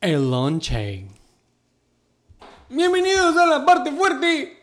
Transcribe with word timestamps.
el 0.00 0.30
lonche. 0.30 1.06
Bienvenidos 2.70 3.36
a 3.36 3.44
la 3.46 3.66
parte 3.66 3.92
fuerte. 3.92 4.56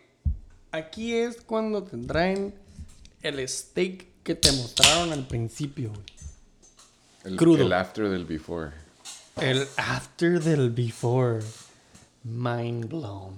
Aquí 0.71 1.13
es 1.13 1.39
cuando 1.41 1.83
te 1.83 1.95
traen 1.97 2.55
el 3.21 3.47
steak 3.47 4.07
que 4.23 4.33
te 4.33 4.51
mostraron 4.51 5.13
al 5.13 5.27
principio. 5.27 5.89
güey. 5.89 6.01
El, 7.23 7.37
Crudo. 7.37 7.65
El 7.65 7.73
after 7.73 8.09
del 8.09 8.25
before. 8.25 8.71
El 9.39 9.67
after 9.77 10.41
del 10.41 10.71
before. 10.71 11.41
Mind 12.23 12.89
blown. 12.89 13.35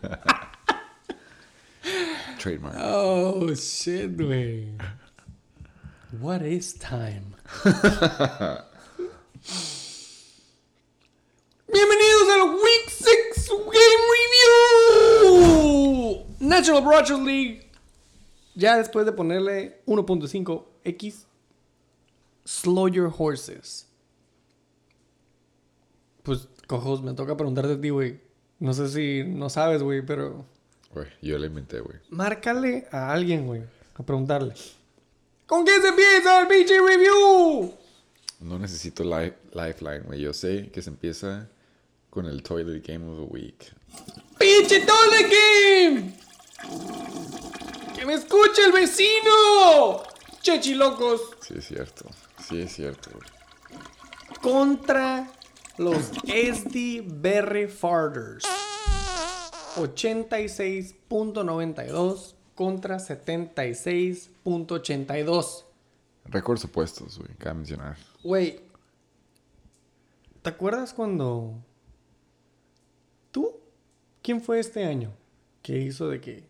Trademark. 2.38 2.76
Oh, 2.78 3.52
shit, 3.54 4.16
güey. 4.16 4.68
What 6.20 6.42
is 6.42 6.74
time? 6.78 7.34
Bienvenidos 11.72 12.28
al 12.34 12.42
Week 12.54 12.88
6 12.88 13.48
Game 13.48 14.02
Review. 15.24 16.26
National 16.40 16.82
Broadcast 16.82 17.22
League. 17.22 17.70
Ya 18.54 18.76
después 18.78 19.06
de 19.06 19.12
ponerle 19.12 19.82
1.5x. 19.86 21.24
Slow 22.44 22.88
your 22.88 23.12
horses. 23.16 23.86
Pues, 26.22 26.48
cojos, 26.66 27.02
me 27.02 27.12
toca 27.14 27.36
preguntarte 27.36 27.74
a 27.74 27.80
ti, 27.80 27.90
güey. 27.90 28.20
No 28.58 28.72
sé 28.72 28.88
si 28.88 29.22
no 29.24 29.50
sabes, 29.50 29.82
güey, 29.82 30.04
pero 30.04 30.46
Güey, 30.92 31.08
yo 31.20 31.38
la 31.38 31.46
inventé, 31.46 31.80
güey. 31.80 31.98
Márcale 32.08 32.88
a 32.90 33.12
alguien, 33.12 33.46
güey. 33.46 33.62
A 33.96 34.02
preguntarle. 34.02 34.54
¿Con 35.46 35.64
qué 35.64 35.80
se 35.80 35.88
empieza 35.88 36.40
el 36.40 36.48
pinche 36.48 36.80
review? 36.80 37.74
No 38.40 38.58
necesito 38.58 39.02
li- 39.04 39.32
lifeline, 39.52 40.00
güey. 40.00 40.20
Yo 40.20 40.32
sé 40.32 40.70
que 40.70 40.82
se 40.82 40.90
empieza 40.90 41.48
con 42.10 42.26
el 42.26 42.42
Toilet 42.42 42.84
Game 42.86 43.08
of 43.10 43.16
the 43.18 43.24
Week. 43.32 43.72
¡Pinche 44.38 44.80
Toilet 44.80 45.30
Game! 45.32 46.14
¡Que 47.96 48.04
me 48.06 48.14
escuche 48.14 48.64
el 48.66 48.72
vecino! 48.72 50.02
¡Chechilocos! 50.42 51.20
Sí, 51.40 51.54
es 51.58 51.66
cierto. 51.66 52.04
Sí, 52.46 52.60
es 52.60 52.74
cierto, 52.74 53.10
güey. 53.12 53.26
Contra 54.40 55.30
los 55.78 56.10
SD 56.26 57.02
Berry 57.06 57.66
Farters. 57.68 58.44
86.92 59.76 62.34
contra 62.54 62.96
76.82. 62.98 65.64
Récords 66.28 66.64
opuestos, 66.64 67.18
güey. 67.18 67.30
Cabe 67.38 67.56
mencionar. 67.56 67.96
Güey, 68.22 68.60
¿te 70.42 70.50
acuerdas 70.50 70.92
cuando 70.92 71.54
tú? 73.30 73.60
¿Quién 74.22 74.40
fue 74.40 74.58
este 74.58 74.84
año 74.84 75.12
que 75.62 75.78
hizo 75.78 76.08
de 76.08 76.20
que 76.20 76.48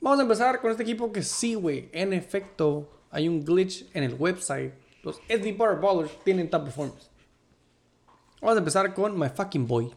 Vamos 0.00 0.18
a 0.18 0.22
empezar 0.22 0.60
con 0.60 0.70
este 0.70 0.82
equipo 0.82 1.12
que 1.12 1.22
sí, 1.22 1.54
güey. 1.54 1.88
En 1.92 2.12
efecto, 2.12 2.88
hay 3.10 3.28
un 3.28 3.44
glitch 3.44 3.86
en 3.92 4.04
el 4.04 4.14
website. 4.14 4.72
Los 5.02 5.16
SD 5.28 5.54
Power 5.56 5.78
Ballers 5.78 6.12
tienen 6.24 6.48
top 6.48 6.64
performance. 6.64 7.10
Vamos 8.40 8.56
a 8.56 8.58
empezar 8.58 8.94
con 8.94 9.18
my 9.18 9.28
fucking 9.28 9.66
boy. 9.66 9.92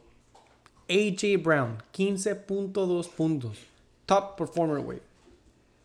AJ 0.90 1.42
Brown, 1.44 1.78
15.2 1.94 3.10
puntos. 3.10 3.58
Top 4.06 4.36
performer, 4.38 4.84
güey. 4.84 5.00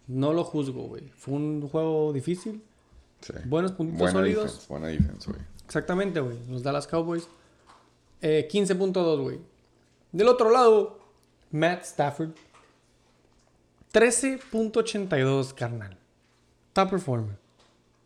No 0.06 0.33
lo 0.33 0.45
juzgo, 0.45 0.84
güey. 0.89 1.09
Fue 1.16 1.34
un 1.34 1.69
juego 1.69 2.12
difícil. 2.12 2.62
Sí. 3.21 3.33
Buenos 3.47 3.72
puntitos 3.72 4.01
buena 4.01 4.12
sólidos. 4.12 4.45
defense, 4.45 4.66
buena 4.69 4.87
defense, 4.89 5.31
güey. 5.31 5.43
Exactamente, 5.65 6.21
güey. 6.21 6.39
Los 6.49 6.62
Dallas 6.62 6.87
Cowboys. 6.87 7.28
Eh, 8.21 8.49
15.2, 8.51 9.22
güey. 9.22 9.39
Del 10.15 10.29
otro 10.29 10.49
lado, 10.51 11.01
Matt 11.51 11.83
Stafford. 11.83 12.31
13.82, 13.93 15.55
carnal. 15.55 15.97
Top 16.73 16.91
performer. 16.91 17.37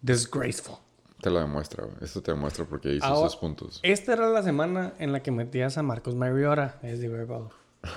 Disgraceful. 0.03 0.77
Te 1.21 1.31
lo 1.31 1.41
demuestra, 1.41 1.85
güey. 1.85 1.97
Esto 2.01 2.23
te 2.23 2.33
demuestra 2.33 2.65
porque 2.65 2.95
hizo 2.95 3.05
Ahora- 3.05 3.27
esos 3.27 3.37
puntos. 3.39 3.81
Esta 3.83 4.13
era 4.15 4.29
la 4.31 4.43
semana 4.43 4.95
en 4.99 5.13
la 5.13 5.23
que 5.23 5.31
metías 5.31 5.77
a 5.79 5.83
Marcos 5.83 6.15
Mariota. 6.15 6.79
Es 6.83 7.01
de 7.01 7.09
verbal. 7.09 7.49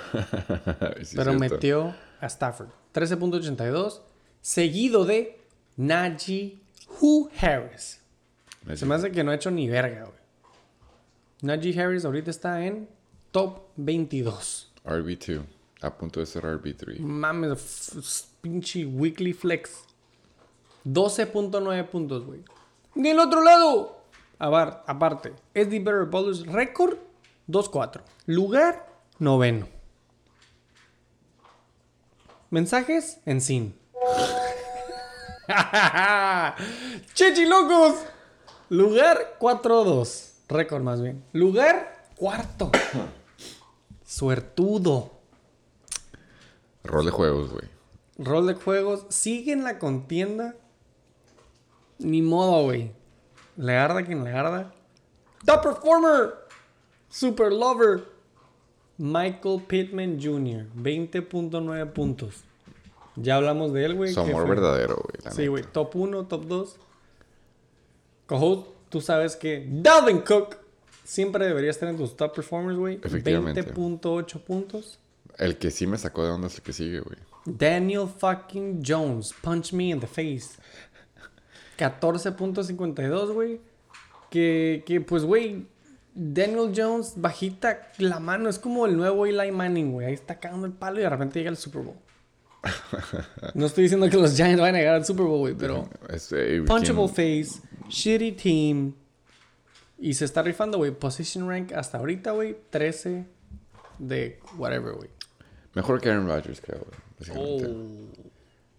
Sí, 1.04 1.16
Pero 1.16 1.32
cierto. 1.32 1.34
metió 1.40 1.96
a 2.20 2.26
Stafford. 2.28 2.68
13.82. 2.94 4.02
Seguido 4.42 5.06
de 5.06 5.40
Najee 5.78 6.60
Hu 7.00 7.30
Harris. 7.40 8.02
Se 8.76 8.86
me 8.86 8.96
hace 8.96 9.12
que 9.12 9.24
no 9.24 9.32
ha 9.32 9.36
hecho 9.36 9.52
ni 9.52 9.70
verga, 9.70 10.04
güey. 10.06 10.18
Najee 11.42 11.80
Harris 11.82 12.04
ahorita 12.06 12.30
está 12.30 12.66
en 12.66 12.88
top 13.32 13.70
22. 13.78 14.72
RB2. 14.86 15.46
A 15.82 15.90
punto 15.98 16.20
de 16.20 16.26
ser 16.26 16.44
RB3. 16.44 17.00
Mames, 17.00 18.28
pinche 18.42 18.86
weekly 18.86 19.34
flex. 19.34 19.86
12.9 20.86 21.90
puntos, 21.90 22.26
güey. 22.26 22.44
Del 22.96 23.20
otro 23.20 23.44
lado, 23.44 24.02
a 24.38 24.50
ver, 24.50 24.74
aparte, 24.86 25.34
SD 25.54 25.80
Better 25.80 26.06
Ballers 26.06 26.46
récord 26.46 26.98
2-4. 27.48 28.02
Lugar 28.26 28.88
noveno. 29.20 29.68
Mensajes 32.50 33.20
en 33.26 33.40
sin. 33.40 33.76
Chechi 37.14 37.46
locos. 37.46 38.04
Lugar 38.70 39.38
4-2. 39.40 40.32
Récord 40.50 40.82
más 40.82 41.02
bien. 41.02 41.24
Lugar 41.34 42.08
cuarto. 42.16 42.72
Suertudo. 44.12 45.10
Rol 46.84 47.06
de 47.06 47.12
juegos, 47.12 47.50
güey. 47.54 47.64
Rol 48.18 48.46
de 48.46 48.56
juegos. 48.56 49.06
Sigue 49.08 49.54
en 49.54 49.64
la 49.64 49.80
contienda. 49.80 50.54
Ni 51.98 52.22
modo, 52.22 52.66
güey. 52.66 52.92
Le 53.56 53.78
arda 53.78 54.04
quien 54.04 54.26
le 54.26 54.32
arda. 54.34 54.74
Top 55.46 55.64
Performer. 55.64 56.34
Super 57.08 57.54
Lover. 57.54 58.04
Michael 58.98 59.64
Pittman 59.66 60.20
Jr. 60.22 60.68
20.9 60.76 61.94
puntos. 61.94 62.44
Ya 63.16 63.38
hablamos 63.38 63.72
de 63.72 63.86
él, 63.86 63.96
güey. 63.96 64.14
Su 64.14 64.26
que 64.26 64.30
amor 64.32 64.46
fue- 64.46 64.56
verdadero, 64.56 64.96
güey. 64.98 65.34
Sí, 65.34 65.48
güey. 65.48 65.64
Top 65.72 65.96
1, 65.96 66.26
top 66.28 66.46
2. 66.48 66.76
Cojo, 68.26 68.76
tú 68.90 69.00
sabes 69.00 69.38
que 69.38 69.66
Dalvin 69.70 70.20
Cook 70.20 70.58
siempre 71.12 71.46
debería 71.46 71.70
estar 71.70 71.90
en 71.90 71.98
tus 71.98 72.16
top 72.16 72.34
performers, 72.34 72.78
güey. 72.78 73.00
Efectivamente. 73.04 73.62
20.8 73.74 74.40
puntos. 74.40 74.98
El 75.38 75.58
que 75.58 75.70
sí 75.70 75.86
me 75.86 75.98
sacó 75.98 76.24
de 76.24 76.32
onda 76.32 76.48
es 76.48 76.56
el 76.56 76.62
que 76.62 76.72
sigue, 76.72 77.02
güey. 77.02 77.18
Daniel 77.44 78.08
fucking 78.08 78.82
Jones, 78.86 79.34
punch 79.42 79.74
me 79.74 79.90
in 79.90 80.00
the 80.00 80.08
face. 80.08 80.58
14.52, 81.78 83.34
güey. 83.34 83.60
Que, 84.30 84.84
que, 84.86 85.02
pues, 85.02 85.26
güey, 85.26 85.66
Daniel 86.16 86.72
Jones, 86.74 87.14
bajita 87.18 87.92
la 87.98 88.22
mano, 88.22 88.48
es 88.48 88.58
como 88.58 88.86
el 88.86 88.96
nuevo 88.96 89.26
Eli 89.26 89.52
Manning, 89.52 89.92
güey. 89.92 90.08
Ahí 90.08 90.14
está 90.14 90.40
cagando 90.40 90.66
el 90.66 90.72
palo 90.72 91.00
y 91.00 91.04
de 91.04 91.10
repente 91.10 91.40
llega 91.40 91.50
el 91.52 91.58
Super 91.58 91.82
Bowl. 91.82 91.98
no 93.54 93.66
estoy 93.66 93.84
diciendo 93.84 94.10
que 94.10 94.16
los 94.18 94.36
Giants 94.36 94.62
van 94.62 94.76
a 94.76 94.78
llegar 94.78 94.96
al 94.96 95.06
Super 95.06 95.26
Bowl, 95.26 95.40
güey, 95.40 95.56
pero. 95.56 95.90
Es, 96.10 96.32
eh, 96.32 96.64
Punchable 96.66 97.10
¿quién- 97.14 97.46
face, 97.46 97.62
shitty 97.90 98.32
team. 98.34 98.94
Y 100.02 100.16
se 100.16 100.26
está 100.26 100.42
rifando, 100.42 100.80
güey. 100.80 100.90
Position 100.92 101.48
rank 101.48 101.74
hasta 101.74 102.00
ahorita, 102.00 102.32
güey. 102.32 102.58
13 102.72 103.28
de 104.00 104.40
whatever, 104.58 104.94
güey. 104.94 105.10
Mejor 105.76 106.02
que 106.02 106.10
Aaron 106.10 106.28
Rodgers, 106.28 106.60
creo, 106.60 106.80
güey. 106.80 107.38
Oh. 107.38 108.12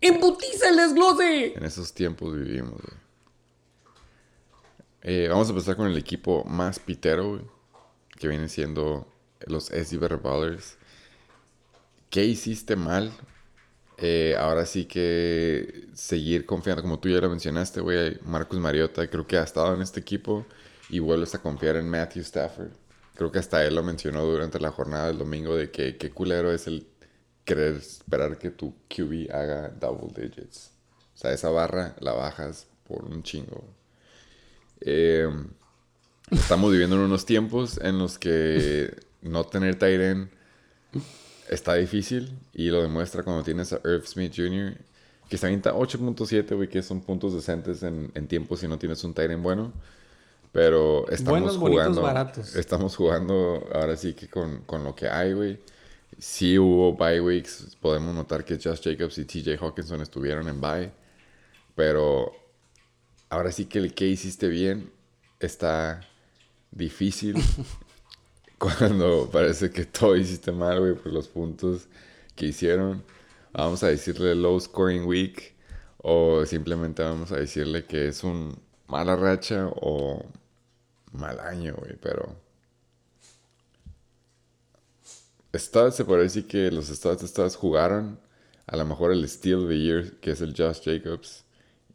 ¡Embutiza 0.01 0.69
el 0.69 0.77
desglose! 0.77 1.55
En 1.55 1.65
esos 1.65 1.95
tiempos 1.95 2.35
vivimos, 2.35 2.73
güey. 2.73 3.03
Eh, 5.03 5.29
vamos 5.29 5.47
a 5.47 5.51
empezar 5.53 5.77
con 5.77 5.87
el 5.87 5.97
equipo 5.97 6.43
más 6.45 6.81
pitero, 6.81 7.29
güey. 7.29 7.43
Que 8.19 8.27
viene 8.27 8.49
siendo 8.49 9.07
los 9.47 9.71
Better 9.71 10.17
Ballers. 10.17 10.77
¿Qué 12.11 12.25
hiciste 12.25 12.75
mal? 12.75 13.13
Eh, 13.99 14.35
ahora 14.37 14.67
sí 14.67 14.87
que 14.87 15.87
seguir 15.95 16.47
confiando, 16.47 16.83
como 16.83 16.99
tú 16.99 17.09
ya 17.09 17.21
lo 17.21 17.31
mencionaste, 17.31 17.81
güey. 17.81 18.19
Marcus 18.25 18.59
Mariota 18.59 19.09
creo 19.09 19.25
que 19.25 19.39
ha 19.39 19.45
estado 19.45 19.73
en 19.75 19.83
este 19.83 20.01
equipo 20.01 20.45
y 20.93 20.99
vuelves 20.99 21.35
a 21.35 21.41
confiar 21.41 21.77
en 21.77 21.89
Matthew 21.89 22.21
Stafford. 22.21 22.71
Creo 23.15 23.33
que 23.33 23.39
hasta 23.39 23.65
él 23.65 23.75
lo 23.75 23.83
mencionó 23.83 24.27
durante 24.27 24.61
la 24.61 24.71
jornada 24.71 25.07
del 25.07 25.19
domingo 25.19 25.57
de 25.57 25.71
que 25.71 25.97
qué 25.97 26.11
culero 26.11 26.53
es 26.53 26.67
el 26.67 26.87
querer 27.47 27.77
esperar 27.77 28.39
que 28.39 28.51
tu 28.51 28.75
QB 28.89 29.35
haga 29.35 29.71
double 29.71 30.13
digits. 30.15 30.71
O 31.15 31.19
sea, 31.19 31.33
esa 31.33 31.49
barra 31.49 31.97
la 31.99 32.13
bajas 32.13 32.67
por 32.87 33.07
un 33.07 33.23
chingo. 33.23 33.65
Eh, 34.83 35.31
estamos 36.31 36.71
viviendo 36.71 36.97
en 36.97 37.03
unos 37.03 37.25
tiempos 37.25 37.81
en 37.81 37.99
los 37.99 38.19
que 38.19 38.95
no 39.23 39.45
tener 39.45 39.83
end 39.83 40.29
está 41.49 41.75
difícil 41.75 42.39
y 42.53 42.69
lo 42.69 42.83
demuestra 42.83 43.23
cuando 43.23 43.43
tienes 43.43 43.73
a 43.73 43.81
Irv 43.85 44.07
Smith 44.07 44.35
Jr. 44.37 44.77
que 45.31 45.37
está 45.37 45.47
avienta 45.47 45.73
8.7, 45.73 46.55
güey, 46.55 46.69
que 46.69 46.83
son 46.83 47.01
puntos 47.01 47.33
decentes 47.33 47.83
en, 47.83 48.13
en 48.15 48.29
tiempo 48.29 48.59
si 48.59 48.69
no 48.69 48.79
tienes 48.79 49.03
un 49.05 49.15
end 49.17 49.43
bueno. 49.43 49.73
Pero 50.53 51.09
estamos 51.09 51.57
Buenos, 51.57 51.59
bonitos, 51.59 51.99
jugando. 51.99 52.03
baratos. 52.03 52.55
Estamos 52.57 52.97
jugando 52.97 53.67
ahora 53.75 53.97
sí 53.97 54.15
que 54.15 54.29
con, 54.29 54.63
con 54.65 54.85
lo 54.85 54.95
que 54.95 55.09
hay, 55.09 55.33
güey. 55.33 55.59
Sí 56.19 56.59
hubo 56.59 56.95
bye 56.95 57.21
weeks. 57.21 57.77
Podemos 57.81 58.15
notar 58.15 58.45
que 58.45 58.59
Josh 58.63 58.81
Jacobs 58.83 59.19
y 59.19 59.25
TJ 59.25 59.57
Hawkinson 59.61 60.03
estuvieron 60.03 60.49
en 60.49 60.61
bye. 60.61 60.93
Pero 61.75 62.33
ahora 63.31 63.51
sí 63.53 63.65
que 63.67 63.79
el 63.79 63.95
que 63.95 64.07
hiciste 64.07 64.49
bien 64.49 64.93
está 65.41 66.03
difícil. 66.71 67.37
Cuando 68.59 69.29
parece 69.33 69.71
que 69.71 69.87
todo 69.87 70.17
hiciste 70.17 70.53
mal, 70.53 70.81
güey, 70.81 70.95
por 70.95 71.13
los 71.13 71.29
puntos 71.29 71.89
que 72.37 72.47
hicieron. 72.47 73.03
Vamos 73.53 73.83
a 73.83 73.89
decirle 73.89 74.35
low 74.35 74.61
scoring 74.61 75.07
week. 75.07 75.55
O 75.99 76.45
simplemente 76.47 77.03
vamos 77.03 77.33
a 77.33 77.37
decirle 77.37 77.85
que 77.87 78.09
es 78.09 78.23
un 78.25 78.59
mala 78.89 79.17
racha 79.17 79.69
o 79.77 80.25
mal 81.13 81.39
año, 81.41 81.75
güey. 81.79 81.97
Pero 82.01 82.37
Studs, 85.55 85.97
se 85.97 86.05
puede 86.05 86.23
decir 86.23 86.47
que 86.47 86.71
los 86.71 86.87
Studs 86.89 87.21
de 87.23 87.29
Studs 87.29 87.57
jugaron. 87.57 88.19
A 88.67 88.77
lo 88.77 88.85
mejor 88.87 89.13
el 89.13 89.29
Steel 89.29 89.57
of 89.65 89.69
the 89.69 89.79
Year, 89.79 90.13
que 90.21 90.31
es 90.33 90.41
el 90.41 90.55
Josh 90.57 90.81
Jacobs. 90.85 91.45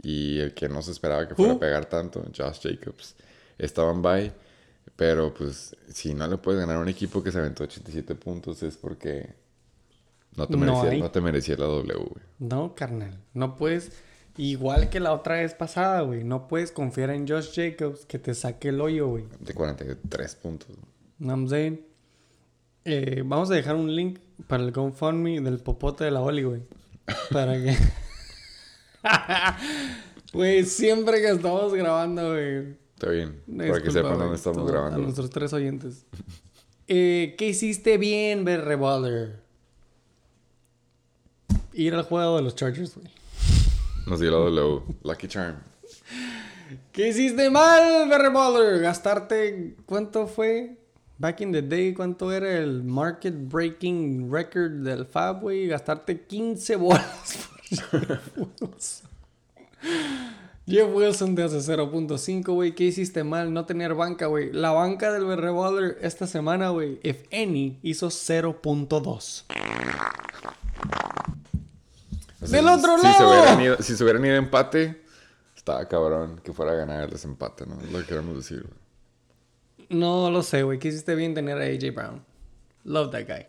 Y 0.02 0.40
el 0.40 0.54
que 0.54 0.70
no 0.70 0.82
se 0.82 0.92
esperaba 0.92 1.28
que 1.28 1.36
fuera 1.36 1.54
a 1.54 1.60
pegar 1.60 1.86
tanto, 1.86 2.24
Josh 2.36 2.60
Jacobs. 2.62 3.16
Estaban 3.58 4.02
by. 4.02 4.32
Pero 4.96 5.34
pues, 5.34 5.76
si 5.90 6.14
no 6.14 6.28
le 6.28 6.38
puedes 6.38 6.60
ganar 6.60 6.78
a 6.78 6.80
un 6.80 6.90
equipo 6.90 7.24
que 7.24 7.32
se 7.32 7.40
aventó 7.40 7.64
87 7.64 8.16
puntos, 8.16 8.62
es 8.64 8.78
porque 8.78 9.34
no 10.36 10.48
te 10.48 10.58
No 10.58 10.60
merecía, 10.60 10.90
hay. 10.92 11.02
no 11.02 11.12
te 11.12 11.22
merecía 11.22 11.56
la 11.58 11.66
W, 11.66 11.94
güey. 11.98 12.26
No, 12.40 12.76
carnal. 12.76 13.20
No 13.34 13.56
puedes. 13.56 13.92
Igual 14.38 14.90
que 14.90 15.00
la 15.00 15.14
otra 15.14 15.36
vez 15.36 15.54
pasada, 15.54 16.02
güey. 16.02 16.24
No 16.24 16.48
puedes 16.48 16.72
confiar 16.72 17.10
en 17.10 17.28
Josh 17.28 17.54
Jacobs 17.56 18.06
que 18.06 18.20
te 18.20 18.34
saque 18.36 18.70
el 18.70 18.80
hoyo, 18.82 19.08
güey. 19.08 19.26
De 19.40 19.54
43 19.54 20.36
puntos. 20.36 20.70
No 21.20 21.34
I'm 21.34 21.48
saying? 21.50 21.82
Eh, 22.86 23.24
vamos 23.26 23.50
a 23.52 23.56
dejar 23.56 23.76
un 23.76 23.94
link 23.96 24.20
para 24.48 24.64
el 24.64 24.72
GoFundMe 24.72 25.42
del 25.42 25.60
popote 25.60 26.04
de 26.04 26.12
la 26.12 26.22
Oli, 26.22 26.44
güey. 26.44 26.62
Para 27.32 27.54
que. 27.54 27.76
Güey, 30.34 30.66
siempre 30.66 31.22
que 31.22 31.30
estamos 31.30 31.74
grabando, 31.74 32.32
güey. 32.34 32.76
Está 32.96 33.10
bien. 33.10 33.42
Para 33.58 33.82
que 33.82 33.90
sepan 33.92 34.20
dónde 34.20 34.36
estamos 34.36 34.58
todo- 34.58 34.68
A 34.68 34.72
grabando. 34.72 34.98
nuestros 35.00 35.30
tres 35.30 35.54
oyentes. 35.54 36.06
Eh, 36.88 37.36
¿Qué 37.38 37.48
hiciste 37.48 37.98
bien, 37.98 38.44
Berre 38.46 38.76
Baller? 38.76 39.40
Ir 41.74 41.94
al 41.96 42.04
juego 42.04 42.36
de 42.38 42.42
los 42.44 42.56
Chargers, 42.56 42.96
güey. 42.96 43.08
Nos 44.08 44.22
dio 44.22 44.32
la 44.32 44.38
W. 44.38 44.84
Lucky 45.04 45.28
Charm. 45.28 45.58
¿Qué 46.94 47.10
hiciste 47.10 47.50
mal, 47.50 48.08
Baller? 48.10 48.80
Gastarte, 48.80 49.76
¿cuánto 49.86 50.28
fue? 50.28 50.78
Back 51.18 51.42
in 51.42 51.52
the 51.52 51.62
day, 51.62 51.94
¿cuánto 51.94 52.32
era 52.32 52.58
el 52.58 52.84
market 52.84 53.34
breaking 53.36 54.32
record 54.32 54.84
del 54.84 55.06
Fab, 55.06 55.42
güey? 55.42 55.68
Gastarte 55.68 56.22
15 56.22 56.76
bolas 56.78 57.50
por 57.92 58.08
Jeff 58.08 58.38
Wilson. 58.38 59.10
Jeff 60.66 60.90
Wilson 60.94 61.36
te 61.36 61.44
hace 61.44 61.58
0.5, 61.58 62.54
güey. 62.54 62.76
¿Qué 62.76 62.86
hiciste 62.86 63.26
mal? 63.26 63.54
No 63.54 63.66
tener 63.66 63.94
banca, 63.94 64.28
güey. 64.28 64.54
La 64.54 64.72
banca 64.72 65.12
del 65.12 65.26
Baller 65.26 65.98
esta 66.02 66.28
semana, 66.28 66.70
güey, 66.70 67.00
if 67.04 67.26
any, 67.34 67.78
hizo 67.84 68.08
0.2. 68.08 69.44
¡Del 72.40 72.68
otro 72.68 72.98
si 72.98 73.04
lado! 73.04 73.18
Se 73.18 73.26
hubieran 73.26 73.62
ido, 73.62 73.78
si 73.82 73.96
se 73.96 74.04
hubieran 74.04 74.26
ido 74.26 74.36
empate, 74.36 75.04
estaba 75.56 75.88
cabrón 75.88 76.40
que 76.44 76.54
fuera 76.54 76.74
a 76.74 76.76
ganar 76.76 77.04
el 77.04 77.10
desempate, 77.10 77.66
¿no? 77.66 77.80
Es 77.82 77.92
lo 77.92 78.00
que 78.00 78.06
queremos 78.06 78.36
decir, 78.36 78.64
güey. 78.64 79.90
No 79.90 80.30
lo 80.30 80.44
sé, 80.44 80.64
güey. 80.64 80.80
¿Qué 80.80 80.90
hiciste 80.90 81.16
bien 81.16 81.34
tener 81.34 81.58
a 81.58 81.66
AJ 81.66 81.96
Brown? 81.96 82.26
Love 82.84 83.12
that 83.12 83.28
guy. 83.28 83.48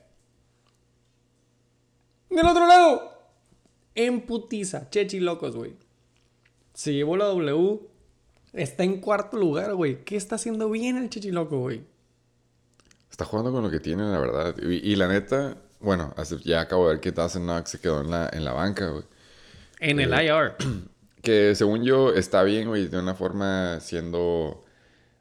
Del 2.31 2.47
otro 2.47 2.67
lado, 2.67 3.13
en 3.95 4.21
putiza, 4.23 4.89
Chechi 4.91 5.21
Locos, 5.21 5.57
güey. 5.57 5.77
Se 6.75 6.93
llevó 6.93 7.17
la 7.17 7.27
W. 7.27 7.81
Está 8.53 8.85
en 8.85 9.01
cuarto 9.01 9.37
lugar, 9.37 9.75
güey. 9.75 10.05
¿Qué 10.05 10.17
está 10.17 10.37
haciendo 10.37 10.71
bien 10.71 10.97
el 10.97 11.11
Chechi 11.11 11.31
Loco, 11.31 11.59
güey? 11.59 11.85
Está 13.11 13.25
jugando 13.25 13.53
con 13.53 13.63
lo 13.63 13.71
que 13.71 13.81
tiene, 13.81 14.05
la 14.05 14.19
verdad. 14.19 14.55
Y, 14.63 14.93
y 14.93 14.97
la 14.97 15.09
neta, 15.09 15.57
bueno, 15.81 16.15
ya 16.45 16.61
acabo 16.61 16.89
de 16.89 16.95
ver 16.95 17.01
que 17.01 17.13
Dawson 17.13 17.45
Knox 17.45 17.71
se 17.71 17.81
quedó 17.81 18.01
en 18.01 18.11
la, 18.11 18.29
en 18.33 18.45
la 18.45 18.53
banca, 18.53 18.89
güey. 18.89 19.05
En 19.81 20.01
el 20.01 20.13
IR. 20.13 20.55
Que 21.23 21.57
según 21.57 21.83
yo 21.83 22.15
está 22.15 22.45
bien, 22.45 22.69
güey, 22.69 22.87
de 22.87 22.97
una 22.97 23.13
forma 23.13 23.81
siendo 23.81 24.65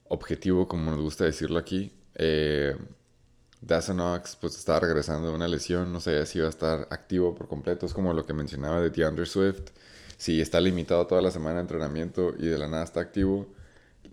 objetivo, 0.10 0.68
como 0.68 0.92
nos 0.92 1.02
gusta 1.02 1.26
decirlo 1.26 1.58
aquí. 1.58 1.92
Eh, 2.14 2.76
Dawson 3.62 3.98
Knox, 3.98 4.38
pues 4.40 4.56
estaba 4.56 4.80
regresando 4.80 5.30
de 5.30 5.34
una 5.34 5.48
lesión, 5.48 5.92
no 5.92 6.00
sé 6.00 6.24
si 6.28 6.38
iba 6.38 6.46
a 6.46 6.52
estar 6.52 6.88
activo 6.92 7.34
por 7.34 7.48
completo. 7.48 7.88
Es 7.88 7.96
como 7.96 8.14
lo 8.14 8.28
que 8.28 8.34
mencionaba 8.34 8.80
de 8.80 8.92
DeAndre 8.92 9.26
Swift. 9.26 9.72
Si 10.18 10.40
está 10.40 10.62
limitado 10.62 11.08
toda 11.08 11.22
la 11.22 11.32
semana 11.32 11.56
de 11.56 11.62
entrenamiento 11.62 12.36
y 12.38 12.46
de 12.46 12.60
la 12.60 12.68
nada 12.68 12.84
está 12.84 13.00
activo, 13.00 13.48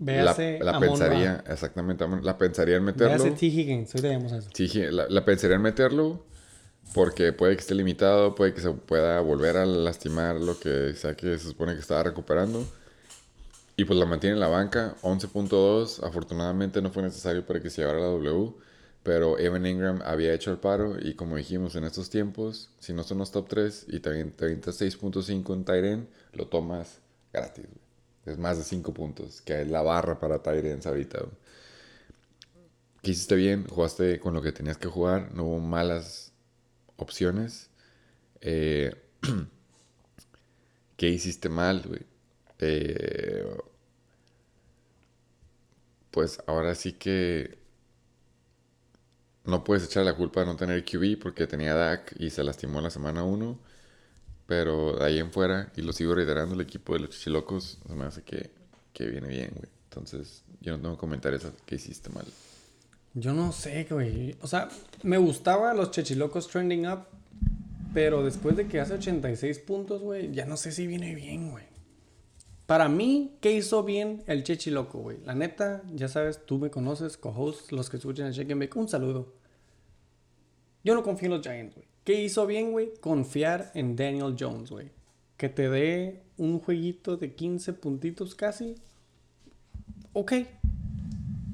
la, 0.01 0.13
Véase 0.13 0.59
la 0.63 0.71
Amon 0.73 0.89
pensaría, 0.89 1.43
Ra. 1.47 1.53
exactamente, 1.53 2.07
la 2.23 2.39
pensaría 2.39 2.77
en 2.77 2.85
meterlo. 2.85 3.23
Véase 3.23 3.31
T. 3.33 3.47
Higgins. 3.47 3.95
Eso. 3.95 4.91
La, 4.91 5.07
la 5.09 5.25
pensaría 5.25 5.57
en 5.57 5.63
meterlo 5.63 6.25
porque 6.93 7.33
puede 7.33 7.55
que 7.57 7.61
esté 7.61 7.75
limitado, 7.75 8.35
puede 8.35 8.55
que 8.55 8.61
se 8.61 8.71
pueda 8.71 9.21
volver 9.21 9.57
a 9.57 9.67
lastimar 9.67 10.37
lo 10.37 10.59
que 10.59 10.95
sea 10.95 11.17
que 11.17 11.38
se 11.38 11.49
supone 11.49 11.75
que 11.75 11.81
estaba 11.81 12.03
recuperando. 12.03 12.64
Y 13.76 13.85
pues 13.85 13.99
la 13.99 14.07
mantiene 14.07 14.35
en 14.35 14.41
la 14.41 14.49
banca, 14.49 14.95
11.2. 15.03 16.05
Afortunadamente 16.05 16.81
no 16.81 16.91
fue 16.91 17.03
necesario 17.03 17.45
para 17.45 17.61
que 17.61 17.71
se 17.71 17.83
llevara 17.83 18.00
la 18.00 18.07
W. 18.07 18.55
Pero 19.03 19.38
Evan 19.38 19.67
Ingram 19.67 20.00
había 20.05 20.33
hecho 20.33 20.50
el 20.50 20.59
paro 20.59 20.97
y 20.99 21.14
como 21.14 21.37
dijimos 21.37 21.76
en 21.76 21.85
estos 21.85 22.09
tiempos, 22.09 22.71
si 22.79 22.95
no 22.95 23.03
son 23.03 23.19
los 23.19 23.33
top 23.33 23.49
3 23.49 23.87
y 23.88 24.00
también 24.00 24.33
te 24.33 24.47
avientas 24.47 24.81
6.5 24.81 25.53
en 25.53 25.64
Tyren, 25.64 26.09
lo 26.33 26.47
tomas 26.47 27.00
gratis. 27.33 27.67
Es 28.25 28.38
más 28.38 28.57
de 28.57 28.64
5 28.64 28.95
puntos, 28.95 29.43
que 29.43 29.61
es 29.61 29.69
la 29.69 29.83
barra 29.83 30.19
para 30.19 30.43
Tyrens 30.43 30.87
ahorita. 30.87 31.19
güey. 31.19 31.33
¿Qué 33.03 33.11
hiciste 33.11 33.35
bien? 33.35 33.67
Jugaste 33.69 34.19
con 34.19 34.33
lo 34.33 34.41
que 34.41 34.53
tenías 34.53 34.79
que 34.79 34.88
jugar, 34.88 35.35
no 35.35 35.45
hubo 35.45 35.61
malas 35.61 36.33
opciones. 36.97 37.71
Eh, 38.41 38.95
¿Qué 40.97 41.09
hiciste 41.09 41.49
mal, 41.49 41.83
güey? 41.87 42.03
Eh, 42.59 43.57
pues 46.11 46.41
ahora 46.47 46.75
sí 46.75 46.93
que 46.93 47.59
no 49.45 49.65
puedes 49.65 49.85
echar 49.85 50.05
la 50.05 50.17
culpa 50.17 50.41
de 50.41 50.47
no 50.47 50.57
tener 50.57 50.85
QB 50.85 51.19
porque 51.21 51.47
tenía 51.47 51.75
Dak 51.75 52.15
y 52.19 52.31
se 52.31 52.45
lastimó 52.45 52.81
la 52.81 52.91
semana 52.91 53.25
1. 53.25 53.59
Pero 54.47 54.97
de 54.99 55.05
ahí 55.05 55.19
en 55.19 55.33
fuera, 55.33 55.73
y 55.77 55.83
lo 55.83 55.93
sigo 55.93 56.15
reiterando, 56.15 56.55
el 56.55 56.61
equipo 56.61 56.93
de 56.95 57.01
los 57.01 57.11
chichilocos 57.11 57.79
se 57.87 57.95
me 57.95 58.05
hace 58.05 58.23
que, 58.23 58.51
que 58.93 59.07
viene 59.07 59.29
bien, 59.29 59.51
güey. 59.55 59.71
Entonces, 59.85 60.45
yo 60.61 60.77
no 60.77 60.83
tengo 60.83 60.99
comentarios 60.99 61.47
que 61.67 61.77
hiciste 61.77 62.11
mal. 62.11 62.27
Yo 63.14 63.33
no 63.33 63.52
sé, 63.52 63.87
güey. 63.88 64.37
O 64.42 64.47
sea, 64.47 64.68
me 65.02 65.18
gustaba 65.18 65.73
los 65.73 65.90
chechilocos 65.90 66.49
trending 66.49 66.88
up. 66.88 67.06
Pero 67.94 68.25
después 68.25 68.56
de 68.56 68.66
que 68.66 68.80
hace 68.80 68.94
86 68.94 69.61
puntos, 69.61 70.02
güey, 70.02 70.33
ya 70.33 70.47
no 70.47 70.56
sé 70.56 70.73
si 70.73 70.88
viene 70.88 71.14
bien, 71.14 71.52
güey. 71.52 71.64
Para 72.66 72.88
mí, 72.88 73.37
¿qué 73.40 73.52
hizo 73.52 73.85
bien 73.85 74.25
el 74.26 74.42
chechiloco, 74.42 74.99
güey? 74.99 75.18
La 75.25 75.35
neta, 75.35 75.83
ya 75.92 76.09
sabes, 76.09 76.44
tú 76.44 76.59
me 76.59 76.71
conoces, 76.71 77.16
co-host, 77.16 77.71
los 77.71 77.90
que 77.90 77.99
escuchan 77.99 78.26
el 78.26 78.33
Shake 78.33 78.50
and 78.50 78.61
Bake, 78.61 78.76
un 78.76 78.88
saludo. 78.88 79.35
Yo 80.83 80.94
no 80.94 81.04
confío 81.04 81.26
en 81.26 81.33
los 81.35 81.42
Giants, 81.42 81.76
güey. 81.76 81.87
¿Qué 82.02 82.21
hizo 82.23 82.47
bien, 82.47 82.73
güey? 82.73 82.94
Confiar 83.00 83.71
en 83.75 83.94
Daniel 83.94 84.35
Jones, 84.38 84.71
güey. 84.71 84.90
Que 85.37 85.49
te 85.49 85.68
dé 85.71 86.25
un 86.37 86.59
jueguito 86.59 87.16
de 87.16 87.35
15 87.35 87.75
puntitos 87.75 88.35
casi. 88.35 88.75
Ok. 90.14 90.33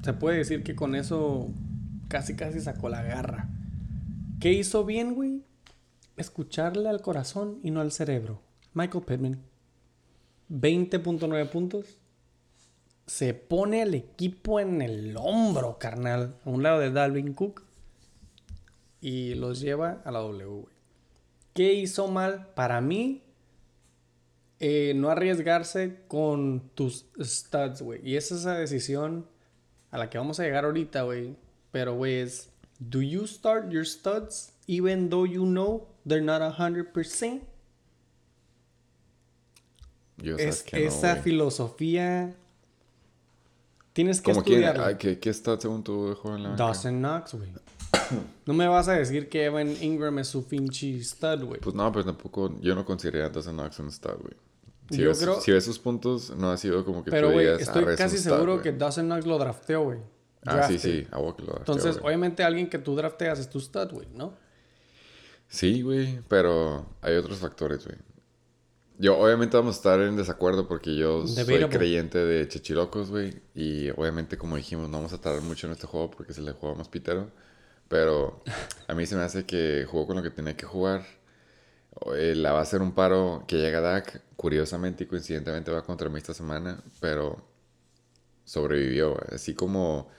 Se 0.03 0.13
puede 0.13 0.37
decir 0.37 0.63
que 0.63 0.75
con 0.75 0.95
eso 0.95 1.49
casi 2.07 2.35
casi 2.35 2.59
sacó 2.59 2.89
la 2.89 3.03
garra. 3.03 3.49
¿Qué 4.39 4.51
hizo 4.51 4.83
bien, 4.83 5.13
güey? 5.13 5.43
Escucharle 6.17 6.89
al 6.89 7.01
corazón 7.01 7.59
y 7.63 7.71
no 7.71 7.81
al 7.81 7.91
cerebro. 7.91 8.41
Michael 8.73 9.03
Pittman. 9.05 9.41
20.9 10.49 11.49
puntos. 11.49 11.99
Se 13.05 13.33
pone 13.33 13.83
al 13.83 13.93
equipo 13.93 14.59
en 14.59 14.81
el 14.81 15.15
hombro, 15.17 15.77
carnal. 15.77 16.35
A 16.43 16.49
un 16.49 16.63
lado 16.63 16.79
de 16.79 16.91
Dalvin 16.91 17.33
Cook. 17.33 17.63
Y 18.99 19.35
los 19.35 19.61
lleva 19.61 20.01
a 20.03 20.11
la 20.11 20.19
W, 20.19 20.45
güey. 20.45 20.75
¿Qué 21.53 21.73
hizo 21.73 22.07
mal? 22.07 22.47
Para 22.55 22.81
mí, 22.81 23.23
eh, 24.59 24.93
no 24.95 25.09
arriesgarse 25.09 26.01
con 26.07 26.71
tus 26.75 27.05
studs, 27.19 27.81
güey. 27.81 27.99
Y 28.07 28.15
es 28.15 28.31
esa 28.31 28.55
decisión 28.55 29.27
a 29.91 29.97
la 29.97 30.09
que 30.09 30.17
vamos 30.17 30.39
a 30.39 30.43
llegar 30.43 30.65
ahorita, 30.65 31.03
güey. 31.03 31.35
Pero, 31.71 31.95
güey, 31.95 32.19
es... 32.19 32.49
Do 32.79 33.01
you 33.01 33.27
start 33.27 33.69
your 33.69 33.85
studs 33.85 34.53
even 34.67 35.09
though 35.09 35.25
you 35.25 35.45
know 35.45 35.87
they're 36.07 36.23
not 36.23 36.41
100%? 36.41 37.41
Yo 40.17 40.37
Es 40.37 40.63
que 40.63 40.85
esa 40.85 41.17
filosofía... 41.17 42.35
Tienes 43.93 44.21
que 44.21 44.31
estudiarla. 44.31 44.97
¿Qué, 44.97 45.19
qué 45.19 45.29
está 45.29 45.59
según 45.59 45.83
tú 45.83 46.09
de 46.09 46.15
joven 46.15 46.37
en 46.37 46.43
la 46.43 46.49
banca? 46.49 46.63
Dawson 46.63 46.99
Knox, 46.99 47.33
güey. 47.33 47.49
No 48.45 48.53
me 48.53 48.67
vas 48.67 48.87
a 48.87 48.93
decir 48.93 49.29
que 49.29 49.45
Evan 49.45 49.75
Ingram 49.81 50.17
es 50.19 50.27
su 50.27 50.47
pinche 50.47 51.01
stud, 51.03 51.43
güey. 51.43 51.59
Pues 51.59 51.75
no, 51.75 51.91
pero 51.91 52.05
tampoco... 52.05 52.57
Yo 52.61 52.73
no 52.73 52.85
consideraría 52.85 53.27
a 53.27 53.29
Dawson 53.29 53.55
Knox 53.55 53.79
un 53.79 53.87
star, 53.89 54.17
güey. 54.17 54.33
Si, 54.91 55.01
Yo 55.01 55.09
ves, 55.09 55.19
creo- 55.19 55.41
si 55.41 55.51
ves 55.51 55.63
sus 55.65 55.79
puntos, 55.79 56.35
no 56.37 56.51
ha 56.51 56.57
sido 56.57 56.83
como 56.85 57.03
que 57.03 57.11
Pero, 57.11 57.27
tú 57.29 57.33
güey, 57.33 57.45
digas... 57.45 57.61
estoy 57.61 57.83
"Arre, 57.83 57.93
es 57.93 57.97
casi 57.97 58.15
star, 58.17 58.33
seguro 58.33 58.53
güey". 58.53 58.63
que 58.63 58.71
Dawson 58.73 59.05
Knox 59.05 59.25
lo 59.25 59.37
drafteó, 59.37 59.83
güey. 59.83 59.99
Ah, 60.45 60.63
sí, 60.67 60.77
sí. 60.79 61.07
A 61.11 61.19
vos 61.19 61.35
que 61.35 61.41
lo 61.43 61.53
drafteó, 61.53 61.75
Entonces, 61.75 62.01
obviamente, 62.03 62.43
alguien 62.43 62.69
que 62.69 62.77
tú 62.79 62.95
drafteas 62.95 63.39
es 63.39 63.49
tu 63.49 63.59
stud, 63.59 63.89
güey, 63.91 64.07
¿no? 64.15 64.33
Sí, 65.47 65.81
güey, 65.81 66.19
pero 66.27 66.85
hay 67.01 67.15
otros 67.15 67.37
factores, 67.39 67.85
güey. 67.85 67.97
Yo, 68.97 69.17
obviamente, 69.17 69.57
vamos 69.57 69.75
a 69.75 69.77
estar 69.77 69.99
en 70.01 70.15
desacuerdo 70.15 70.67
porque 70.67 70.95
yo 70.95 71.25
soy 71.27 71.65
creyente 71.69 72.19
de 72.19 72.47
Chechilocos, 72.47 73.09
güey. 73.09 73.41
Y 73.55 73.89
obviamente, 73.91 74.37
como 74.37 74.55
dijimos, 74.57 74.89
no 74.89 74.97
vamos 74.97 75.11
a 75.13 75.19
tardar 75.19 75.41
mucho 75.41 75.65
en 75.67 75.73
este 75.73 75.87
juego 75.87 76.11
porque 76.11 76.31
es 76.33 76.37
el 76.37 76.51
juego 76.53 76.75
más 76.75 76.87
pitero. 76.87 77.31
Pero 77.87 78.43
a 78.87 78.93
mí 78.93 79.05
se 79.07 79.15
me 79.15 79.23
hace 79.23 79.45
que 79.45 79.85
jugó 79.89 80.05
con 80.07 80.17
lo 80.17 80.23
que 80.23 80.29
tenía 80.29 80.55
que 80.55 80.65
jugar. 80.67 81.03
Eh, 82.15 82.35
la 82.35 82.53
va 82.53 82.59
a 82.59 82.61
hacer 82.61 82.81
un 82.81 82.93
paro 82.93 83.43
que 83.47 83.57
llega 83.57 83.81
Dak. 83.81 84.21
Curiosamente 84.41 85.03
y 85.03 85.07
coincidentemente 85.07 85.69
va 85.71 85.83
contra 85.83 86.09
mí 86.09 86.17
esta 86.17 86.33
semana, 86.33 86.83
pero 86.99 87.45
sobrevivió. 88.43 89.15
Así 89.31 89.53
como. 89.53 90.09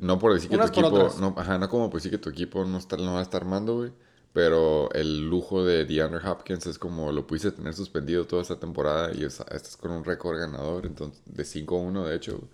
No 0.00 0.18
por 0.18 0.32
decir 0.32 0.48
que 0.48 0.56
Unas 0.56 0.72
tu 0.72 0.80
equipo. 0.80 1.10
No, 1.20 1.34
ajá, 1.36 1.58
no 1.58 1.68
como 1.68 1.90
por 1.90 1.98
decir 2.00 2.10
que 2.12 2.16
tu 2.18 2.30
equipo 2.30 2.64
no, 2.64 2.78
está, 2.78 2.96
no 2.96 3.12
va 3.14 3.18
a 3.18 3.22
estar 3.22 3.42
armando, 3.42 3.76
güey. 3.76 3.92
Pero 4.32 4.90
el 4.92 5.28
lujo 5.28 5.64
de 5.66 5.84
DeAndre 5.84 6.26
Hopkins 6.26 6.64
es 6.66 6.78
como 6.78 7.12
lo 7.12 7.26
pudiste 7.26 7.52
tener 7.52 7.74
suspendido 7.74 8.26
toda 8.26 8.40
esta 8.40 8.58
temporada 8.58 9.10
y 9.14 9.24
es- 9.24 9.40
estás 9.40 9.76
con 9.76 9.90
un 9.90 10.02
récord 10.02 10.38
ganador 10.38 10.86
entonces, 10.86 11.20
de 11.26 11.44
5-1, 11.44 12.04
de 12.06 12.16
hecho. 12.16 12.48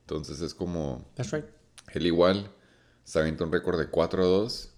Entonces 0.00 0.40
es 0.40 0.52
como. 0.52 1.04
That's 1.14 1.30
right. 1.30 1.44
Él 1.94 2.06
igual 2.06 2.50
se 3.04 3.20
avienta 3.20 3.44
un 3.44 3.52
récord 3.52 3.78
de 3.78 3.88
4-2, 3.88 4.70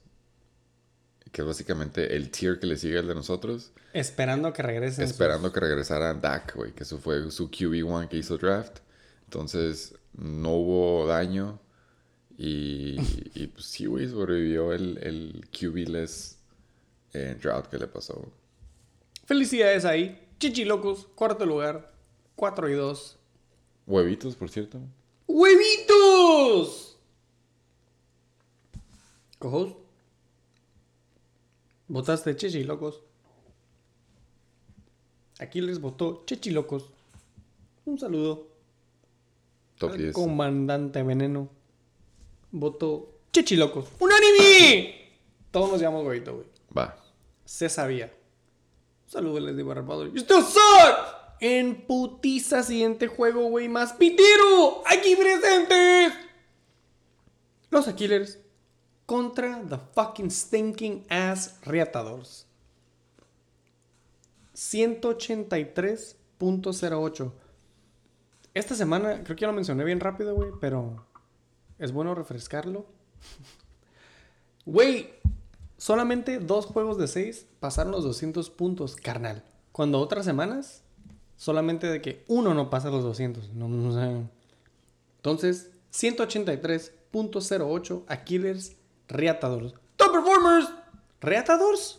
que 1.33 1.41
es 1.43 1.47
básicamente 1.47 2.15
el 2.15 2.31
tier 2.31 2.61
que 2.61 2.67
le 2.67 2.77
sigue 2.77 2.99
al 2.99 3.09
de 3.09 3.15
nosotros, 3.15 3.73
Esperando 3.95 4.53
que 4.53 4.63
regresen. 4.63 5.05
sus- 5.07 5.13
esperando 5.13 5.53
que 5.53 5.61
regresara 5.61 6.13
Dak, 6.15 6.55
güey, 6.55 6.73
que 6.73 6.85
eso 6.85 6.99
fue 6.99 7.31
su 7.31 7.51
QB1 7.51 8.09
que 8.09 8.19
hizo 8.19 8.37
draft. 8.39 8.79
Entonces 9.25 9.95
no 10.15 10.51
hubo 10.57 11.07
daño 11.07 11.59
y, 12.37 12.97
y 13.35 13.47
pues 13.49 13.65
sí, 13.67 13.87
güey, 13.87 14.09
sobrevivió 14.09 14.73
el, 14.73 14.99
el 14.99 15.47
QB-less 15.51 16.37
eh, 17.15 17.37
drought 17.43 17.67
que 17.67 17.79
le 17.79 17.87
pasó. 17.89 18.31
Felicidades 19.25 19.85
ahí. 19.87 20.19
Chichilocos, 20.39 21.07
cuarto 21.15 21.47
lugar. 21.47 21.93
4 22.37 22.69
y 22.71 22.75
2. 22.75 23.19
Huevitos, 23.87 24.35
por 24.37 24.51
cierto. 24.51 24.81
¡Huevitos! 25.27 26.99
Cojos. 29.39 29.77
Votaste 31.93 32.35
Chichilocos. 32.35 33.03
Aquí 35.39 35.61
les 35.61 35.79
votó 35.79 36.23
Chichilocos. 36.25 36.87
Un 37.85 37.99
saludo. 37.99 38.49
Top 39.77 39.91
al 39.91 39.99
10. 39.99 40.15
comandante 40.15 41.03
Veneno. 41.03 41.51
Votó 42.51 43.19
Chichilocos. 43.31 43.89
¡Unánime! 43.99 45.13
Todos 45.51 45.73
nos 45.73 45.83
llamamos 45.83 46.07
huevito, 46.07 46.35
güey. 46.37 46.47
Va. 46.75 46.97
Se 47.45 47.69
sabía. 47.69 48.11
Saludos, 49.07 49.43
les 49.43 49.55
digo 49.55 49.75
rapado. 49.75 50.07
You 50.07 50.21
still 50.21 50.43
suck! 50.43 50.97
En 51.41 51.87
putiza 51.87 52.63
siguiente 52.63 53.07
juego, 53.07 53.51
güey, 53.51 53.69
más 53.69 53.93
pitero. 53.93 54.83
Aquí 54.87 55.15
presentes. 55.15 56.15
Los 57.69 57.87
Aquilers 57.87 58.39
contra 59.07 59.63
the 59.69 59.79
fucking 59.95 60.31
stinking 60.31 61.05
ass 61.09 61.59
Reatadores. 61.65 62.47
183.08. 64.55 67.33
Esta 68.55 68.75
semana, 68.75 69.25
creo 69.25 69.37
que 69.37 69.41
ya 69.41 69.47
lo 69.47 69.55
mencioné 69.55 69.83
bien 69.85 70.01
rápido, 70.01 70.35
güey, 70.35 70.51
pero 70.61 71.07
es 71.79 71.91
bueno 71.93 72.15
refrescarlo. 72.15 72.85
Güey, 74.65 75.11
solamente 75.77 76.39
dos 76.39 76.67
juegos 76.67 76.99
de 76.99 77.09
seis 77.09 77.49
pasaron 77.59 77.91
los 77.91 78.05
200 78.05 78.49
puntos, 78.51 78.95
carnal. 78.95 79.43
Cuando 79.73 79.99
otras 79.99 80.25
semanas, 80.25 80.85
solamente 81.37 81.89
de 81.89 82.01
que 82.01 82.25
uno 82.29 82.55
no 82.55 82.71
pasa 82.71 82.91
los 82.91 83.03
200. 83.03 83.55
No, 83.55 83.67
no 83.69 83.93
sé. 83.93 84.23
Entonces, 85.17 85.73
183.08 85.93 88.05
Aquilers 88.07 88.77
Reatadores. 89.13 89.75
Top 89.97 90.13
Performers 90.13 90.69
Reatadores. 91.21 91.99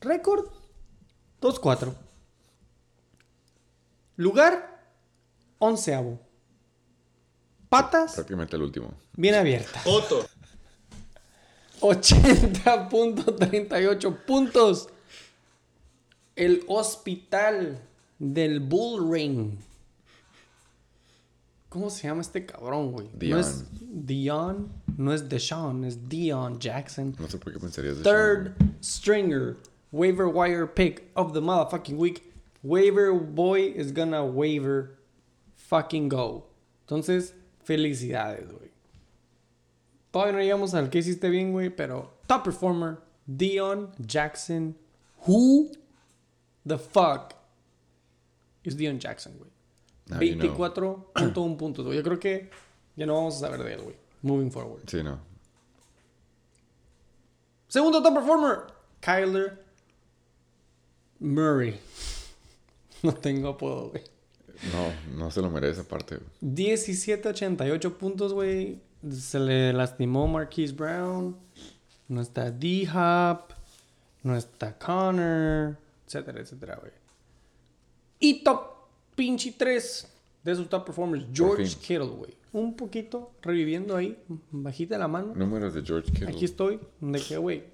Récord 0.00 0.46
2-4. 1.40 1.94
Lugar 4.16 4.84
onceavo. 5.58 6.20
Patas 7.68 8.14
Prácticamente 8.14 8.56
el 8.56 8.62
último. 8.62 8.94
bien 9.14 9.34
abiertas. 9.34 9.84
Otto. 9.86 10.26
80.38 11.80 14.24
puntos. 14.24 14.88
El 16.36 16.64
hospital 16.68 17.80
del 18.18 18.60
Bull 18.60 19.12
Ring. 19.12 19.58
¿Cómo 21.68 21.90
se 21.90 22.08
llama 22.08 22.22
este 22.22 22.46
cabrón, 22.46 22.92
güey? 22.92 23.08
No 23.12 23.18
Dion. 23.18 23.40
es 23.40 23.64
Dion, 23.80 24.72
no 24.96 25.12
es 25.12 25.28
Deshaun, 25.28 25.84
es 25.84 26.08
Dion 26.08 26.58
Jackson. 26.58 27.14
No 27.18 27.28
sé 27.28 27.38
por 27.38 27.52
qué 27.52 27.58
pensarías 27.58 27.98
Third 28.02 28.54
stringer, 28.82 29.56
waiver 29.92 30.26
wire 30.26 30.66
pick 30.66 31.10
of 31.14 31.34
the 31.34 31.40
motherfucking 31.40 31.96
week. 31.98 32.22
Waiver 32.62 33.12
boy 33.12 33.72
is 33.76 33.92
gonna 33.92 34.24
waiver 34.24 34.98
fucking 35.54 36.08
go. 36.08 36.46
Entonces, 36.86 37.34
felicidades, 37.62 38.50
güey. 38.50 38.70
Todavía 40.10 40.32
no 40.32 40.38
llegamos 40.40 40.72
al 40.74 40.88
que 40.88 40.98
hiciste 41.00 41.28
bien, 41.28 41.52
güey, 41.52 41.68
pero 41.68 42.14
top 42.26 42.44
performer, 42.44 42.98
Dion 43.26 43.90
Jackson. 44.06 44.74
Who 45.26 45.70
the 46.64 46.78
fuck 46.78 47.34
is 48.64 48.74
Dion 48.76 48.98
Jackson, 48.98 49.34
güey? 49.38 49.47
Now 50.08 50.20
you 50.20 50.36
know. 50.36 50.56
24.1 50.56 51.56
puntos, 51.56 51.84
güey. 51.84 51.96
Yo 51.96 52.02
creo 52.02 52.18
que 52.18 52.50
ya 52.96 53.06
no 53.06 53.14
vamos 53.14 53.36
a 53.36 53.40
saber 53.40 53.62
de 53.62 53.74
él, 53.74 53.82
güey. 53.82 53.96
Moving 54.22 54.50
forward. 54.50 54.82
Sí, 54.88 55.02
no. 55.02 55.20
Segundo 57.68 58.02
top 58.02 58.14
performer, 58.14 58.58
Kyler 59.00 59.62
Murray. 61.20 61.78
No 63.00 63.14
tengo 63.14 63.50
apodo, 63.50 63.90
güey. 63.90 64.02
No, 64.72 65.16
no 65.16 65.30
se 65.30 65.40
lo 65.40 65.48
merece 65.50 65.82
aparte, 65.82 66.16
güey. 66.16 66.52
17-88 66.52 67.92
puntos, 67.96 68.32
güey. 68.32 68.80
Se 69.08 69.38
le 69.38 69.72
lastimó 69.72 70.26
Marquise 70.26 70.74
Brown. 70.74 71.36
No 72.08 72.20
está 72.20 72.50
D-Hop. 72.50 73.52
No 74.24 74.36
está 74.36 74.76
Connor. 74.76 75.76
Etcétera, 76.06 76.40
etcétera, 76.40 76.76
güey. 76.80 76.90
Y 78.18 78.42
top 78.42 78.77
pinche 79.18 79.52
3 79.58 80.14
de 80.44 80.54
sus 80.54 80.68
top 80.68 80.86
performers. 80.86 81.26
George. 81.32 81.76
Kittle, 81.80 82.06
güey. 82.06 82.34
Un 82.52 82.76
poquito 82.76 83.32
reviviendo 83.42 83.96
ahí. 83.96 84.16
Bajita 84.50 84.96
la 84.96 85.08
mano. 85.08 85.34
Números 85.34 85.74
de 85.74 85.82
George 85.82 86.10
Kittle. 86.12 86.28
Aquí 86.28 86.44
estoy. 86.44 86.78
De 87.00 87.20
que, 87.20 87.36
güey. 87.36 87.64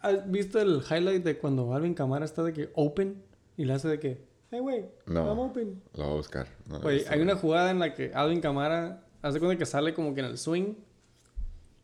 ¿Has 0.00 0.30
visto 0.30 0.60
el 0.60 0.80
highlight 0.88 1.24
de 1.24 1.36
cuando 1.36 1.74
Alvin 1.74 1.94
Kamara 1.94 2.24
está 2.24 2.44
de 2.44 2.52
que 2.52 2.70
open? 2.74 3.20
Y 3.56 3.64
le 3.64 3.72
hace 3.72 3.88
de 3.88 3.98
que, 3.98 4.24
hey, 4.52 4.60
güey. 4.60 4.86
No. 5.06 5.26
I'm 5.26 5.40
open. 5.40 5.82
Lo 5.94 6.04
voy 6.04 6.12
a 6.12 6.16
buscar. 6.16 6.46
No 6.66 6.80
hay 6.86 7.20
una 7.20 7.34
jugada 7.34 7.72
en 7.72 7.80
la 7.80 7.92
que 7.92 8.12
Alvin 8.14 8.40
Kamara 8.40 9.04
hace 9.20 9.40
cuenta 9.40 9.58
que 9.58 9.66
sale 9.66 9.92
como 9.92 10.14
que 10.14 10.20
en 10.20 10.26
el 10.26 10.38
swing 10.38 10.74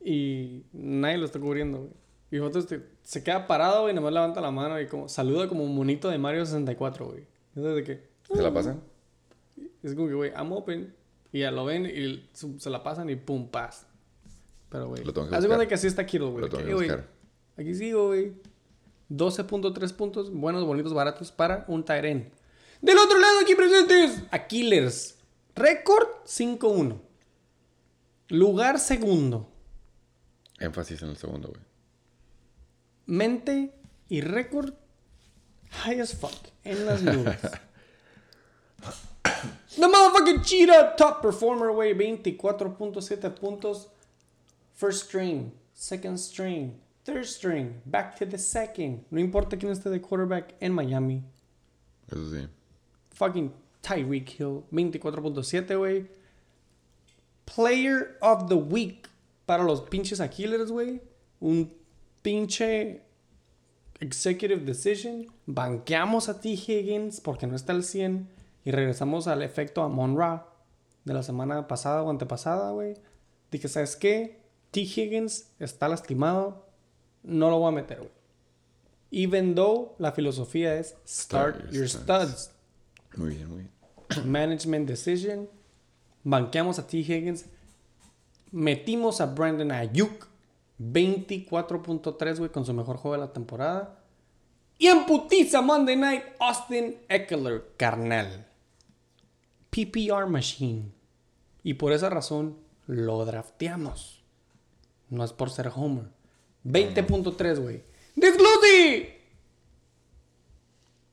y 0.04 0.66
nadie 0.72 1.18
lo 1.18 1.24
está 1.24 1.40
cubriendo, 1.40 1.78
güey. 1.78 1.92
Y 2.30 2.38
otro 2.38 2.60
este, 2.60 2.84
se 3.02 3.22
queda 3.22 3.46
parado, 3.46 3.88
y 3.88 3.94
nomás 3.94 4.12
levanta 4.12 4.40
la 4.40 4.50
mano 4.50 4.80
y 4.80 4.86
como 4.86 5.08
saluda 5.08 5.48
como 5.48 5.62
un 5.62 5.74
monito 5.74 6.08
de 6.08 6.18
Mario 6.18 6.44
64, 6.44 7.06
güey. 7.06 7.26
Entonces 7.54 7.74
de 7.76 7.84
que 7.84 8.13
¿Te 8.28 8.42
la 8.42 8.52
pasan? 8.52 8.82
es 9.82 9.94
como 9.94 10.08
que, 10.08 10.14
güey, 10.14 10.30
I'm 10.32 10.52
open. 10.52 10.94
Y 11.32 11.40
ya 11.40 11.50
lo 11.50 11.64
ven 11.64 11.86
y 11.86 12.28
se 12.32 12.70
la 12.70 12.82
pasan 12.82 13.10
y 13.10 13.16
pum, 13.16 13.48
paz. 13.48 13.86
Pero, 14.70 14.88
güey, 14.88 15.02
buscar. 15.02 15.46
cuenta 15.46 15.66
que 15.68 15.74
así 15.74 15.86
está 15.86 16.06
Kittle, 16.06 16.28
güey. 16.28 16.42
Lo 16.42 16.48
tengo 16.48 16.58
Que, 16.62 16.64
que 16.66 16.70
"Eh, 16.70 16.74
güey, 16.74 16.88
buscar. 16.88 17.08
Aquí 17.56 17.74
sigo, 17.74 18.06
güey. 18.08 18.32
12.3 19.10 19.92
puntos, 19.92 20.32
buenos, 20.32 20.64
bonitos, 20.64 20.94
baratos 20.94 21.30
para 21.32 21.64
un 21.68 21.84
Tyren. 21.84 22.30
Del 22.80 22.98
otro 22.98 23.18
lado, 23.18 23.40
aquí 23.42 23.54
presentes, 23.54 24.22
a 24.30 24.46
Killers. 24.46 25.18
Récord 25.54 26.06
5-1. 26.24 27.00
Lugar 28.28 28.78
segundo. 28.78 29.48
Énfasis 30.58 31.02
en 31.02 31.10
el 31.10 31.16
segundo, 31.16 31.48
güey. 31.48 31.60
Mente 33.06 33.72
y 34.08 34.20
récord 34.22 34.72
high 35.82 36.00
as 36.00 36.14
fuck 36.14 36.32
en 36.64 36.86
las 36.86 37.02
nubes. 37.02 37.38
The 39.76 39.86
motherfucking 39.86 40.44
Cheetah, 40.44 40.94
top 40.96 41.20
performer, 41.20 41.72
güey. 41.72 41.94
24.7 41.94 43.30
puntos. 43.38 43.88
First 44.74 45.06
string, 45.06 45.52
second 45.72 46.18
string, 46.18 46.80
third 47.04 47.26
string, 47.26 47.80
back 47.86 48.16
to 48.16 48.26
the 48.26 48.38
second. 48.38 49.04
No 49.10 49.20
importa 49.20 49.56
quién 49.56 49.70
esté 49.70 49.88
de 49.88 50.00
quarterback 50.00 50.54
en 50.60 50.72
Miami. 50.72 51.22
Eso 52.10 52.30
sí. 52.30 52.48
Fucking 53.10 53.52
Tyreek 53.82 54.28
Hill, 54.40 54.64
24.7, 54.72 55.76
güey. 55.76 56.06
Player 57.46 58.16
of 58.20 58.48
the 58.48 58.56
Week 58.56 59.08
para 59.46 59.62
los 59.62 59.82
pinches 59.82 60.20
Aquilers, 60.20 60.70
güey. 60.70 61.00
Un 61.40 61.72
pinche 62.22 63.02
executive 64.00 64.64
decision. 64.64 65.26
Banqueamos 65.46 66.28
a 66.28 66.40
T. 66.40 66.48
Higgins 66.48 67.20
porque 67.20 67.46
no 67.46 67.54
está 67.54 67.72
al 67.72 67.84
100. 67.84 68.28
Y 68.64 68.70
regresamos 68.70 69.26
al 69.26 69.42
efecto 69.42 69.82
Amon 69.82 70.16
Ra 70.16 70.46
de 71.04 71.14
la 71.14 71.22
semana 71.22 71.68
pasada 71.68 72.02
o 72.02 72.10
antepasada, 72.10 72.70
güey. 72.70 72.94
Dije, 73.50 73.68
¿sabes 73.68 73.96
qué? 73.96 74.40
T. 74.70 74.80
Higgins 74.80 75.50
está 75.58 75.88
lastimado. 75.88 76.66
No 77.22 77.50
lo 77.50 77.58
voy 77.58 77.68
a 77.68 77.76
meter, 77.76 77.98
güey. 77.98 78.10
Even 79.10 79.54
though 79.54 79.94
la 79.98 80.12
filosofía 80.12 80.76
es 80.76 80.96
start, 81.06 81.56
Start 81.56 81.64
your 81.66 81.72
your 81.72 81.88
studs. 81.88 82.04
studs. 82.30 82.50
Muy 83.16 83.30
bien, 83.36 83.48
muy 83.48 83.58
bien. 83.58 83.70
Management 84.30 84.88
decision. 84.88 85.48
Banqueamos 86.24 86.78
a 86.78 86.86
T. 86.86 86.98
Higgins. 86.98 87.44
Metimos 88.50 89.20
a 89.20 89.26
Brandon 89.26 89.70
Ayuk. 89.70 90.26
24.3, 90.80 92.38
güey, 92.38 92.50
con 92.50 92.64
su 92.64 92.72
mejor 92.74 92.96
juego 92.96 93.14
de 93.16 93.26
la 93.26 93.32
temporada. 93.32 94.00
Y 94.78 94.88
en 94.88 95.06
putiza 95.06 95.62
Monday 95.62 95.96
Night, 95.96 96.22
Austin 96.40 96.96
Eckler, 97.08 97.62
carnal. 97.76 98.46
PPR 99.74 100.26
Machine. 100.26 100.92
Y 101.64 101.74
por 101.74 101.92
esa 101.92 102.08
razón 102.08 102.58
lo 102.86 103.24
drafteamos. 103.24 104.22
No 105.10 105.24
es 105.24 105.32
por 105.32 105.50
ser 105.50 105.72
Homer. 105.74 106.06
20.3, 106.64 107.60
güey. 107.60 107.82
¡Disclusi! 108.14 109.08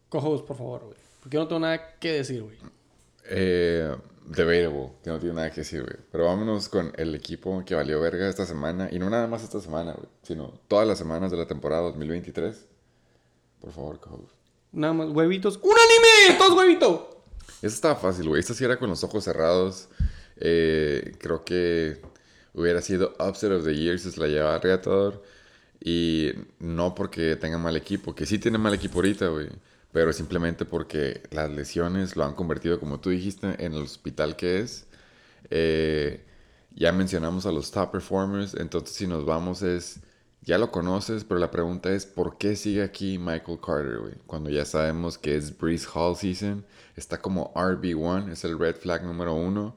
Cojos, 0.09 0.43
por 0.43 0.57
favor, 0.57 0.83
güey. 0.85 0.97
Porque 1.19 1.35
yo 1.35 1.41
no 1.41 1.47
tengo 1.47 1.61
nada 1.61 1.97
que 1.97 2.11
decir, 2.11 2.43
güey. 2.43 2.57
Eh, 3.25 3.95
debatable, 4.27 4.91
que 5.03 5.09
no 5.09 5.19
tiene 5.19 5.35
nada 5.35 5.49
que 5.49 5.61
decir, 5.61 5.81
güey. 5.81 5.95
Pero 6.11 6.25
vámonos 6.25 6.69
con 6.69 6.93
el 6.97 7.15
equipo 7.15 7.63
que 7.65 7.73
valió 7.73 7.99
verga 7.99 8.29
esta 8.29 8.45
semana. 8.45 8.89
Y 8.91 8.99
no 8.99 9.09
nada 9.09 9.27
más 9.27 9.43
esta 9.43 9.59
semana, 9.59 9.93
güey. 9.93 10.07
Sino 10.21 10.53
todas 10.67 10.87
las 10.87 10.99
semanas 10.99 11.31
de 11.31 11.37
la 11.37 11.47
temporada 11.47 11.81
2023. 11.83 12.67
Por 13.59 13.71
favor, 13.71 13.99
co 13.99 14.23
Nada 14.71 14.93
más, 14.93 15.09
huevitos. 15.09 15.57
¡Un 15.63 15.71
anime! 15.71 16.37
¡Todos 16.37 16.57
huevitos! 16.57 17.20
Eso 17.61 17.75
estaba 17.75 17.95
fácil, 17.95 18.27
güey. 18.27 18.39
Esta 18.39 18.53
sí 18.53 18.63
era 18.63 18.77
con 18.77 18.89
los 18.89 19.03
ojos 19.03 19.23
cerrados. 19.23 19.89
Eh, 20.37 21.13
creo 21.19 21.43
que 21.45 22.01
hubiera 22.53 22.81
sido 22.81 23.13
Upset 23.19 23.51
of 23.51 23.63
the 23.63 23.75
Year 23.75 23.99
si 23.99 24.11
se 24.11 24.19
la 24.19 24.27
llevaba 24.27 24.59
Reatador. 24.59 25.23
Y 25.83 26.31
no 26.59 26.95
porque 26.95 27.35
tenga 27.35 27.57
mal 27.57 27.75
equipo, 27.75 28.13
que 28.13 28.25
sí 28.25 28.37
tiene 28.39 28.57
mal 28.57 28.73
equipo 28.73 28.99
ahorita, 28.99 29.27
güey. 29.27 29.49
Pero 29.91 30.13
simplemente 30.13 30.65
porque 30.65 31.21
las 31.31 31.49
lesiones 31.49 32.15
lo 32.15 32.23
han 32.25 32.33
convertido, 32.33 32.79
como 32.79 32.99
tú 32.99 33.09
dijiste, 33.09 33.55
en 33.63 33.73
el 33.73 33.81
hospital 33.83 34.35
que 34.35 34.59
es. 34.59 34.85
Eh, 35.49 36.23
ya 36.75 36.91
mencionamos 36.91 37.45
a 37.45 37.51
los 37.51 37.71
top 37.71 37.91
performers, 37.91 38.53
entonces 38.55 38.95
si 38.95 39.07
nos 39.07 39.25
vamos 39.25 39.61
es, 39.61 39.99
ya 40.43 40.57
lo 40.57 40.71
conoces, 40.71 41.23
pero 41.23 41.39
la 41.39 41.51
pregunta 41.51 41.91
es, 41.91 42.05
¿por 42.05 42.37
qué 42.37 42.55
sigue 42.55 42.83
aquí 42.83 43.17
Michael 43.19 43.59
Carter, 43.63 43.99
güey? 43.99 44.15
Cuando 44.25 44.49
ya 44.49 44.65
sabemos 44.65 45.17
que 45.17 45.35
es 45.35 45.55
Breeze 45.57 45.87
Hall 45.93 46.15
season, 46.15 46.65
está 46.95 47.21
como 47.21 47.53
RB1, 47.53 48.31
es 48.31 48.43
el 48.43 48.57
red 48.57 48.75
flag 48.75 49.03
número 49.03 49.35
uno. 49.35 49.75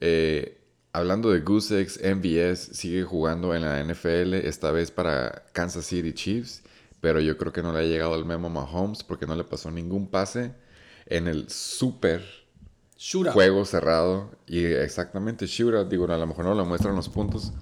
Eh, 0.00 0.58
hablando 0.92 1.30
de 1.30 1.38
Eggs, 1.38 2.00
MVS 2.02 2.76
sigue 2.76 3.02
jugando 3.04 3.54
en 3.54 3.62
la 3.62 3.82
NFL, 3.82 4.34
esta 4.34 4.70
vez 4.70 4.90
para 4.90 5.44
Kansas 5.52 5.84
City 5.84 6.14
Chiefs, 6.14 6.62
pero 7.00 7.20
yo 7.20 7.36
creo 7.36 7.52
que 7.52 7.62
no 7.62 7.72
le 7.72 7.80
ha 7.80 7.82
llegado 7.82 8.14
el 8.14 8.24
memo 8.24 8.46
a 8.48 8.50
Mahomes 8.50 9.04
porque 9.04 9.26
no 9.26 9.34
le 9.34 9.44
pasó 9.44 9.70
ningún 9.70 10.08
pase 10.08 10.54
en 11.06 11.28
el 11.28 11.50
super 11.50 12.22
Shootout. 12.96 13.32
juego 13.34 13.64
cerrado 13.64 14.30
y 14.46 14.64
exactamente 14.64 15.46
shootout. 15.46 15.88
Digo, 15.88 16.10
a 16.10 16.16
lo 16.18 16.26
mejor 16.26 16.44
no 16.44 16.54
lo 16.54 16.64
muestran 16.64 16.94
los 16.96 17.08
puntos, 17.08 17.52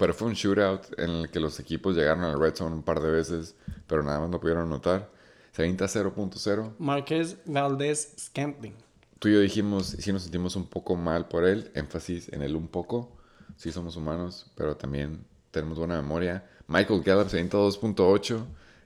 pero 0.00 0.14
fue 0.14 0.28
un 0.28 0.32
shootout 0.32 0.98
en 0.98 1.10
el 1.10 1.30
que 1.30 1.38
los 1.38 1.60
equipos 1.60 1.94
llegaron 1.94 2.24
al 2.24 2.40
red 2.40 2.54
zone 2.54 2.74
un 2.74 2.82
par 2.82 3.00
de 3.00 3.10
veces, 3.10 3.54
pero 3.86 4.02
nada 4.02 4.18
más 4.18 4.30
no 4.30 4.40
pudieron 4.40 4.64
anotar. 4.64 5.10
Se 5.52 5.60
avienta 5.60 5.84
0.0. 5.84 6.72
Marqués 6.78 7.36
Valdés 7.44 8.14
Scantling. 8.18 8.72
Tú 9.18 9.28
y 9.28 9.34
yo 9.34 9.40
dijimos, 9.40 9.88
sí 9.88 10.10
nos 10.10 10.22
sentimos 10.22 10.56
un 10.56 10.66
poco 10.66 10.96
mal 10.96 11.28
por 11.28 11.44
él, 11.44 11.70
énfasis 11.74 12.32
en 12.32 12.40
el 12.40 12.56
un 12.56 12.68
poco. 12.68 13.14
Sí 13.58 13.72
somos 13.72 13.94
humanos, 13.94 14.50
pero 14.54 14.74
también 14.74 15.22
tenemos 15.50 15.78
buena 15.78 16.00
memoria. 16.00 16.46
Michael 16.66 17.02
Gallup 17.02 17.28
se 17.28 17.36
avienta 17.36 17.58
2.8. 17.58 18.42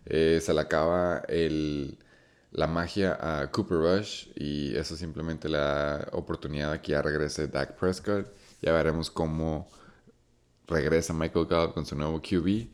eh, 0.06 0.40
se 0.42 0.52
le 0.52 0.60
acaba 0.60 1.22
el, 1.28 1.96
la 2.50 2.66
magia 2.66 3.16
a 3.20 3.52
Cooper 3.52 3.78
Rush 3.78 4.30
y 4.34 4.74
eso 4.74 4.96
simplemente 4.96 5.48
le 5.48 5.58
da 5.58 6.08
oportunidad 6.10 6.72
a 6.72 6.82
que 6.82 6.90
ya 6.90 7.02
regrese 7.02 7.46
Dak 7.46 7.78
Prescott. 7.78 8.26
Ya 8.60 8.72
veremos 8.72 9.12
cómo 9.12 9.68
regresa 10.66 11.12
Michael 11.12 11.46
Gallup 11.46 11.74
con 11.74 11.86
su 11.86 11.96
nuevo 11.96 12.20
QB. 12.20 12.68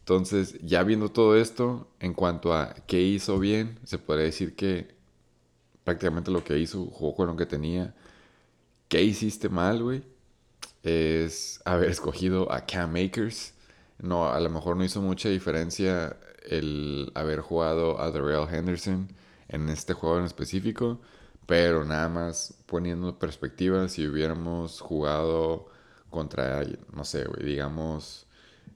Entonces, 0.00 0.58
ya 0.62 0.82
viendo 0.82 1.10
todo 1.10 1.36
esto, 1.36 1.88
en 2.00 2.14
cuanto 2.14 2.54
a 2.54 2.74
qué 2.86 3.00
hizo 3.02 3.38
bien, 3.38 3.78
se 3.84 3.98
podría 3.98 4.26
decir 4.26 4.54
que 4.54 4.94
prácticamente 5.84 6.30
lo 6.30 6.44
que 6.44 6.58
hizo, 6.58 6.86
jugó 6.86 7.14
con 7.14 7.28
lo 7.28 7.36
que 7.36 7.46
tenía. 7.46 7.94
¿Qué 8.88 9.02
hiciste 9.02 9.48
mal, 9.48 9.82
güey? 9.82 10.02
Es 10.82 11.60
haber 11.64 11.90
escogido 11.90 12.50
a 12.52 12.66
Cam 12.66 12.96
Akers. 12.96 13.54
No, 13.98 14.28
a 14.28 14.40
lo 14.40 14.50
mejor 14.50 14.76
no 14.76 14.84
hizo 14.84 15.00
mucha 15.02 15.28
diferencia 15.28 16.16
el 16.44 17.10
haber 17.14 17.40
jugado 17.40 18.00
a 18.00 18.10
Darrell 18.10 18.48
Henderson 18.50 19.08
en 19.48 19.68
este 19.68 19.94
juego 19.94 20.18
en 20.18 20.24
específico, 20.24 21.00
pero 21.46 21.84
nada 21.84 22.08
más 22.08 22.54
poniendo 22.66 23.10
en 23.10 23.16
perspectiva, 23.16 23.88
si 23.88 24.06
hubiéramos 24.06 24.80
jugado 24.80 25.68
contra, 26.14 26.62
no 26.92 27.04
sé, 27.04 27.24
güey, 27.24 27.44
digamos, 27.44 28.26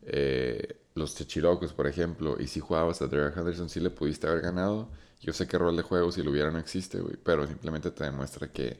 eh, 0.02 0.76
los 0.94 1.14
Chechilocos, 1.16 1.72
por 1.72 1.86
ejemplo, 1.86 2.36
y 2.38 2.48
si 2.48 2.60
jugabas 2.60 3.00
a 3.02 3.06
Darrell 3.06 3.32
Henderson, 3.36 3.68
sí 3.68 3.80
le 3.80 3.90
pudiste 3.90 4.26
haber 4.26 4.42
ganado. 4.42 4.90
Yo 5.20 5.32
sé 5.32 5.46
que 5.46 5.58
rol 5.58 5.76
de 5.76 5.82
juego, 5.82 6.12
si 6.12 6.22
lo 6.22 6.30
hubiera, 6.30 6.50
no 6.50 6.58
existe, 6.58 7.00
güey, 7.00 7.16
pero 7.22 7.46
simplemente 7.46 7.90
te 7.90 8.04
demuestra 8.04 8.52
que 8.52 8.78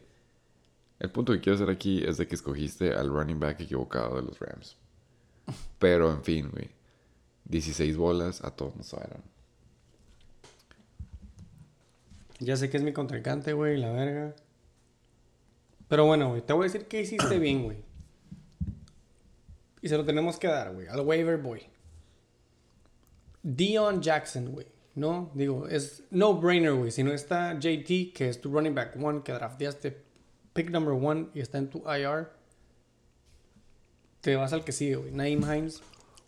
el 0.99 1.11
punto 1.11 1.33
que 1.33 1.41
quiero 1.41 1.57
hacer 1.57 1.71
aquí 1.71 2.03
es 2.05 2.17
de 2.17 2.27
que 2.27 2.35
escogiste 2.35 2.93
al 2.93 3.09
running 3.09 3.39
back 3.39 3.61
equivocado 3.61 4.17
de 4.17 4.23
los 4.23 4.39
Rams. 4.39 4.77
Pero, 5.79 6.11
en 6.11 6.23
fin, 6.23 6.51
güey. 6.51 6.71
16 7.45 7.97
bolas, 7.97 8.45
a 8.45 8.51
todos 8.51 8.77
nos 8.77 8.91
fueron. 8.91 9.23
Ya 12.41 12.57
sé 12.57 12.69
que 12.69 12.77
es 12.77 12.83
mi 12.83 12.93
contrincante, 12.93 13.53
güey, 13.53 13.79
la 13.79 13.91
verga. 13.91 14.35
Pero 15.89 16.05
bueno, 16.05 16.31
güey, 16.31 16.43
te 16.43 16.53
voy 16.53 16.65
a 16.65 16.71
decir 16.71 16.87
qué 16.87 17.01
hiciste 17.01 17.39
bien, 17.39 17.65
güey. 17.65 17.88
Y 19.81 19.89
se 19.89 19.97
lo 19.97 20.05
tenemos 20.05 20.39
que 20.39 20.49
dar, 20.49 20.73
güey, 20.75 20.87
al 20.89 21.01
waiver 21.01 21.37
boy. 21.39 21.63
Dion 23.43 24.01
Jackson, 24.03 24.51
güey. 24.53 24.67
No, 24.95 25.31
digo, 25.35 25.69
es 25.69 26.03
no 26.11 26.35
brainer, 26.41 26.73
güey. 26.75 26.91
Si 26.91 27.03
no 27.05 27.13
está 27.13 27.55
JT, 27.59 28.13
que 28.13 28.29
es 28.29 28.41
tu 28.41 28.51
running 28.53 28.75
back 28.75 28.97
one, 29.01 29.23
que 29.23 29.33
drafteaste 29.33 30.03
pick 30.53 30.71
number 30.71 30.93
one 30.95 31.29
y 31.35 31.41
está 31.41 31.59
en 31.59 31.71
tu 31.71 31.79
IR, 31.89 32.31
te 34.21 34.35
vas 34.35 34.53
al 34.53 34.65
que 34.65 34.73
sigue, 34.73 34.97
güey. 34.97 35.13
Naeem 35.13 35.43
Hines, 35.43 35.81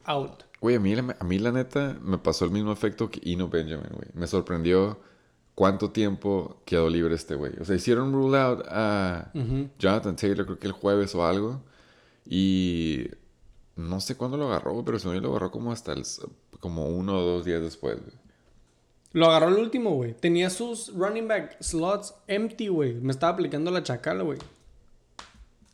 out. 0.04 0.44
Güey, 0.60 0.76
a 0.76 0.80
mí, 0.80 0.94
la- 0.94 1.16
a 1.18 1.24
mí 1.24 1.38
la 1.38 1.50
neta 1.50 1.98
me 2.00 2.18
pasó 2.18 2.44
el 2.44 2.52
mismo 2.52 2.70
efecto 2.72 3.10
que 3.10 3.20
Eno 3.24 3.48
Benjamin, 3.48 3.88
güey. 3.92 4.08
Me 4.14 4.26
sorprendió 4.28 5.00
cuánto 5.56 5.90
tiempo 5.90 6.62
quedó 6.64 6.88
libre 6.88 7.16
este 7.16 7.34
güey. 7.34 7.54
O 7.60 7.64
sea, 7.64 7.74
hicieron 7.74 8.12
rule 8.12 8.38
out 8.38 8.62
a 8.68 9.32
Jonathan 9.80 10.14
Taylor, 10.14 10.46
creo 10.46 10.58
que 10.60 10.66
el 10.68 10.72
jueves 10.72 11.12
o 11.16 11.26
algo. 11.26 11.62
Y 12.24 13.08
no 13.88 14.01
sé 14.01 14.16
cuándo 14.16 14.37
lo 14.37 14.47
agarró, 14.47 14.85
pero 14.85 14.99
según 14.99 15.16
yo 15.16 15.21
lo 15.23 15.31
agarró 15.31 15.51
como 15.51 15.73
hasta 15.73 15.93
el, 15.93 16.05
como 16.61 16.87
uno 16.88 17.19
o 17.19 17.23
dos 17.23 17.45
días 17.45 17.61
después, 17.62 17.99
güey. 18.01 18.12
Lo 19.12 19.27
agarró 19.27 19.49
el 19.49 19.57
último, 19.57 19.95
güey. 19.97 20.14
Tenía 20.14 20.51
sus 20.51 20.95
running 20.95 21.27
back 21.27 21.57
slots 21.61 22.14
empty, 22.29 22.69
güey. 22.69 22.95
Me 22.95 23.11
estaba 23.11 23.33
aplicando 23.33 23.71
la 23.73 23.83
chacala, 23.83 24.23
güey. 24.23 24.38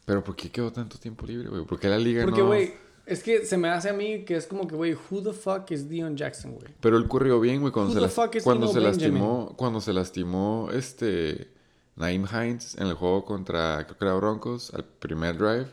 Pero 0.06 0.22
¿por 0.24 0.36
qué 0.36 0.50
quedó 0.50 0.72
tanto 0.72 0.98
tiempo 0.98 1.26
libre, 1.26 1.48
güey? 1.48 1.64
¿Por 1.64 1.78
qué 1.78 1.88
la 1.88 1.98
liga 1.98 2.22
Porque, 2.24 2.40
no...? 2.40 2.46
güey, 2.46 2.72
es 3.04 3.22
que 3.22 3.44
se 3.44 3.56
me 3.58 3.68
hace 3.68 3.90
a 3.90 3.92
mí 3.92 4.24
que 4.24 4.36
es 4.36 4.46
como 4.46 4.66
que, 4.66 4.74
güey, 4.74 4.94
who 5.10 5.22
the 5.22 5.32
fuck 5.32 5.70
is 5.70 5.88
Dion 5.88 6.16
Jackson, 6.16 6.54
güey? 6.54 6.68
Pero 6.80 6.96
él 6.96 7.08
corrió 7.08 7.38
bien, 7.40 7.60
güey, 7.60 7.72
cuando, 7.72 7.90
Who 7.90 7.94
se, 7.94 8.00
the 8.00 8.06
las- 8.06 8.14
fuck 8.14 8.34
is 8.36 8.42
cuando 8.44 8.68
se 8.68 8.80
lastimó, 8.80 9.52
cuando 9.56 9.80
se 9.80 9.92
lastimó 9.92 10.68
este 10.72 11.50
Naim 11.96 12.24
Hines 12.32 12.76
en 12.78 12.86
el 12.86 12.94
juego 12.94 13.24
contra, 13.24 13.84
creo 13.86 13.98
que 13.98 14.04
era 14.04 14.14
Broncos, 14.14 14.72
al 14.72 14.84
primer 14.84 15.36
drive, 15.36 15.66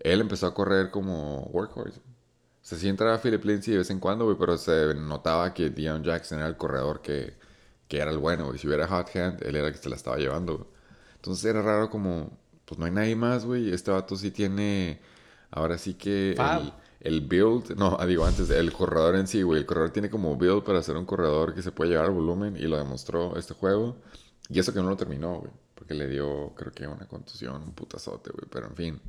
él 0.00 0.20
empezó 0.20 0.46
a 0.46 0.54
correr 0.54 0.90
como 0.90 1.42
workhorse. 1.52 2.00
O 2.00 2.02
sea, 2.62 2.78
sí 2.78 2.88
entraba 2.88 3.18
Philip 3.18 3.44
Lindsay 3.44 3.72
de 3.72 3.78
vez 3.78 3.90
en 3.90 4.00
cuando, 4.00 4.24
güey, 4.24 4.36
pero 4.38 4.56
se 4.58 4.94
notaba 4.94 5.54
que 5.54 5.70
Dion 5.70 6.04
Jackson 6.04 6.38
era 6.38 6.48
el 6.48 6.56
corredor 6.56 7.00
que, 7.00 7.34
que 7.88 7.98
era 7.98 8.10
el 8.10 8.18
bueno, 8.18 8.46
güey. 8.46 8.58
Si 8.58 8.66
hubiera 8.66 8.86
hot 8.86 9.14
hand, 9.16 9.42
él 9.42 9.56
era 9.56 9.68
el 9.68 9.72
que 9.72 9.78
se 9.78 9.88
la 9.88 9.96
estaba 9.96 10.16
llevando, 10.18 10.58
güey. 10.58 10.68
Entonces 11.16 11.44
era 11.44 11.62
raro 11.62 11.90
como, 11.90 12.30
pues 12.64 12.78
no 12.78 12.86
hay 12.86 12.92
nadie 12.92 13.16
más, 13.16 13.44
güey. 13.44 13.72
Este 13.72 13.90
vato 13.90 14.16
sí 14.16 14.30
tiene, 14.30 15.00
ahora 15.50 15.78
sí 15.78 15.94
que 15.94 16.32
el, 16.32 16.72
el 17.00 17.20
build, 17.22 17.76
no, 17.76 17.98
digo 18.06 18.24
antes, 18.26 18.50
el 18.50 18.72
corredor 18.72 19.16
en 19.16 19.26
sí, 19.26 19.42
güey. 19.42 19.60
El 19.60 19.66
corredor 19.66 19.90
tiene 19.90 20.10
como 20.10 20.36
build 20.36 20.64
para 20.64 20.82
ser 20.82 20.96
un 20.96 21.06
corredor 21.06 21.54
que 21.54 21.62
se 21.62 21.72
puede 21.72 21.90
llevar 21.90 22.06
al 22.06 22.12
volumen 22.12 22.56
y 22.56 22.62
lo 22.62 22.78
demostró 22.78 23.36
este 23.36 23.54
juego. 23.54 23.96
Y 24.48 24.58
eso 24.58 24.72
que 24.72 24.80
no 24.80 24.88
lo 24.88 24.96
terminó, 24.96 25.40
güey. 25.40 25.52
Porque 25.74 25.94
le 25.94 26.08
dio, 26.08 26.54
creo 26.56 26.72
que 26.72 26.86
una 26.86 27.06
contusión, 27.06 27.62
un 27.62 27.72
putazote, 27.72 28.30
güey. 28.30 28.46
Pero 28.50 28.66
en 28.68 28.76
fin. 28.76 29.00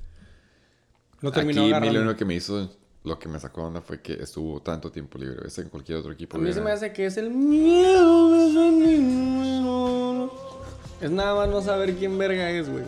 Lo 1.22 1.32
terminó 1.32 1.76
Aquí, 1.76 1.90
lo 1.90 2.02
único 2.02 2.16
que 2.16 2.26
me 2.26 2.36
hizo, 2.36 2.70
lo 3.04 3.20
que 3.20 3.30
me 3.30 3.40
sacó 3.40 3.64
onda 3.64 3.82
fue 3.82 4.02
que 4.02 4.14
estuvo 4.14 4.62
tanto 4.62 4.92
tiempo 4.92 5.18
libre. 5.18 5.42
Ves 5.44 5.58
en 5.60 5.70
cualquier 5.70 6.00
otro 6.00 6.12
equipo. 6.12 6.38
A 6.38 6.40
mí 6.40 6.52
se 6.52 6.62
me 6.62 6.72
hace 6.72 6.92
que 6.92 7.06
es 7.06 7.18
el 7.18 7.30
miedo 7.32 8.32
de 8.32 8.54
ser 8.54 8.74
niño. 8.74 10.32
Es 11.00 11.10
nada 11.10 11.36
más 11.36 11.50
no 11.50 11.62
saber 11.62 11.96
quién 11.96 12.18
verga 12.18 12.50
es, 12.52 12.70
güey. 12.70 12.84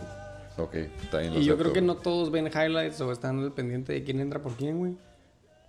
Ok, 0.56 0.74
está 1.02 1.18
bien. 1.18 1.34
lo 1.34 1.40
Y 1.40 1.44
yo 1.44 1.58
creo 1.58 1.72
que 1.72 1.82
no 1.82 1.96
todos 1.96 2.30
ven 2.30 2.46
highlights 2.46 3.00
o 3.00 3.10
están 3.10 3.40
al 3.40 3.52
pendiente 3.52 3.92
de 3.92 4.04
quién 4.04 4.20
entra 4.20 4.40
por 4.40 4.54
quién, 4.54 4.78
güey. 4.78 4.96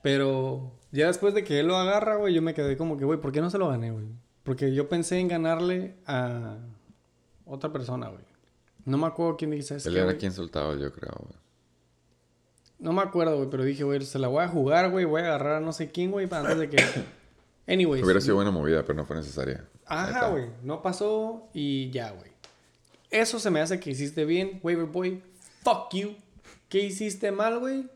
Pero 0.03 0.71
ya 0.91 1.07
después 1.07 1.33
de 1.33 1.43
que 1.43 1.59
él 1.59 1.67
lo 1.67 1.77
agarra, 1.77 2.17
güey, 2.17 2.33
yo 2.33 2.41
me 2.41 2.53
quedé 2.53 2.77
como 2.77 2.97
que, 2.97 3.05
güey, 3.05 3.19
¿por 3.19 3.31
qué 3.31 3.41
no 3.41 3.49
se 3.49 3.57
lo 3.57 3.69
gané, 3.69 3.91
güey? 3.91 4.05
Porque 4.43 4.73
yo 4.73 4.87
pensé 4.87 5.19
en 5.19 5.27
ganarle 5.27 5.95
a 6.05 6.57
otra 7.45 7.71
persona, 7.71 8.09
güey. 8.09 8.23
No 8.85 8.99
me 8.99 9.07
acuerdo 9.07 9.37
quién 9.37 9.49
dice 9.49 9.77
eso. 9.77 9.89
Él 9.89 9.97
era 9.97 10.15
quien 10.15 10.31
soltaba, 10.31 10.75
yo 10.75 10.91
creo, 10.91 11.13
güey. 11.17 11.44
No 12.79 12.91
me 12.93 13.01
acuerdo, 13.01 13.37
güey, 13.37 13.49
pero 13.49 13.63
dije, 13.63 13.83
güey, 13.83 14.01
se 14.05 14.19
la 14.19 14.27
voy 14.27 14.43
a 14.43 14.47
jugar, 14.47 14.91
güey, 14.91 15.05
voy 15.05 15.21
a 15.21 15.25
agarrar 15.25 15.53
a 15.55 15.59
no 15.61 15.71
sé 15.73 15.91
quién, 15.91 16.11
güey, 16.11 16.27
para 16.27 16.41
antes 16.43 16.59
de 16.59 16.69
que... 16.69 16.83
Anyways. 17.71 18.03
Hubiera 18.03 18.21
sido 18.21 18.35
buena 18.35 18.51
movida, 18.51 18.83
pero 18.83 18.93
no 18.95 19.05
fue 19.05 19.15
necesaria. 19.15 19.65
Ajá, 19.85 20.27
güey. 20.29 20.45
No 20.61 20.81
pasó 20.83 21.49
y 21.53 21.89
ya, 21.89 22.11
güey. 22.11 22.31
Eso 23.09 23.39
se 23.39 23.49
me 23.49 23.59
hace 23.61 23.79
que 23.79 23.89
hiciste 23.91 24.25
bien, 24.25 24.59
Waiver 24.61 24.85
Boy. 24.85 25.23
Fuck 25.63 25.93
you. 25.93 26.15
¿Qué 26.69 26.79
hiciste 26.81 27.31
mal, 27.31 27.59
güey? 27.59 27.87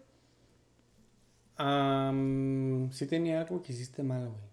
Am, 1.58 2.89
sí 2.92 3.06
tenía 3.06 3.42
algo 3.42 3.62
que 3.62 3.74
hiciste 3.74 4.02
mal, 4.02 4.22
güey. 4.30 4.50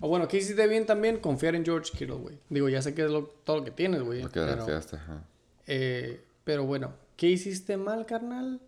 O 0.00 0.08
bueno, 0.08 0.28
¿qué 0.28 0.36
hiciste 0.36 0.66
bien 0.68 0.86
también? 0.86 1.18
Confiar 1.18 1.54
en 1.56 1.64
George 1.64 1.90
Kittle, 1.96 2.16
güey. 2.16 2.38
Digo, 2.50 2.68
ya 2.68 2.82
sé 2.82 2.94
que 2.94 3.04
es 3.04 3.10
lo- 3.10 3.24
todo 3.44 3.56
lo 3.58 3.64
que 3.64 3.70
tienes, 3.72 4.02
güey. 4.02 4.22
Lo 4.22 4.28
que 4.28 4.40
pero, 4.40 4.62
ajá. 4.64 5.24
eh, 5.66 6.22
pero 6.44 6.64
bueno, 6.66 6.92
¿qué 7.16 7.28
hiciste 7.28 7.76
mal, 7.76 8.06
carnal? 8.06 8.60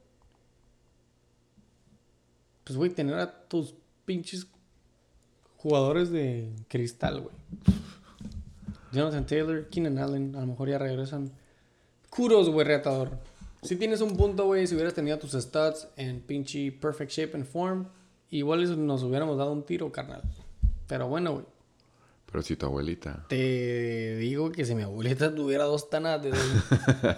Pues, 2.70 2.78
güey, 2.78 2.90
tener 2.90 3.16
a 3.16 3.48
tus 3.48 3.74
pinches 4.04 4.46
jugadores 5.56 6.08
de 6.12 6.52
cristal, 6.68 7.20
güey. 7.20 7.34
Jonathan 8.92 9.26
Taylor, 9.26 9.68
Keenan 9.68 9.98
Allen, 9.98 10.36
a 10.36 10.40
lo 10.42 10.46
mejor 10.46 10.68
ya 10.68 10.78
regresan. 10.78 11.32
Kudos, 12.10 12.48
güey, 12.48 12.64
retador. 12.64 13.10
Si 13.62 13.74
tienes 13.74 14.00
un 14.02 14.16
punto, 14.16 14.44
güey, 14.46 14.68
si 14.68 14.76
hubieras 14.76 14.94
tenido 14.94 15.18
tus 15.18 15.32
stats 15.32 15.88
en 15.96 16.20
pinche 16.20 16.70
perfect 16.70 17.10
shape 17.10 17.36
and 17.36 17.44
form, 17.44 17.88
igual 18.30 18.86
nos 18.86 19.02
hubiéramos 19.02 19.36
dado 19.36 19.52
un 19.52 19.64
tiro, 19.66 19.90
carnal. 19.90 20.22
Pero 20.86 21.08
bueno, 21.08 21.32
güey. 21.32 21.46
Pero 22.30 22.42
si 22.42 22.54
tu 22.54 22.66
abuelita. 22.66 23.26
Te 23.28 24.14
digo 24.18 24.52
que 24.52 24.64
si 24.64 24.76
mi 24.76 24.84
abuelita 24.84 25.34
tuviera 25.34 25.64
dos 25.64 25.90
tanates, 25.90 26.34
güey, 26.34 27.16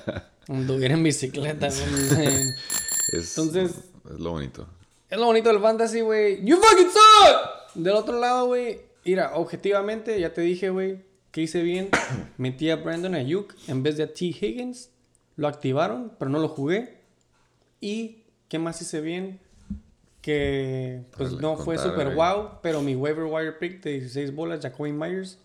anduviera 0.49 0.95
en 0.95 1.03
bicicleta, 1.03 1.69
güey. 1.69 2.25
Es, 3.13 3.37
Entonces- 3.37 3.75
Es 4.15 4.19
lo 4.19 4.31
bonito. 4.31 4.67
Es 5.13 5.19
lo 5.19 5.27
bonito 5.27 5.51
del 5.51 5.61
fantasy, 5.61 6.01
güey. 6.01 6.43
You 6.43 6.57
fucking 6.57 6.89
suck. 6.91 7.75
Del 7.75 7.93
otro 7.93 8.19
lado, 8.19 8.47
güey. 8.47 8.81
Mira, 9.05 9.35
objetivamente, 9.35 10.19
ya 10.19 10.33
te 10.33 10.41
dije, 10.41 10.71
güey, 10.71 11.03
que 11.31 11.43
hice 11.43 11.61
bien. 11.61 11.91
Metí 12.39 12.71
a 12.71 12.77
Brandon 12.77 13.15
Ayuk 13.15 13.55
en 13.69 13.83
vez 13.83 13.99
de 13.99 14.05
a 14.05 14.07
T. 14.15 14.25
Higgins. 14.25 14.89
Lo 15.37 15.49
activaron, 15.49 16.13
pero 16.19 16.31
no 16.31 16.39
lo 16.39 16.49
jugué. 16.49 16.97
Y, 17.79 18.23
¿qué 18.49 18.59
más 18.59 18.81
hice 18.81 19.03
bien? 19.03 19.39
Que, 20.23 21.03
pues 21.19 21.33
no 21.33 21.59
fue 21.59 21.77
super 21.77 22.15
güey. 22.15 22.17
wow, 22.17 22.61
pero 22.63 22.81
mi 22.81 22.97
waiver 22.97 23.25
wire 23.25 23.53
pick 23.53 23.83
de 23.83 24.01
16 24.01 24.35
bolas, 24.35 24.61
Jacoby 24.63 24.93
Myers, 24.93 25.39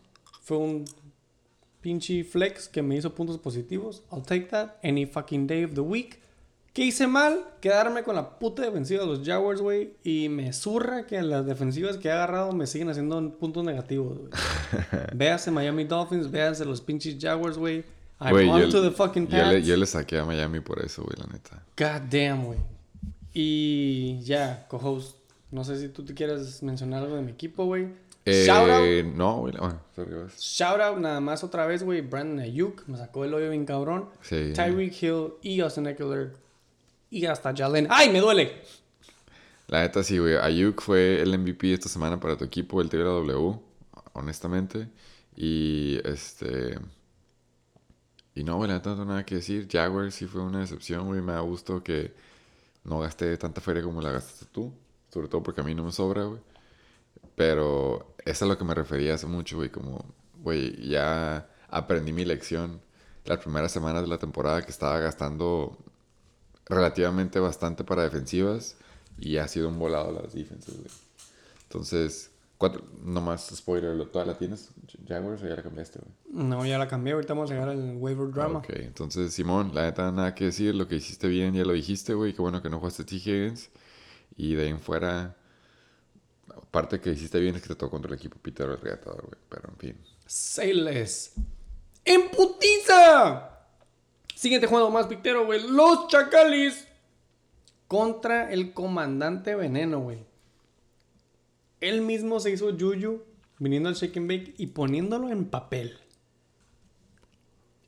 fue 0.43 0.55
un 0.55 0.85
pinche 1.81 2.23
flex 2.23 2.69
que 2.69 2.81
me 2.81 2.95
hizo 2.95 3.13
puntos 3.13 3.37
positivos. 3.37 4.01
I'll 4.13 4.23
take 4.23 4.45
that 4.45 4.77
any 4.81 5.05
fucking 5.05 5.45
day 5.45 5.65
of 5.65 5.73
the 5.73 5.81
week. 5.81 6.21
¿Qué 6.77 6.83
hice 6.83 7.07
mal? 7.07 7.43
Quedarme 7.59 8.03
con 8.03 8.15
la 8.15 8.37
puta 8.37 8.61
defensiva 8.61 9.01
de 9.01 9.07
los 9.07 9.25
Jaguars, 9.27 9.61
güey. 9.61 9.95
Y 10.03 10.29
me 10.29 10.53
zurra 10.53 11.07
que 11.07 11.19
las 11.23 11.43
defensivas 11.43 11.97
que 11.97 12.07
he 12.07 12.11
agarrado 12.11 12.51
me 12.51 12.67
siguen 12.67 12.87
haciendo 12.87 13.31
puntos 13.39 13.63
negativos, 13.63 14.19
güey. 14.19 14.29
véase 15.15 15.49
Miami 15.49 15.85
Dolphins, 15.85 16.29
véase 16.29 16.65
los 16.65 16.79
pinches 16.81 17.17
Jaguars, 17.19 17.57
güey. 17.57 17.83
I'm 18.19 18.29
Güey, 18.29 18.47
on 18.47 18.61
yo, 18.61 18.69
to 18.69 18.83
the 18.83 18.91
fucking 18.91 19.27
yo 19.27 19.43
le, 19.43 19.63
yo 19.63 19.75
le 19.75 19.87
saqué 19.87 20.19
a 20.19 20.25
Miami 20.25 20.59
por 20.59 20.79
eso, 20.85 21.01
güey, 21.01 21.15
la 21.17 21.25
neta. 21.25 21.63
God 21.75 22.11
damn, 22.11 22.45
güey. 22.45 22.59
Y 23.33 24.19
ya, 24.21 24.67
co-host. 24.67 25.17
No 25.49 25.63
sé 25.63 25.79
si 25.79 25.89
tú 25.89 26.05
te 26.05 26.13
quieres 26.13 26.61
mencionar 26.61 27.01
algo 27.01 27.15
de 27.15 27.23
mi 27.23 27.31
equipo, 27.31 27.65
güey. 27.65 27.87
Shout 28.23 28.69
out. 28.69 28.83
Eh, 28.83 29.03
no, 29.15 29.37
güey. 29.39 29.55
Sorry, 29.95 30.13
vas. 30.13 30.39
Shout 30.39 30.79
out 30.79 30.99
nada 30.99 31.21
más 31.21 31.43
otra 31.43 31.65
vez, 31.65 31.81
güey. 31.81 32.01
Brandon 32.01 32.39
Ayuk. 32.39 32.87
Me 32.87 32.99
sacó 32.99 33.25
el 33.25 33.33
hoyo 33.33 33.49
bien 33.49 33.65
cabrón. 33.65 34.09
Sí. 34.21 34.51
Tyreek 34.53 35.01
Hill 35.01 35.33
y 35.41 35.61
Austin 35.61 35.87
Eckler. 35.87 36.45
Y 37.09 37.25
hasta 37.25 37.53
Jalen. 37.55 37.87
¡Ay, 37.89 38.09
me 38.09 38.19
duele! 38.19 38.61
La 39.67 39.81
neta 39.81 40.03
sí, 40.03 40.17
güey. 40.17 40.35
Ayuk 40.37 40.81
fue 40.81 41.21
el 41.21 41.37
MVP 41.37 41.73
esta 41.73 41.89
semana 41.89 42.19
para 42.19 42.37
tu 42.37 42.45
equipo, 42.45 42.81
el 42.81 42.89
TW, 42.89 43.59
honestamente. 44.13 44.89
Y 45.35 45.99
este. 46.05 46.79
Y 48.35 48.43
no, 48.43 48.57
güey, 48.57 48.69
la 48.69 48.75
neta 48.75 48.91
no 48.91 48.95
tengo 48.97 49.09
nada 49.09 49.25
que 49.25 49.35
decir. 49.35 49.67
Jaguars 49.69 50.15
sí 50.15 50.25
fue 50.25 50.41
una 50.41 50.59
decepción, 50.59 51.07
güey. 51.07 51.21
Me 51.21 51.33
da 51.33 51.41
gusto 51.41 51.83
que 51.83 52.13
no 52.83 52.99
gasté 52.99 53.35
tanta 53.37 53.61
feria 53.61 53.83
como 53.83 54.01
la 54.01 54.11
gastaste 54.11 54.45
tú. 54.51 54.73
Sobre 55.11 55.27
todo 55.27 55.43
porque 55.43 55.61
a 55.61 55.63
mí 55.63 55.75
no 55.75 55.83
me 55.83 55.91
sobra, 55.91 56.23
güey. 56.23 56.41
Pero 57.35 58.15
eso 58.19 58.31
es 58.31 58.41
a 58.43 58.45
lo 58.45 58.57
que 58.57 58.63
me 58.63 58.73
refería 58.73 59.15
hace 59.15 59.27
mucho, 59.27 59.57
güey. 59.57 59.69
Como, 59.69 60.05
güey, 60.41 60.87
ya 60.87 61.49
aprendí 61.69 62.13
mi 62.13 62.25
lección 62.25 62.81
las 63.25 63.39
primeras 63.39 63.71
semanas 63.71 64.03
de 64.03 64.07
la 64.07 64.17
temporada 64.17 64.61
que 64.61 64.71
estaba 64.71 64.99
gastando 64.99 65.77
relativamente 66.69 67.39
bastante 67.39 67.83
para 67.83 68.03
defensivas 68.03 68.75
y 69.17 69.37
ha 69.37 69.47
sido 69.47 69.69
un 69.69 69.79
volado 69.79 70.11
las 70.11 70.33
defensas, 70.33 70.75
güey. 70.75 70.89
Entonces, 71.63 72.31
cuatro, 72.57 72.83
nomás 73.03 73.47
spoiler, 73.55 73.95
¿lo- 73.95 74.07
¿toda 74.07 74.25
la 74.25 74.37
tienes, 74.37 74.69
Jaguars, 75.07 75.41
o 75.43 75.47
ya 75.47 75.55
la 75.55 75.63
cambiaste, 75.63 75.99
güey? 75.99 76.11
No, 76.47 76.65
ya 76.65 76.77
la 76.77 76.87
cambié. 76.87 77.13
Ahorita 77.13 77.33
vamos 77.33 77.49
a 77.51 77.53
llegar 77.53 77.69
al 77.69 77.95
waiver 77.97 78.29
drama. 78.31 78.59
Ok, 78.59 78.69
entonces, 78.71 79.33
Simón, 79.33 79.71
la 79.73 79.83
neta, 79.83 80.11
nada 80.11 80.33
que 80.35 80.45
decir, 80.45 80.75
lo 80.75 80.87
que 80.87 80.95
hiciste 80.95 81.27
bien, 81.27 81.53
ya 81.55 81.63
lo 81.65 81.73
dijiste, 81.73 82.13
güey, 82.13 82.33
qué 82.33 82.41
bueno 82.41 82.61
que 82.61 82.69
no 82.69 82.79
jugaste 82.79 83.03
T. 83.03 83.15
Higgins. 83.15 83.69
Y 84.35 84.53
de 84.55 84.63
ahí 84.63 84.69
en 84.69 84.79
fuera, 84.79 85.35
aparte 86.55 86.99
que 86.99 87.11
hiciste 87.11 87.39
bien 87.39 87.55
es 87.55 87.61
que 87.63 87.69
te 87.69 87.75
tocó 87.75 87.91
contra 87.91 88.09
el 88.11 88.17
equipo 88.17 88.37
Peter 88.41 88.69
el 88.69 88.79
Reatador, 88.79 89.21
güey, 89.25 89.39
pero 89.49 89.69
en 89.69 89.77
fin. 89.77 89.97
Say 90.25 90.73
less. 90.73 91.33
¡En 92.05 92.29
putiza! 92.29 93.56
Siguiente 94.37 94.67
juego 94.67 94.91
más 94.91 95.07
pictero, 95.07 95.47
güey. 95.47 95.67
Los 95.67 96.07
Chacales 96.09 96.87
contra 97.87 98.51
el 98.51 98.71
comandante 98.71 99.55
Veneno, 99.55 99.99
güey. 100.01 100.19
Él 101.81 102.01
mismo 102.01 102.39
se 102.39 102.51
hizo 102.51 102.69
Yuyu 102.69 103.23
viniendo 103.57 103.89
al 103.89 103.95
Shake 103.95 104.17
and 104.17 104.27
Bake 104.29 104.53
y 104.57 104.67
poniéndolo 104.67 105.29
en 105.29 105.45
papel. 105.45 105.97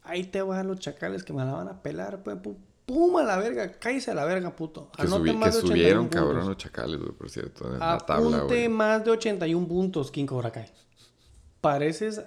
Ahí 0.01 0.23
te 0.23 0.41
van 0.41 0.67
los 0.67 0.79
chacales 0.79 1.23
que 1.23 1.33
me 1.33 1.45
la 1.45 1.51
van 1.53 1.67
a 1.67 1.81
pelar, 1.83 2.23
pues. 2.23 2.37
pu- 2.37 2.57
Pum 2.87 3.17
a 3.17 3.23
la 3.23 3.37
verga, 3.37 3.73
cállese 3.73 4.09
a 4.09 4.15
la 4.15 4.25
verga, 4.25 4.55
puto. 4.55 4.89
Que, 4.97 5.03
subi- 5.03 5.35
más 5.35 5.49
que 5.55 5.61
de 5.61 5.67
81 5.67 5.67
subieron, 5.67 6.03
puntos. 6.05 6.19
cabrón, 6.19 6.47
los 6.47 6.57
chacales, 6.57 6.99
güey, 6.99 7.11
por 7.11 7.29
cierto, 7.29 7.71
en 7.71 7.77
la 7.77 7.99
tabla, 7.99 8.37
Apunte 8.37 8.55
güey. 8.55 8.69
más 8.69 9.05
de 9.05 9.11
81 9.11 9.67
puntos, 9.67 10.09
King 10.09 10.25
Cobra 10.25 10.49
Kai. 10.51 10.71
Pareces. 11.61 12.21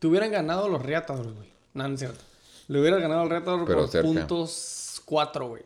Te 0.00 0.06
hubieran 0.08 0.32
ganado 0.32 0.68
los 0.68 0.82
Reatadores, 0.82 1.32
güey. 1.34 1.48
No, 1.74 1.86
no 1.86 1.94
es 1.94 2.00
cierto. 2.00 2.24
Le 2.68 2.80
hubieras 2.80 3.00
ganado 3.00 3.22
al 3.22 3.30
Reatador 3.30 3.64
Pero 3.64 3.80
por 3.80 3.88
cerca. 3.88 4.06
puntos 4.06 5.02
4, 5.06 5.48
güey. 5.48 5.62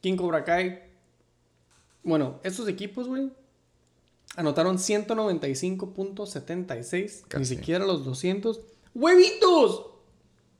King 0.00 0.16
Cobra 0.16 0.44
Kai. 0.44 0.82
Bueno, 2.02 2.40
estos 2.42 2.68
equipos, 2.68 3.06
güey. 3.08 3.30
Anotaron 4.36 4.76
195.76. 4.78 7.38
Ni 7.38 7.44
siquiera 7.44 7.86
los 7.86 8.04
200. 8.04 8.60
¡Huevitos! 8.94 9.86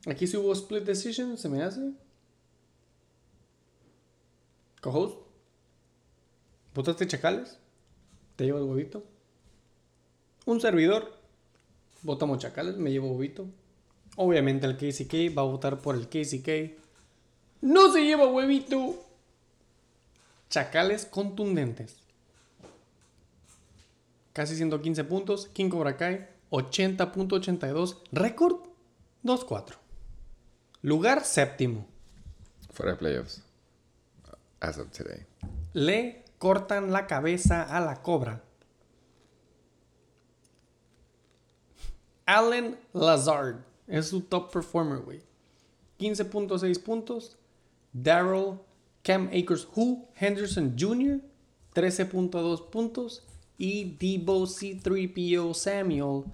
Aquí 0.05 0.25
sí 0.25 0.37
hubo 0.37 0.53
split 0.53 0.83
decision, 0.83 1.37
se 1.37 1.49
me 1.49 1.61
hace. 1.63 1.91
Co-host. 4.81 5.17
¿Votaste 6.73 7.07
chacales? 7.07 7.59
Te 8.35 8.45
llevo 8.45 8.59
el 8.59 8.65
huevito. 8.65 9.03
Un 10.45 10.61
servidor. 10.61 11.13
Votamos 12.03 12.37
chacales, 12.37 12.77
me 12.77 12.91
llevo 12.91 13.11
huevito. 13.11 13.47
Obviamente 14.17 14.65
el 14.65 14.77
KCK 14.77 15.37
va 15.37 15.43
a 15.43 15.45
votar 15.45 15.79
por 15.79 15.95
el 15.95 16.09
KCK. 16.09 16.75
No 17.61 17.93
se 17.93 18.03
lleva 18.03 18.27
huevito. 18.27 18.95
Chacales 20.49 21.05
contundentes. 21.05 21.97
Casi 24.33 24.55
115 24.55 25.03
puntos. 25.03 25.47
King 25.53 25.69
Cobra 25.69 25.97
Kai 25.97 26.27
80.82. 26.49 27.97
Récord 28.11 28.57
2-4. 29.23 29.75
Lugar 30.81 31.23
séptimo. 31.23 31.85
Fuera 32.71 32.93
de 32.93 32.97
playoffs. 32.97 33.43
As 34.59 34.79
of 34.79 34.89
today. 34.89 35.27
Le 35.73 36.23
cortan 36.39 36.91
la 36.91 37.05
cabeza 37.05 37.61
a 37.61 37.79
la 37.79 38.01
cobra. 38.01 38.41
Allen 42.25 42.79
Lazard 42.93 43.67
es 43.87 44.07
su 44.07 44.21
top 44.21 44.51
performer, 44.51 44.99
güey. 44.99 45.21
15.6 45.99 46.81
puntos. 46.83 47.37
Daryl 47.93 48.59
Cam 49.03 49.27
Akers 49.27 49.67
Who 49.75 50.07
Henderson 50.15 50.75
Jr. 50.77 51.21
13.2 51.73 52.69
puntos. 52.69 53.23
Y 53.57 53.95
Debo 53.99 54.45
C3PO 54.45 55.53
Samuel 55.53 56.25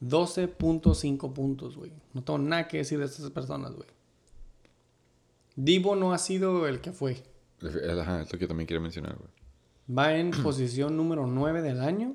12.5 0.00 1.32
puntos, 1.32 1.76
güey. 1.76 1.92
No 2.12 2.22
tengo 2.22 2.38
nada 2.38 2.68
que 2.68 2.78
decir 2.78 2.98
de 2.98 3.06
estas 3.06 3.30
personas, 3.30 3.72
güey. 3.72 3.88
Debo 5.56 5.96
no 5.96 6.12
ha 6.12 6.18
sido 6.18 6.66
el 6.66 6.80
que 6.80 6.92
fue. 6.92 7.22
Ajá, 7.62 8.22
es 8.22 8.32
lo 8.32 8.38
que 8.38 8.46
también 8.46 8.66
quiero 8.66 8.80
mencionar, 8.80 9.16
güey. 9.16 9.30
Va 9.96 10.16
en 10.16 10.30
posición 10.42 10.96
número 10.96 11.26
9 11.26 11.62
del 11.62 11.80
año. 11.80 12.14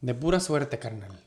De 0.00 0.14
pura 0.14 0.40
suerte, 0.40 0.78
carnal. 0.78 1.23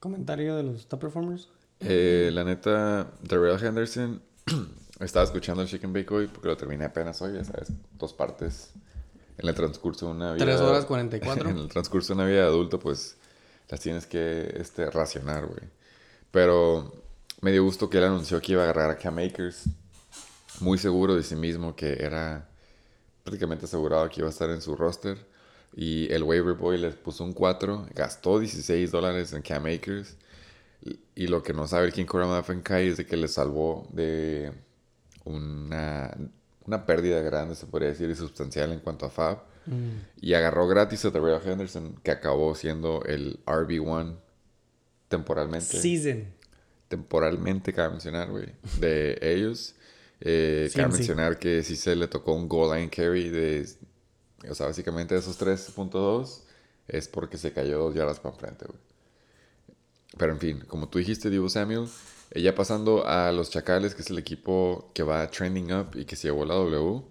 Comentario 0.00 0.56
de 0.56 0.62
los 0.62 0.86
top 0.86 1.00
performers. 1.00 1.48
Eh, 1.80 2.30
la 2.32 2.44
neta, 2.44 3.12
Darrell 3.22 3.62
Henderson, 3.62 4.22
estaba 5.00 5.24
escuchando 5.24 5.62
el 5.62 5.68
Chicken 5.68 5.92
Bake 5.92 6.12
hoy 6.12 6.26
porque 6.28 6.48
lo 6.48 6.56
terminé 6.56 6.84
apenas 6.84 7.20
hoy, 7.22 7.34
ya 7.34 7.44
sabes, 7.44 7.68
dos 7.98 8.12
partes 8.12 8.72
en 9.38 9.48
el 9.48 9.54
transcurso 9.54 10.06
de 10.06 10.12
una 10.12 10.32
vida. 10.32 10.44
Tres 10.44 10.60
horas 10.60 10.84
44. 10.84 11.50
En 11.50 11.58
el 11.58 11.68
transcurso 11.68 12.14
de 12.14 12.20
una 12.20 12.28
vida 12.28 12.42
de 12.42 12.46
adulto, 12.46 12.78
pues 12.78 13.16
las 13.68 13.80
tienes 13.80 14.06
que 14.06 14.54
este, 14.56 14.90
racionar, 14.90 15.46
güey. 15.46 15.62
Pero 16.30 16.92
me 17.40 17.52
dio 17.52 17.64
gusto 17.64 17.88
que 17.88 17.98
él 17.98 18.04
anunció 18.04 18.40
que 18.40 18.52
iba 18.52 18.62
a 18.62 18.64
agarrar 18.64 18.90
a 18.90 18.96
Cam 18.96 19.18
Akers, 19.18 19.64
muy 20.60 20.78
seguro 20.78 21.14
de 21.14 21.22
sí 21.22 21.36
mismo 21.36 21.74
que 21.76 21.92
era 22.00 22.48
prácticamente 23.22 23.66
asegurado 23.66 24.08
que 24.08 24.20
iba 24.20 24.28
a 24.28 24.30
estar 24.30 24.50
en 24.50 24.60
su 24.60 24.74
roster. 24.74 25.18
Y 25.74 26.12
el 26.12 26.22
waiver 26.22 26.54
boy 26.54 26.78
les 26.78 26.94
puso 26.94 27.24
un 27.24 27.32
4, 27.32 27.88
gastó 27.94 28.38
16 28.38 28.90
dólares 28.90 29.32
en 29.32 29.42
Cam 29.42 29.66
Akers. 29.66 30.16
Y, 31.14 31.26
lo 31.26 31.42
que 31.42 31.52
no 31.52 31.66
sabe 31.66 31.86
el 31.86 31.92
King 31.92 32.06
Kurama 32.06 32.44
Kai 32.62 32.88
es 32.88 32.96
de 32.96 33.06
que 33.06 33.16
le 33.16 33.28
salvó 33.28 33.88
de 33.92 34.52
una, 35.24 36.16
una 36.66 36.86
pérdida 36.86 37.20
grande, 37.20 37.54
se 37.54 37.66
podría 37.66 37.88
decir, 37.88 38.08
y 38.08 38.14
sustancial 38.14 38.72
en 38.72 38.80
cuanto 38.80 39.06
a 39.06 39.10
Fab. 39.10 39.42
Y 40.20 40.32
agarró 40.32 40.66
gratis 40.66 41.04
a 41.04 41.10
Terrell 41.12 41.40
Henderson, 41.44 42.00
que 42.02 42.10
acabó 42.10 42.54
siendo 42.54 43.02
el 43.04 43.38
RB1 43.44 44.16
temporalmente. 45.08 45.78
Season. 45.78 46.24
Temporalmente, 46.88 47.72
cabe 47.74 47.90
mencionar, 47.90 48.30
güey, 48.30 48.46
de 48.80 49.18
ellos. 49.20 49.74
Eh, 50.20 50.68
Sí, 50.70 50.76
cabe 50.78 50.92
sí. 50.92 50.98
mencionar 50.98 51.38
que 51.38 51.62
sí 51.62 51.76
se 51.76 51.94
le 51.96 52.08
tocó 52.08 52.32
un 52.32 52.48
goal 52.48 52.76
line 52.76 52.90
carry 52.90 53.28
de... 53.28 53.68
O 54.48 54.54
sea, 54.54 54.66
básicamente 54.66 55.16
esos 55.16 55.40
3.2 55.40 56.42
es 56.88 57.08
porque 57.08 57.38
se 57.38 57.52
cayó 57.52 57.78
dos 57.78 57.94
yardas 57.94 58.20
para 58.20 58.34
enfrente, 58.34 58.66
güey. 58.66 58.78
Pero 60.16 60.32
en 60.32 60.40
fin, 60.40 60.60
como 60.66 60.88
tú 60.88 60.98
dijiste, 60.98 61.30
Divo 61.30 61.48
Samuel, 61.48 61.88
eh, 62.30 62.42
ya 62.42 62.54
pasando 62.54 63.06
a 63.06 63.32
los 63.32 63.50
Chacales, 63.50 63.94
que 63.94 64.02
es 64.02 64.10
el 64.10 64.18
equipo 64.18 64.90
que 64.94 65.02
va 65.02 65.30
trending 65.30 65.72
up 65.72 65.90
y 65.94 66.04
que 66.04 66.16
se 66.16 66.28
llevó 66.28 66.44
la 66.44 66.54
W. 66.54 67.02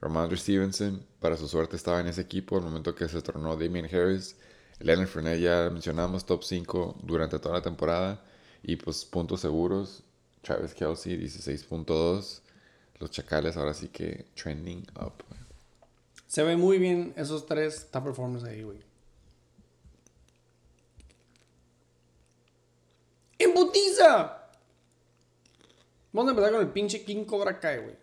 Ramondre 0.00 0.36
Stevenson, 0.36 1.04
para 1.20 1.36
su 1.36 1.48
suerte, 1.48 1.76
estaba 1.76 2.00
en 2.00 2.08
ese 2.08 2.20
equipo 2.20 2.56
al 2.56 2.62
momento 2.62 2.94
que 2.94 3.08
se 3.08 3.22
tornó 3.22 3.56
Damian 3.56 3.86
Harris. 3.86 4.36
Leonard 4.80 5.08
Fournette, 5.08 5.40
ya 5.40 5.70
mencionamos, 5.70 6.26
top 6.26 6.42
5 6.44 7.00
durante 7.02 7.38
toda 7.38 7.56
la 7.56 7.62
temporada. 7.62 8.22
Y 8.62 8.76
pues 8.76 9.04
puntos 9.04 9.40
seguros. 9.40 10.02
Travis 10.42 10.74
Kelsey, 10.74 11.16
16.2. 11.18 12.40
Los 12.98 13.10
Chacales 13.10 13.56
ahora 13.56 13.74
sí 13.74 13.88
que 13.88 14.26
trending 14.34 14.86
up. 15.00 15.24
Se 16.34 16.42
ve 16.42 16.56
muy 16.56 16.78
bien 16.78 17.14
esos 17.16 17.46
tres 17.46 17.86
top 17.92 18.06
performers 18.06 18.42
ahí, 18.42 18.64
güey. 18.64 18.80
¡Embutiza! 23.38 24.48
Vamos 26.12 26.28
a 26.28 26.30
empezar 26.32 26.50
con 26.50 26.62
el 26.62 26.70
pinche 26.70 27.04
King 27.04 27.24
Cobra 27.24 27.60
Kai, 27.60 27.78
güey. 27.78 27.94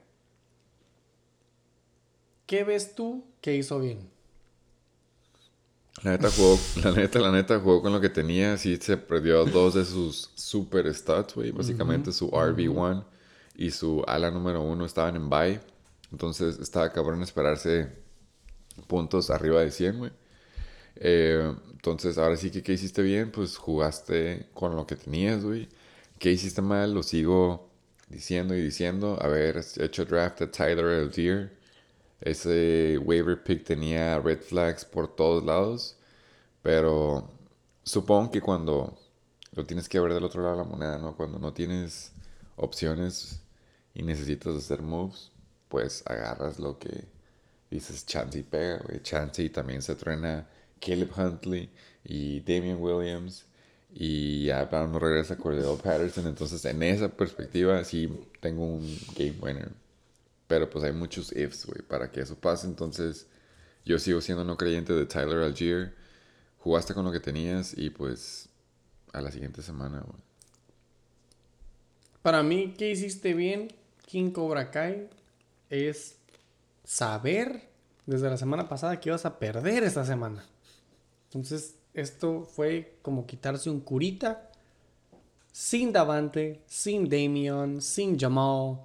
¿Qué 2.46 2.64
ves 2.64 2.96
tú 2.96 3.26
que 3.42 3.54
hizo 3.54 3.82
bien? 3.82 4.10
La 6.02 6.12
neta 6.12 6.32
jugó, 6.32 6.58
la 6.86 6.92
neta, 6.94 7.20
la 7.20 7.32
neta 7.34 7.60
jugó 7.60 7.82
con 7.82 7.92
lo 7.92 8.00
que 8.00 8.10
tenía. 8.10 8.58
Sí 8.58 8.78
se 8.78 8.96
perdió 8.96 9.44
dos 9.44 9.74
de 9.74 9.84
sus 9.84 10.32
super 10.36 10.96
stats, 10.96 11.36
güey. 11.36 11.52
Básicamente 11.52 12.14
su 12.14 12.32
RB1 12.32 13.04
y 13.58 13.72
su 13.72 14.06
ala 14.08 14.32
número 14.32 14.62
uno 14.62 14.86
estaban 14.86 15.18
en 15.18 15.30
bye. 15.30 15.60
Entonces 16.14 16.60
estaba 16.60 16.94
cabrón 16.94 17.24
esperarse 17.24 18.01
puntos 18.88 19.30
arriba 19.30 19.62
de 19.62 19.72
100, 19.72 19.98
güey. 19.98 20.12
Eh, 20.96 21.54
entonces, 21.72 22.18
ahora 22.18 22.38
sí 22.38 22.52
que, 22.52 22.64
¿qué 22.64 22.74
hiciste 22.74 23.02
bien? 23.02 23.32
Pues 23.32 23.58
jugaste 23.58 24.48
con 24.54 24.76
lo 24.76 24.86
que 24.88 24.96
tenías, 24.96 25.44
güey. 25.44 25.70
¿Qué 26.20 26.32
hiciste 26.32 26.62
mal? 26.62 26.94
Lo 26.94 27.04
sigo 27.04 27.70
diciendo 28.10 28.56
y 28.56 28.62
diciendo. 28.62 29.18
Haber 29.22 29.64
hecho 29.80 30.06
draft 30.06 30.40
de 30.40 30.48
Tyler 30.48 30.86
Algier. 30.86 31.52
Ese 32.22 33.00
waiver 33.00 33.44
pick 33.44 33.64
tenía 33.66 34.20
red 34.20 34.42
flags 34.42 34.86
por 34.86 35.16
todos 35.16 35.44
lados. 35.44 35.98
Pero 36.62 37.30
supongo 37.84 38.32
que 38.32 38.42
cuando 38.42 38.98
lo 39.54 39.66
tienes 39.66 39.90
que 39.90 40.00
ver 40.00 40.14
del 40.14 40.24
otro 40.24 40.44
lado 40.44 40.58
de 40.58 40.64
la 40.64 40.70
moneda, 40.70 40.98
¿no? 40.98 41.16
Cuando 41.18 41.40
no 41.40 41.54
tienes 41.54 42.14
opciones 42.56 43.42
y 43.94 44.04
necesitas 44.04 44.56
hacer 44.56 44.82
moves, 44.82 45.32
pues 45.68 46.04
agarras 46.06 46.60
lo 46.60 46.80
que 46.80 47.06
dices 47.72 48.06
chance 48.06 48.38
y 48.38 48.44
pega, 48.44 48.78
güey. 48.80 49.02
Chance 49.02 49.44
y 49.44 49.50
también 49.50 49.82
se 49.82 49.96
truena 49.96 50.48
Caleb 50.80 51.12
Huntley 51.18 51.70
y 52.04 52.42
Damian 52.42 52.78
Williams. 52.80 53.46
Y 53.94 54.46
ya 54.46 54.70
no 54.72 55.00
regresa 55.00 55.38
Cordell 55.38 55.78
Patterson. 55.82 56.28
Entonces, 56.28 56.64
en 56.66 56.84
esa 56.84 57.10
perspectiva, 57.10 57.84
sí 57.84 58.10
tengo 58.40 58.66
un 58.66 59.00
game 59.16 59.36
winner. 59.42 59.72
Pero 60.48 60.70
pues 60.70 60.84
hay 60.84 60.92
muchos 60.92 61.36
ifs, 61.36 61.66
güey, 61.66 61.82
para 61.82 62.12
que 62.12 62.22
eso 62.22 62.36
pase. 62.36 62.68
Entonces, 62.68 63.28
yo 63.86 64.00
sigo 64.00 64.22
siendo 64.22 64.44
no 64.44 64.58
creyente 64.58 64.94
de 64.94 65.06
Tyler 65.06 65.40
Algier. 65.40 65.94
Jugaste 66.60 66.94
con 66.94 67.06
lo 67.06 67.12
que 67.12 67.20
tenías 67.20 67.76
y 67.78 67.90
pues 67.90 68.50
a 69.14 69.22
la 69.22 69.32
siguiente 69.32 69.62
semana, 69.62 70.02
güey. 70.02 70.22
Para 72.22 72.44
mí, 72.44 72.76
¿qué 72.78 72.92
hiciste 72.92 73.34
bien, 73.34 73.74
King 74.06 74.32
Cobra 74.32 74.70
Kai? 74.70 75.10
Es 75.70 76.18
saber 76.92 77.70
desde 78.06 78.30
la 78.30 78.36
semana 78.36 78.68
pasada 78.68 79.00
que 79.00 79.08
ibas 79.08 79.26
a 79.26 79.40
perder 79.40 79.84
esta 79.84 80.04
semana. 80.04 80.46
Entonces, 81.30 81.76
esto 81.94 82.44
fue 82.44 82.98
como 83.02 83.26
quitarse 83.26 83.70
un 83.70 83.80
curita 83.80 84.52
sin 85.54 85.94
Davante, 85.94 86.62
sin 86.68 87.08
Damian, 87.08 87.82
sin 87.82 88.20
Jamal, 88.20 88.82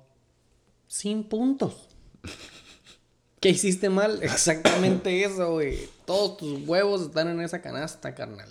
sin 0.86 1.24
puntos. 1.24 1.88
¿Qué 3.40 3.48
hiciste 3.48 3.90
mal? 3.90 4.18
Exactamente 4.22 5.24
eso, 5.24 5.54
güey. 5.54 5.88
Todos 6.04 6.36
tus 6.36 6.68
huevos 6.68 7.02
están 7.02 7.26
en 7.26 7.40
esa 7.40 7.60
canasta, 7.60 8.14
carnal. 8.14 8.48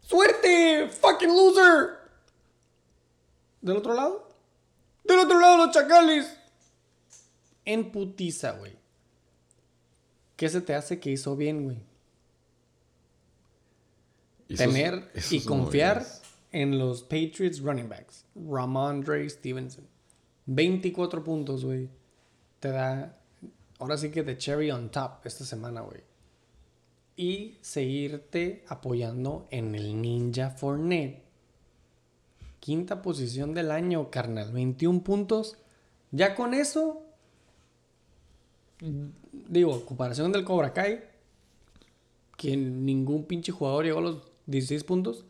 ¡Suerte! 0.00 0.88
¡Fucking 1.00 1.28
loser! 1.28 1.90
¿Del 3.60 3.76
otro 3.76 3.94
lado? 3.94 4.30
¡Del 5.04 5.20
otro 5.20 5.38
lado 5.38 5.58
los 5.58 5.70
chacales! 5.70 6.35
En 7.66 7.92
putiza, 7.92 8.52
güey. 8.52 8.78
¿Qué 10.36 10.48
se 10.48 10.60
te 10.60 10.74
hace 10.74 11.00
que 11.00 11.10
hizo 11.10 11.36
bien, 11.36 11.64
güey? 11.64 11.78
Tener 14.56 15.10
esos 15.14 15.32
y 15.32 15.40
confiar 15.40 15.96
movidas. 15.96 16.22
en 16.52 16.78
los 16.78 17.02
Patriots 17.02 17.60
running 17.60 17.88
backs. 17.88 18.24
Ramondre 18.34 19.28
Stevenson. 19.28 19.84
24 20.46 21.24
puntos, 21.24 21.64
güey. 21.64 21.88
Te 22.60 22.70
da, 22.70 23.18
ahora 23.78 23.96
sí 23.98 24.10
que 24.10 24.22
de 24.22 24.38
cherry 24.38 24.70
on 24.70 24.90
top 24.90 25.26
esta 25.26 25.44
semana, 25.44 25.80
güey. 25.80 26.02
Y 27.16 27.58
seguirte 27.62 28.64
apoyando 28.68 29.48
en 29.50 29.74
el 29.74 30.00
Ninja 30.00 30.50
Fournette. 30.50 31.24
Quinta 32.60 33.02
posición 33.02 33.54
del 33.54 33.70
año, 33.70 34.10
carnal. 34.10 34.52
21 34.52 35.02
puntos. 35.02 35.56
Ya 36.12 36.34
con 36.34 36.54
eso, 36.54 37.05
digo, 39.48 39.84
comparación 39.84 40.32
del 40.32 40.44
Cobra 40.44 40.72
Kai, 40.72 41.02
que 42.36 42.56
ningún 42.56 43.24
pinche 43.24 43.52
jugador 43.52 43.84
llegó 43.84 43.98
a 43.98 44.02
los 44.02 44.22
16 44.46 44.84
puntos. 44.84 45.24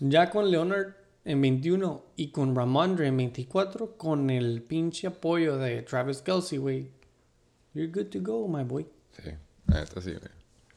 Ya 0.00 0.30
con 0.30 0.50
Leonard 0.50 0.94
en 1.24 1.40
21 1.40 2.04
y 2.16 2.28
con 2.30 2.54
Ramondre 2.54 3.08
en 3.08 3.16
24, 3.16 3.96
con 3.96 4.30
el 4.30 4.62
pinche 4.62 5.08
apoyo 5.08 5.58
de 5.58 5.82
Travis 5.82 6.22
Kelsey, 6.22 6.58
güey. 6.58 6.90
You're 7.74 7.92
good 7.92 8.10
to 8.10 8.20
go, 8.20 8.48
my 8.48 8.64
boy. 8.64 8.86
Sí, 9.12 9.30
neta 9.66 10.00
sí, 10.00 10.12
güey. 10.12 10.30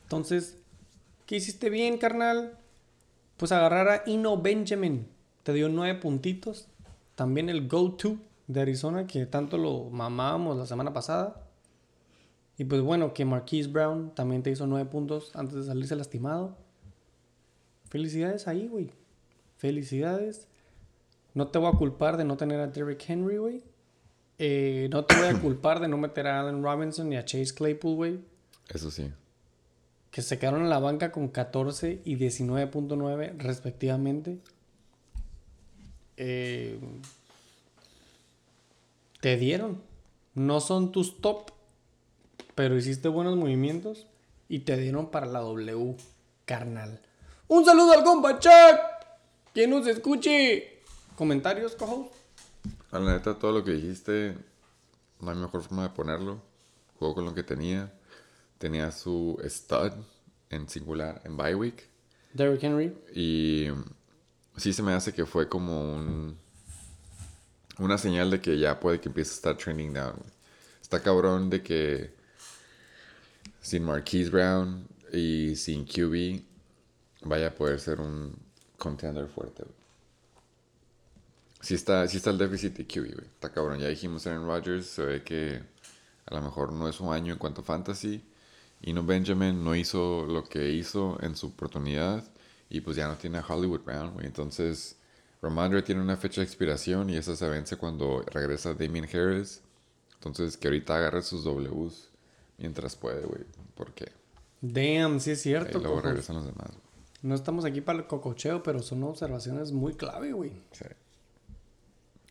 Entonces, 0.04 0.58
¿qué 1.26 1.38
hiciste 1.38 1.70
bien, 1.70 1.98
carnal? 1.98 2.58
Pues 3.38 3.52
agarrar 3.52 3.88
a 3.88 4.04
Ino 4.08 4.38
Benjamin. 4.42 5.08
Te 5.44 5.54
dio 5.54 5.70
nueve 5.70 6.00
puntitos. 6.00 6.68
También 7.16 7.50
el 7.50 7.68
go-to 7.68 8.18
de 8.48 8.62
Arizona, 8.62 9.08
que 9.08 9.26
tanto 9.26 9.58
lo 9.58 9.90
mamábamos 9.90 10.58
la 10.58 10.66
semana 10.66 10.92
pasada. 10.92 11.48
Y 12.58 12.66
pues 12.66 12.82
bueno, 12.82 13.14
que 13.14 13.26
Marquise 13.26 13.70
Brown 13.70 14.14
también 14.14 14.44
te 14.44 14.52
hizo 14.52 14.68
nueve 14.68 14.90
puntos 14.90 15.32
antes 15.36 15.56
de 15.56 15.64
salirse 15.64 15.96
lastimado. 15.96 16.58
Felicidades 17.90 18.48
ahí, 18.48 18.68
güey. 18.68 18.92
Felicidades. 19.58 20.48
No 21.34 21.48
te 21.48 21.60
voy 21.60 21.72
a 21.74 21.78
culpar 21.78 22.18
de 22.18 22.26
no 22.26 22.38
tener 22.38 22.60
a 22.60 22.68
Derrick 22.68 23.04
Henry, 23.10 23.38
güey. 23.38 23.64
Eh, 24.38 24.90
no 24.92 25.06
te 25.06 25.16
voy 25.16 25.28
a 25.28 25.40
culpar 25.40 25.80
de 25.80 25.88
no 25.88 25.98
meter 25.98 26.28
a 26.28 26.40
Allen 26.42 26.64
Robinson 26.64 27.10
ni 27.10 27.16
a 27.16 27.24
Chase 27.26 27.54
Claypool, 27.54 27.96
güey 27.96 28.20
Eso 28.70 28.90
sí. 28.90 29.12
que 30.10 30.24
se 30.24 30.40
quedaron 30.40 30.64
en 30.64 30.70
la 30.70 30.80
banca 30.80 31.12
con 31.12 31.28
14 31.28 32.02
y 32.04 32.16
19.9 32.16 33.38
respectivamente. 33.38 34.40
Eh, 36.18 36.80
te 39.20 39.38
dieron. 39.38 39.82
No 40.34 40.60
son 40.60 40.92
tus 40.92 41.22
top, 41.22 41.52
pero 42.62 42.78
hiciste 42.78 43.08
buenos 43.08 43.38
movimientos 43.38 44.06
y 44.48 44.60
te 44.60 44.78
dieron 44.78 45.10
para 45.10 45.26
la 45.26 45.40
W, 45.40 45.98
carnal. 46.46 47.02
Un 47.48 47.66
saludo 47.66 47.94
al 47.94 48.04
compa 48.04 48.38
Chuck. 48.38 48.78
Que 49.52 49.66
nos 49.66 49.88
escuche. 49.88 50.84
Comentarios, 51.16 51.76
cojo. 51.76 52.12
A 52.92 53.00
la 53.00 53.14
neta, 53.14 53.40
todo 53.40 53.52
lo 53.52 53.64
que 53.64 53.72
dijiste, 53.72 54.38
no 55.22 55.32
hay 55.32 55.38
mejor 55.38 55.64
forma 55.64 55.82
de 55.82 55.90
ponerlo. 55.90 56.40
Jugó 57.00 57.16
con 57.16 57.26
lo 57.26 57.34
que 57.34 57.42
tenía. 57.42 57.92
Tenía 58.60 58.92
su 58.92 59.42
stud 59.44 59.94
en 60.52 60.70
singular 60.70 61.20
en 61.26 61.38
bye 61.38 61.56
week. 61.56 61.90
Derrick 62.32 62.62
Henry. 62.62 62.96
Y 63.16 63.70
sí 64.56 64.72
se 64.72 64.84
me 64.84 64.94
hace 64.94 65.14
que 65.14 65.26
fue 65.26 65.50
como 65.50 65.96
un, 65.96 66.38
una 67.80 67.98
señal 67.98 68.30
de 68.30 68.40
que 68.40 68.60
ya 68.60 68.80
puede 68.80 69.02
que 69.02 69.10
empiece 69.10 69.32
a 69.32 69.34
estar 69.34 69.58
trending 69.58 69.94
down. 69.94 70.22
Está 70.80 71.02
cabrón 71.02 71.50
de 71.50 71.64
que 71.64 72.21
sin 73.62 73.84
Marquise 73.84 74.30
Brown 74.30 74.88
y 75.14 75.56
sin 75.56 75.86
QB 75.86 76.42
vaya 77.22 77.48
a 77.48 77.52
poder 77.52 77.80
ser 77.80 78.02
un 78.02 78.36
contender 78.78 79.28
fuerte. 79.28 79.64
güey. 79.64 79.76
Sí 81.62 81.76
está, 81.76 82.08
sí 82.08 82.18
está 82.18 82.32
el 82.32 82.40
déficit 82.40 82.76
de 82.76 82.88
QB, 82.88 83.14
güey. 83.14 83.28
Está 83.28 83.52
cabrón. 83.52 83.80
Ya 83.80 83.88
dijimos 83.88 84.26
Aaron 84.26 84.48
Rodgers, 84.48 84.88
se 84.88 85.06
ve 85.06 85.24
que 85.24 85.62
a 86.26 86.34
lo 86.34 86.42
mejor 86.42 86.74
no 86.74 86.90
es 86.90 87.00
un 87.00 87.14
año 87.14 87.34
en 87.34 87.40
cuanto 87.40 87.62
a 87.62 87.64
fantasy. 87.64 88.24
Y 88.82 88.94
no 88.94 89.04
Benjamin 89.04 89.64
no 89.64 89.76
hizo 89.76 90.26
lo 90.26 90.44
que 90.44 90.72
hizo 90.72 91.20
en 91.22 91.36
su 91.36 91.48
oportunidad. 91.48 92.24
Y 92.68 92.82
pues 92.82 92.98
ya 92.98 93.08
no 93.08 93.16
tiene 93.16 93.38
a 93.38 93.46
Hollywood 93.48 93.82
Brown. 93.82 94.26
Entonces, 94.26 94.98
Ramondre 95.42 95.84
tiene 95.84 96.02
una 96.02 96.18
fecha 96.18 96.42
de 96.42 96.46
expiración 96.46 97.12
y 97.12 97.18
esa 97.18 97.36
se 97.36 97.48
vence 97.48 97.78
cuando 97.78 98.24
regresa 98.24 98.74
Damien 98.74 99.06
Harris. 99.06 99.62
Entonces, 100.16 100.58
que 100.58 100.68
ahorita 100.68 100.96
agarre 100.96 101.22
sus 101.22 101.44
Ws 101.44 102.11
mientras 102.62 102.96
puede, 102.96 103.26
güey. 103.26 103.42
Porque 103.76 104.12
Damn, 104.62 105.20
sí 105.20 105.32
es 105.32 105.42
cierto. 105.42 105.80
luego 105.80 105.96
cojo. 105.96 106.08
regresan 106.08 106.36
los 106.38 106.46
demás. 106.46 106.68
güey. 106.68 106.82
No 107.24 107.36
estamos 107.36 107.66
aquí 107.66 107.82
para 107.82 108.00
el 108.00 108.08
cococheo, 108.08 108.64
pero 108.64 108.82
son 108.82 109.04
observaciones 109.04 109.72
muy 109.72 109.94
clave, 109.96 110.32
güey. 110.34 110.52
Sí. 110.72 110.86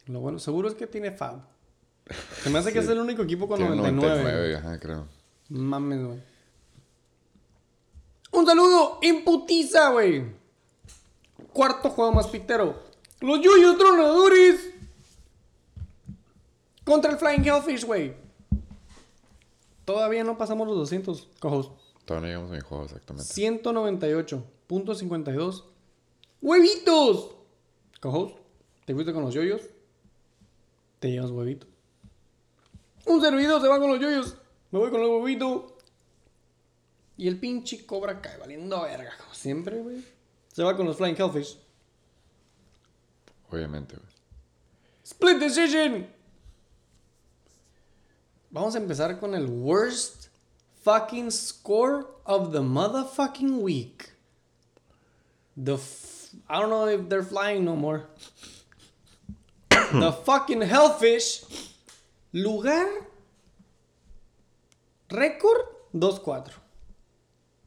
Lo 0.06 0.20
bueno, 0.20 0.38
seguro 0.38 0.68
es 0.68 0.74
que 0.74 0.86
tiene 0.86 1.12
Fab. 1.12 1.40
Se 2.42 2.50
me 2.50 2.58
hace 2.58 2.72
que 2.72 2.78
es 2.80 2.88
el 2.88 2.98
único 2.98 3.22
equipo 3.22 3.46
con 3.46 3.58
Tiene 3.58 3.76
99. 3.76 4.22
99, 4.22 4.56
ajá, 4.56 4.80
creo. 4.80 5.06
Mames, 5.48 6.04
güey. 6.04 6.22
Un 8.32 8.46
saludo 8.46 8.98
imputiza, 9.02 9.90
güey. 9.90 10.24
Cuarto 11.52 11.90
juego 11.90 12.12
más 12.12 12.28
pitero. 12.28 12.80
Los 13.20 13.40
Yuyos 13.40 13.76
Tronadores. 13.76 14.70
Contra 16.84 17.10
el 17.12 17.18
Flying 17.18 17.44
Hellfish, 17.44 17.84
güey. 17.84 18.14
Todavía 19.90 20.22
no 20.22 20.38
pasamos 20.38 20.68
los 20.68 20.76
200, 20.76 21.30
cojos. 21.40 21.72
Todavía 22.04 22.20
no 22.20 22.28
llegamos 22.28 22.52
a 22.52 22.54
mi 22.54 22.60
juego 22.60 22.84
exactamente. 22.84 23.34
198.52. 23.34 25.64
¡Huevitos! 26.40 27.34
Cojos, 27.98 28.34
¿te 28.84 28.94
fuiste 28.94 29.12
con 29.12 29.24
los 29.24 29.34
yoyos? 29.34 29.62
Te 31.00 31.10
llevas 31.10 31.32
huevito. 31.32 31.66
Un 33.04 33.20
servidor 33.20 33.60
se 33.60 33.66
va 33.66 33.80
con 33.80 33.90
los 33.90 33.98
yoyos. 33.98 34.36
Me 34.70 34.78
voy 34.78 34.92
con 34.92 35.00
los 35.00 35.10
huevitos. 35.10 35.72
Y 37.16 37.26
el 37.26 37.40
pinche 37.40 37.84
cobra 37.84 38.22
cae 38.22 38.38
valiendo 38.38 38.80
verga, 38.82 39.12
como 39.18 39.34
siempre, 39.34 39.82
güey. 39.82 40.04
Se 40.52 40.62
va 40.62 40.76
con 40.76 40.86
los 40.86 40.98
Flying 40.98 41.16
Hellfish. 41.16 41.58
Obviamente, 43.50 43.96
güey. 43.96 44.08
Split 45.02 45.38
decision. 45.38 46.06
Vamos 48.50 48.74
a 48.74 48.78
empezar 48.78 49.18
con 49.20 49.34
el 49.34 49.46
worst 49.46 50.28
fucking 50.82 51.30
score 51.30 52.06
of 52.26 52.52
the 52.52 52.60
motherfucking 52.62 53.60
week. 53.62 54.10
The 55.56 55.74
f- 55.74 56.30
I 56.48 56.60
don't 56.60 56.70
know 56.70 56.86
if 56.88 57.08
they're 57.08 57.22
flying 57.22 57.64
no 57.64 57.76
more. 57.76 58.06
the 59.92 60.12
fucking 60.24 60.62
hellfish. 60.62 61.44
Lugar. 62.32 62.86
Récord 65.08 65.66
2-4. 65.94 66.50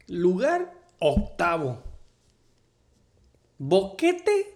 Lugar 0.09 0.71
octavo. 1.01 1.77
Boquete 3.59 4.47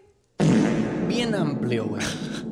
bien 1.08 1.34
amplio, 1.36 1.86
güey. 1.86 2.04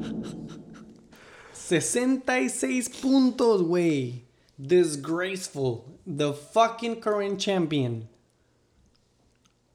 66 1.68 2.90
puntos, 3.02 3.64
güey. 3.64 4.24
Disgraceful. 4.58 5.84
The 6.06 6.34
fucking 6.34 7.02
current 7.02 7.40
champion. 7.40 8.08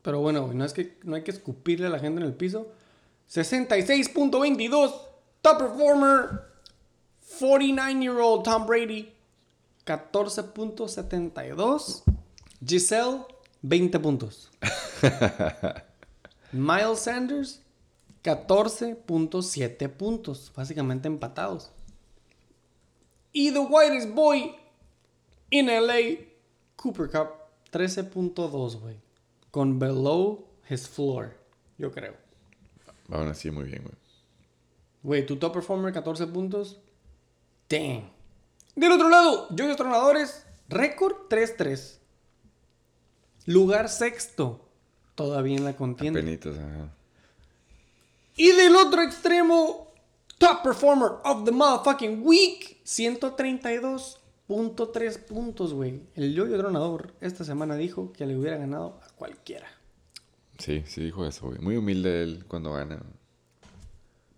Pero 0.02 0.20
bueno, 0.20 0.52
no, 0.54 0.64
es 0.64 0.72
que, 0.72 0.96
no 1.02 1.16
hay 1.16 1.24
que 1.24 1.32
escupirle 1.32 1.88
a 1.88 1.90
la 1.90 1.98
gente 1.98 2.20
en 2.20 2.28
el 2.28 2.34
piso. 2.34 2.68
66.22. 3.28 4.94
Top 5.42 5.58
performer. 5.58 6.44
49-year-old 7.40 8.44
Tom 8.44 8.66
Brady. 8.66 9.12
14.72. 9.84 12.04
Giselle, 12.64 13.24
20 13.62 13.98
puntos. 13.98 14.48
Miles 16.52 17.00
Sanders, 17.00 17.62
14.7 18.22 19.88
puntos. 19.88 20.52
Básicamente 20.54 21.08
empatados. 21.08 21.72
Y 23.32 23.52
The 23.52 23.60
Whitest 23.60 24.10
Boy 24.14 24.54
in 25.50 25.66
LA, 25.66 26.26
Cooper 26.76 27.08
Cup, 27.10 27.28
13.2, 27.72 28.80
güey. 28.80 28.96
Con 29.50 29.78
below 29.78 30.46
his 30.68 30.88
floor. 30.88 31.36
Yo 31.78 31.90
creo. 31.90 32.14
Aún 33.10 33.28
así, 33.28 33.50
muy 33.50 33.64
bien, 33.64 33.82
güey. 33.82 33.94
Güey, 35.02 35.26
tu 35.26 35.36
top 35.36 35.54
performer, 35.54 35.92
14 35.92 36.26
puntos. 36.26 36.78
Damn. 37.68 38.10
Del 38.74 38.92
otro 38.92 39.08
lado, 39.08 39.48
Yoyos 39.50 39.76
Tronadores, 39.76 40.46
récord 40.68 41.28
3-3. 41.28 41.98
Lugar 43.46 43.88
sexto, 43.88 44.68
todavía 45.14 45.56
en 45.56 45.64
la 45.64 45.76
contienda. 45.76 46.20
Ajá. 46.20 46.94
Y 48.36 48.52
del 48.52 48.76
otro 48.76 49.02
extremo, 49.02 49.92
top 50.38 50.62
performer 50.62 51.12
of 51.24 51.44
the 51.44 51.52
motherfucking 51.52 52.22
week, 52.22 52.79
132.3 52.90 55.24
puntos, 55.24 55.72
güey. 55.72 56.02
El 56.16 56.34
Yoyo 56.34 56.58
Tronador 56.58 57.14
esta 57.20 57.44
semana 57.44 57.76
dijo 57.76 58.12
que 58.12 58.26
le 58.26 58.36
hubiera 58.36 58.56
ganado 58.56 58.98
a 59.04 59.10
cualquiera. 59.14 59.68
Sí, 60.58 60.82
sí 60.86 61.04
dijo 61.04 61.24
eso, 61.24 61.46
güey. 61.46 61.60
Muy 61.60 61.76
humilde 61.76 62.24
él 62.24 62.44
cuando 62.48 62.72
gana. 62.72 63.00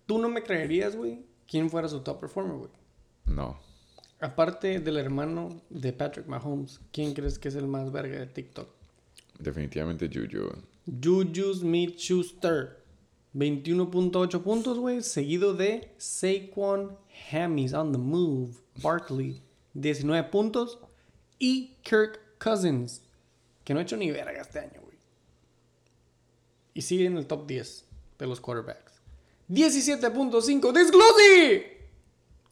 Tú 0.05 0.19
no 0.19 0.29
me 0.29 0.43
creerías, 0.43 0.95
güey, 0.95 1.25
quién 1.47 1.71
fuera 1.71 1.87
su 1.87 2.01
top 2.01 2.19
performer, 2.19 2.57
güey. 2.57 2.69
No. 3.25 3.59
Aparte 4.19 4.79
del 4.79 4.97
hermano 4.97 5.59
de 5.71 5.91
Patrick 5.91 6.27
Mahomes, 6.27 6.79
¿quién 6.91 7.15
crees 7.15 7.39
que 7.39 7.47
es 7.47 7.55
el 7.55 7.65
más 7.65 7.91
verga 7.91 8.19
de 8.19 8.27
TikTok? 8.27 8.69
Definitivamente 9.39 10.07
Juju. 10.07 10.51
Juju 10.85 11.55
Smith-Schuster. 11.55 12.82
21.8 13.33 14.41
puntos, 14.41 14.77
güey. 14.77 15.01
Seguido 15.01 15.53
de 15.53 15.93
Saquon 15.97 16.97
Hammies 17.31 17.73
on 17.73 17.91
the 17.91 17.97
move. 17.97 18.57
Barkley. 18.81 19.41
19 19.73 20.29
puntos. 20.29 20.79
Y 21.39 21.75
Kirk 21.83 22.19
Cousins. 22.37 23.01
Que 23.63 23.73
no 23.73 23.79
ha 23.79 23.83
hecho 23.83 23.97
ni 23.97 24.11
verga 24.11 24.41
este 24.41 24.59
año, 24.59 24.81
güey. 24.81 24.97
Y 26.73 26.81
sigue 26.81 27.05
en 27.05 27.17
el 27.17 27.25
top 27.25 27.47
10 27.47 27.85
de 28.19 28.27
los 28.27 28.39
quarterbacks. 28.39 28.93
17.5. 29.49 30.73
¡Disclosy! 30.73 31.63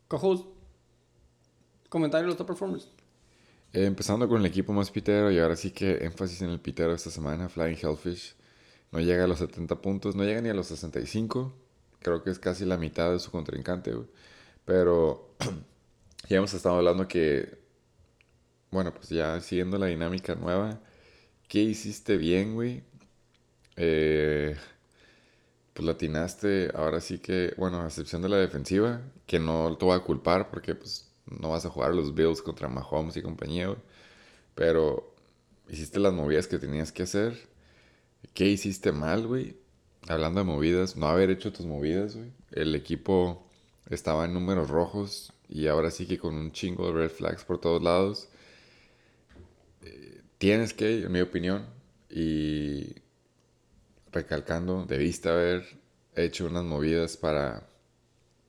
Cojos. 0.08 0.46
Comentario 1.90 2.24
de 2.24 2.28
los 2.30 2.38
top 2.38 2.48
performers. 2.48 2.88
Eh, 3.74 3.86
empezando 3.86 4.28
con 4.28 4.40
el 4.40 4.46
equipo 4.46 4.74
más 4.74 4.92
pitero 4.92 5.32
y 5.32 5.40
ahora 5.40 5.56
sí 5.56 5.72
que 5.72 6.04
énfasis 6.04 6.42
en 6.42 6.50
el 6.50 6.60
pitero 6.60 6.94
esta 6.94 7.10
semana, 7.10 7.48
Flying 7.48 7.78
Hellfish. 7.82 8.36
No 8.92 9.00
llega 9.00 9.24
a 9.26 9.28
los 9.28 9.40
70 9.40 9.82
puntos, 9.82 10.16
no 10.16 10.24
llega 10.24 10.42
ni 10.42 10.50
a 10.50 10.54
los 10.54 10.68
65. 10.68 11.54
Creo 12.00 12.24
que 12.24 12.30
es 12.32 12.40
casi 12.40 12.66
la 12.66 12.78
mitad 12.78 13.12
de 13.12 13.20
su 13.20 13.32
contrincante, 13.32 13.94
güey. 13.94 14.08
Pero 14.66 15.36
ya 16.30 16.38
hemos 16.38 16.54
estado 16.54 16.76
hablando 16.78 17.08
que, 17.08 17.60
bueno, 18.72 18.94
pues 18.94 19.10
ya 19.10 19.40
siguiendo 19.42 19.78
la 19.78 19.88
dinámica 19.88 20.36
nueva, 20.36 20.80
¿qué 21.48 21.60
hiciste 21.62 22.18
bien, 22.18 22.56
güey? 22.56 22.84
Eh, 23.78 24.56
pues 25.74 25.86
latinaste, 25.86 26.72
ahora 26.76 27.00
sí 27.02 27.20
que, 27.20 27.54
bueno, 27.58 27.82
a 27.82 27.86
excepción 27.88 28.22
de 28.22 28.30
la 28.30 28.38
defensiva, 28.38 29.02
que 29.26 29.40
no 29.40 29.78
te 29.78 29.86
voy 29.86 29.96
a 29.98 30.02
culpar 30.04 30.50
porque 30.50 30.76
pues 30.76 31.12
no 31.26 31.50
vas 31.52 31.66
a 31.66 31.70
jugar 31.70 31.94
los 31.96 32.14
Bills 32.14 32.42
contra 32.42 32.68
Mahomes 32.68 33.16
y 33.18 33.22
compañía. 33.22 33.76
Pero 34.56 35.16
hiciste 35.70 36.00
las 36.00 36.14
movidas 36.14 36.48
que 36.48 36.60
tenías 36.60 36.92
que 36.92 37.04
hacer. 37.04 37.51
¿Qué 38.34 38.48
hiciste 38.48 38.92
mal, 38.92 39.28
güey? 39.28 39.58
Hablando 40.08 40.40
de 40.42 40.46
movidas, 40.46 40.96
no 40.96 41.08
haber 41.08 41.30
hecho 41.30 41.54
tus 41.54 41.66
movidas, 41.66 42.16
güey. 42.16 42.32
El 42.52 42.76
equipo 42.76 43.48
estaba 43.90 44.26
en 44.26 44.34
números 44.34 44.70
rojos 44.70 45.34
y 45.50 45.68
ahora 45.68 45.92
sí 45.92 46.06
que 46.06 46.18
con 46.18 46.36
un 46.36 46.52
chingo 46.52 46.88
de 46.88 46.94
red 46.94 47.10
flags 47.10 47.44
por 47.44 47.60
todos 47.60 47.82
lados. 47.82 48.30
Eh, 49.84 50.22
tienes 50.38 50.74
que, 50.74 51.04
en 51.04 51.12
mi 51.12 51.22
opinión, 51.22 51.66
y 52.10 52.96
recalcando, 54.12 54.86
debiste 54.86 55.30
haber 55.30 55.66
hecho 56.16 56.46
unas 56.46 56.64
movidas 56.64 57.18
para, 57.18 57.68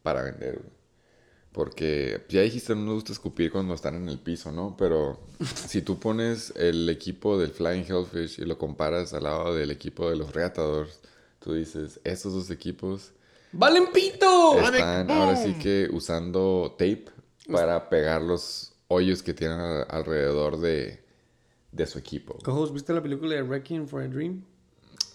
para 0.03 0.23
vender, 0.23 0.59
güey. 0.59 0.82
Porque 1.53 2.25
ya 2.31 2.41
dijiste, 2.41 2.75
no 2.75 2.81
me 2.81 2.93
gusta 2.95 3.13
escupir 3.13 3.53
cuando 3.53 3.75
están 3.75 3.95
en 3.95 4.09
el 4.09 4.19
piso, 4.19 4.51
¿no? 4.51 4.75
Pero 4.79 5.21
si 5.67 5.83
tú 5.83 5.99
pones 5.99 6.53
el 6.57 6.89
equipo 6.89 7.39
del 7.39 7.51
Flying 7.51 7.85
Hellfish 7.87 8.41
y 8.41 8.45
lo 8.47 8.57
comparas 8.57 9.13
al 9.13 9.25
lado 9.25 9.55
del 9.55 9.71
equipo 9.71 10.09
de 10.09 10.17
los 10.17 10.33
Reatadores, 10.33 11.01
tú 11.41 11.53
dices, 11.53 12.01
estos 12.05 12.33
dos 12.33 12.51
equipos 12.51 13.13
¡Valen 13.53 13.93
pito! 13.93 14.59
están 14.61 15.11
ahora 15.11 15.37
sí 15.37 15.55
que 15.55 15.89
usando 15.93 16.75
tape 16.79 17.05
para 17.51 17.91
pegar 17.91 18.23
los 18.23 18.73
hoyos 18.89 19.23
que 19.23 19.35
tienen 19.35 19.61
alrededor 19.89 20.59
de, 20.59 21.05
de 21.71 21.87
su 21.87 21.99
equipo. 21.99 22.39
Cojos, 22.43 22.73
¿viste 22.73 22.95
la 22.95 23.03
película 23.03 23.35
de 23.35 23.43
Wrecking 23.43 23.87
for 23.87 24.03
a 24.03 24.09
Dream? 24.09 24.43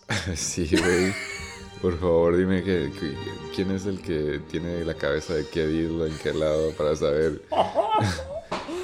sí, 0.35 0.69
güey. 0.69 1.13
Por 1.82 1.97
favor, 1.99 2.36
dime 2.38 2.63
que, 2.63 2.91
que- 2.99 3.15
quién 3.55 3.71
es 3.71 3.86
el 3.86 4.01
que 4.01 4.41
tiene 4.49 4.84
la 4.84 4.95
cabeza 4.95 5.34
de 5.36 5.45
qué 5.47 5.67
deal 5.67 6.07
en 6.07 6.17
qué 6.17 6.34
lado 6.34 6.71
para 6.71 6.95
saber. 6.95 7.41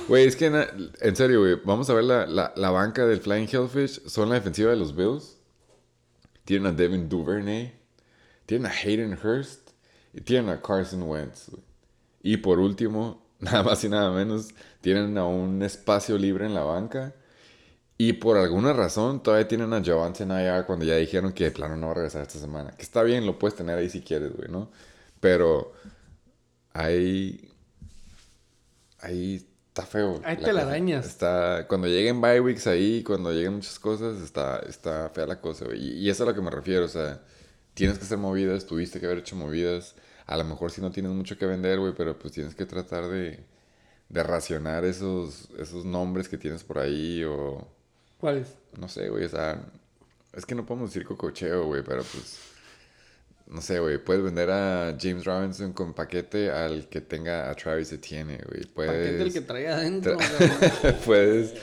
Güey, 0.07 0.25
es 0.27 0.35
que 0.35 0.49
na- 0.49 0.67
en 0.99 1.15
serio, 1.15 1.39
güey, 1.39 1.55
vamos 1.63 1.89
a 1.89 1.93
ver 1.93 2.03
la, 2.03 2.25
la, 2.25 2.51
la 2.57 2.69
banca 2.71 3.05
del 3.05 3.21
Flying 3.21 3.47
Hellfish. 3.49 4.05
Son 4.05 4.27
la 4.27 4.35
defensiva 4.35 4.69
de 4.71 4.75
los 4.75 4.93
Bills. 4.93 5.37
Tienen 6.43 6.67
a 6.67 6.71
Devin 6.73 7.07
Duvernay. 7.07 7.73
Tienen 8.45 8.69
a 8.69 8.73
Hayden 8.75 9.17
Hurst. 9.23 9.69
Y 10.13 10.19
tienen 10.19 10.49
a 10.49 10.61
Carson 10.61 11.03
Wentz. 11.03 11.51
Y 12.21 12.35
por 12.37 12.59
último, 12.59 13.25
nada 13.39 13.63
más 13.63 13.81
y 13.85 13.89
nada 13.89 14.11
menos, 14.11 14.49
tienen 14.81 15.17
a 15.17 15.25
un 15.25 15.63
espacio 15.63 16.17
libre 16.17 16.45
en 16.45 16.53
la 16.53 16.63
banca. 16.63 17.15
Y 18.05 18.11
por 18.11 18.35
alguna 18.37 18.73
razón 18.73 19.23
todavía 19.23 19.47
tienen 19.47 19.71
a 19.71 19.81
Javante 19.81 20.25
Nayar 20.25 20.65
cuando 20.65 20.83
ya 20.83 20.97
dijeron 20.97 21.31
que 21.31 21.45
de 21.45 21.51
plano 21.51 21.77
no 21.77 21.85
va 21.85 21.91
a 21.93 21.95
regresar 21.95 22.23
esta 22.23 22.37
semana. 22.37 22.71
Que 22.71 22.83
está 22.83 23.01
bien, 23.01 23.25
lo 23.25 23.39
puedes 23.39 23.55
tener 23.55 23.77
ahí 23.77 23.89
si 23.89 24.01
quieres, 24.01 24.35
güey, 24.35 24.49
¿no? 24.49 24.69
Pero 25.21 25.71
ahí... 26.73 27.49
Ahí 28.99 29.47
está 29.69 29.85
feo. 29.85 30.19
Hay 30.25 30.35
la 30.35 30.43
telarañas. 30.43 31.03
cosa. 31.05 31.13
Está, 31.13 31.67
cuando 31.69 31.87
lleguen 31.87 32.19
bye 32.19 32.41
weeks 32.41 32.67
ahí, 32.67 33.03
cuando 33.03 33.31
lleguen 33.31 33.53
muchas 33.53 33.79
cosas, 33.79 34.21
está, 34.21 34.59
está 34.67 35.09
fea 35.11 35.25
la 35.25 35.39
cosa, 35.39 35.63
güey. 35.63 35.79
Y, 35.79 35.99
y 35.99 36.09
eso 36.09 36.23
es 36.23 36.27
a 36.27 36.31
lo 36.31 36.35
que 36.35 36.41
me 36.41 36.51
refiero, 36.51 36.83
o 36.83 36.89
sea, 36.89 37.21
tienes 37.73 37.97
que 37.99 38.03
hacer 38.03 38.17
movidas, 38.17 38.65
tuviste 38.65 38.99
que 38.99 39.05
haber 39.05 39.19
hecho 39.19 39.37
movidas. 39.37 39.95
A 40.25 40.35
lo 40.35 40.43
mejor 40.43 40.71
si 40.71 40.81
no 40.81 40.91
tienes 40.91 41.13
mucho 41.13 41.37
que 41.37 41.45
vender, 41.45 41.79
güey, 41.79 41.93
pero 41.95 42.19
pues 42.19 42.33
tienes 42.33 42.53
que 42.53 42.65
tratar 42.65 43.07
de, 43.07 43.45
de 44.09 44.23
racionar 44.23 44.83
esos, 44.83 45.49
esos 45.57 45.85
nombres 45.85 46.27
que 46.27 46.37
tienes 46.37 46.65
por 46.65 46.79
ahí 46.79 47.23
o... 47.23 47.72
¿Cuál 48.23 48.37
es? 48.37 48.55
No 48.79 48.87
sé, 48.87 49.09
güey, 49.09 49.25
o 49.25 49.27
sea, 49.27 49.61
es 50.31 50.45
que 50.45 50.55
no 50.55 50.65
podemos 50.65 50.91
decir 50.91 51.05
cococheo, 51.05 51.65
güey, 51.65 51.83
pero 51.83 52.03
pues, 52.03 52.39
no 53.47 53.61
sé, 53.61 53.79
güey, 53.79 53.97
puedes 53.97 54.23
vender 54.23 54.49
a 54.49 54.95
James 54.97 55.25
Robinson 55.25 55.73
con 55.73 55.93
paquete 55.93 56.49
al 56.49 56.87
que 56.87 57.01
tenga 57.01 57.49
a 57.49 57.53
Travis 57.53 57.91
Etienne, 57.91 58.39
güey. 58.47 58.63
Puedes, 58.63 58.93
Paquete 58.93 59.21
el 59.23 59.33
que 59.33 59.41
traía 59.41 59.75
adentro. 59.75 60.17
Tra- 60.17 60.95
puedes, 61.05 61.53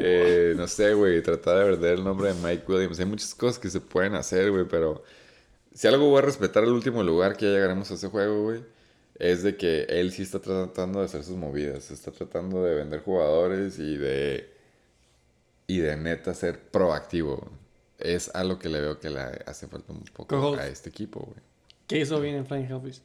eh, 0.00 0.54
no 0.56 0.66
sé, 0.66 0.92
güey, 0.92 1.22
tratar 1.22 1.58
de 1.58 1.70
vender 1.70 1.92
el 1.98 2.02
nombre 2.02 2.34
de 2.34 2.40
Mike 2.42 2.64
Williams. 2.66 2.98
Hay 2.98 3.06
muchas 3.06 3.32
cosas 3.36 3.60
que 3.60 3.70
se 3.70 3.80
pueden 3.80 4.16
hacer, 4.16 4.50
güey, 4.50 4.64
pero 4.68 5.04
si 5.72 5.86
algo 5.86 6.10
voy 6.10 6.18
a 6.18 6.22
respetar 6.22 6.64
el 6.64 6.70
último 6.70 7.04
lugar 7.04 7.36
que 7.36 7.44
ya 7.46 7.52
llegaremos 7.52 7.92
a 7.92 7.94
ese 7.94 8.08
juego, 8.08 8.42
güey, 8.42 8.64
es 9.20 9.44
de 9.44 9.56
que 9.56 9.82
él 9.82 10.10
sí 10.10 10.22
está 10.22 10.40
tratando 10.40 10.98
de 10.98 11.04
hacer 11.04 11.22
sus 11.22 11.36
movidas, 11.36 11.92
está 11.92 12.10
tratando 12.10 12.64
de 12.64 12.74
vender 12.74 13.02
jugadores 13.02 13.78
y 13.78 13.96
de 13.96 14.57
y 15.68 15.78
de 15.78 15.96
neta 15.96 16.34
ser 16.34 16.58
proactivo. 16.70 17.48
Es 17.98 18.34
algo 18.34 18.58
que 18.58 18.68
le 18.68 18.80
veo 18.80 18.98
que 18.98 19.10
le 19.10 19.20
hace 19.46 19.68
falta 19.68 19.92
un 19.92 20.02
poco 20.04 20.54
a 20.56 20.66
este 20.66 20.88
equipo, 20.90 21.20
güey. 21.20 21.38
¿Qué 21.86 21.98
hizo 22.00 22.20
bien 22.20 22.34
en 22.36 22.46
Flying 22.46 22.66
Hellfish? 22.66 23.02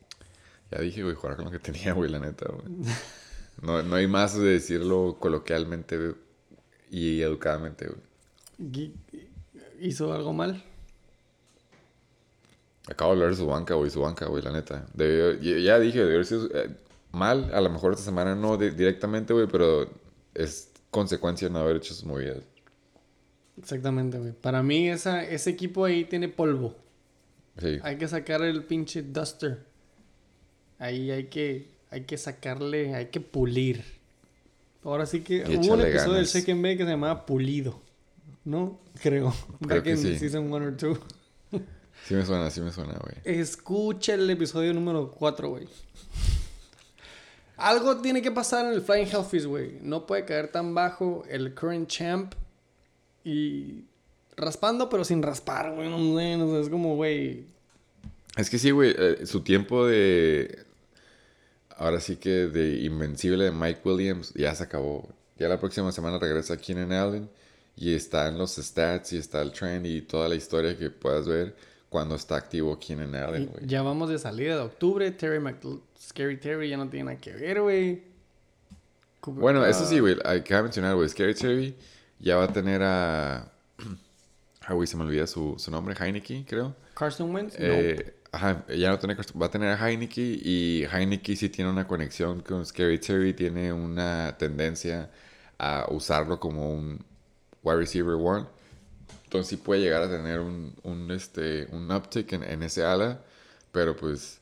Ya 0.71 0.79
dije, 0.79 1.03
güey, 1.03 1.13
jugar 1.15 1.35
con 1.35 1.45
lo 1.45 1.51
que 1.51 1.59
tenía, 1.59 1.93
güey, 1.93 2.09
la 2.09 2.19
neta, 2.19 2.47
güey. 2.51 2.65
No, 3.61 3.83
no 3.83 3.95
hay 3.95 4.07
más 4.07 4.35
de 4.37 4.45
decirlo 4.45 5.17
coloquialmente 5.19 5.97
güey, 5.97 6.13
y 6.89 7.21
educadamente, 7.21 7.87
güey. 7.87 8.93
¿Hizo 9.79 10.13
algo 10.13 10.33
mal? 10.33 10.63
Acabo 12.89 13.11
de 13.11 13.17
hablar 13.17 13.31
de 13.31 13.37
su 13.37 13.47
banca, 13.47 13.75
güey, 13.75 13.89
su 13.89 14.01
banca, 14.01 14.25
güey, 14.25 14.43
la 14.43 14.51
neta. 14.51 14.85
Debió- 14.93 15.39
ya, 15.39 15.79
dije, 15.79 15.99
debió 15.99 16.15
haber 16.15 16.25
sido 16.25 16.47
eh, 16.53 16.69
mal. 17.11 17.51
A 17.53 17.61
lo 17.61 17.69
mejor 17.69 17.93
esta 17.93 18.03
semana 18.03 18.35
no 18.35 18.57
di- 18.57 18.71
directamente, 18.71 19.33
güey, 19.33 19.47
pero 19.47 19.89
es 20.33 20.69
consecuencia 20.91 21.47
de 21.47 21.53
no 21.53 21.59
haber 21.59 21.77
hecho 21.77 21.93
sus 21.93 22.03
movidas. 22.03 22.43
Exactamente, 23.57 24.17
güey. 24.17 24.31
Para 24.33 24.63
mí 24.63 24.89
esa, 24.89 25.23
ese 25.23 25.51
equipo 25.51 25.85
ahí 25.85 26.05
tiene 26.05 26.27
polvo. 26.27 26.75
Sí. 27.59 27.79
Hay 27.83 27.97
que 27.97 28.07
sacar 28.07 28.41
el 28.41 28.63
pinche 28.63 29.03
duster. 29.03 29.63
Ahí 30.79 31.11
hay 31.11 31.25
que, 31.25 31.69
hay 31.91 32.01
que 32.01 32.17
sacarle, 32.17 32.95
hay 32.95 33.07
que 33.07 33.21
pulir. 33.21 33.83
Ahora 34.83 35.05
sí 35.05 35.21
que 35.21 35.37
Y 35.47 35.55
hubo 35.57 35.73
un 35.73 35.81
episodio 35.81 36.13
del 36.13 36.25
ganas. 36.25 36.29
Second 36.29 36.61
Bay 36.61 36.77
que 36.77 36.83
se 36.83 36.89
llamaba 36.89 37.25
Pulido. 37.25 37.79
¿No? 38.43 38.79
Creo. 39.01 39.33
Back 39.61 39.83
que 39.83 39.91
in 39.91 39.97
sí. 39.97 40.17
season 40.17 40.51
1 40.51 40.65
or 40.65 40.75
2. 40.75 40.99
Sí 42.05 42.15
me 42.15 42.25
suena, 42.25 42.49
sí 42.49 42.59
me 42.59 42.71
suena, 42.71 42.99
güey. 43.01 43.15
Escucha 43.23 44.15
el 44.15 44.29
episodio 44.29 44.73
número 44.73 45.09
4, 45.11 45.49
güey. 45.49 45.67
Algo 47.55 48.01
tiene 48.01 48.21
que 48.21 48.31
pasar 48.31 48.65
en 48.65 48.73
el 48.73 48.81
Flying 48.81 49.07
Hellfish, 49.07 49.45
güey. 49.45 49.77
No 49.81 50.05
puede 50.05 50.25
caer 50.25 50.51
tan 50.51 50.75
bajo 50.75 51.23
el 51.29 51.53
current 51.53 51.87
champ 51.87 52.33
y 53.23 53.85
raspando, 54.35 54.89
pero 54.89 55.03
sin 55.03 55.21
raspar, 55.21 55.73
güey. 55.73 55.89
No, 55.89 55.97
sé, 56.17 56.37
no 56.37 56.51
sé, 56.51 56.61
es 56.61 56.69
como, 56.69 56.95
güey. 56.95 57.45
Es 58.35 58.49
que 58.49 58.57
sí, 58.57 58.71
güey, 58.71 58.93
eh, 58.97 59.25
su 59.25 59.41
tiempo 59.41 59.85
de... 59.85 60.65
Ahora 61.75 61.99
sí 61.99 62.17
que 62.17 62.47
de 62.47 62.81
invencible 62.81 63.45
de 63.45 63.51
Mike 63.51 63.81
Williams 63.83 64.33
ya 64.35 64.53
se 64.55 64.63
acabó. 64.63 65.09
Ya 65.37 65.47
la 65.47 65.59
próxima 65.59 65.91
semana 65.91 66.19
regresa 66.19 66.57
Keenan 66.57 66.91
Allen 66.91 67.29
y 67.75 67.93
está 67.95 68.27
en 68.27 68.37
los 68.37 68.55
stats 68.55 69.13
y 69.13 69.17
está 69.17 69.41
el 69.41 69.51
trend 69.51 69.85
y 69.87 70.01
toda 70.01 70.29
la 70.29 70.35
historia 70.35 70.77
que 70.77 70.91
puedas 70.91 71.27
ver 71.27 71.55
cuando 71.89 72.15
está 72.15 72.35
activo 72.35 72.77
Keenan 72.79 73.15
Allen, 73.15 73.47
güey. 73.47 73.65
Ya 73.65 73.81
vamos 73.81 74.09
de 74.09 74.19
salida 74.19 74.55
de 74.55 74.61
octubre. 74.61 75.11
Terry 75.11 75.39
McL... 75.39 75.79
Scary 75.99 76.37
Terry 76.37 76.69
ya 76.69 76.77
no 76.77 76.89
tiene 76.89 77.05
nada 77.05 77.17
que 77.17 77.31
ver, 77.31 77.61
güey. 77.61 78.03
Bueno, 79.25 79.65
eso 79.65 79.85
sí, 79.85 79.99
güey, 79.99 80.17
hay 80.25 80.41
que 80.41 80.61
mencionar, 80.61 80.95
güey, 80.95 81.07
Scary 81.07 81.33
Terry 81.33 81.75
ya 82.23 82.37
va 82.37 82.45
a 82.45 82.53
tener 82.53 82.81
a... 82.83 83.51
Ah, 84.65 84.73
se 84.85 84.95
me 84.95 85.03
olvida 85.03 85.27
su, 85.27 85.55
su 85.57 85.69
nombre, 85.69 85.93
Heineke, 85.93 86.45
creo. 86.47 86.73
Carson 86.93 87.35
Wentz. 87.35 87.59
no. 87.59 87.65
Eh, 87.65 88.15
Ajá, 88.33 88.65
ya 88.67 88.89
no 88.89 88.97
tiene, 88.97 89.15
va 89.39 89.45
a 89.45 89.51
tener 89.51 89.69
a 89.69 89.77
Heineke 89.89 90.21
y 90.21 90.85
Heineke 90.91 91.35
sí 91.35 91.49
tiene 91.49 91.69
una 91.69 91.85
conexión 91.85 92.41
con 92.41 92.65
Scary 92.65 92.97
Terry, 92.97 93.33
tiene 93.33 93.71
una 93.71 94.35
tendencia 94.39 95.11
a 95.59 95.85
usarlo 95.91 96.39
como 96.39 96.73
un 96.73 97.05
wide 97.61 97.77
receiver 97.77 98.15
one. 98.15 98.47
Entonces 99.25 99.49
sí 99.49 99.57
puede 99.57 99.81
llegar 99.81 100.01
a 100.01 100.09
tener 100.09 100.39
un, 100.39 100.73
un, 100.81 101.11
este, 101.11 101.67
un 101.71 101.91
uptick 101.91 102.33
en, 102.33 102.43
en 102.43 102.63
ese 102.63 102.83
ala, 102.83 103.21
pero 103.71 103.95
pues 103.95 104.41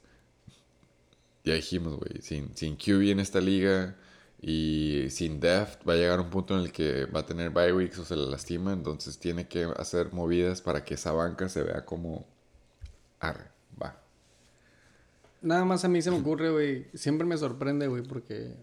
ya 1.43 1.55
dijimos, 1.55 1.97
güey, 1.97 2.21
sin, 2.21 2.55
sin 2.55 2.77
QB 2.77 3.09
en 3.11 3.19
esta 3.19 3.41
liga 3.41 3.95
y 4.41 5.05
sin 5.11 5.39
depth 5.39 5.87
va 5.87 5.93
a 5.93 5.97
llegar 5.97 6.19
un 6.19 6.31
punto 6.31 6.57
en 6.57 6.61
el 6.61 6.71
que 6.71 7.05
va 7.05 7.19
a 7.19 7.25
tener 7.25 7.51
bye 7.51 7.71
weeks 7.71 7.99
o 7.99 8.05
se 8.05 8.15
le 8.15 8.25
lastima, 8.25 8.73
entonces 8.73 9.19
tiene 9.19 9.47
que 9.47 9.65
hacer 9.77 10.11
movidas 10.13 10.61
para 10.61 10.83
que 10.83 10.95
esa 10.95 11.11
banca 11.11 11.47
se 11.47 11.61
vea 11.61 11.85
como 11.85 12.25
arre, 13.19 13.45
va. 13.79 14.01
Nada 15.41 15.63
más 15.63 15.85
a 15.85 15.87
mí 15.87 16.01
se 16.01 16.09
me 16.09 16.17
ocurre, 16.17 16.49
güey. 16.51 16.87
Siempre 16.95 17.25
me 17.27 17.37
sorprende, 17.37 17.87
güey, 17.87 18.01
porque 18.01 18.55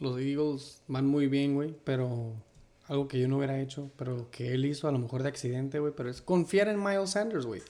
los 0.00 0.18
Eagles 0.18 0.82
van 0.88 1.06
muy 1.06 1.26
bien, 1.26 1.54
güey, 1.54 1.76
pero 1.84 2.32
algo 2.88 3.06
que 3.06 3.20
yo 3.20 3.28
no 3.28 3.36
hubiera 3.36 3.60
hecho, 3.60 3.90
pero 3.96 4.30
que 4.30 4.54
él 4.54 4.64
hizo 4.64 4.88
a 4.88 4.92
lo 4.92 4.98
mejor 4.98 5.22
de 5.22 5.28
accidente, 5.28 5.80
güey, 5.80 5.92
pero 5.94 6.08
es 6.08 6.22
confiar 6.22 6.68
en 6.68 6.82
Miles 6.82 7.10
Sanders, 7.10 7.44
güey. 7.44 7.60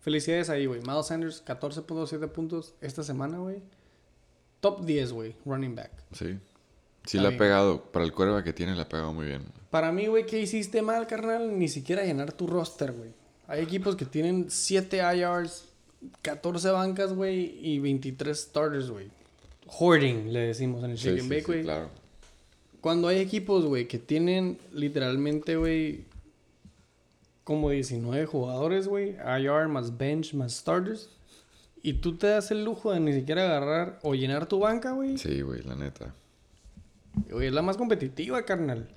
Felicidades 0.00 0.48
ahí, 0.48 0.64
güey. 0.64 0.80
Miles 0.80 1.06
Sanders, 1.06 1.44
14.7 1.44 2.28
puntos 2.28 2.74
esta 2.80 3.02
semana, 3.02 3.38
güey. 3.38 3.62
Top 4.60 4.84
10, 4.84 5.12
güey, 5.12 5.36
running 5.44 5.74
back. 5.74 5.90
Sí. 6.12 6.38
Sí 7.06 7.18
le 7.18 7.28
ha 7.28 7.38
pegado, 7.38 7.82
para 7.92 8.04
el 8.04 8.12
cuerva 8.12 8.42
que 8.44 8.52
tiene 8.52 8.74
le 8.74 8.82
ha 8.82 8.88
pegado 8.88 9.12
muy 9.12 9.26
bien. 9.26 9.42
Para 9.70 9.92
mí, 9.92 10.06
güey, 10.06 10.26
¿qué 10.26 10.40
hiciste 10.40 10.82
mal, 10.82 11.06
carnal? 11.06 11.58
Ni 11.58 11.68
siquiera 11.68 12.04
llenar 12.04 12.32
tu 12.32 12.46
roster, 12.46 12.92
güey. 12.92 13.10
Hay 13.46 13.62
equipos 13.62 13.94
que 13.96 14.04
tienen 14.04 14.46
7 14.50 14.98
IRs, 15.16 15.64
14 16.22 16.70
bancas, 16.70 17.12
güey, 17.12 17.58
y 17.62 17.78
23 17.78 18.36
starters, 18.38 18.90
güey. 18.90 19.08
Hoarding, 19.66 20.32
le 20.32 20.40
decimos 20.40 20.82
en 20.84 20.90
el 20.92 20.98
Sí, 20.98 21.08
Shake 21.08 21.20
sí, 21.22 21.28
Bake, 21.28 21.40
sí, 21.40 21.46
güey. 21.46 21.62
claro. 21.62 21.90
Cuando 22.80 23.08
hay 23.08 23.18
equipos, 23.18 23.64
güey, 23.64 23.86
que 23.88 23.98
tienen 23.98 24.58
literalmente, 24.72 25.56
güey, 25.56 26.04
como 27.44 27.70
19 27.70 28.26
jugadores, 28.26 28.88
güey, 28.88 29.16
IR 29.40 29.68
más 29.68 29.96
bench 29.96 30.34
más 30.34 30.52
starters, 30.54 31.08
y 31.82 31.94
tú 31.94 32.16
te 32.16 32.26
das 32.28 32.50
el 32.50 32.64
lujo 32.64 32.92
de 32.92 32.98
ni 33.00 33.12
siquiera 33.12 33.44
agarrar 33.44 33.98
o 34.02 34.14
llenar 34.14 34.46
tu 34.46 34.58
banca, 34.58 34.92
güey, 34.92 35.18
Sí, 35.18 35.40
güey, 35.42 35.62
la 35.62 35.76
neta. 35.76 36.14
Güey, 37.30 37.48
es 37.48 37.52
la 37.52 37.62
más 37.62 37.76
competitiva, 37.76 38.42
carnal. 38.44 38.88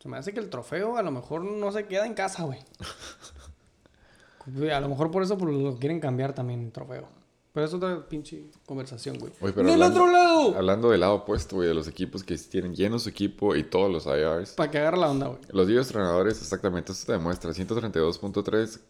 Se 0.00 0.08
me 0.08 0.16
hace 0.16 0.32
que 0.32 0.40
el 0.40 0.48
trofeo 0.50 0.96
a 0.96 1.02
lo 1.02 1.10
mejor 1.10 1.42
no 1.44 1.72
se 1.72 1.86
queda 1.86 2.06
en 2.06 2.14
casa, 2.14 2.44
güey. 2.44 2.60
A 4.72 4.80
lo 4.80 4.88
mejor 4.88 5.10
por 5.10 5.22
eso 5.22 5.36
pues, 5.36 5.54
lo 5.54 5.76
quieren 5.76 6.00
cambiar 6.00 6.34
también 6.34 6.62
el 6.64 6.72
trofeo. 6.72 7.06
Pero 7.52 7.66
es 7.66 7.74
otra 7.74 8.08
pinche 8.08 8.44
conversación, 8.64 9.18
güey. 9.18 9.32
Oye, 9.40 9.52
pero 9.52 9.66
¡Del 9.68 9.82
hablando- 9.82 10.02
otro 10.04 10.12
lado! 10.12 10.56
Hablando 10.56 10.90
del 10.90 11.00
lado 11.00 11.14
opuesto, 11.16 11.56
güey, 11.56 11.68
de 11.68 11.74
los 11.74 11.86
equipos 11.88 12.22
que 12.22 12.36
tienen 12.38 12.74
lleno 12.74 12.98
su 12.98 13.08
equipo 13.10 13.56
y 13.56 13.64
todos 13.64 13.90
los 13.90 14.06
IRs. 14.06 14.52
Para 14.52 14.70
que 14.70 14.78
agarre 14.78 14.96
la 14.96 15.10
onda, 15.10 15.26
güey. 15.26 15.40
Los 15.50 15.66
10 15.66 15.86
entrenadores, 15.88 16.40
exactamente, 16.40 16.92
eso 16.92 17.04
te 17.06 17.12
demuestra. 17.12 17.50
132.3, 17.50 18.80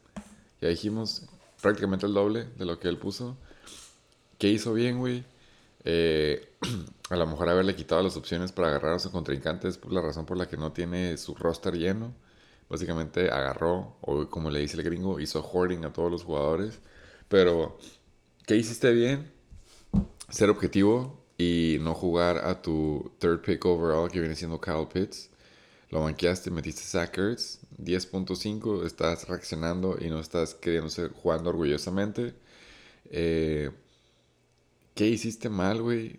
ya 0.61 0.69
dijimos, 0.69 1.25
prácticamente 1.63 2.07
el 2.07 2.15
doble 2.15 2.45
de 2.57 2.65
lo 2.65 2.79
que 2.79 2.89
él 2.89 2.99
puso. 2.99 3.37
¿Qué 4.39 4.49
hizo 4.49 4.75
bien, 4.75 4.99
güey? 4.99 5.25
Eh, 5.85 6.57
a 7.11 7.17
lo 7.17 7.27
mejor 7.27 7.49
haberle 7.49 7.75
quitado 7.75 8.03
las 8.03 8.17
opciones 8.17 8.53
para 8.53 8.69
agarrar 8.69 8.95
a 8.95 8.99
su 8.99 9.11
contrincante 9.11 9.69
es 9.69 9.81
la 9.89 10.01
razón 10.01 10.27
por 10.27 10.37
la 10.37 10.49
que 10.49 10.57
no 10.57 10.73
tiene 10.73 11.17
su 11.17 11.35
roster 11.35 11.75
lleno. 11.75 12.15
Básicamente 12.69 13.31
agarró, 13.31 13.97
o 14.03 14.29
como 14.29 14.51
le 14.51 14.61
dice 14.61 14.77
el 14.77 14.83
gringo, 14.83 15.21
hizo 15.21 15.43
hoarding 15.43 15.85
a 15.85 15.93
todos 15.93 16.11
los 16.11 16.25
jugadores. 16.25 16.81
Pero, 17.29 17.79
¿qué 18.47 18.57
hiciste 18.57 18.93
bien? 18.93 19.31
Ser 20.29 20.51
objetivo 20.51 21.25
y 21.39 21.79
no 21.81 21.95
jugar 21.95 22.39
a 22.45 22.61
tu 22.61 23.13
third 23.19 23.41
pick 23.41 23.65
overall 23.65 24.11
que 24.11 24.21
viene 24.21 24.35
siendo 24.35 24.61
Kyle 24.61 24.87
Pitts. 24.93 25.31
Lo 25.91 26.03
banqueaste, 26.03 26.51
metiste 26.51 26.83
Zach 26.83 27.17
Ertz, 27.17 27.61
10.5, 27.79 28.85
estás 28.85 29.27
reaccionando 29.27 29.97
y 29.99 30.11
no 30.11 30.21
estás 30.21 30.55
queriendo 30.55 30.91
ser 30.91 31.13
jugando 31.13 31.49
orgullosamente. 31.49 32.35
Eh, 33.11 33.71
¿Qué 34.99 35.07
hiciste 35.07 35.49
mal, 35.49 35.81
güey? 35.81 36.19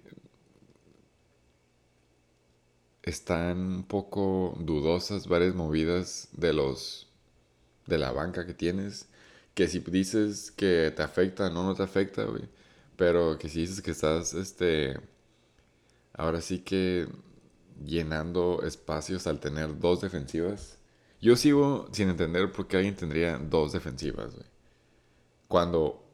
Están 3.03 3.57
un 3.59 3.83
poco 3.83 4.55
dudosas 4.57 5.27
varias 5.27 5.53
movidas 5.53 6.29
de 6.31 6.53
los 6.53 7.09
de 7.87 7.97
la 7.97 8.13
banca 8.13 8.45
que 8.45 8.53
tienes. 8.53 9.09
Que 9.53 9.67
si 9.67 9.79
dices 9.79 10.51
que 10.51 10.93
te 10.95 11.03
afecta, 11.03 11.49
no, 11.49 11.63
no 11.63 11.75
te 11.75 11.83
afecta, 11.83 12.23
güey. 12.23 12.43
Pero 12.95 13.37
que 13.37 13.49
si 13.49 13.59
dices 13.59 13.81
que 13.81 13.91
estás, 13.91 14.33
este, 14.33 14.97
ahora 16.13 16.39
sí 16.39 16.59
que 16.59 17.09
llenando 17.85 18.63
espacios 18.63 19.27
al 19.27 19.41
tener 19.41 19.77
dos 19.79 19.99
defensivas. 19.99 20.77
Yo 21.21 21.35
sigo 21.35 21.89
sin 21.91 22.09
entender 22.09 22.49
por 22.53 22.67
qué 22.67 22.77
alguien 22.77 22.95
tendría 22.95 23.37
dos 23.39 23.73
defensivas, 23.73 24.35
güey. 24.35 24.47
Cuando 25.49 26.08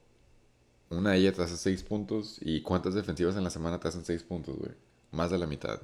una 0.89 1.11
de 1.11 1.17
ellas 1.17 1.36
te 1.36 1.43
hace 1.43 1.57
seis 1.57 1.83
puntos 1.83 2.38
y 2.41 2.61
cuántas 2.61 2.93
defensivas 2.93 3.36
en 3.36 3.43
la 3.43 3.49
semana 3.49 3.79
te 3.79 3.88
hacen 3.88 4.05
seis 4.05 4.23
puntos, 4.23 4.57
güey. 4.57 4.71
Más 5.11 5.31
de 5.31 5.38
la 5.38 5.47
mitad. 5.47 5.79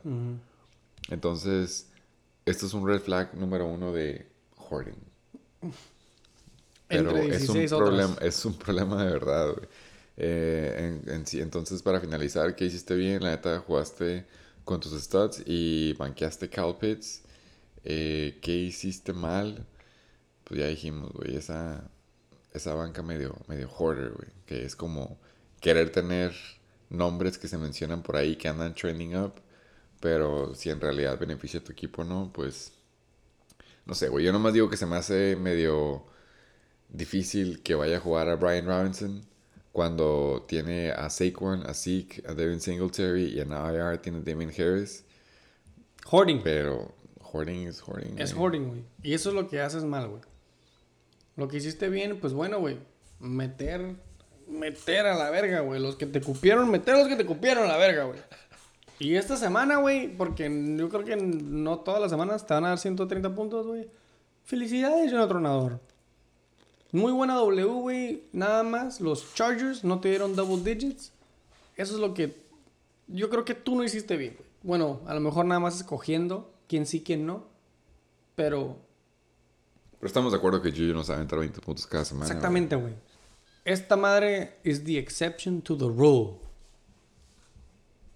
Entonces, 1.09 1.87
esto 2.45 2.65
es 2.65 2.73
un 2.73 2.87
red 2.87 3.01
flag 3.01 3.33
número 3.35 3.65
uno 3.65 3.91
de 3.91 4.27
hoarding. 4.57 4.95
Pero 6.87 7.11
es 7.11 7.47
un 7.49 7.55
16 7.55 7.71
otras. 7.71 7.87
problema, 7.89 8.15
es 8.21 8.45
un 8.45 8.53
problema 8.53 9.03
de 9.05 9.11
verdad, 9.11 9.53
güey. 9.53 9.67
Eh, 10.17 10.99
en- 11.05 11.09
en 11.09 11.25
sí, 11.25 11.39
entonces, 11.39 11.81
para 11.81 11.99
finalizar, 12.01 12.55
¿qué 12.55 12.65
hiciste 12.65 12.95
bien? 12.95 13.23
La 13.23 13.31
neta, 13.31 13.59
jugaste 13.59 14.25
con 14.65 14.79
tus 14.79 14.91
stats 15.01 15.41
y 15.45 15.93
banqueaste 15.93 16.49
Cal 16.49 16.77
Pitts. 16.77 17.21
Eh, 17.83 18.37
¿Qué 18.41 18.51
hiciste 18.55 19.13
mal? 19.13 19.65
Pues 20.43 20.59
ya 20.59 20.67
dijimos, 20.67 21.11
güey, 21.13 21.35
esa, 21.37 21.89
esa 22.53 22.73
banca 22.73 23.01
medio, 23.01 23.35
medio 23.47 23.69
hoarder, 23.69 24.11
güey. 24.11 24.29
Que 24.45 24.65
es 24.65 24.75
como 24.75 25.19
querer 25.59 25.91
tener 25.91 26.33
nombres 26.89 27.37
que 27.37 27.47
se 27.47 27.57
mencionan 27.57 28.03
por 28.03 28.17
ahí 28.17 28.35
que 28.35 28.47
andan 28.47 28.73
trending 28.73 29.17
up. 29.17 29.33
Pero 29.99 30.55
si 30.55 30.69
en 30.69 30.81
realidad 30.81 31.19
beneficia 31.19 31.59
a 31.59 31.63
tu 31.63 31.71
equipo 31.71 32.01
o 32.01 32.05
no, 32.05 32.31
pues... 32.33 32.73
No 33.85 33.95
sé, 33.95 34.09
güey. 34.09 34.25
Yo 34.25 34.31
nomás 34.31 34.53
digo 34.53 34.69
que 34.69 34.77
se 34.77 34.85
me 34.85 34.95
hace 34.95 35.35
medio 35.35 36.05
difícil 36.89 37.61
que 37.63 37.75
vaya 37.75 37.97
a 37.97 37.99
jugar 37.99 38.29
a 38.29 38.35
Brian 38.35 38.65
Robinson 38.65 39.25
cuando 39.71 40.45
tiene 40.47 40.91
a 40.91 41.09
Saquon, 41.09 41.65
a 41.65 41.73
Zeke, 41.73 42.23
a 42.27 42.33
Devin 42.33 42.59
Singletary 42.59 43.25
y 43.25 43.39
en 43.39 43.51
IR 43.51 43.97
tiene 43.99 44.19
a 44.19 44.21
Damien 44.21 44.49
Harris. 44.49 45.05
Hoarding. 46.05 46.41
Pero 46.43 46.93
hoarding 47.21 47.67
es 47.67 47.81
hoarding. 47.81 48.19
Es 48.19 48.33
güey. 48.33 48.43
hoarding, 48.43 48.67
güey. 48.67 48.83
Y 49.03 49.13
eso 49.13 49.29
es 49.29 49.35
lo 49.35 49.47
que 49.47 49.61
haces 49.61 49.83
mal, 49.83 50.09
güey. 50.09 50.21
Lo 51.35 51.47
que 51.47 51.57
hiciste 51.57 51.89
bien, 51.89 52.19
pues 52.19 52.33
bueno, 52.33 52.59
güey. 52.59 52.77
Meter. 53.19 53.95
Meter 54.47 55.05
a 55.05 55.15
la 55.15 55.29
verga, 55.29 55.61
güey. 55.61 55.79
Los 55.79 55.95
que 55.95 56.05
te 56.05 56.21
cupieron, 56.21 56.69
meter 56.69 56.95
a 56.95 56.99
los 56.99 57.07
que 57.07 57.15
te 57.15 57.25
cupieron 57.25 57.63
a 57.63 57.67
la 57.67 57.77
verga, 57.77 58.03
güey. 58.03 58.19
Y 58.99 59.15
esta 59.15 59.35
semana, 59.35 59.77
güey, 59.77 60.15
porque 60.15 60.43
yo 60.77 60.89
creo 60.89 61.03
que 61.03 61.15
no 61.15 61.79
todas 61.79 62.01
las 62.01 62.11
semanas 62.11 62.45
te 62.45 62.53
van 62.53 62.65
a 62.65 62.69
dar 62.69 62.77
130 62.77 63.33
puntos, 63.33 63.65
güey. 63.65 63.87
Felicidades, 64.43 65.09
Jonathan 65.09 65.29
Tronador. 65.29 65.79
Muy 66.91 67.11
buena 67.11 67.35
W, 67.35 67.65
güey. 67.65 68.23
Nada 68.33 68.63
más. 68.63 68.99
Los 69.01 69.33
Chargers 69.33 69.83
no 69.83 69.99
te 70.01 70.09
dieron 70.09 70.35
double 70.35 70.63
digits. 70.63 71.13
Eso 71.77 71.95
es 71.95 71.99
lo 71.99 72.13
que 72.13 72.35
yo 73.07 73.29
creo 73.29 73.45
que 73.45 73.55
tú 73.55 73.75
no 73.75 73.83
hiciste 73.83 74.17
bien, 74.17 74.35
güey. 74.37 74.49
Bueno, 74.63 75.01
a 75.07 75.13
lo 75.13 75.21
mejor 75.21 75.45
nada 75.45 75.59
más 75.59 75.77
escogiendo 75.77 76.53
quién 76.67 76.85
sí, 76.85 77.01
quién 77.01 77.25
no. 77.25 77.45
Pero 78.35 78.77
Pero 80.01 80.07
estamos 80.07 80.31
de 80.31 80.39
acuerdo 80.39 80.63
que 80.63 80.71
Juju 80.71 80.95
no 80.95 81.03
sabe 81.03 81.21
entrar 81.21 81.39
20 81.39 81.61
puntos 81.61 81.85
cada 81.85 82.03
semana. 82.03 82.25
exactamente, 82.25 82.75
güey. 82.75 82.95
Esta 83.63 83.95
madre 83.95 84.57
is 84.63 84.83
the 84.83 84.97
exception 84.97 85.61
to 85.61 85.77
the 85.77 85.85
rule. 85.85 86.39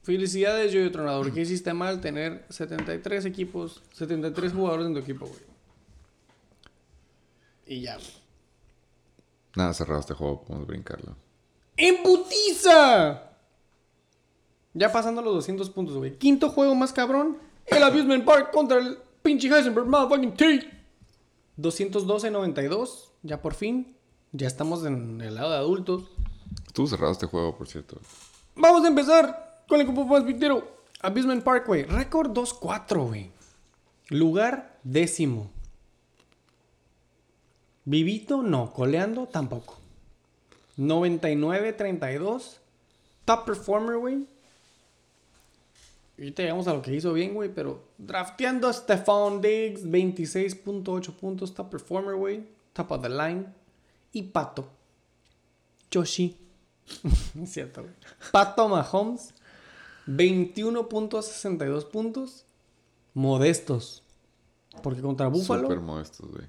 Felicidades, 0.01 0.71
yo 0.71 0.91
Tronador. 0.91 1.31
¿Qué 1.31 1.41
hiciste 1.41 1.71
mal 1.75 2.01
tener 2.01 2.43
73 2.49 3.25
equipos, 3.25 3.83
73 3.93 4.51
jugadores 4.51 4.87
en 4.87 4.93
tu 4.95 4.99
equipo, 4.99 5.27
güey? 5.27 5.41
Y 7.67 7.81
ya, 7.81 7.97
güey. 7.97 8.07
Nada 9.55 9.71
cerrado 9.75 9.99
este 9.99 10.15
juego, 10.15 10.43
podemos 10.43 10.65
brincarlo. 10.65 11.15
¡En 11.77 12.01
putiza! 12.01 13.29
Ya 14.73 14.91
pasando 14.91 15.21
los 15.21 15.35
200 15.35 15.69
puntos, 15.69 15.97
güey. 15.97 16.17
Quinto 16.17 16.49
juego 16.49 16.73
más 16.73 16.91
cabrón. 16.91 17.37
El 17.67 17.83
Abusement 17.83 18.25
Park 18.25 18.51
contra 18.51 18.79
el 18.79 18.97
pinche 19.21 19.47
Heisenberg 19.49 19.85
motherfucking 19.85 20.35
T. 20.35 20.74
212-92. 21.57 23.09
Ya 23.23 23.41
por 23.41 23.53
fin. 23.53 23.95
Ya 24.31 24.47
estamos 24.47 24.85
en 24.85 25.21
el 25.21 25.35
lado 25.35 25.51
de 25.51 25.57
adultos. 25.57 26.03
Estuvo 26.67 26.87
cerrado 26.87 27.11
este 27.11 27.25
juego, 27.25 27.57
por 27.57 27.67
cierto. 27.67 27.99
Vamos 28.55 28.83
a 28.83 28.87
empezar 28.87 29.63
con 29.67 29.79
el 29.79 29.85
grupo 29.87 30.05
más 30.05 30.23
pitero. 30.23 30.75
Abusement 31.01 31.43
Park, 31.43 31.67
güey. 31.67 31.83
Récord 31.83 32.31
2-4, 32.31 33.07
güey. 33.07 33.31
Lugar 34.09 34.79
décimo. 34.83 35.51
Vivito, 37.85 38.41
no. 38.41 38.73
Coleando, 38.73 39.27
tampoco. 39.27 39.77
99-32. 40.77 42.57
Top 43.23 43.45
performer, 43.45 43.97
güey. 43.97 44.27
Ahorita 46.17 46.43
llegamos 46.43 46.67
a 46.67 46.73
lo 46.73 46.81
que 46.81 46.93
hizo 46.95 47.11
bien, 47.13 47.33
güey, 47.33 47.53
pero 47.53 47.83
drafteando 47.97 48.67
a 48.69 48.73
Stephon 48.73 49.41
Diggs, 49.41 49.83
26.8 49.85 51.13
puntos, 51.15 51.53
top 51.53 51.69
performer, 51.69 52.15
güey, 52.15 52.45
top 52.73 52.91
of 52.91 53.01
the 53.01 53.09
line. 53.09 53.45
Y 54.13 54.23
Pato, 54.23 54.65
Yoshi, 55.91 56.37
es 57.41 57.51
cierto, 57.51 57.81
güey. 57.81 57.93
Pato 58.31 58.69
Mahomes, 58.69 59.33
21.62 60.07 61.85
puntos, 61.89 62.45
modestos. 63.13 64.01
Porque 64.81 65.01
contra 65.01 65.27
Buffalo, 65.27 65.63
Súper 65.63 65.79
modestos, 65.79 66.31
güey. 66.31 66.45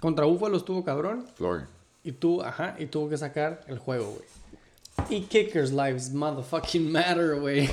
contra 0.00 0.24
Buffalo 0.26 0.56
estuvo 0.56 0.84
cabrón. 0.84 1.26
Floor. 1.34 1.66
Y 2.04 2.12
tuvo, 2.12 2.44
ajá, 2.44 2.76
y 2.78 2.86
tuvo 2.86 3.08
que 3.08 3.16
sacar 3.18 3.62
el 3.66 3.78
juego, 3.78 4.06
güey. 4.12 4.24
Y 5.10 5.22
Kickers 5.22 5.72
Lives 5.72 6.12
Motherfucking 6.12 6.90
Matter, 6.90 7.38
güey. 7.40 7.68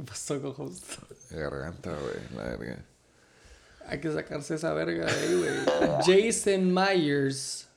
¿Qué 0.00 0.06
pasó, 0.06 0.40
cojos? 0.40 0.80
Garganta, 1.30 1.90
güey. 1.90 2.14
La 2.34 2.56
verga. 2.56 2.82
Hay 3.86 4.00
que 4.00 4.10
sacarse 4.10 4.54
esa 4.54 4.72
verga 4.72 5.04
de 5.04 5.12
ahí, 5.12 5.34
güey. 5.34 5.52
Jason 6.06 6.72
Myers. 6.72 7.68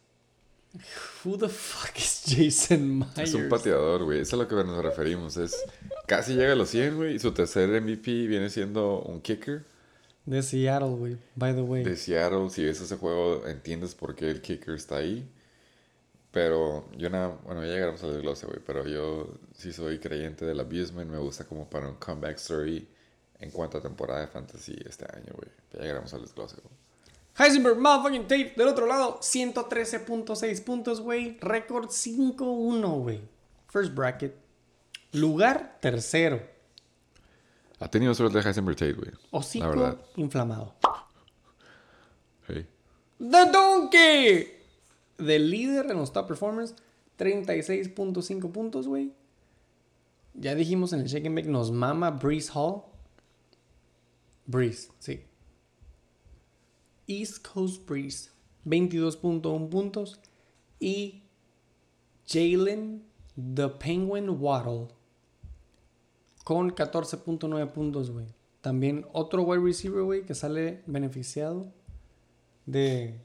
Who 1.23 1.37
the 1.37 1.49
fuck 1.49 1.97
is 1.97 2.23
Jason 2.25 2.99
Myers? 2.99 3.29
Es 3.29 3.33
un 3.33 3.49
pateador, 3.49 4.05
güey. 4.05 4.21
Eso 4.21 4.35
es 4.37 4.41
a 4.41 4.43
lo 4.43 4.47
que 4.47 4.55
nos 4.55 4.81
referimos. 4.83 5.35
Es 5.35 5.53
casi 6.07 6.35
llega 6.35 6.53
a 6.53 6.55
los 6.55 6.69
100, 6.69 6.95
güey. 6.95 7.15
Y 7.15 7.19
su 7.19 7.33
tercer 7.33 7.69
MVP 7.81 8.27
viene 8.27 8.49
siendo 8.49 9.01
un 9.01 9.19
kicker 9.21 9.65
De 10.25 10.41
Seattle, 10.41 10.95
güey. 10.95 11.17
By 11.35 11.53
the 11.53 11.61
way. 11.61 11.83
de 11.83 11.97
Seattle. 11.97 12.49
Si 12.49 12.63
ves 12.63 12.79
ese 12.79 12.95
juego, 12.95 13.45
entiendes 13.47 13.95
por 13.95 14.15
qué 14.15 14.29
el 14.29 14.41
kicker 14.41 14.75
está 14.75 14.97
ahí. 14.97 15.29
Pero 16.33 16.89
yo 16.97 17.11
nada, 17.11 17.37
bueno, 17.45 17.61
ya 17.63 17.73
llegaremos 17.73 18.03
al 18.03 18.13
desglose, 18.13 18.47
güey. 18.47 18.59
Pero 18.65 18.87
yo 18.87 19.27
sí 19.53 19.71
soy 19.71 19.99
creyente 19.99 20.45
del 20.45 20.59
abusement. 20.59 21.09
Me 21.09 21.19
gusta 21.19 21.45
como 21.45 21.69
para 21.69 21.87
un 21.87 21.95
comeback 21.95 22.37
story 22.37 22.87
en 23.39 23.51
cuanto 23.51 23.77
a 23.77 23.81
temporada 23.81 24.21
de 24.21 24.27
fantasy 24.27 24.75
este 24.83 25.05
año, 25.15 25.31
güey. 25.35 25.47
Ya 25.73 25.81
llegaremos 25.81 26.11
al 26.13 26.21
desglose, 26.21 26.55
güey. 26.59 26.73
Heisenberg 27.37 27.77
Motherfucking 27.77 28.23
Tate. 28.23 28.53
Del 28.57 28.67
otro 28.67 28.87
lado, 28.87 29.19
113.6 29.21 30.63
puntos, 30.63 31.01
güey. 31.01 31.37
Récord 31.39 31.89
5-1, 31.89 33.01
güey. 33.03 33.21
First 33.69 33.93
bracket. 33.93 34.35
Lugar 35.11 35.77
tercero. 35.81 36.41
Ha 37.79 37.89
tenido 37.91 38.15
suerte 38.15 38.39
de 38.39 38.43
Heisenberg 38.47 38.75
Tate, 38.77 38.93
güey. 38.93 39.11
Hocico 39.29 39.65
La 39.65 39.69
verdad. 39.69 39.97
inflamado. 40.15 40.73
Hey. 42.47 42.65
The 43.19 43.51
Donkey. 43.51 44.52
Del 45.25 45.49
líder 45.49 45.89
en 45.89 45.97
los 45.97 46.13
top 46.13 46.27
performers, 46.27 46.75
36.5 47.17 48.51
puntos, 48.51 48.87
güey. 48.87 49.13
Ya 50.33 50.55
dijimos 50.55 50.93
en 50.93 51.01
el 51.01 51.07
Shake 51.07 51.27
and 51.27 51.35
Bake, 51.35 51.49
nos 51.49 51.71
mama 51.71 52.11
Breeze 52.11 52.51
Hall. 52.53 52.83
Breeze, 54.45 54.89
sí. 54.99 55.21
East 57.07 57.45
Coast 57.47 57.87
Breeze, 57.87 58.31
22.1 58.65 59.69
puntos. 59.69 60.19
Y 60.79 61.23
Jalen 62.27 63.03
The 63.35 63.69
Penguin 63.69 64.29
Waddle, 64.29 64.89
con 66.43 66.71
14.9 66.71 67.71
puntos, 67.71 68.11
güey. 68.11 68.27
También 68.61 69.05
otro 69.11 69.43
wide 69.43 69.63
receiver, 69.63 70.03
güey, 70.03 70.25
que 70.25 70.35
sale 70.35 70.83
beneficiado 70.85 71.71
de 72.65 73.19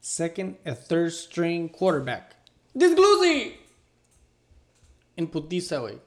second 0.00 0.56
a 0.64 0.74
third 0.74 1.12
string 1.12 1.68
quarterback. 1.68 2.36
Disglusi. 2.74 3.56
En 5.16 5.26
putiza, 5.26 5.78
güey. 5.78 5.98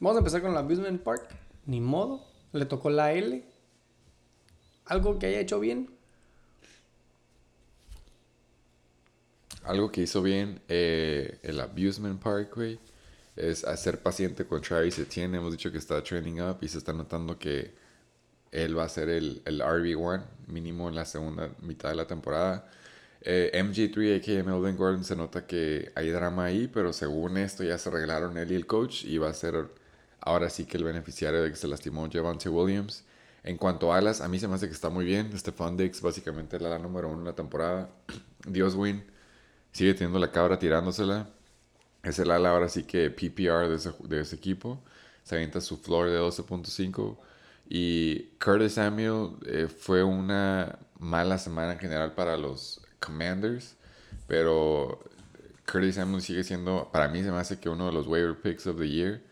Vamos 0.00 0.16
a 0.16 0.18
empezar 0.18 0.42
con 0.42 0.54
la 0.54 0.60
Abusement 0.60 1.02
Park. 1.02 1.34
Ni 1.66 1.80
modo. 1.80 2.24
Le 2.52 2.64
tocó 2.66 2.90
la 2.90 3.12
L. 3.12 3.44
Algo 4.86 5.18
que 5.18 5.26
haya 5.26 5.40
hecho 5.40 5.60
bien. 5.60 5.90
Algo 9.64 9.92
que 9.92 10.02
hizo 10.02 10.22
bien 10.22 10.62
eh, 10.68 11.38
el 11.42 11.60
Abusement 11.60 12.22
Park, 12.22 12.54
güey, 12.54 12.78
es 13.36 13.64
hacer 13.64 14.02
paciente 14.02 14.46
con 14.46 14.62
Travis 14.62 14.98
Etienne. 14.98 15.36
Hemos 15.36 15.52
dicho 15.52 15.70
que 15.70 15.76
está 15.76 16.02
training 16.02 16.40
up 16.40 16.58
y 16.62 16.68
se 16.68 16.78
está 16.78 16.94
notando 16.94 17.38
que 17.38 17.74
él 18.52 18.78
va 18.78 18.84
a 18.84 18.88
ser 18.88 19.08
el, 19.08 19.42
el 19.44 19.60
RB1 19.60 20.22
mínimo 20.48 20.88
en 20.88 20.94
la 20.94 21.04
segunda 21.04 21.50
mitad 21.62 21.90
de 21.90 21.96
la 21.96 22.06
temporada. 22.06 22.68
Eh, 23.20 23.50
MJ3, 23.54 24.16
a.k.a. 24.18 24.44
Melvin 24.44 24.76
Gordon, 24.76 25.04
se 25.04 25.16
nota 25.16 25.46
que 25.46 25.92
hay 25.94 26.10
drama 26.10 26.44
ahí, 26.44 26.68
pero 26.68 26.92
según 26.92 27.36
esto 27.36 27.64
ya 27.64 27.76
se 27.78 27.88
arreglaron 27.88 28.38
él 28.38 28.52
y 28.52 28.54
el 28.54 28.66
coach 28.66 29.04
y 29.04 29.18
va 29.18 29.28
a 29.28 29.34
ser 29.34 29.68
ahora 30.20 30.50
sí 30.50 30.64
que 30.66 30.76
el 30.76 30.84
beneficiario 30.84 31.42
de 31.42 31.50
que 31.50 31.56
se 31.56 31.68
lastimó 31.68 32.08
Javante 32.10 32.48
Williams. 32.48 33.04
En 33.44 33.56
cuanto 33.56 33.92
a 33.92 33.98
alas, 33.98 34.20
a 34.20 34.28
mí 34.28 34.38
se 34.38 34.48
me 34.48 34.54
hace 34.54 34.66
que 34.66 34.74
está 34.74 34.90
muy 34.90 35.04
bien. 35.04 35.36
Stephon 35.36 35.76
Diggs, 35.76 36.02
básicamente 36.02 36.58
la 36.60 36.68
ala 36.68 36.78
número 36.78 37.08
uno 37.08 37.20
en 37.20 37.24
la 37.24 37.34
temporada. 37.34 37.90
Dios 38.46 38.74
win. 38.74 39.04
Sigue 39.72 39.94
teniendo 39.94 40.18
la 40.18 40.32
cabra 40.32 40.58
tirándosela. 40.58 41.28
Es 42.02 42.18
el 42.18 42.30
ala 42.30 42.50
ahora 42.50 42.68
sí 42.68 42.84
que 42.84 43.10
PPR 43.10 43.68
de 43.68 43.76
ese, 43.76 43.92
de 44.04 44.20
ese 44.20 44.36
equipo. 44.36 44.82
Se 45.24 45.34
avienta 45.34 45.60
su 45.60 45.78
floor 45.78 46.10
de 46.10 46.18
12.5. 46.20 47.18
Y 47.68 48.30
Curtis 48.38 48.74
Samuel 48.74 49.36
eh, 49.46 49.68
fue 49.68 50.02
una 50.02 50.78
mala 50.98 51.38
semana 51.38 51.72
en 51.74 51.78
general 51.78 52.14
para 52.14 52.36
los 52.36 52.80
Commanders. 52.98 53.76
Pero 54.26 55.04
Curtis 55.70 55.96
Samuel 55.96 56.22
sigue 56.22 56.44
siendo, 56.44 56.90
para 56.92 57.08
mí 57.08 57.22
se 57.22 57.30
me 57.30 57.38
hace 57.38 57.58
que 57.60 57.68
uno 57.68 57.86
de 57.86 57.92
los 57.92 58.06
waiver 58.06 58.36
picks 58.40 58.66
of 58.66 58.78
the 58.78 58.88
year. 58.88 59.22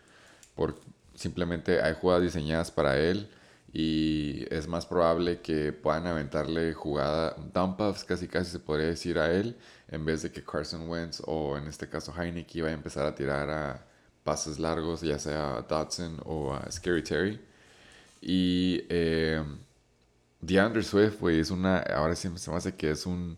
Por, 0.55 0.75
simplemente 1.15 1.81
hay 1.81 1.95
jugadas 1.95 2.23
diseñadas 2.23 2.71
para 2.71 2.97
él. 2.97 3.29
Y 3.73 4.45
es 4.49 4.67
más 4.67 4.85
probable 4.85 5.41
que 5.41 5.73
puedan 5.73 6.07
aventarle 6.07 6.73
jugada 6.73 7.35
dump 7.53 7.81
offs, 7.81 8.03
casi 8.03 8.27
casi 8.27 8.51
se 8.51 8.59
podría 8.59 8.87
decir 8.87 9.19
a 9.19 9.31
él, 9.31 9.57
en 9.89 10.05
vez 10.05 10.21
de 10.23 10.31
que 10.31 10.43
Carson 10.43 10.89
Wentz 10.89 11.21
o 11.25 11.57
en 11.57 11.67
este 11.67 11.89
caso 11.89 12.13
Heineke 12.17 12.61
va 12.61 12.69
a 12.69 12.71
empezar 12.71 13.05
a 13.05 13.13
tirar 13.13 13.49
a 13.49 13.85
pases 14.23 14.57
largos, 14.57 15.01
ya 15.01 15.19
sea 15.19 15.57
a 15.57 15.61
Dodson 15.63 16.19
o 16.25 16.53
a 16.53 16.71
Scary 16.71 17.03
Terry. 17.03 17.39
Y 18.21 18.83
eh, 18.89 19.43
DeAndre 20.41 20.83
Swift, 20.83 21.19
güey, 21.19 21.39
es 21.39 21.51
una. 21.51 21.79
Ahora 21.79 22.15
sí 22.15 22.29
se 22.35 22.51
me 22.51 22.57
hace 22.57 22.75
que 22.75 22.91
es 22.91 23.05
un 23.05 23.37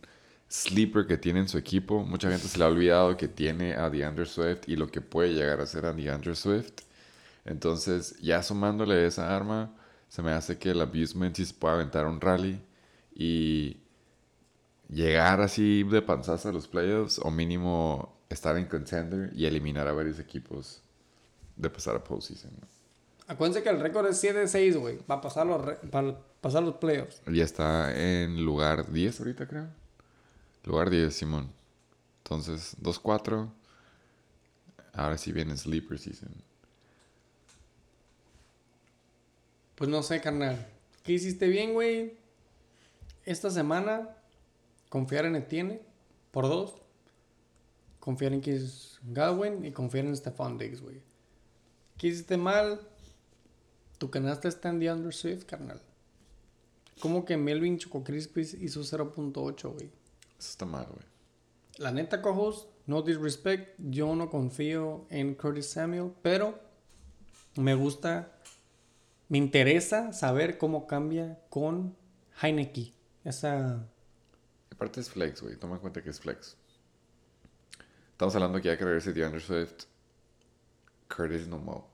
sleeper 0.49 1.05
que 1.07 1.17
tiene 1.17 1.39
en 1.39 1.47
su 1.47 1.57
equipo. 1.57 2.03
Mucha 2.03 2.29
gente 2.29 2.47
se 2.47 2.57
le 2.57 2.65
ha 2.65 2.67
olvidado 2.67 3.17
que 3.17 3.27
tiene 3.27 3.75
a 3.75 3.89
DeAndre 3.89 4.25
Swift 4.25 4.67
y 4.67 4.75
lo 4.75 4.87
que 4.87 5.01
puede 5.01 5.33
llegar 5.33 5.61
a 5.61 5.65
ser 5.65 5.85
a 5.85 5.93
DeAndre 5.93 6.35
Swift. 6.35 6.81
Entonces, 7.45 8.17
ya 8.19 8.43
sumándole 8.43 9.05
esa 9.05 9.35
arma, 9.35 9.75
se 10.07 10.21
me 10.21 10.31
hace 10.31 10.57
que 10.57 10.71
el 10.71 10.81
abusement 10.81 11.35
se 11.35 11.53
puede 11.53 11.75
aventar 11.75 12.05
un 12.07 12.19
rally 12.21 12.61
y 13.13 13.77
llegar 14.89 15.41
así 15.41 15.83
de 15.83 16.01
panzazo 16.01 16.49
a 16.49 16.51
los 16.53 16.67
playoffs 16.67 17.19
o 17.19 17.31
mínimo 17.31 18.19
estar 18.29 18.57
en 18.57 18.65
contender 18.65 19.31
y 19.35 19.45
eliminar 19.45 19.87
a 19.87 19.93
varios 19.93 20.19
equipos 20.19 20.81
de 21.55 21.69
pasar 21.69 21.95
a 21.95 22.03
postseason. 22.03 22.51
¿no? 22.59 22.78
Acuérdense 23.29 23.63
que 23.63 23.69
el 23.69 23.79
récord 23.79 24.07
es 24.07 24.21
7-6, 24.21 24.77
güey. 24.79 24.97
Para 24.97 25.21
pasar 25.21 25.45
los, 25.47 25.63
re- 25.63 25.75
para 25.89 26.17
pasar 26.41 26.63
los 26.63 26.75
playoffs. 26.75 27.21
Ya 27.31 27.43
está 27.43 27.95
en 27.95 28.43
lugar 28.43 28.91
10 28.91 29.19
ahorita, 29.19 29.47
creo. 29.47 29.67
Lugar 30.65 30.89
10, 30.89 31.13
Simón. 31.13 31.49
Entonces, 32.23 32.75
2-4. 32.81 33.49
Ahora 34.93 35.17
sí 35.17 35.31
viene 35.31 35.55
Sleeper 35.55 35.97
Season. 35.99 36.29
Pues 39.75 39.89
no 39.89 40.03
sé, 40.03 40.19
carnal. 40.21 40.67
¿Qué 41.03 41.13
hiciste 41.13 41.47
bien, 41.47 41.73
güey? 41.73 42.17
Esta 43.25 43.49
semana, 43.49 44.09
confiar 44.89 45.25
en 45.25 45.35
Etienne 45.35 45.81
por 46.31 46.45
dos. 46.47 46.75
Confiar 47.99 48.33
en 48.33 48.41
Kiss 48.41 48.99
Godwin 49.03 49.63
y 49.65 49.71
confiar 49.71 50.05
en 50.05 50.15
Stephon 50.17 50.57
Diggs, 50.57 50.81
güey. 50.81 51.01
¿Qué 51.97 52.07
hiciste 52.07 52.37
mal? 52.37 52.79
Tu 53.99 54.09
canasta 54.09 54.47
está 54.47 54.69
en 54.69 54.79
DeAndre 54.79 55.11
Swift, 55.11 55.43
carnal. 55.43 55.81
¿Cómo 57.01 57.25
que 57.25 57.37
Melvin 57.37 57.77
Choco 57.77 58.03
Crispis 58.03 58.53
hizo 58.53 58.81
0.8, 58.81 59.73
güey? 59.73 59.91
Eso 60.37 60.49
está 60.51 60.65
mal, 60.65 60.87
güey. 60.87 61.05
La 61.77 61.91
neta, 61.91 62.21
cojos, 62.21 62.67
no 62.87 63.01
disrespect, 63.01 63.77
yo 63.77 64.15
no 64.15 64.29
confío 64.29 65.05
en 65.09 65.35
Curtis 65.35 65.67
Samuel, 65.67 66.13
pero 66.21 66.59
me 67.55 67.75
gusta, 67.75 68.39
me 69.27 69.37
interesa 69.37 70.13
saber 70.13 70.57
cómo 70.57 70.87
cambia 70.87 71.39
con 71.49 71.95
Heineke. 72.41 72.93
Esa... 73.25 73.85
Aparte 74.71 75.01
es 75.01 75.09
flex, 75.09 75.41
güey. 75.41 75.57
Toma 75.57 75.75
en 75.75 75.81
cuenta 75.81 76.01
que 76.01 76.09
es 76.09 76.21
flex. 76.21 76.55
Estamos 78.11 78.33
hablando 78.35 78.61
que 78.61 78.69
ya 78.69 78.77
que 78.77 78.85
regrese 78.85 79.11
DeAndre 79.11 79.41
Swift. 79.41 79.85
Curtis 81.13 81.47
no. 81.47 81.88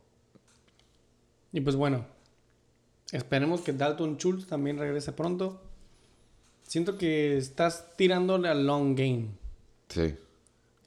Y 1.56 1.62
pues 1.62 1.78
bueno, 1.78 2.06
esperemos 3.14 3.62
que 3.62 3.72
Dalton 3.72 4.18
Schultz 4.18 4.46
también 4.46 4.78
regrese 4.78 5.14
pronto. 5.14 5.62
Siento 6.64 6.98
que 6.98 7.38
estás 7.38 7.96
tirándole 7.96 8.50
al 8.50 8.68
long 8.68 8.94
game. 8.94 9.30
Sí. 9.88 10.16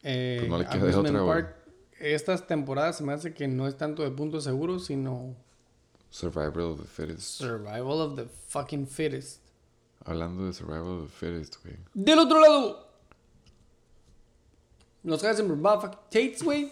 Eh, 0.02 0.36
Pues 0.40 0.50
no 0.50 0.58
le 0.58 0.66
queda 0.66 0.84
de 0.84 0.94
otra. 0.94 1.24
Park, 1.26 1.54
estas 2.00 2.46
temporadas 2.46 2.98
se 2.98 3.02
me 3.04 3.14
hace 3.14 3.32
que 3.32 3.48
no 3.48 3.66
es 3.66 3.78
tanto 3.78 4.02
de 4.02 4.10
puntos 4.10 4.44
seguros, 4.44 4.84
sino 4.84 5.34
Survival 6.10 6.60
of 6.72 6.80
the 6.82 6.86
fittest. 6.86 7.40
survival 7.40 8.00
of 8.02 8.16
the 8.16 8.26
fucking 8.48 8.86
fittest. 8.86 9.40
Hablando 10.04 10.44
de 10.44 10.52
survival 10.52 11.00
of 11.02 11.10
the 11.10 11.16
fittest, 11.16 11.62
güey. 11.64 11.76
Del 11.94 12.18
otro 12.18 12.40
lado, 12.40 12.88
los 15.02 15.22
Heisenberg 15.24 15.58
Motherfucking 15.60 15.98
Tates, 16.10 16.42
güey. 16.42 16.70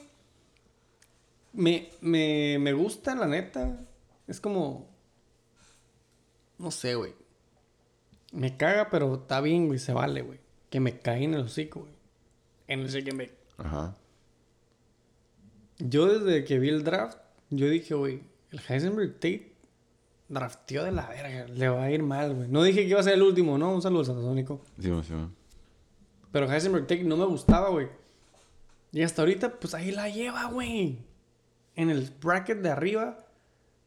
Me, 1.57 1.89
me, 2.03 2.59
me 2.61 2.73
gustan, 2.75 3.19
la 3.19 3.27
neta. 3.27 3.81
Es 4.29 4.41
como. 4.41 4.89
No 6.59 6.71
sé, 6.71 6.95
güey. 6.95 7.15
Me 8.33 8.57
caga, 8.57 8.91
pero 8.91 9.15
está 9.15 9.41
bien, 9.41 9.67
güey. 9.67 9.79
Se 9.79 9.93
vale, 9.93 10.23
güey. 10.23 10.39
Que 10.71 10.81
me 10.81 10.99
cae 10.99 11.25
en 11.25 11.35
el 11.35 11.41
hocico, 11.41 11.81
güey. 11.81 11.93
En 12.69 12.81
el 12.81 13.05
que 13.05 13.13
me. 13.13 13.31
Ajá. 13.57 13.97
Yo 15.79 16.07
desde 16.07 16.45
que 16.45 16.59
vi 16.59 16.69
el 16.69 16.85
draft, 16.85 17.19
yo 17.51 17.69
dije, 17.69 17.95
güey, 17.95 18.23
el 18.51 18.61
Heisenberg 18.69 19.15
Tate 19.15 19.53
drafteó 20.29 20.85
de 20.85 20.93
la 20.93 21.09
verga. 21.09 21.47
Le 21.49 21.69
va 21.69 21.85
a 21.85 21.91
ir 21.91 22.03
mal, 22.03 22.35
güey. 22.35 22.49
No 22.49 22.63
dije 22.63 22.83
que 22.83 22.89
iba 22.89 23.01
a 23.01 23.03
ser 23.03 23.15
el 23.15 23.23
último, 23.23 23.57
¿no? 23.59 23.73
Un 23.75 23.83
saludo 23.83 24.05
Satasónico. 24.05 24.61
Sí, 24.79 24.89
sí, 24.89 25.03
sí. 25.09 25.15
Pero 26.33 26.51
Heisenberg 26.51 26.87
Tate 26.87 27.05
no 27.05 27.17
me 27.17 27.25
gustaba, 27.27 27.71
güey. 27.71 27.89
Y 28.93 29.03
hasta 29.03 29.23
ahorita, 29.23 29.59
pues 29.59 29.75
ahí 29.75 29.91
la 29.93 30.09
lleva, 30.09 30.47
güey. 30.47 30.99
En 31.77 31.91
el 31.91 32.11
bracket 32.21 32.59
de 32.59 32.71
arriba, 32.71 33.25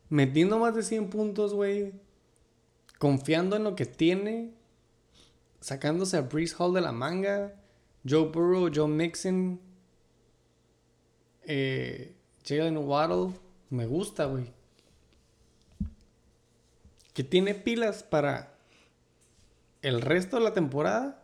metiendo 0.10 0.60
más 0.60 0.76
de 0.76 0.84
100 0.84 1.10
puntos, 1.10 1.54
güey. 1.54 1.94
Confiando 2.98 3.56
en 3.56 3.64
lo 3.64 3.76
que 3.76 3.86
tiene. 3.86 4.54
Sacándose 5.60 6.18
a 6.18 6.22
Breeze 6.22 6.56
Hall 6.58 6.74
de 6.74 6.82
la 6.82 6.92
manga. 6.92 7.54
Joe 8.08 8.30
Burrow, 8.30 8.70
Joe 8.74 8.88
Mixon. 8.88 9.60
Eh, 11.44 12.16
Jalen 12.46 12.78
Waddle. 12.78 13.34
Me 13.70 13.86
gusta, 13.86 14.26
güey. 14.26 14.52
Que 17.14 17.24
tiene 17.24 17.54
pilas 17.56 18.04
para 18.04 18.54
el 19.82 20.02
resto 20.02 20.38
de 20.38 20.44
la 20.44 20.54
temporada. 20.54 21.24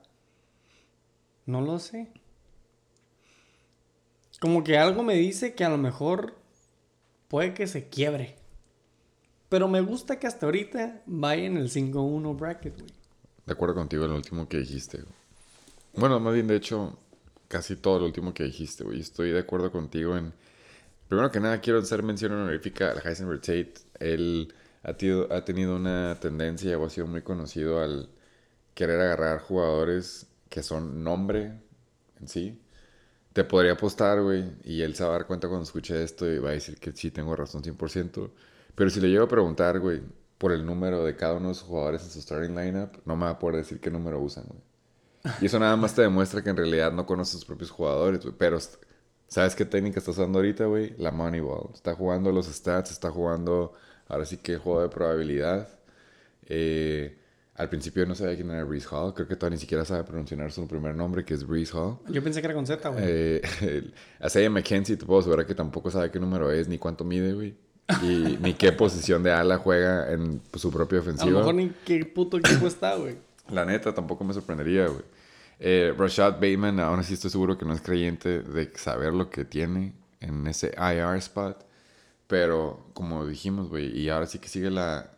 No 1.46 1.62
lo 1.62 1.80
sé. 1.80 2.12
Como 4.40 4.64
que 4.64 4.78
algo 4.78 5.04
me 5.04 5.16
dice 5.16 5.56
que 5.56 5.64
a 5.64 5.70
lo 5.70 5.78
mejor 5.78 6.36
puede 7.36 7.54
que 7.54 7.68
se 7.68 7.90
quiebre. 7.90 8.38
Pero 9.50 9.68
me 9.68 9.82
gusta 9.82 10.18
que 10.20 10.26
hasta 10.26 10.46
ahorita 10.46 11.02
vaya 11.06 11.44
en 11.44 11.58
el 11.58 11.70
5-1 11.70 12.34
bracket, 12.38 12.80
güey. 12.80 12.94
De 13.46 13.52
acuerdo 13.52 13.76
contigo 13.76 14.08
lo 14.08 14.16
último 14.16 14.48
que 14.48 14.60
dijiste. 14.60 15.04
Bueno, 15.96 16.18
más 16.22 16.34
bien, 16.34 16.48
de 16.48 16.56
hecho, 16.56 16.98
casi 17.50 17.76
todo 17.76 18.00
lo 18.00 18.06
último 18.06 18.34
que 18.34 18.46
dijiste, 18.46 18.86
güey. 18.86 19.02
Estoy 19.02 19.32
de 19.32 19.40
acuerdo 19.40 19.70
contigo 19.70 20.16
en... 20.16 20.32
Primero 21.10 21.30
que 21.30 21.42
nada, 21.42 21.60
quiero 21.60 21.80
hacer 21.80 22.04
mención 22.04 22.32
honorífica 22.32 22.92
al 22.92 23.06
Heisenberg 23.06 23.42
Tate. 23.42 23.74
Él 24.00 24.54
ha, 24.84 24.94
tido- 24.94 25.28
ha 25.34 25.44
tenido 25.44 25.76
una 25.76 26.18
tendencia 26.22 26.78
o 26.78 26.86
ha 26.86 26.90
sido 26.90 27.06
muy 27.06 27.22
conocido 27.22 27.82
al 27.82 28.08
querer 28.76 29.02
agarrar 29.02 29.42
jugadores 29.42 30.28
que 30.48 30.64
son 30.64 31.04
nombre 31.04 31.60
en 32.22 32.30
sí. 32.30 32.62
Te 33.36 33.44
podría 33.44 33.74
apostar, 33.74 34.22
güey, 34.22 34.46
y 34.64 34.82
él 34.82 34.96
se 34.96 35.04
va 35.04 35.10
a 35.10 35.12
dar 35.18 35.28
cuenta 35.28 35.50
cuando 35.50 35.66
escuche 35.66 36.02
esto 36.02 36.26
y 36.26 36.40
va 36.40 36.52
a 36.52 36.54
decir 36.54 36.78
que 36.80 36.94
sí 36.94 37.12
tengo 37.12 37.36
razón 37.36 37.62
100%. 37.62 38.32
Pero 38.74 38.90
si 38.90 39.02
le 39.02 39.10
llego 39.10 39.26
a 39.26 39.28
preguntar, 39.28 39.78
güey, 39.82 40.02
por 40.38 40.54
el 40.54 40.66
número 40.66 41.04
de 41.04 41.18
cada 41.18 41.34
uno 41.34 41.50
de 41.50 41.56
sus 41.56 41.66
jugadores 41.66 42.02
en 42.04 42.12
su 42.12 42.22
starting 42.22 42.56
lineup, 42.56 42.94
no 43.04 43.18
me 43.18 43.26
va 43.26 43.32
a 43.32 43.40
poder 43.40 43.58
decir 43.58 43.82
qué 43.82 43.92
número 43.92 44.22
usan, 44.22 44.46
güey. 44.48 44.62
Y 45.42 45.48
eso 45.48 45.60
nada 45.60 45.76
más 45.76 45.94
te 45.94 46.02
demuestra 46.04 46.42
que 46.42 46.50
en 46.50 46.56
realidad 46.56 46.94
no 46.94 47.06
conoce 47.06 47.32
a 47.32 47.34
sus 47.34 47.44
propios 47.44 47.72
jugadores, 47.72 48.22
güey. 48.22 48.34
Pero, 48.38 48.58
¿sabes 49.28 49.54
qué 49.54 49.66
técnica 49.66 50.00
está 50.00 50.12
usando 50.12 50.40
ahorita, 50.40 50.68
güey? 50.68 50.96
La 50.98 51.12
Moneyball. 51.12 51.72
Está 51.74 51.94
jugando 51.94 52.32
los 52.32 52.46
stats, 52.48 52.92
está 52.92 53.12
jugando, 53.12 53.74
ahora 54.08 54.24
sí 54.24 54.38
que 54.38 54.54
el 54.54 54.60
juego 54.60 54.82
de 54.82 54.88
probabilidad. 54.88 55.68
Eh, 56.46 57.20
al 57.56 57.70
principio 57.70 58.06
no 58.06 58.16
sabía 58.16 58.36
quién 58.36 58.52
era 58.52 58.64
Breeze 58.64 58.88
Hall. 58.92 59.14
Creo 59.14 59.28
que 59.28 59.36
todavía 59.36 59.56
ni 59.56 59.62
siquiera 59.62 59.86
sabe 59.86 60.04
pronunciar 60.04 60.52
su 60.52 60.68
primer 60.68 60.96
nombre, 60.96 61.24
que 61.24 61.34
es 61.34 61.48
Breeze 61.48 61.72
Hall. 61.76 61.98
Yo 62.10 62.22
pensé 62.24 62.42
que 62.42 62.48
era 62.48 62.54
con 62.54 62.68
Z, 62.68 62.90
güey. 62.90 63.04
Eh, 63.08 63.42
a 64.20 64.28
Isaiah 64.28 64.50
McKenzie 64.50 64.98
te 64.98 65.06
puedo 65.06 65.22
asegurar 65.22 65.46
que 65.46 65.56
tampoco 65.56 65.90
sabe 65.90 66.12
qué 66.12 66.20
número 66.20 66.52
es, 66.52 66.68
ni 66.68 66.78
cuánto 66.78 67.06
mide, 67.06 67.34
güey. 67.34 67.56
Y 68.04 68.38
ni 68.42 68.54
qué 68.56 68.74
posición 68.74 69.24
de 69.24 69.32
ala 69.32 69.58
juega 69.58 70.12
en 70.12 70.42
su 70.54 70.70
propia 70.70 71.00
a 71.00 71.04
lo 71.04 71.10
ofensiva. 71.10 71.40
mejor 71.40 71.56
ni 71.56 71.70
qué 71.86 72.06
puto 72.06 72.38
equipo 72.38 72.68
está, 72.68 72.96
güey. 72.96 73.16
La 73.50 73.64
neta, 73.64 73.94
tampoco 73.94 74.24
me 74.24 74.34
sorprendería, 74.34 74.88
güey. 74.88 75.04
Eh, 75.60 75.94
Rashad 75.98 76.34
Bateman, 76.34 76.80
aún 76.82 77.00
así 77.00 77.14
estoy 77.14 77.30
seguro 77.30 77.58
que 77.58 77.66
no 77.66 77.74
es 77.74 77.82
creyente 77.82 78.42
de 78.42 78.72
saber 78.76 79.14
lo 79.14 79.30
que 79.30 79.46
tiene 79.46 79.94
en 80.20 80.46
ese 80.48 80.76
IR 80.78 81.16
spot. 81.18 81.66
Pero, 82.28 82.90
como 82.94 83.26
dijimos, 83.26 83.70
güey, 83.70 83.98
y 83.98 84.10
ahora 84.10 84.26
sí 84.26 84.40
que 84.40 84.50
sigue 84.50 84.72
la... 84.72 85.12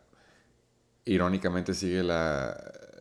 Irónicamente 1.07 1.73
sigue 1.73 2.03
la, 2.03 2.55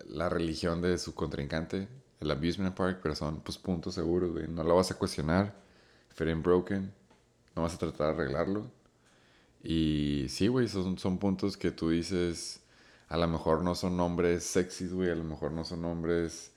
la 0.08 0.28
religión 0.28 0.80
de 0.80 0.96
su 0.96 1.14
contrincante, 1.14 1.88
el 2.20 2.30
Abusement 2.30 2.74
Park, 2.74 3.00
pero 3.02 3.14
son 3.14 3.40
pues 3.40 3.58
puntos 3.58 3.94
seguros, 3.94 4.30
güey. 4.32 4.46
No 4.48 4.62
lo 4.62 4.76
vas 4.76 4.90
a 4.90 4.94
cuestionar. 4.94 5.54
Ain't 6.18 6.42
broken, 6.42 6.92
no 7.54 7.62
vas 7.62 7.74
a 7.74 7.78
tratar 7.78 8.06
de 8.06 8.22
arreglarlo. 8.22 8.70
Y 9.62 10.26
sí, 10.28 10.46
güey, 10.46 10.68
son, 10.68 10.98
son 10.98 11.18
puntos 11.18 11.56
que 11.56 11.72
tú 11.72 11.90
dices, 11.90 12.60
a 13.08 13.16
lo 13.16 13.26
mejor 13.28 13.62
no 13.62 13.74
son 13.74 13.96
nombres 13.96 14.44
sexys, 14.44 14.92
güey, 14.92 15.10
a 15.10 15.14
lo 15.14 15.24
mejor 15.24 15.52
no 15.52 15.64
son 15.64 15.82
nombres 15.82 16.52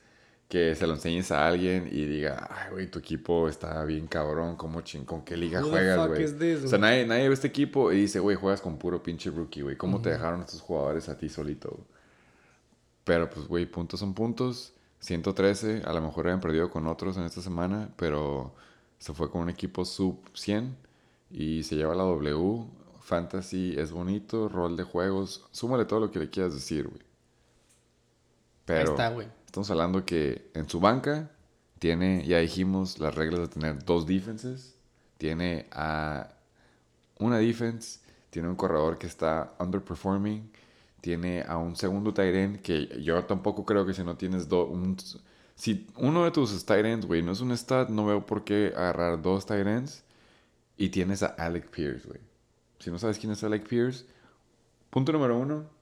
que 0.50 0.74
se 0.74 0.84
lo 0.88 0.94
enseñes 0.94 1.30
a 1.30 1.46
alguien 1.46 1.88
y 1.92 2.06
diga, 2.06 2.48
ay, 2.50 2.72
güey, 2.72 2.90
tu 2.90 2.98
equipo 2.98 3.48
está 3.48 3.84
bien 3.84 4.08
cabrón, 4.08 4.56
¿cómo 4.56 4.80
ching, 4.80 5.04
con 5.04 5.22
qué 5.22 5.36
liga 5.36 5.62
juegas, 5.62 6.08
güey? 6.08 6.24
O 6.24 6.66
sea, 6.66 6.76
nadie, 6.76 7.06
nadie 7.06 7.28
ve 7.28 7.34
este 7.34 7.46
equipo 7.46 7.92
y 7.92 8.00
dice, 8.00 8.18
güey, 8.18 8.34
juegas 8.34 8.60
con 8.60 8.76
puro 8.76 9.00
pinche 9.00 9.30
rookie, 9.30 9.62
güey. 9.62 9.76
¿Cómo 9.76 10.02
te 10.02 10.10
dejaron 10.10 10.40
estos 10.40 10.60
jugadores 10.60 11.08
a 11.08 11.16
ti 11.16 11.28
solito? 11.28 11.78
Pero 13.04 13.30
pues, 13.30 13.46
güey, 13.46 13.64
puntos 13.64 14.00
son 14.00 14.12
puntos. 14.12 14.72
113, 14.98 15.82
a 15.84 15.92
lo 15.92 16.00
mejor 16.00 16.26
habían 16.26 16.40
perdido 16.40 16.68
con 16.68 16.88
otros 16.88 17.16
en 17.16 17.22
esta 17.22 17.40
semana, 17.40 17.88
pero 17.94 18.52
se 18.98 19.14
fue 19.14 19.30
con 19.30 19.42
un 19.42 19.50
equipo 19.50 19.84
sub 19.84 20.18
100 20.34 20.76
y 21.30 21.62
se 21.62 21.76
lleva 21.76 21.94
la 21.94 22.02
W. 22.02 22.66
Fantasy 22.98 23.76
es 23.78 23.92
bonito, 23.92 24.48
rol 24.48 24.76
de 24.76 24.82
juegos, 24.82 25.46
súmale 25.52 25.84
todo 25.84 26.00
lo 26.00 26.10
que 26.10 26.18
le 26.18 26.28
quieras 26.28 26.54
decir, 26.54 26.88
güey. 26.88 27.02
Pero 28.64 28.80
Ahí 28.80 28.86
está, 28.88 29.10
güey. 29.10 29.28
Estamos 29.50 29.68
hablando 29.72 30.04
que 30.04 30.48
en 30.54 30.68
su 30.68 30.78
banca 30.78 31.28
tiene, 31.80 32.24
ya 32.24 32.38
dijimos, 32.38 33.00
las 33.00 33.16
reglas 33.16 33.40
de 33.40 33.48
tener 33.48 33.84
dos 33.84 34.06
defenses. 34.06 34.76
Tiene 35.18 35.66
a 35.72 36.28
una 37.18 37.38
defense, 37.38 37.98
tiene 38.30 38.48
un 38.48 38.54
corredor 38.54 38.96
que 38.96 39.08
está 39.08 39.54
underperforming, 39.58 40.52
tiene 41.00 41.42
a 41.42 41.58
un 41.58 41.74
segundo 41.74 42.14
tight 42.14 42.34
end 42.34 42.62
que 42.62 43.02
yo 43.02 43.24
tampoco 43.24 43.64
creo 43.64 43.84
que 43.84 43.92
si 43.92 44.04
no 44.04 44.16
tienes 44.16 44.48
dos, 44.48 44.68
si 45.56 45.88
uno 45.96 46.24
de 46.24 46.30
tus 46.30 46.64
tight 46.64 46.86
ends, 46.86 47.06
güey, 47.06 47.20
no 47.20 47.32
es 47.32 47.40
un 47.40 47.50
stat, 47.56 47.88
no 47.88 48.06
veo 48.06 48.24
por 48.24 48.44
qué 48.44 48.72
agarrar 48.76 49.20
dos 49.20 49.46
tight 49.46 49.66
ends 49.66 50.04
y 50.76 50.90
tienes 50.90 51.24
a 51.24 51.26
Alec 51.26 51.70
Pierce, 51.70 52.06
güey. 52.06 52.20
Si 52.78 52.88
no 52.88 53.00
sabes 53.00 53.18
quién 53.18 53.32
es 53.32 53.42
Alec 53.42 53.66
Pierce, 53.66 54.06
punto 54.90 55.10
número 55.10 55.36
uno, 55.36 55.79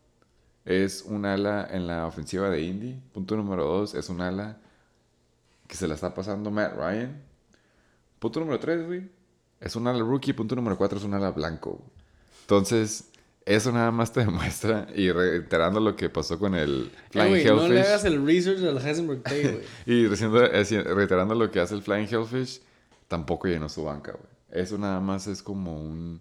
es 0.68 1.02
un 1.02 1.24
ala 1.24 1.66
en 1.70 1.86
la 1.86 2.06
ofensiva 2.06 2.50
de 2.50 2.60
Indy. 2.60 3.00
Punto 3.12 3.36
número 3.36 3.64
dos, 3.64 3.94
es 3.94 4.10
un 4.10 4.20
ala 4.20 4.58
que 5.66 5.76
se 5.76 5.88
la 5.88 5.94
está 5.94 6.12
pasando 6.14 6.50
Matt 6.50 6.74
Ryan. 6.76 7.22
Punto 8.18 8.40
número 8.40 8.58
tres, 8.60 8.86
güey, 8.86 9.08
es 9.60 9.74
un 9.76 9.86
ala 9.86 10.00
rookie. 10.00 10.34
Punto 10.34 10.54
número 10.54 10.76
cuatro, 10.76 10.98
es 10.98 11.04
un 11.04 11.14
ala 11.14 11.30
blanco. 11.30 11.82
Entonces, 12.42 13.10
eso 13.46 13.72
nada 13.72 13.90
más 13.90 14.12
te 14.12 14.20
demuestra, 14.24 14.88
y 14.94 15.10
reiterando 15.10 15.80
lo 15.80 15.96
que 15.96 16.10
pasó 16.10 16.38
con 16.38 16.54
el 16.54 16.90
Eh, 16.92 16.98
Flying 17.12 17.28
güey, 17.30 17.44
no 17.46 17.56
le 17.68 17.74
Hellfish, 17.76 17.86
hagas 17.86 18.04
el 18.04 18.26
research 18.26 18.62
al 18.64 18.78
Heisenberg 18.86 19.22
Tate, 19.22 19.52
güey. 19.52 19.64
y 19.86 20.06
haci- 20.06 20.82
reiterando 20.84 21.34
lo 21.34 21.50
que 21.50 21.60
hace 21.60 21.74
el 21.74 21.82
Flying 21.82 22.08
Hellfish, 22.10 22.60
tampoco 23.08 23.48
llenó 23.48 23.68
su 23.70 23.84
banca, 23.84 24.12
güey. 24.12 24.62
Eso 24.62 24.76
nada 24.78 25.00
más 25.00 25.26
es 25.26 25.42
como 25.42 25.80
un... 25.80 26.20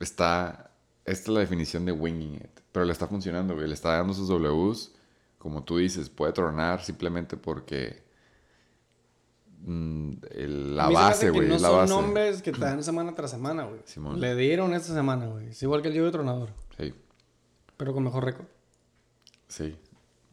Está 0.00 0.71
esta 1.04 1.22
es 1.24 1.28
la 1.28 1.40
definición 1.40 1.84
de 1.84 1.92
winging 1.92 2.34
it. 2.36 2.60
Pero 2.72 2.84
le 2.84 2.92
está 2.92 3.06
funcionando, 3.06 3.54
güey. 3.54 3.66
Le 3.68 3.74
está 3.74 3.96
dando 3.96 4.14
sus 4.14 4.28
Ws. 4.28 4.94
Como 5.38 5.64
tú 5.64 5.78
dices, 5.78 6.08
puede 6.08 6.32
tronar 6.32 6.82
simplemente 6.84 7.36
porque. 7.36 8.02
mm, 9.64 10.12
el- 10.30 10.76
la 10.76 10.88
base, 10.88 11.30
güey. 11.30 11.48
No 11.48 11.54
la 11.54 11.68
son 11.68 11.76
base. 11.76 11.92
nombres 11.94 12.42
que 12.42 12.52
te 12.52 12.60
dan 12.60 12.82
semana 12.82 13.14
tras 13.14 13.30
semana, 13.30 13.64
güey. 13.64 13.80
Le 14.20 14.34
dieron 14.36 14.74
esta 14.74 14.92
semana, 14.94 15.26
güey. 15.26 15.48
Es 15.48 15.62
igual 15.62 15.82
que 15.82 15.88
el 15.88 15.94
Yo 15.94 16.04
de 16.04 16.10
Tronador, 16.12 16.50
Sí, 16.76 16.94
pero 17.76 17.92
con 17.92 18.04
mejor 18.04 18.24
récord. 18.24 18.46
sí. 19.48 19.76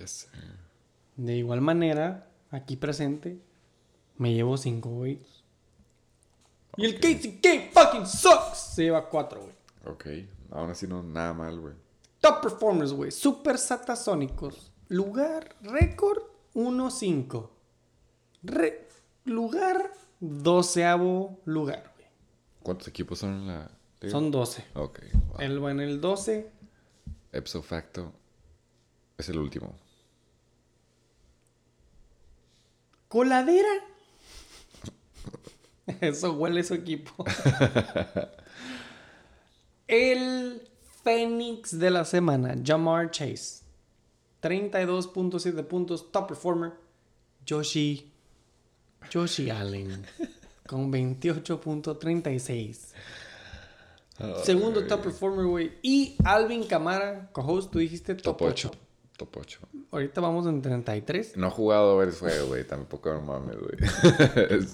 Yes, 0.00 0.10
sir. 0.10 0.40
De 1.16 1.36
igual 1.36 1.60
manera, 1.60 2.28
aquí 2.50 2.76
presente, 2.76 3.38
me 4.18 4.34
llevo 4.34 4.56
5 4.56 4.88
huevitos. 4.88 5.44
Y 6.76 6.84
el. 6.84 6.98
KCK 6.98 7.72
fucking 7.72 8.06
sucks. 8.08 8.72
Se 8.74 8.82
lleva 8.82 9.08
4, 9.08 9.40
güey. 9.40 9.54
Ok. 9.86 10.06
Aún 10.52 10.70
así 10.70 10.86
no, 10.86 11.02
nada 11.02 11.32
mal, 11.32 11.58
güey. 11.58 11.74
Top 12.20 12.40
performers, 12.42 12.92
güey. 12.92 13.10
Super 13.10 13.58
satasónicos. 13.58 14.70
Lugar, 14.88 15.56
récord 15.62 16.22
1-5. 16.54 17.48
Re- 18.42 18.88
lugar, 19.24 19.90
doceavo 20.20 21.40
lugar, 21.46 21.92
güey. 21.96 22.08
¿Cuántos 22.62 22.88
equipos 22.88 23.18
son 23.18 23.30
en 23.30 23.46
la 23.48 23.70
liga? 24.00 24.12
Son 24.12 24.30
12. 24.30 24.64
Ok. 24.74 25.00
wow. 25.28 25.62
Va 25.64 25.70
en 25.70 25.80
el 25.80 26.00
12. 26.00 26.50
Ipso 27.32 27.62
facto 27.62 28.12
es 29.16 29.28
el 29.30 29.38
último. 29.38 29.74
Coladera. 33.08 33.68
Eso 36.00 36.32
huele 36.34 36.62
su 36.62 36.74
equipo. 36.74 37.24
El 39.92 40.62
Fénix 41.04 41.78
de 41.78 41.90
la 41.90 42.06
semana, 42.06 42.56
Jamar 42.64 43.10
Chase. 43.10 43.60
32.7 44.42 45.62
puntos, 45.64 46.10
top 46.10 46.28
performer. 46.28 46.72
Joshi. 47.46 48.10
Joshi 49.12 49.50
Allen. 49.50 50.06
Con 50.66 50.90
28.36. 50.90 52.78
Segundo 54.42 54.86
top 54.86 55.02
performer, 55.02 55.44
güey. 55.44 55.72
Y 55.82 56.16
Alvin 56.24 56.64
Camara, 56.64 57.28
co-host, 57.32 57.70
tú 57.70 57.78
dijiste 57.78 58.14
top, 58.14 58.38
Top 58.38 58.48
8. 58.48 58.70
8. 58.72 58.78
Top 59.18 59.36
8. 59.36 59.58
Ahorita 59.90 60.22
vamos 60.22 60.46
en 60.46 60.62
33. 60.62 61.36
No 61.36 61.48
he 61.48 61.50
jugado 61.50 61.92
a 61.92 61.96
ver 61.98 62.08
el 62.08 62.14
juego, 62.14 62.46
güey. 62.46 62.66
Tampoco 62.66 63.12
no 63.12 63.20
mames, 63.20 63.56
güey. 63.58 63.76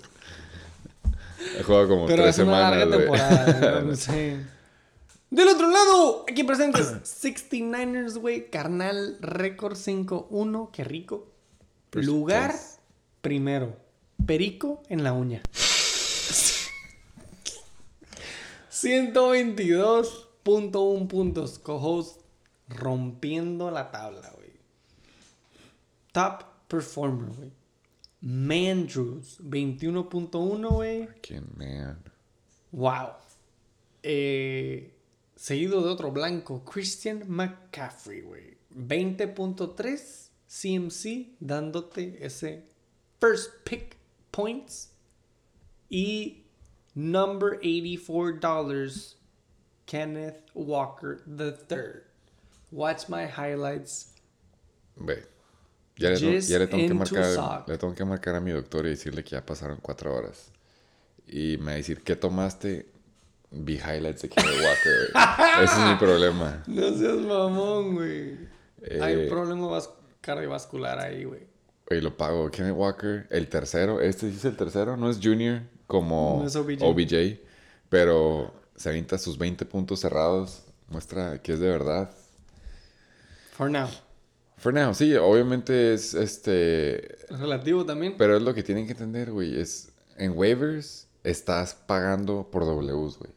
He 1.59 1.63
jugado 1.65 1.89
como 1.89 2.07
Pero 2.07 2.23
tres 2.23 2.39
es 2.39 2.47
una 2.47 2.71
semanas, 2.71 2.79
larga 2.79 2.97
temporada. 2.99 3.81
¿no? 3.83 3.97
Sí. 3.97 4.37
Del 5.31 5.49
otro 5.49 5.71
lado, 5.71 6.25
aquí 6.31 6.43
presentes 6.43 6.87
69ers, 7.23 8.19
güey. 8.19 8.51
Carnal, 8.51 9.19
récord 9.21 9.77
5-1. 9.77 10.71
Qué 10.71 10.85
rico. 10.85 11.27
First 11.91 12.07
Lugar 12.07 12.51
place. 12.51 12.79
primero. 13.21 13.77
Perico 14.27 14.83
en 14.89 15.05
la 15.05 15.13
uña. 15.13 15.43
122.1 18.71 21.09
puntos. 21.09 21.59
Co-host 21.59 22.21
rompiendo 22.69 23.71
la 23.71 23.91
tabla, 23.91 24.31
güey. 24.37 24.53
Top 26.13 26.45
performer, 26.69 27.35
güey. 27.35 27.51
Mandrews, 28.21 29.41
21.1, 29.41 30.69
güey. 30.71 31.07
Fucking 31.07 31.47
man. 31.57 32.03
Wow. 32.73 33.13
Eh, 34.03 34.93
seguido 35.39 35.83
de 35.83 35.89
otro 35.91 36.11
blanco, 36.11 36.65
Christian 36.65 37.23
McCaffrey, 37.29 38.23
güey. 38.23 38.59
20.3 38.77 40.31
CMC, 40.49 41.37
dándote 41.41 42.19
ese 42.21 42.65
first 43.21 43.51
pick 43.65 43.97
points. 44.33 44.91
Y 45.89 46.45
number 46.95 47.59
84 47.63 48.41
dollars, 48.41 49.17
Kenneth 49.87 50.43
Walker 50.55 51.23
III. 51.27 52.03
Watch 52.71 53.09
my 53.09 53.27
highlights. 53.27 54.15
Ve. 54.97 55.25
Ya 55.97 56.11
le, 56.11 56.41
ya 56.41 56.59
le 56.59 56.67
tengo 56.67 56.87
que 56.87 56.95
marcar, 56.95 57.65
le 57.67 57.79
tengo 57.79 57.95
que 57.95 58.05
marcar 58.05 58.35
a 58.37 58.41
mi 58.41 58.53
doctor 58.53 58.87
y 58.87 58.91
decirle 58.91 59.25
que 59.25 59.31
ya 59.31 59.45
pasaron 59.45 59.79
cuatro 59.81 60.15
horas. 60.15 60.53
Y 61.27 61.57
me 61.59 61.65
va 61.65 61.73
a 61.73 61.75
decir, 61.77 62.03
¿qué 62.03 62.15
tomaste? 62.15 62.87
Vi 63.51 63.75
highlights 63.77 64.23
de 64.23 64.29
Kenneth 64.29 64.55
Walker. 64.63 65.63
Ese 65.65 65.73
es 65.75 65.89
mi 65.91 65.95
problema. 65.97 66.63
No 66.67 66.95
seas 66.97 67.17
mamón, 67.17 67.95
güey. 67.95 68.39
Hay 69.01 69.15
Eh, 69.15 69.27
problema 69.29 69.67
vas- 69.69 69.91
cardiovascular 70.21 70.99
ahí, 70.99 71.25
güey. 71.25 71.47
Oye, 71.91 72.03
lo 72.03 72.17
pago. 72.17 72.51
Kenneth 72.51 72.77
Walker, 72.77 73.27
el 73.31 73.49
tercero. 73.49 74.01
Este 74.01 74.31
sí 74.31 74.37
es 74.37 74.45
el 74.45 74.57
tercero, 74.57 74.97
no 74.97 75.11
es 75.11 75.19
Junior 75.23 75.63
como 75.87 76.41
No 76.43 76.47
es 76.47 76.55
OBJ. 76.57 76.83
OBJ. 76.83 77.41
Pero 77.89 78.53
se 78.77 78.91
avienta 78.91 79.17
sus 79.17 79.39
20 79.39 79.65
puntos 79.65 80.01
cerrados. 80.01 80.65
Muestra 80.89 81.41
que 81.43 81.55
es 81.55 81.61
de 81.61 81.69
verdad. 81.69 82.11
For 83.53 83.71
now. 83.71 83.89
For 84.59 84.75
now, 84.75 84.93
sí, 84.93 85.15
obviamente 85.17 85.95
es 85.95 86.15
este. 86.15 87.17
Relativo 87.31 87.87
también. 87.87 88.15
Pero 88.19 88.37
es 88.37 88.43
lo 88.43 88.53
que 88.55 88.63
tienen 88.63 88.87
que 88.87 88.93
entender, 88.93 89.31
güey. 89.31 89.59
Es 89.59 89.91
en 90.17 90.37
waivers 90.37 91.07
estás 91.25 91.75
pagando 91.75 92.49
por 92.51 92.65
Ws, 92.65 93.19
güey. 93.19 93.31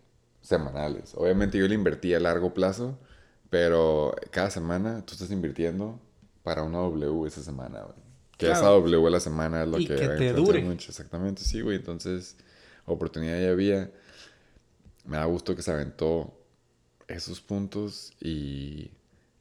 Semanales. 0.52 1.14
Obviamente 1.16 1.58
yo 1.58 1.68
le 1.68 1.76
invertí 1.76 2.14
a 2.14 2.20
largo 2.20 2.54
plazo, 2.54 2.98
pero 3.50 4.16
cada 4.32 4.50
semana 4.52 5.04
tú 5.06 5.14
estás 5.14 5.32
invirtiendo 5.32 6.00
para 6.44 6.64
una 6.64 6.78
W 6.80 7.28
esa 7.28 7.42
semana, 7.42 7.82
güey. 7.82 7.96
Que 8.38 8.48
Claro. 8.48 8.60
esa 8.60 8.70
W 8.70 9.08
a 9.08 9.10
la 9.10 9.20
semana 9.20 9.64
es 9.64 9.70
lo 9.70 9.80
Y 9.80 9.86
que, 9.88 9.96
que 9.96 10.08
te 10.08 10.34
dure. 10.34 10.62
mucho. 10.64 10.90
Exactamente, 10.92 11.44
sí, 11.44 11.62
güey. 11.62 11.78
Entonces, 11.78 12.36
oportunidad 12.86 13.40
ya 13.40 13.50
había. 13.52 13.92
Me 15.06 15.18
da 15.18 15.26
gusto 15.26 15.56
que 15.56 15.62
se 15.62 15.72
aventó 15.72 16.34
esos 17.08 17.42
puntos 17.42 18.14
y 18.20 18.92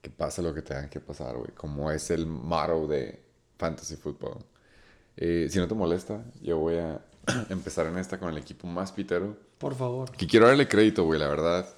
que 0.02 0.10
pase 0.10 0.42
lo 0.42 0.52
que 0.54 0.62
tengan 0.62 0.88
que 0.88 1.00
pasar, 1.00 1.36
güey. 1.36 1.50
Como 1.52 1.90
es 1.90 2.10
el 2.10 2.26
motto 2.26 2.86
de 2.88 3.22
Fantasy 3.58 3.96
Football. 3.96 4.38
Eh, 5.16 5.48
si 5.50 5.58
no 5.58 5.68
te 5.68 5.74
molesta, 5.74 6.24
yo 6.42 6.58
voy 6.58 6.76
a 6.76 7.00
empezar 7.50 7.86
en 7.86 7.98
esta 7.98 8.18
con 8.18 8.30
el 8.30 8.38
equipo 8.38 8.66
más 8.66 8.92
pitero. 8.92 9.36
Por 9.60 9.74
favor. 9.74 10.10
Que 10.12 10.26
quiero 10.26 10.46
darle 10.46 10.66
crédito, 10.66 11.04
güey, 11.04 11.20
la 11.20 11.28
verdad. 11.28 11.68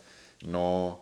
No. 0.47 1.01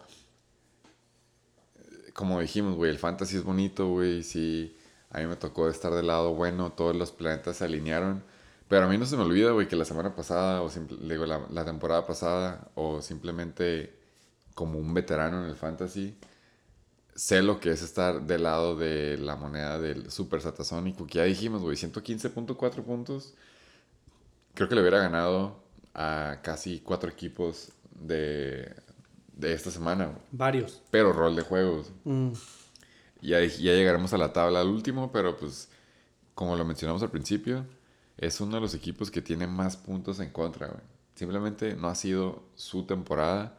Como 2.14 2.40
dijimos, 2.40 2.74
güey, 2.74 2.90
el 2.90 2.98
fantasy 2.98 3.36
es 3.36 3.44
bonito, 3.44 3.88
güey. 3.88 4.22
Sí, 4.22 4.74
a 5.10 5.18
mí 5.18 5.26
me 5.26 5.36
tocó 5.36 5.68
estar 5.68 5.92
del 5.92 6.06
lado 6.06 6.34
bueno, 6.34 6.72
todos 6.72 6.96
los 6.96 7.12
planetas 7.12 7.58
se 7.58 7.66
alinearon. 7.66 8.24
Pero 8.66 8.86
a 8.86 8.88
mí 8.88 8.96
no 8.96 9.04
se 9.04 9.18
me 9.18 9.24
olvida, 9.24 9.50
güey, 9.50 9.68
que 9.68 9.76
la 9.76 9.84
semana 9.84 10.14
pasada, 10.14 10.62
o 10.62 10.70
digo, 10.70 11.26
la, 11.26 11.46
la 11.50 11.66
temporada 11.66 12.06
pasada, 12.06 12.70
o 12.74 13.02
simplemente 13.02 13.98
como 14.54 14.78
un 14.78 14.94
veterano 14.94 15.44
en 15.44 15.50
el 15.50 15.56
fantasy, 15.56 16.16
sé 17.14 17.42
lo 17.42 17.60
que 17.60 17.72
es 17.72 17.82
estar 17.82 18.22
del 18.22 18.44
lado 18.44 18.74
de 18.74 19.18
la 19.18 19.36
moneda 19.36 19.78
del 19.78 20.10
super 20.10 20.40
satasónico, 20.40 21.06
que 21.06 21.18
ya 21.18 21.24
dijimos, 21.24 21.60
güey, 21.60 21.76
115.4 21.76 22.82
puntos. 22.84 23.34
Creo 24.54 24.68
que 24.68 24.74
le 24.74 24.80
hubiera 24.80 25.00
ganado 25.00 25.60
a 25.94 26.38
casi 26.42 26.80
cuatro 26.80 27.10
equipos 27.10 27.72
de, 27.94 28.74
de 29.34 29.52
esta 29.52 29.70
semana. 29.70 30.12
Varios. 30.32 30.82
pero 30.90 31.12
rol 31.12 31.36
de 31.36 31.42
juegos. 31.42 31.90
Mm. 32.04 32.32
Ya, 33.22 33.40
ya 33.40 33.72
llegaremos 33.72 34.12
a 34.14 34.18
la 34.18 34.32
tabla 34.32 34.60
al 34.60 34.68
último, 34.68 35.12
pero 35.12 35.36
pues 35.36 35.68
como 36.34 36.56
lo 36.56 36.64
mencionamos 36.64 37.02
al 37.02 37.10
principio, 37.10 37.66
es 38.16 38.40
uno 38.40 38.54
de 38.56 38.60
los 38.62 38.74
equipos 38.74 39.10
que 39.10 39.20
tiene 39.20 39.46
más 39.46 39.76
puntos 39.76 40.20
en 40.20 40.30
contra, 40.30 40.68
güey. 40.68 40.80
Simplemente 41.14 41.74
no 41.76 41.88
ha 41.88 41.94
sido 41.94 42.42
su 42.54 42.84
temporada, 42.84 43.58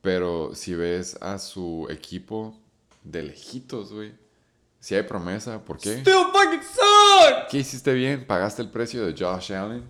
pero 0.00 0.54
si 0.54 0.74
ves 0.74 1.18
a 1.20 1.38
su 1.38 1.86
equipo 1.90 2.56
de 3.04 3.24
lejitos, 3.24 3.92
güey, 3.92 4.14
si 4.80 4.94
hay 4.94 5.02
promesa, 5.02 5.62
¿por 5.62 5.78
qué? 5.78 6.00
Still 6.00 6.24
fucking 6.32 6.62
suck. 6.62 7.48
¿Qué 7.50 7.58
hiciste 7.58 7.92
bien? 7.92 8.26
¿Pagaste 8.26 8.62
el 8.62 8.70
precio 8.70 9.04
de 9.06 9.12
Josh 9.12 9.52
Allen? 9.52 9.84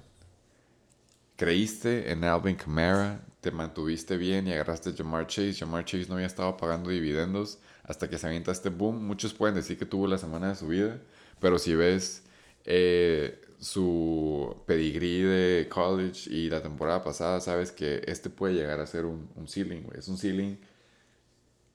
¿Creíste 1.42 2.12
en 2.12 2.22
Alvin 2.22 2.54
Kamara? 2.54 3.20
¿Te 3.40 3.50
mantuviste 3.50 4.16
bien 4.16 4.46
y 4.46 4.52
agarraste 4.52 4.90
a 4.90 4.92
Jamar 4.92 5.26
Chase? 5.26 5.54
Jamar 5.54 5.84
Chase 5.84 6.06
no 6.06 6.14
había 6.14 6.28
estado 6.28 6.56
pagando 6.56 6.88
dividendos 6.90 7.58
hasta 7.82 8.08
que 8.08 8.16
se 8.16 8.28
avienta 8.28 8.52
este 8.52 8.68
boom. 8.68 9.04
Muchos 9.04 9.34
pueden 9.34 9.56
decir 9.56 9.76
que 9.76 9.84
tuvo 9.84 10.06
la 10.06 10.18
semana 10.18 10.50
de 10.50 10.54
su 10.54 10.68
vida, 10.68 11.00
pero 11.40 11.58
si 11.58 11.74
ves 11.74 12.22
eh, 12.64 13.40
su 13.58 14.54
pedigrí 14.66 15.22
de 15.22 15.68
college 15.68 16.30
y 16.30 16.48
la 16.48 16.62
temporada 16.62 17.02
pasada, 17.02 17.40
sabes 17.40 17.72
que 17.72 18.02
este 18.06 18.30
puede 18.30 18.54
llegar 18.54 18.78
a 18.78 18.86
ser 18.86 19.04
un, 19.04 19.28
ceiling. 19.48 19.88
Es 19.98 20.06
un 20.06 20.18
ceiling 20.18 20.58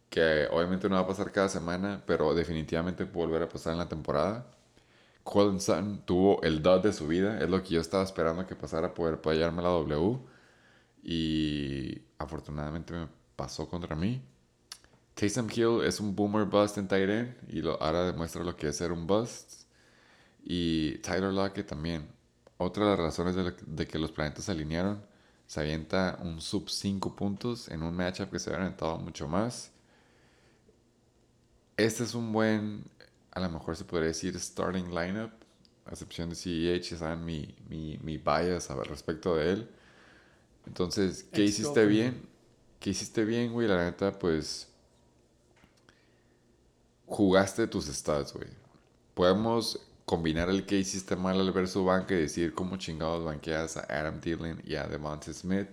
que 0.09 0.47
obviamente 0.49 0.88
no 0.88 0.95
va 0.95 1.01
a 1.01 1.07
pasar 1.07 1.34
cada 1.34 1.49
semana, 1.49 2.01
pero 2.07 2.34
definitivamente 2.34 3.05
puede 3.05 3.28
volver 3.28 3.43
a 3.43 3.49
pasar 3.49 3.74
en 3.74 3.80
la 3.80 3.89
temporada. 3.89 4.45
Colin 5.28 5.59
Sutton 5.59 6.01
tuvo 6.05 6.41
el 6.43 6.61
dud 6.63 6.82
de 6.82 6.93
su 6.93 7.07
vida, 7.07 7.39
es 7.39 7.49
lo 7.49 7.61
que 7.63 7.71
yo 7.75 7.82
estaba 7.82 8.03
esperando 8.03 8.45
que 8.47 8.55
pasara 8.55 8.93
poder 8.93 9.15
apoyarme 9.15 9.61
la 9.61 9.69
W. 9.69 10.19
Y 11.03 12.01
afortunadamente 12.19 12.93
me 12.93 13.07
pasó 13.36 13.69
contra 13.69 13.95
mí. 13.95 14.21
Taysom 15.15 15.47
Hill 15.53 15.82
es 15.86 15.99
un 15.99 16.15
boomer 16.15 16.45
bust 16.45 16.78
en 16.78 16.88
tight 16.88 17.09
end 17.09 17.36
y 17.49 17.61
lo, 17.61 17.82
ahora 17.82 18.05
demuestra 18.05 18.43
lo 18.43 18.55
que 18.55 18.67
es 18.69 18.78
ser 18.78 18.91
un 18.91 19.07
bust. 19.07 19.63
Y 20.43 20.99
Tyler 20.99 21.34
Lockett 21.34 21.67
también. 21.67 22.07
Otra 22.57 22.86
de 22.86 22.91
las 22.91 22.99
razones 22.99 23.36
de, 23.36 23.43
la- 23.45 23.55
de 23.65 23.88
que 23.88 23.99
los 23.99 24.11
planetas 24.11 24.45
se 24.45 24.51
alinearon, 24.53 25.03
se 25.47 25.61
avienta 25.61 26.19
un 26.23 26.41
sub 26.41 26.69
5 26.69 27.15
puntos 27.15 27.69
en 27.69 27.84
un 27.84 27.95
matchup 27.95 28.32
que 28.32 28.39
se 28.39 28.49
había 28.51 28.63
aventado 28.65 28.97
mucho 28.99 29.28
más. 29.28 29.71
Este 31.78 32.03
es 32.03 32.15
un 32.15 32.32
buen, 32.34 32.84
a 33.38 33.40
lo 33.40 33.50
mejor 33.50 33.76
se 33.76 33.86
podría 33.86 34.08
decir 34.08 34.38
starting 34.40 34.90
lineup, 34.90 35.32
a 35.86 35.92
excepción 35.92 36.30
de 36.30 36.36
CEH, 36.36 36.90
ya 36.90 36.98
saben 36.98 37.24
mi, 37.24 37.56
mi, 37.70 38.00
mi 38.02 38.18
bias 38.18 38.72
al 38.72 38.84
respecto 38.84 39.36
de 39.36 39.52
él. 39.54 39.70
Entonces, 40.66 41.24
¿qué 41.32 41.44
Ex 41.44 41.60
hiciste 41.60 41.86
bien? 41.86 42.28
¿Qué 42.80 42.90
hiciste 42.90 43.24
bien, 43.26 43.54
güey? 43.54 43.68
La 43.68 43.86
neta, 43.86 44.18
pues 44.18 44.68
jugaste 47.06 47.68
tus 47.68 47.86
stats, 47.86 48.34
güey. 48.34 48.50
Podemos 49.14 49.80
combinar 50.06 50.50
el 50.50 50.66
que 50.66 50.78
hiciste 50.78 51.16
mal 51.16 51.40
al 51.40 51.52
ver 51.52 51.68
su 51.68 51.86
banca 51.86 52.16
y 52.16 52.22
decir 52.22 52.54
cómo 52.56 52.78
chingados 52.78 53.24
banqueas 53.24 53.78
a 53.78 53.82
Adam 53.82 54.20
Thielen 54.20 54.64
y 54.66 54.76
a 54.76 54.88
Devonta 54.88 55.32
Smith. 55.32 55.68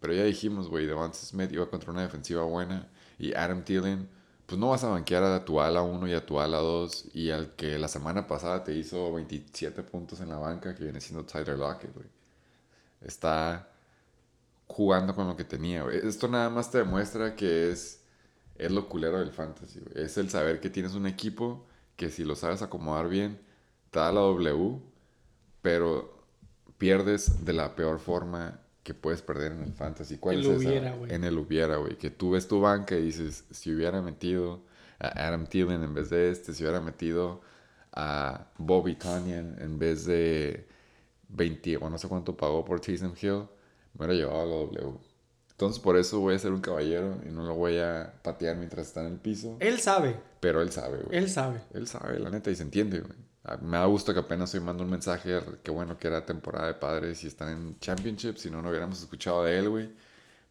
Pero 0.00 0.12
ya 0.12 0.24
dijimos, 0.24 0.68
güey, 0.68 0.84
Devonta 0.86 1.16
Smith 1.16 1.50
iba 1.52 1.68
contra 1.70 1.90
una 1.92 2.02
defensiva 2.02 2.42
buena 2.44 2.88
y 3.18 3.32
Adam 3.34 3.64
Thielen, 3.64 4.06
pues 4.46 4.58
no 4.60 4.70
vas 4.70 4.84
a 4.84 4.88
banquear 4.88 5.24
a 5.24 5.44
tu 5.44 5.60
ala 5.60 5.82
1 5.82 6.06
y 6.08 6.14
a 6.14 6.24
tu 6.24 6.40
ala 6.40 6.58
2 6.58 7.06
y 7.14 7.30
al 7.30 7.56
que 7.56 7.78
la 7.78 7.88
semana 7.88 8.26
pasada 8.26 8.62
te 8.64 8.74
hizo 8.74 9.12
27 9.12 9.82
puntos 9.82 10.20
en 10.20 10.28
la 10.28 10.38
banca, 10.38 10.74
que 10.74 10.84
viene 10.84 11.00
siendo 11.00 11.24
Tyler 11.24 11.58
Lockett, 11.58 11.92
güey. 11.94 12.06
Está 13.00 13.68
jugando 14.68 15.14
con 15.14 15.26
lo 15.28 15.36
que 15.36 15.44
tenía, 15.44 15.82
güey. 15.82 15.98
Esto 16.06 16.28
nada 16.28 16.48
más 16.50 16.70
te 16.70 16.78
demuestra 16.78 17.34
que 17.34 17.70
es, 17.70 18.02
es 18.56 18.70
lo 18.70 18.88
culero 18.88 19.18
del 19.18 19.32
fantasy. 19.32 19.80
Es 19.94 20.16
el 20.18 20.30
saber 20.30 20.60
que 20.60 20.70
tienes 20.70 20.94
un 20.94 21.06
equipo 21.06 21.66
que 21.96 22.10
si 22.10 22.24
lo 22.24 22.36
sabes 22.36 22.62
acomodar 22.62 23.08
bien, 23.08 23.40
te 23.90 23.98
da 23.98 24.12
la 24.12 24.20
W, 24.20 24.80
pero 25.62 26.16
pierdes 26.78 27.44
de 27.44 27.52
la 27.52 27.74
peor 27.74 27.98
forma 27.98 28.60
que 28.86 28.94
puedes 28.94 29.20
perder 29.20 29.50
en 29.50 29.62
el 29.64 29.72
fantasy. 29.72 30.16
¿Cuál 30.16 30.36
El 30.36 30.40
es 30.42 30.46
esa? 30.46 30.56
hubiera, 30.56 30.94
güey. 30.94 31.12
En 31.12 31.24
el 31.24 31.36
hubiera, 31.36 31.76
güey. 31.78 31.98
Que 31.98 32.08
tú 32.08 32.30
ves 32.30 32.46
tu 32.46 32.60
banca 32.60 32.94
y 32.94 33.02
dices, 33.02 33.42
si 33.50 33.74
hubiera 33.74 34.00
metido 34.00 34.60
a 35.00 35.26
Adam 35.26 35.48
Thielen 35.48 35.82
en 35.82 35.92
vez 35.92 36.08
de 36.08 36.30
este, 36.30 36.54
si 36.54 36.62
hubiera 36.62 36.80
metido 36.80 37.40
a 37.92 38.46
Bobby 38.58 38.94
Tonyan 38.94 39.56
en 39.60 39.76
vez 39.80 40.06
de 40.06 40.68
20 41.30 41.78
o 41.78 41.90
no 41.90 41.98
sé 41.98 42.06
cuánto 42.06 42.36
pagó 42.36 42.64
por 42.64 42.78
Taysom 42.78 43.14
Hill, 43.20 43.48
me 43.94 44.06
hubiera 44.06 44.14
llevado 44.14 44.42
a 44.42 44.46
la 44.46 44.54
W. 44.54 44.98
Entonces 45.50 45.82
por 45.82 45.96
eso 45.96 46.20
voy 46.20 46.36
a 46.36 46.38
ser 46.38 46.52
un 46.52 46.60
caballero 46.60 47.18
y 47.26 47.30
no 47.30 47.44
lo 47.44 47.56
voy 47.56 47.78
a 47.78 48.14
patear 48.22 48.56
mientras 48.56 48.86
está 48.86 49.00
en 49.00 49.14
el 49.14 49.18
piso. 49.18 49.56
Él 49.58 49.80
sabe. 49.80 50.14
Pero 50.38 50.62
él 50.62 50.70
sabe, 50.70 50.98
güey. 50.98 51.18
Él 51.18 51.28
sabe. 51.28 51.60
Él 51.74 51.88
sabe, 51.88 52.20
la 52.20 52.30
neta, 52.30 52.52
y 52.52 52.54
se 52.54 52.62
entiende, 52.62 53.00
güey. 53.00 53.25
Ah, 53.48 53.58
Me 53.62 53.76
da 53.78 53.86
gusto 53.86 54.12
que 54.12 54.20
apenas 54.20 54.52
hoy 54.54 54.60
mando 54.60 54.82
un 54.84 54.90
mensaje, 54.90 55.40
qué 55.62 55.70
bueno 55.70 55.98
que 55.98 56.08
era 56.08 56.26
temporada 56.26 56.66
de 56.68 56.74
padres 56.74 57.22
y 57.24 57.28
están 57.28 57.48
en 57.50 57.78
Championship, 57.80 58.36
si 58.38 58.50
no, 58.50 58.60
no 58.62 58.70
hubiéramos 58.70 59.00
escuchado 59.00 59.44
de 59.44 59.58
él, 59.58 59.68
güey. 59.70 59.90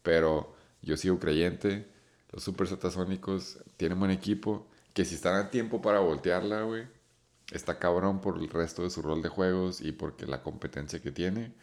Pero 0.03 0.55
yo 0.81 0.97
sigo 0.97 1.19
creyente, 1.19 1.87
los 2.31 2.43
Super 2.43 2.67
Satasónicos 2.67 3.59
tienen 3.77 3.99
buen 3.99 4.11
equipo, 4.11 4.67
que 4.93 5.05
si 5.05 5.15
están 5.15 5.35
a 5.35 5.51
tiempo 5.51 5.81
para 5.81 5.99
voltearla, 5.99 6.63
güey, 6.63 6.87
está 7.51 7.79
cabrón 7.79 8.21
por 8.21 8.37
el 8.39 8.49
resto 8.49 8.83
de 8.83 8.89
su 8.91 9.01
rol 9.03 9.21
de 9.23 9.29
juegos 9.29 9.81
y 9.81 9.91
porque 9.93 10.25
la 10.27 10.43
competencia 10.43 11.01
que 11.01 11.11
tiene, 11.11 11.53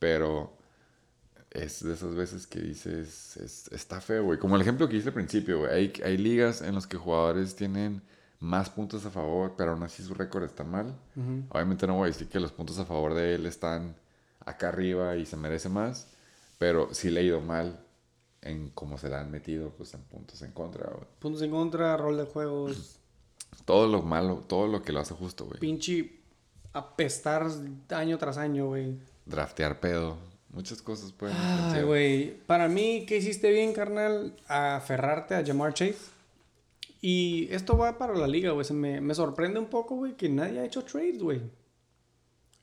pero 0.00 0.56
es 1.50 1.82
de 1.84 1.94
esas 1.94 2.14
veces 2.14 2.46
que 2.46 2.60
dices, 2.60 3.36
es- 3.38 3.68
está 3.72 4.00
feo, 4.00 4.24
güey. 4.24 4.38
Como 4.38 4.56
el 4.56 4.62
ejemplo 4.62 4.88
que 4.88 4.96
hice 4.96 5.08
al 5.08 5.14
principio, 5.14 5.60
güey. 5.60 5.72
Hay, 5.72 5.92
hay 6.04 6.16
ligas 6.18 6.62
en 6.62 6.74
las 6.74 6.86
que 6.86 6.96
jugadores 6.98 7.56
tienen 7.56 8.02
más 8.40 8.70
puntos 8.70 9.04
a 9.06 9.10
favor, 9.10 9.54
pero 9.56 9.72
aún 9.72 9.82
así 9.82 10.02
su 10.02 10.14
récord 10.14 10.44
está 10.44 10.64
mal. 10.64 10.94
Ujú. 11.16 11.44
Obviamente 11.50 11.86
no 11.86 11.96
voy 11.96 12.04
a 12.04 12.12
decir 12.12 12.28
que 12.28 12.40
los 12.40 12.52
puntos 12.52 12.78
a 12.78 12.84
favor 12.84 13.14
de 13.14 13.34
él 13.34 13.46
están 13.46 13.96
acá 14.44 14.68
arriba 14.68 15.16
y 15.16 15.26
se 15.26 15.36
merece 15.36 15.68
más, 15.68 16.08
pero 16.58 16.92
sí 16.94 17.10
le 17.10 17.20
ha 17.20 17.22
ido 17.22 17.40
mal 17.40 17.80
en 18.42 18.70
cómo 18.70 18.96
se 18.98 19.08
le 19.08 19.16
han 19.16 19.30
metido 19.30 19.70
pues, 19.70 19.92
en 19.94 20.02
puntos 20.02 20.40
en 20.42 20.52
contra, 20.52 20.88
güey. 20.88 21.06
Puntos 21.18 21.42
en 21.42 21.50
contra, 21.50 21.96
rol 21.96 22.16
de 22.16 22.24
juegos. 22.24 22.98
Todo 23.64 23.88
lo 23.88 24.02
malo, 24.02 24.44
todo 24.46 24.66
lo 24.66 24.82
que 24.82 24.92
lo 24.92 25.00
hace 25.00 25.14
justo, 25.14 25.46
güey. 25.46 25.58
Pinche 25.58 26.20
apestar 26.72 27.48
año 27.90 28.18
tras 28.18 28.36
año, 28.36 28.66
güey. 28.66 28.98
Draftear 29.24 29.80
pedo. 29.80 30.18
Muchas 30.50 30.82
cosas 30.82 31.12
pueden 31.12 31.36
Ay, 31.38 31.82
güey. 31.82 32.36
Para 32.46 32.68
mí, 32.68 33.06
¿qué 33.08 33.16
hiciste 33.16 33.50
bien, 33.50 33.72
carnal? 33.72 34.36
Aferrarte 34.46 35.34
a 35.34 35.44
Jamar 35.44 35.74
Chase. 35.74 35.96
Y 37.00 37.48
esto 37.50 37.76
va 37.76 37.98
para 37.98 38.14
la 38.14 38.26
liga, 38.26 38.50
güey. 38.52 38.64
Se 38.64 38.74
me, 38.74 39.00
me 39.00 39.14
sorprende 39.14 39.58
un 39.60 39.66
poco, 39.66 39.96
güey, 39.96 40.16
que 40.16 40.28
nadie 40.28 40.60
ha 40.60 40.64
hecho 40.64 40.82
trades, 40.84 41.22
güey. 41.22 41.42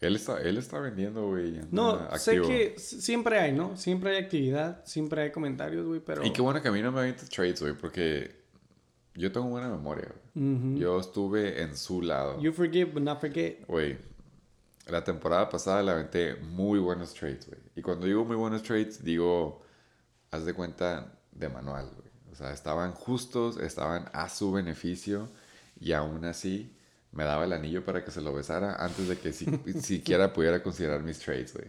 Él 0.01 0.15
está, 0.17 0.41
él 0.41 0.57
está 0.57 0.79
vendiendo, 0.79 1.27
güey. 1.27 1.59
No, 1.71 1.97
sé 2.17 2.31
activo. 2.31 2.47
que 2.47 2.73
s- 2.75 2.99
siempre 3.01 3.39
hay, 3.39 3.53
¿no? 3.53 3.77
Siempre 3.77 4.11
hay 4.17 4.23
actividad, 4.23 4.83
siempre 4.85 5.21
hay 5.21 5.31
comentarios, 5.31 5.85
güey, 5.85 6.01
pero... 6.01 6.25
Y 6.25 6.33
qué 6.33 6.41
bueno 6.41 6.61
que 6.61 6.67
a 6.67 6.71
mí 6.73 6.81
no 6.81 6.91
me 6.91 6.99
avientas 6.99 7.29
trades, 7.29 7.61
güey, 7.61 7.73
porque 7.73 8.35
yo 9.15 9.31
tengo 9.31 9.47
buena 9.47 9.69
memoria, 9.69 10.09
güey. 10.35 10.77
Yo 10.79 10.99
estuve 10.99 11.61
en 11.61 11.77
su 11.77 12.01
lado. 12.01 12.41
You 12.41 12.51
forgive, 12.51 12.91
but 12.91 13.03
not 13.03 13.21
forget. 13.21 13.65
Güey, 13.67 13.97
la 14.87 15.03
temporada 15.05 15.47
pasada 15.47 15.81
le 15.81 15.91
aventé 15.91 16.35
muy 16.35 16.79
buenos 16.79 17.13
trades, 17.13 17.47
güey. 17.47 17.61
Y 17.75 17.81
cuando 17.81 18.05
digo 18.05 18.25
muy 18.25 18.35
buenos 18.35 18.61
trades, 18.63 19.01
digo, 19.05 19.61
haz 20.31 20.43
de 20.43 20.53
cuenta 20.53 21.17
de 21.31 21.47
manual, 21.47 21.89
güey. 21.95 22.09
O 22.33 22.35
sea, 22.35 22.51
estaban 22.51 22.91
justos, 22.93 23.57
estaban 23.57 24.05
a 24.11 24.27
su 24.27 24.51
beneficio 24.51 25.29
y 25.79 25.91
aún 25.93 26.25
así 26.25 26.75
me 27.11 27.23
daba 27.23 27.45
el 27.45 27.53
anillo 27.53 27.85
para 27.85 28.03
que 28.03 28.09
se 28.11 28.21
lo 28.21 28.33
besara 28.33 28.75
antes 28.83 29.07
de 29.07 29.17
que 29.17 29.31
si- 29.31 29.45
siquiera 29.81 30.33
pudiera 30.33 30.61
considerar 30.63 31.01
mis 31.03 31.19
trades, 31.19 31.53
güey. 31.53 31.67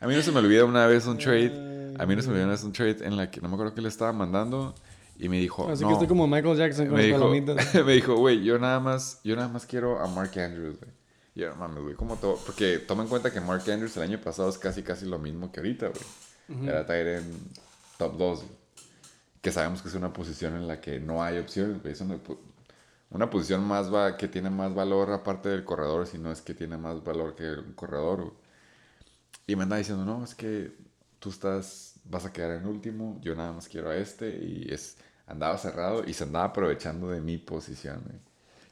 A 0.00 0.06
mí 0.06 0.14
no 0.14 0.22
se 0.22 0.30
me 0.30 0.38
olvida 0.38 0.64
una 0.64 0.86
vez 0.86 1.06
un 1.06 1.18
trade, 1.18 1.94
a 1.98 2.06
mí 2.06 2.14
no 2.14 2.22
se 2.22 2.28
me 2.28 2.34
olvida 2.34 2.44
una 2.44 2.52
vez 2.52 2.62
un 2.64 2.72
trade 2.72 3.04
en 3.04 3.16
la 3.16 3.30
que 3.30 3.40
no 3.40 3.48
me 3.48 3.54
acuerdo 3.54 3.74
que 3.74 3.80
le 3.82 3.88
estaba 3.88 4.12
mandando 4.12 4.74
y 5.18 5.28
me 5.28 5.40
dijo, 5.40 5.68
Así 5.70 5.82
no, 5.82 5.88
que 5.88 5.92
estoy 5.94 6.08
como 6.08 6.26
Michael 6.28 6.56
Jackson 6.56 6.86
con 6.86 6.94
me 6.96 7.02
las 7.02 7.06
dijo, 7.06 7.18
palomitas. 7.18 7.74
me 7.84 7.92
dijo, 7.94 8.14
güey, 8.16 8.44
yo 8.44 8.58
nada 8.58 8.78
más, 8.78 9.20
yo 9.24 9.34
nada 9.34 9.48
más 9.48 9.66
quiero 9.66 9.98
a 9.98 10.06
Mark 10.06 10.38
Andrews, 10.38 10.78
güey. 10.78 10.90
Yo, 11.34 11.48
no 11.50 11.56
mames, 11.56 11.82
güey, 11.82 11.94
¿cómo 11.96 12.16
todo? 12.16 12.38
Porque 12.46 12.78
toma 12.78 13.02
en 13.02 13.08
cuenta 13.08 13.30
que 13.32 13.40
Mark 13.40 13.62
Andrews 13.70 13.96
el 13.96 14.04
año 14.04 14.20
pasado 14.20 14.48
es 14.50 14.56
casi, 14.58 14.82
casi 14.82 15.04
lo 15.06 15.18
mismo 15.18 15.50
que 15.50 15.60
ahorita, 15.60 15.88
güey. 15.88 16.68
Era 16.68 16.86
Tyre 16.86 17.16
en 17.18 17.24
top 17.98 18.16
2, 18.16 18.38
güey. 18.38 18.50
Que 19.46 19.52
sabemos 19.52 19.80
que 19.80 19.86
es 19.86 19.94
una 19.94 20.12
posición 20.12 20.56
en 20.56 20.66
la 20.66 20.80
que 20.80 20.98
no 20.98 21.22
hay 21.22 21.40
güey. 21.40 21.92
Es 21.92 22.00
una, 22.00 22.18
una 23.10 23.30
posición 23.30 23.62
más 23.62 23.94
va, 23.94 24.16
que 24.16 24.26
tiene 24.26 24.50
más 24.50 24.74
valor 24.74 25.12
aparte 25.12 25.48
del 25.48 25.62
corredor, 25.62 26.04
si 26.08 26.18
no 26.18 26.32
es 26.32 26.40
que 26.40 26.52
tiene 26.52 26.76
más 26.76 27.04
valor 27.04 27.36
que 27.36 27.52
un 27.52 27.72
corredor, 27.74 28.22
güey. 28.22 28.32
Y 29.46 29.54
me 29.54 29.62
anda 29.62 29.76
diciendo, 29.76 30.04
no, 30.04 30.24
es 30.24 30.34
que 30.34 30.76
tú 31.20 31.30
estás, 31.30 31.94
vas 32.06 32.26
a 32.26 32.32
quedar 32.32 32.60
en 32.60 32.66
último, 32.66 33.20
yo 33.22 33.36
nada 33.36 33.52
más 33.52 33.68
quiero 33.68 33.90
a 33.90 33.96
este. 33.96 34.30
Y 34.36 34.66
es, 34.68 34.96
andaba 35.28 35.56
cerrado 35.58 36.02
y 36.04 36.12
se 36.12 36.24
andaba 36.24 36.46
aprovechando 36.46 37.08
de 37.10 37.20
mi 37.20 37.38
posición, 37.38 38.02
güey. 38.04 38.18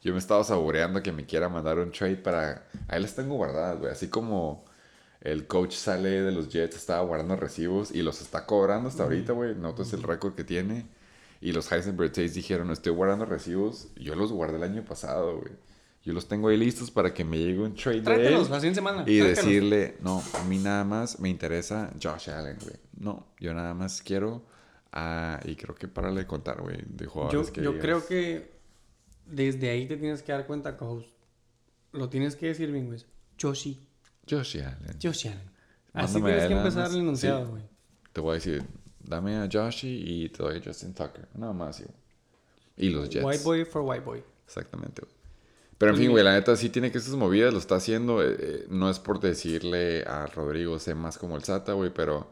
Yo 0.01 0.11
me 0.11 0.19
estaba 0.19 0.43
saboreando 0.43 1.01
que 1.01 1.13
me 1.13 1.25
quiera 1.25 1.47
mandar 1.47 1.79
un 1.79 1.93
trade 1.93 2.17
para... 2.17 2.67
Ahí 2.89 3.01
las 3.01 3.15
tengo 3.15 3.35
guardadas, 3.35 3.79
güey. 3.79 3.93
Así 3.93 4.09
como 4.09 4.65
el 5.25 5.47
coach 5.47 5.73
sale 5.73 6.21
de 6.21 6.31
los 6.31 6.49
Jets, 6.49 6.75
estaba 6.75 7.01
guardando 7.01 7.35
recibos 7.35 7.91
y 7.91 8.03
los 8.03 8.21
está 8.21 8.45
cobrando 8.45 8.89
hasta 8.89 9.03
ahorita, 9.03 9.33
güey. 9.33 9.55
Notas 9.55 9.91
el 9.93 10.03
récord 10.03 10.35
que 10.35 10.43
tiene. 10.43 10.85
Y 11.41 11.51
los 11.51 11.71
Heisenberg 11.71 12.11
Tays 12.11 12.35
dijeron, 12.35 12.69
estoy 12.69 12.93
guardando 12.93 13.25
recibos. 13.25 13.87
Yo 13.95 14.15
los 14.15 14.31
guardé 14.31 14.57
el 14.57 14.63
año 14.63 14.85
pasado, 14.85 15.39
güey. 15.39 15.51
Yo 16.03 16.13
los 16.13 16.27
tengo 16.27 16.49
ahí 16.49 16.57
listos 16.57 16.91
para 16.91 17.11
que 17.11 17.25
me 17.25 17.39
llegue 17.39 17.59
un 17.59 17.73
trade 17.73 18.01
de 18.01 18.35
él. 18.35 18.75
semana. 18.75 19.03
Y 19.07 19.17
decirle, 19.17 19.97
no, 20.01 20.21
a 20.35 20.43
mí 20.43 20.59
nada 20.59 20.83
más 20.83 21.19
me 21.19 21.29
interesa 21.29 21.91
Josh 22.01 22.29
Allen, 22.29 22.57
güey. 22.61 22.75
No, 22.95 23.25
yo 23.39 23.55
nada 23.55 23.73
más 23.73 24.03
quiero... 24.03 24.45
ah, 24.91 25.39
y 25.43 25.55
creo 25.55 25.73
que 25.73 25.87
para 25.87 26.11
de 26.11 26.27
contar, 26.27 26.61
güey, 26.61 26.77
de 26.87 27.05
Yo, 27.05 27.51
que 27.51 27.61
yo 27.61 27.71
digas. 27.71 27.81
creo 27.81 28.05
que 28.05 28.51
desde 29.25 29.71
ahí 29.71 29.87
te 29.87 29.97
tienes 29.97 30.21
que 30.21 30.31
dar 30.31 30.45
cuenta, 30.45 30.77
co 30.77 31.03
Lo 31.91 32.09
tienes 32.09 32.35
que 32.35 32.47
decir 32.47 32.71
bien, 32.71 32.85
güey. 32.85 33.03
Joshi. 33.41 33.84
Josh 34.29 34.57
Allen. 34.57 34.97
Joshi 35.01 35.27
Allen. 35.29 35.51
Así 35.93 36.13
Mándame 36.19 36.33
tienes 36.33 36.47
que 36.47 36.57
empezar 36.57 36.89
el 36.91 36.97
enunciado, 36.97 37.45
Sí. 37.45 37.51
güey. 37.51 37.63
Te 38.13 38.21
voy 38.21 38.31
a 38.31 38.33
decir, 38.35 38.63
dame 39.03 39.37
a 39.37 39.49
Joshi 39.51 40.03
y 40.05 40.29
te 40.29 40.43
doy 40.43 40.57
a 40.57 40.61
Justin 40.63 40.93
Tucker. 40.93 41.27
Nada 41.35 41.53
más, 41.53 41.79
güey. 41.79 41.91
Y 42.77 42.89
los 42.89 43.09
Jets. 43.09 43.25
White 43.25 43.43
boy 43.43 43.65
for 43.65 43.81
white 43.83 44.03
boy. 44.03 44.23
Exactamente, 44.45 45.01
güey. 45.01 45.13
Pero 45.77 45.91
en 45.91 45.97
fin, 45.97 46.11
güey, 46.11 46.23
la 46.23 46.33
neta 46.33 46.55
sí 46.55 46.69
tiene 46.69 46.89
que 46.91 46.97
esas 46.99 47.15
movidas, 47.15 47.51
lo 47.53 47.59
está 47.59 47.75
haciendo. 47.75 48.23
eh, 48.23 48.35
eh, 48.39 48.65
no 48.69 48.89
es 48.89 48.99
por 48.99 49.19
decirle 49.19 50.03
a 50.03 50.25
Rodrigo, 50.25 50.79
sé 50.79 50.95
más 50.95 51.17
como 51.17 51.35
el 51.35 51.43
Sata, 51.43 51.73
güey, 51.73 51.93
pero 51.93 52.31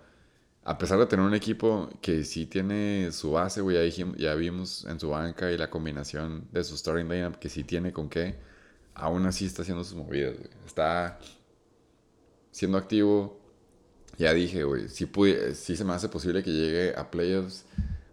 a 0.64 0.78
pesar 0.78 0.98
de 1.00 1.06
tener 1.08 1.26
un 1.26 1.34
equipo 1.34 1.90
que 2.02 2.24
sí 2.24 2.46
tiene 2.46 3.10
su 3.12 3.32
base, 3.34 3.60
güey, 3.60 3.92
ya, 3.92 4.06
ya 4.18 4.34
vimos 4.36 4.86
en 4.86 4.98
su 4.98 5.10
banca 5.10 5.52
y 5.52 5.58
la 5.58 5.70
combinación 5.70 6.48
de 6.54 6.64
su 6.64 6.78
starting 6.78 7.10
lineup 7.10 7.36
que 7.36 7.50
sí 7.50 7.66
tiene 7.66 7.92
con 7.92 8.08
qué, 8.08 8.38
aún 8.94 9.26
así 9.26 9.46
está 9.46 9.64
haciendo 9.64 9.84
sus 9.84 9.96
movidas, 9.98 10.38
güey. 10.38 10.50
Está 10.66 11.20
siendo 12.54 12.78
activo. 12.78 13.38
Ya 14.18 14.32
dije, 14.34 14.64
güey, 14.64 14.88
sí, 14.88 15.06
pude- 15.06 15.56
sí 15.56 15.76
se 15.76 15.84
me 15.84 15.92
hace 15.94 16.08
posible 16.08 16.42
que 16.44 16.52
llegue 16.52 16.96
a 16.96 17.12
playoffs. 17.12 17.66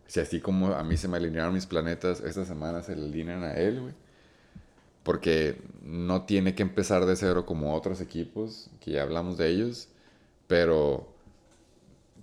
Si 0.07 0.18
así 0.18 0.41
como 0.41 0.72
a 0.74 0.82
mí 0.82 0.97
se 0.97 1.07
me 1.07 1.18
alinearon 1.18 1.55
mis 1.55 1.66
planetas, 1.66 2.20
esta 2.20 2.45
semana 2.45 2.82
se 2.82 2.97
le 2.97 3.05
alinean 3.05 3.45
a 3.45 3.55
él, 3.55 3.80
güey. 3.80 3.95
Porque 5.05 5.61
no 5.82 6.24
tiene 6.24 6.55
que 6.55 6.62
empezar 6.62 7.07
de 7.07 7.14
cero 7.16 7.47
como 7.47 7.74
otros 7.76 8.01
equipos, 8.01 8.70
que 8.80 8.93
ya 8.93 9.03
hablamos 9.03 9.36
de 9.38 9.49
ellos. 9.49 9.88
Pero 10.47 11.14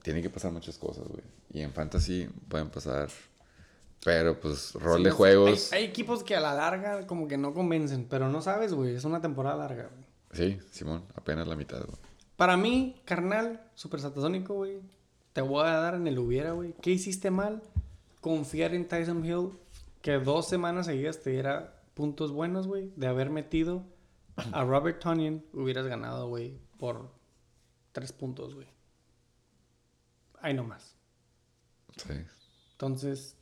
tiene 0.02 0.22
que 0.22 0.30
pasar 0.30 0.52
muchas 0.52 0.78
cosas, 0.78 1.08
güey. 1.08 1.24
Y 1.54 1.62
en 1.62 1.72
Fantasy 1.72 2.28
pueden 2.50 2.70
pasar. 2.70 3.10
Pero 4.04 4.40
pues 4.40 4.74
rol 4.74 5.00
Sí, 5.00 5.04
de 5.06 5.12
juegos. 5.12 5.72
Hay, 5.74 5.80
hay 5.84 5.86
equipos 5.86 6.24
que 6.24 6.36
a 6.36 6.40
la 6.42 6.54
larga 6.54 7.08
como 7.08 7.28
que 7.28 7.38
no 7.38 7.54
convencen, 7.54 8.06
pero 8.10 8.28
no 8.30 8.42
sabes, 8.42 8.74
güey. 8.74 8.96
Es 8.96 9.06
una 9.06 9.22
temporada 9.22 9.56
larga, 9.58 9.90
güey. 9.90 10.06
Sí, 10.34 10.60
Simón, 10.72 11.04
apenas 11.16 11.48
la 11.48 11.56
mitad, 11.56 11.80
güey. 11.86 11.98
Para 12.38 12.56
mí, 12.56 13.02
carnal, 13.04 13.68
super 13.74 14.00
satasónico, 14.00 14.54
güey. 14.54 14.80
Te 15.34 15.42
voy 15.42 15.66
a 15.66 15.72
dar 15.72 15.96
en 15.96 16.06
el 16.08 16.20
hubiera, 16.20 16.52
güey. 16.52 16.74
¿Qué 16.82 16.92
hiciste 16.92 17.32
mal? 17.32 17.64
Confiar 18.22 18.76
en 18.76 18.88
Tyson 18.88 19.26
Hill, 19.26 19.50
que 20.04 20.20
dos 20.20 20.48
semanas 20.48 20.86
seguidas 20.86 21.20
te 21.22 21.32
diera 21.32 21.82
puntos 21.96 22.32
buenos, 22.32 22.68
güey. 22.68 22.94
De 22.96 23.08
haber 23.08 23.32
metido 23.32 23.84
a 24.36 24.64
Robert 24.64 25.00
Tonyan, 25.02 25.44
hubieras 25.52 25.88
ganado, 25.88 26.28
güey, 26.30 26.60
por 26.78 27.10
tres 27.92 28.12
puntos, 28.12 28.54
güey. 28.54 28.68
Ahí 30.40 30.54
nomás. 30.54 30.96
Sí. 31.96 32.14
Entonces, 32.74 33.36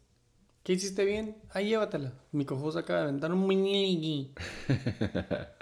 ¿qué 0.63 0.71
hiciste 0.71 1.03
bien? 1.03 1.35
Ahí 1.51 1.67
llévatela. 1.67 2.13
Mi 2.31 2.45
cojosa 2.45 2.79
acaba 2.79 2.99
de 2.99 3.05
aventar 3.09 3.33
un 3.33 3.45
mini 3.45 4.33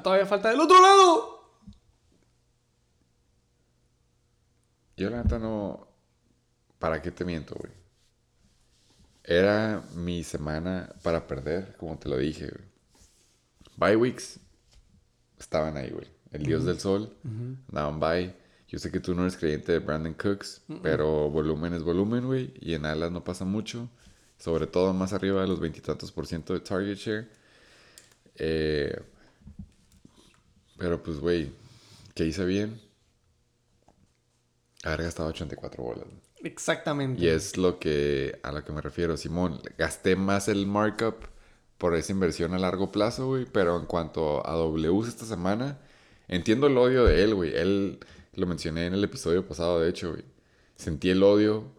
Todavía 0.00 0.26
falta 0.26 0.50
del 0.50 0.60
otro 0.60 0.80
lado. 0.80 1.42
Yo 4.96 5.10
la 5.10 5.22
neta 5.22 5.38
no... 5.38 5.88
¿Para 6.78 7.00
qué 7.00 7.10
te 7.10 7.24
miento, 7.24 7.54
güey? 7.54 7.72
Era 9.24 9.84
mi 9.94 10.24
semana 10.24 10.92
para 11.02 11.26
perder, 11.26 11.76
como 11.76 11.98
te 11.98 12.08
lo 12.08 12.16
dije, 12.16 12.48
güey. 12.48 12.64
Bye 13.76 13.96
weeks 13.96 14.40
estaban 15.38 15.76
ahí, 15.76 15.90
güey. 15.90 16.08
El 16.30 16.44
dios 16.44 16.64
del 16.64 16.80
sol, 16.80 17.14
andaban 17.68 18.00
bye. 18.00 18.34
Yo 18.68 18.78
sé 18.78 18.90
que 18.90 19.00
tú 19.00 19.14
no 19.14 19.22
eres 19.22 19.36
creyente 19.36 19.72
de 19.72 19.78
Brandon 19.80 20.14
Cooks, 20.14 20.62
pero 20.82 21.28
volumen 21.30 21.74
es 21.74 21.82
volumen, 21.82 22.26
güey. 22.26 22.54
Y 22.58 22.74
en 22.74 22.86
alas 22.86 23.12
no 23.12 23.22
pasa 23.22 23.44
mucho. 23.44 23.90
Sobre 24.38 24.66
todo 24.66 24.92
más 24.94 25.12
arriba 25.12 25.42
de 25.42 25.46
los 25.46 25.60
veintitantos 25.60 26.10
por 26.10 26.26
ciento 26.26 26.54
de 26.54 26.60
target 26.60 26.96
share. 26.96 27.30
Eh, 28.36 28.98
pero 30.82 31.00
pues, 31.00 31.20
güey, 31.20 31.52
¿qué 32.12 32.24
hice 32.24 32.44
bien? 32.44 32.80
Haber 34.82 35.04
gastado 35.04 35.28
84 35.28 35.80
bolas. 35.80 36.06
Exactamente. 36.40 37.22
Y 37.22 37.28
es 37.28 37.56
lo 37.56 37.78
que 37.78 38.40
a 38.42 38.50
lo 38.50 38.64
que 38.64 38.72
me 38.72 38.80
refiero, 38.80 39.16
Simón. 39.16 39.60
Gasté 39.78 40.16
más 40.16 40.48
el 40.48 40.66
markup 40.66 41.14
por 41.78 41.94
esa 41.94 42.10
inversión 42.10 42.52
a 42.52 42.58
largo 42.58 42.90
plazo, 42.90 43.28
güey. 43.28 43.44
Pero 43.44 43.78
en 43.78 43.86
cuanto 43.86 44.44
a 44.44 44.56
Ws 44.56 45.06
esta 45.06 45.24
semana, 45.24 45.78
entiendo 46.26 46.66
el 46.66 46.76
odio 46.76 47.04
de 47.04 47.22
él, 47.22 47.36
güey. 47.36 47.54
Él 47.54 48.00
lo 48.34 48.48
mencioné 48.48 48.86
en 48.86 48.94
el 48.94 49.04
episodio 49.04 49.46
pasado, 49.46 49.78
de 49.78 49.88
hecho, 49.88 50.10
güey. 50.10 50.24
Sentí 50.74 51.10
el 51.10 51.22
odio 51.22 51.76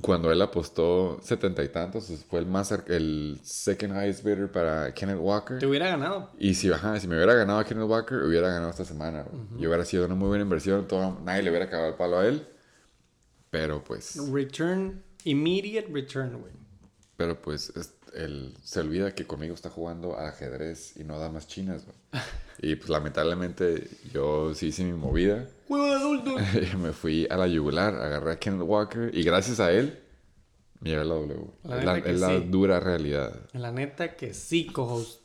cuando 0.00 0.30
él 0.32 0.40
apostó 0.42 1.18
setenta 1.22 1.62
y 1.64 1.68
tantos. 1.68 2.06
Fue 2.28 2.40
el 2.40 2.46
más 2.46 2.68
cerca- 2.68 2.94
el 2.94 3.38
second 3.42 3.94
highest 3.94 4.24
bidder 4.24 4.50
para 4.50 4.92
Kenneth 4.94 5.18
Walker. 5.20 5.58
Te 5.58 5.66
hubiera 5.66 5.88
ganado. 5.88 6.30
Y 6.38 6.54
si, 6.54 6.70
ajá, 6.72 6.98
si 7.00 7.06
me 7.08 7.16
hubiera 7.16 7.34
ganado 7.34 7.58
a 7.58 7.64
Kenneth 7.64 7.88
Walker, 7.88 8.18
hubiera 8.22 8.48
ganado 8.48 8.70
esta 8.70 8.84
semana. 8.84 9.22
güey. 9.22 9.62
Y 9.62 9.66
hubiera 9.66 9.84
sido 9.84 10.06
una 10.06 10.14
muy 10.14 10.28
buena 10.28 10.42
inversión. 10.44 10.86
todo- 10.88 11.18
nadie 11.24 11.42
le 11.42 11.50
hubiera 11.50 11.68
cagado 11.68 11.88
el 11.88 11.94
palo 11.94 12.18
a 12.18 12.26
él. 12.26 12.46
Pero 13.50 13.82
pues. 13.82 14.16
Return, 14.32 15.02
immediate 15.24 15.88
return, 15.92 16.38
güey. 16.40 16.52
Pero 17.16 17.40
pues 17.42 17.70
es- 17.76 17.94
él 18.14 18.54
se 18.62 18.80
olvida 18.80 19.14
que 19.14 19.26
conmigo 19.26 19.54
está 19.54 19.70
jugando 19.70 20.18
al 20.18 20.28
ajedrez 20.28 20.96
y 20.96 21.04
no 21.04 21.14
a 21.14 21.18
damas 21.18 21.46
chinas, 21.46 21.84
güey. 21.84 21.96
Y 22.62 22.76
pues 22.76 22.90
lamentablemente 22.90 23.88
yo 24.12 24.54
sí 24.54 24.66
hice 24.66 24.84
mi 24.84 24.92
movida. 24.92 25.48
Adultos. 25.70 26.42
me 26.78 26.92
fui 26.92 27.26
a 27.30 27.38
la 27.38 27.46
yugular, 27.46 27.94
agarré 27.94 28.32
a 28.32 28.38
Kenneth 28.38 28.68
Walker 28.68 29.10
y 29.14 29.22
gracias 29.22 29.60
a 29.60 29.72
él 29.72 29.98
me 30.80 30.90
llevé 30.90 31.04
la 31.04 31.14
W. 31.14 31.50
La 31.64 31.98
es 31.98 32.20
la, 32.20 32.40
dura 32.40 32.80
realidad. 32.80 33.48
La 33.52 33.70
neta 33.70 34.16
que 34.16 34.34
sí, 34.34 34.66
co-host. 34.66 35.20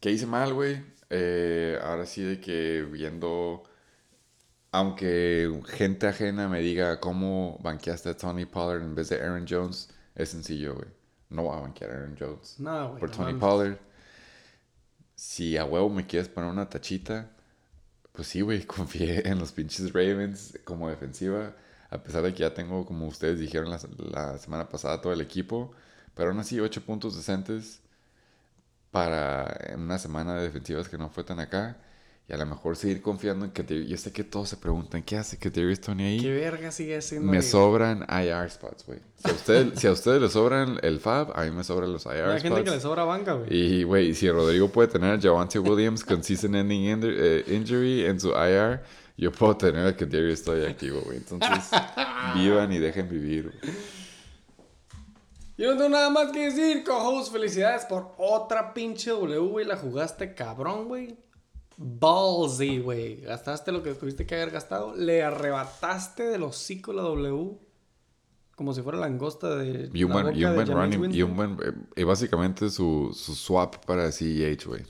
¿Qué 0.00 0.10
hice 0.10 0.26
mal, 0.26 0.54
güey? 0.54 0.82
Eh, 1.10 1.78
ahora 1.82 2.06
sí 2.06 2.22
de 2.22 2.40
que 2.40 2.86
viendo... 2.90 3.64
Aunque 4.70 5.52
gente 5.66 6.06
ajena 6.06 6.48
me 6.48 6.60
diga 6.60 6.98
cómo 6.98 7.58
banqueaste 7.62 8.08
a 8.08 8.16
Tony 8.16 8.46
Pollard 8.46 8.82
en 8.82 8.94
vez 8.94 9.10
de 9.10 9.20
Aaron 9.20 9.44
Jones, 9.46 9.90
es 10.14 10.30
sencillo, 10.30 10.74
güey. 10.74 10.88
No 11.32 11.42
voy 11.44 11.56
a 11.58 11.60
banquear 11.62 11.90
a 11.92 11.94
Aaron 11.96 12.16
Jones. 12.18 12.58
No, 12.58 12.90
güey. 12.92 13.00
por 13.00 13.10
no 13.10 13.16
Tony 13.16 13.32
mames. 13.32 13.40
Pollard. 13.40 13.78
Si 15.14 15.56
a 15.56 15.64
huevo 15.64 15.88
me 15.90 16.06
quieres 16.06 16.28
poner 16.28 16.50
una 16.50 16.68
tachita, 16.68 17.30
pues 18.12 18.28
sí, 18.28 18.40
güey, 18.42 18.64
confié 18.66 19.28
en 19.28 19.38
los 19.38 19.52
pinches 19.52 19.92
Ravens 19.92 20.58
como 20.64 20.88
defensiva. 20.90 21.54
A 21.90 22.02
pesar 22.02 22.22
de 22.22 22.32
que 22.34 22.40
ya 22.40 22.54
tengo, 22.54 22.86
como 22.86 23.06
ustedes 23.06 23.38
dijeron 23.40 23.70
la, 23.70 23.80
la 24.10 24.38
semana 24.38 24.68
pasada, 24.68 25.00
todo 25.00 25.12
el 25.12 25.20
equipo. 25.20 25.72
Pero 26.14 26.30
aún 26.30 26.40
así, 26.40 26.60
ocho 26.60 26.82
puntos 26.84 27.16
decentes 27.16 27.80
para 28.90 29.74
una 29.76 29.98
semana 29.98 30.34
de 30.36 30.42
defensivas 30.44 30.88
que 30.88 30.98
no 30.98 31.08
fue 31.10 31.24
tan 31.24 31.40
acá. 31.40 31.76
Y 32.28 32.32
a 32.32 32.36
lo 32.36 32.46
mejor 32.46 32.76
seguir 32.76 33.02
confiando 33.02 33.44
en 33.44 33.50
que... 33.50 33.86
Yo 33.86 33.96
sé 33.98 34.12
que 34.12 34.22
todos 34.24 34.48
se 34.48 34.56
preguntan, 34.56 35.02
¿qué 35.02 35.16
hace 35.16 35.38
que 35.38 35.50
Darius 35.50 35.80
Tony 35.80 36.04
ahí? 36.04 36.20
¿Qué 36.20 36.30
verga 36.32 36.70
sigue 36.70 36.96
haciendo? 36.96 37.30
Me 37.30 37.38
ahí? 37.38 37.42
sobran 37.42 38.06
IR 38.08 38.48
spots, 38.48 38.86
güey. 38.86 39.00
Si, 39.16 39.28
a 39.28 39.32
usted- 39.34 39.74
si 39.74 39.86
a 39.88 39.92
ustedes 39.92 40.22
les 40.22 40.32
sobran 40.32 40.78
el 40.82 41.00
Fab, 41.00 41.32
a 41.38 41.44
mí 41.44 41.50
me 41.50 41.64
sobran 41.64 41.92
los 41.92 42.06
IR 42.06 42.12
Hay 42.12 42.38
spots. 42.38 42.42
gente 42.42 42.64
que 42.64 42.70
le 42.70 42.80
sobra 42.80 43.04
banca, 43.04 43.32
güey. 43.34 43.48
Y, 43.52 43.82
güey, 43.82 44.14
si 44.14 44.30
Rodrigo 44.30 44.68
puede 44.68 44.88
tener 44.88 45.18
a 45.18 45.20
Javante 45.20 45.58
Williams 45.58 46.04
con 46.04 46.22
season 46.22 46.54
ending 46.54 47.00
eh, 47.04 47.44
injury 47.48 48.06
en 48.06 48.20
su 48.20 48.28
IR, 48.30 48.80
yo 49.16 49.30
puedo 49.32 49.56
tener 49.56 49.84
a 49.88 49.96
que 49.96 50.06
Darius 50.06 50.34
estoy 50.38 50.64
activo, 50.64 51.00
güey. 51.04 51.18
Entonces, 51.18 51.70
vivan 52.36 52.72
y 52.72 52.78
dejen 52.78 53.08
vivir. 53.08 53.50
güey. 53.60 53.74
Yo 55.58 55.70
no 55.72 55.76
tengo 55.76 55.90
nada 55.90 56.08
más 56.08 56.30
que 56.32 56.50
decir, 56.50 56.82
cojos. 56.84 57.30
Felicidades 57.30 57.84
por 57.84 58.14
otra 58.16 58.72
pinche 58.72 59.10
W, 59.10 59.38
güey. 59.48 59.66
La 59.66 59.76
jugaste 59.76 60.34
cabrón, 60.34 60.86
güey. 60.88 61.16
Ballsy, 61.76 62.78
güey. 62.78 63.20
Gastaste 63.22 63.72
lo 63.72 63.82
que 63.82 63.94
tuviste 63.94 64.26
que 64.26 64.34
haber 64.34 64.50
gastado. 64.50 64.94
Le 64.94 65.22
arrebataste 65.22 66.24
del 66.24 66.42
hocico 66.42 66.92
la 66.92 67.02
W. 67.02 67.58
Como 68.56 68.74
si 68.74 68.82
fuera 68.82 68.98
langosta 68.98 69.56
de. 69.56 69.90
Y 69.92 70.04
un 70.04 70.10
la 70.10 70.22
buen, 70.22 70.36
y 70.36 70.44
un 70.44 70.54
buen 70.54 70.68
running, 70.68 71.14
y 71.14 71.22
un 71.22 71.36
buen, 71.36 71.58
eh, 71.96 72.04
básicamente 72.04 72.68
su, 72.70 73.10
su 73.14 73.34
swap 73.34 73.84
para 73.86 74.12
CEH, 74.12 74.66
güey. 74.66 74.82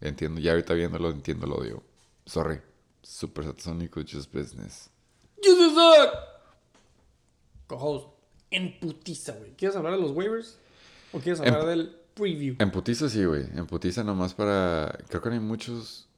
Entiendo, 0.00 0.40
ya 0.40 0.52
ahorita 0.52 0.74
viéndolo, 0.74 1.10
entiendo 1.10 1.46
lo 1.46 1.62
digo. 1.62 1.82
Sorry. 2.26 2.60
Super 3.02 3.44
satasónico, 3.44 4.00
just 4.00 4.32
business. 4.32 4.90
You 5.42 5.54
suck. 5.74 6.14
Cojos. 7.66 8.08
En 8.50 8.78
putiza, 8.80 9.32
güey. 9.32 9.52
¿Quieres 9.56 9.76
hablar 9.76 9.94
de 9.94 10.00
los 10.00 10.10
waivers? 10.12 10.58
¿O 11.12 11.18
quieres 11.20 11.40
En- 11.40 11.48
hablar 11.48 11.66
del 11.66 11.96
preview? 12.14 12.56
En 12.58 12.70
putiza 12.70 13.08
sí, 13.08 13.24
güey. 13.24 13.44
En 13.54 13.66
putiza 13.66 14.04
nomás 14.04 14.34
para... 14.34 14.96
Creo 15.08 15.22
que 15.22 15.28
no 15.30 15.34
hay 15.34 15.40
muchos... 15.40 16.08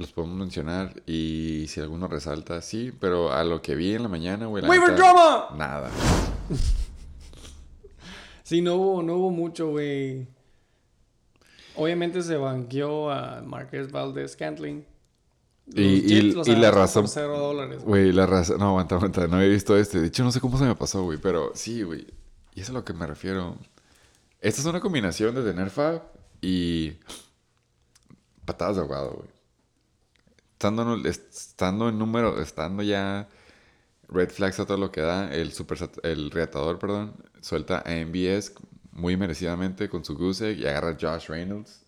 Los 0.00 0.12
podemos 0.12 0.38
mencionar 0.38 0.94
y 1.06 1.66
si 1.68 1.78
alguno 1.80 2.08
resalta, 2.08 2.62
sí. 2.62 2.90
Pero 2.98 3.32
a 3.32 3.44
lo 3.44 3.60
que 3.60 3.74
vi 3.74 3.94
en 3.94 4.02
la 4.02 4.08
mañana, 4.08 4.46
güey. 4.46 4.62
la 4.62 4.68
¡Waiver 4.70 4.90
neta, 4.92 5.02
drama! 5.02 5.48
Nada. 5.56 5.90
Sí, 8.42 8.62
no 8.62 8.74
hubo, 8.76 9.02
no 9.02 9.14
hubo 9.14 9.30
mucho, 9.30 9.68
güey. 9.68 10.26
Obviamente 11.76 12.20
se 12.22 12.36
banqueó 12.36 13.10
a 13.10 13.42
Marquez 13.42 13.92
Valdez 13.92 14.32
Scantling. 14.32 14.84
Y- 15.72 15.82
y- 15.82 16.34
y 16.44 16.56
la 16.56 16.72
razón- 16.72 17.04
Por 17.04 17.10
cero 17.10 17.38
dólares. 17.38 17.84
güey. 17.84 18.12
La 18.12 18.26
raza... 18.26 18.54
No, 18.58 18.70
aguanta, 18.70 18.96
aguanta. 18.96 19.28
No 19.28 19.36
había 19.36 19.48
visto 19.50 19.76
este. 19.76 20.00
De 20.00 20.08
hecho, 20.08 20.24
no 20.24 20.32
sé 20.32 20.40
cómo 20.40 20.58
se 20.58 20.64
me 20.64 20.74
pasó, 20.74 21.04
güey. 21.04 21.18
Pero 21.18 21.52
sí, 21.54 21.82
güey. 21.84 22.08
Y 22.54 22.60
eso 22.62 22.62
es 22.62 22.70
a 22.70 22.72
lo 22.72 22.84
que 22.84 22.92
me 22.92 23.06
refiero. 23.06 23.56
Esta 24.40 24.60
es 24.62 24.66
una 24.66 24.80
combinación 24.80 25.32
de 25.36 25.44
tener 25.44 25.70
Fab 25.70 26.02
y... 26.40 26.94
Patadas 28.44 28.76
de 28.76 28.82
ahogado, 28.82 29.12
güey. 29.12 29.28
Estando 30.60 30.94
en, 30.94 31.06
estando 31.06 31.88
en 31.88 31.98
número... 31.98 32.38
Estando 32.42 32.82
ya... 32.82 33.28
Red 34.08 34.28
flags 34.28 34.60
a 34.60 34.66
todo 34.66 34.76
lo 34.76 34.92
que 34.92 35.00
da. 35.00 35.32
El 35.32 35.54
super 35.54 35.78
el 36.02 36.30
reatador, 36.30 36.78
perdón. 36.78 37.14
Suelta 37.40 37.82
a 37.86 37.92
MBS 38.04 38.52
muy 38.92 39.16
merecidamente 39.16 39.88
con 39.88 40.04
su 40.04 40.14
goose 40.18 40.52
y 40.52 40.66
agarra 40.66 40.90
a 40.90 40.96
Josh 41.00 41.28
Reynolds. 41.28 41.80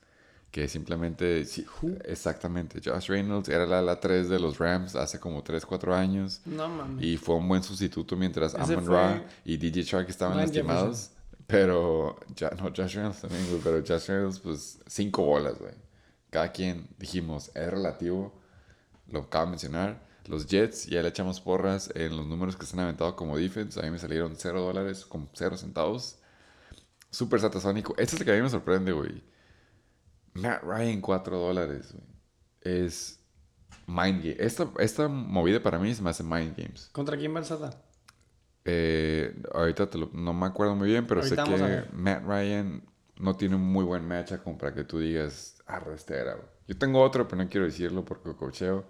Que 0.51 0.69
simplemente... 0.69 1.45
sí, 1.45 1.67
exactamente. 2.05 2.81
Josh 2.83 3.09
Reynolds 3.09 3.51
era 3.51 3.67
la 3.67 3.81
ala 3.81 4.01
3 4.01 4.31
de 4.31 4.41
los 4.41 4.57
Rams 4.57 4.97
hace 4.97 5.21
como 5.21 5.43
3, 5.43 5.67
4 5.67 5.95
años. 5.95 6.41
No 6.47 6.71
mames. 6.71 7.05
Y 7.05 7.19
fue 7.19 7.35
un 7.35 7.47
buen 7.47 7.63
sustituto 7.63 8.17
mientras 8.17 8.55
Amon 8.55 8.87
Ra 8.87 9.23
y 9.45 9.59
DJ 9.59 9.83
Shark 9.83 10.09
estaban 10.09 10.39
lastimados. 10.39 11.11
Pero, 11.47 12.19
ya, 12.37 12.49
no, 12.53 12.73
Josh 12.75 12.95
Reynolds 12.95 13.21
también, 13.21 13.47
güey. 13.51 13.61
Pero 13.63 13.85
Josh 13.87 14.09
Reynolds, 14.09 14.39
pues, 14.39 14.79
cinco 14.87 15.25
bolas, 15.27 15.59
güey. 15.59 15.75
Cada 16.31 16.51
quien, 16.53 16.89
dijimos, 16.99 17.51
es 17.55 17.71
relativo. 17.71 18.41
Lo 19.13 19.21
acabo 19.21 19.45
de 19.45 19.51
mencionar. 19.51 20.11
Los 20.27 20.47
Jets, 20.47 20.87
ya 20.87 21.03
le 21.03 21.09
echamos 21.09 21.41
porras 21.41 21.91
en 21.95 22.17
los 22.17 22.27
números 22.27 22.57
que 22.57 22.67
se 22.67 22.75
han 22.77 22.81
aventado 22.81 23.15
como 23.15 23.37
defense. 23.37 23.79
A 23.79 23.83
mí 23.85 23.91
me 23.91 23.99
salieron 23.99 24.35
cero 24.37 24.61
dólares 24.63 25.05
con 25.05 25.29
cero 25.35 25.57
centavos. 25.57 26.19
Súper 27.11 27.41
satasónico. 27.41 27.93
Este 27.99 28.15
es 28.17 28.21
el 28.21 28.25
que 28.27 28.33
a 28.33 28.37
mí 28.37 28.43
me 28.43 28.49
sorprende, 28.51 28.93
güey. 28.93 29.23
Matt 30.35 30.63
Ryan, 30.63 31.01
4 31.01 31.39
dólares, 31.39 31.93
güey. 31.93 32.07
Es 32.63 33.21
mind 33.87 34.23
game. 34.23 34.37
Esta, 34.39 34.71
esta 34.79 35.09
movida 35.09 35.63
para 35.63 35.79
mí 35.79 35.95
se 35.95 36.03
me 36.03 36.11
hace 36.11 36.23
mind 36.23 36.57
games. 36.57 36.89
¿Contra 36.93 37.17
quién 37.19 37.35
va 37.35 37.41
el 37.41 37.45
Sata? 37.45 37.83
Eh, 38.65 39.35
ahorita 39.53 39.91
te 39.91 39.99
lo- 39.99 40.11
no 40.13 40.33
me 40.33 40.47
acuerdo 40.47 40.75
muy 40.77 40.89
bien, 40.89 41.07
pero 41.07 41.21
Ahorita 41.21 41.45
sé 41.45 41.53
que. 41.57 41.85
Matt 41.97 42.25
Ryan 42.25 42.83
no 43.19 43.37
tiene 43.37 43.57
un 43.57 43.63
muy 43.63 43.85
buen 43.85 44.07
match 44.07 44.35
como 44.43 44.57
para 44.57 44.73
que 44.73 44.85
tú 44.85 45.01
digas, 45.01 45.61
arre, 45.67 45.95
este 45.95 46.15
era, 46.17 46.35
güey". 46.35 46.47
Yo 46.69 46.79
tengo 46.79 47.03
otro, 47.03 47.27
pero 47.27 47.43
no 47.43 47.49
quiero 47.51 47.67
decirlo 47.67 48.05
porque 48.05 48.35
cocheo. 48.37 48.85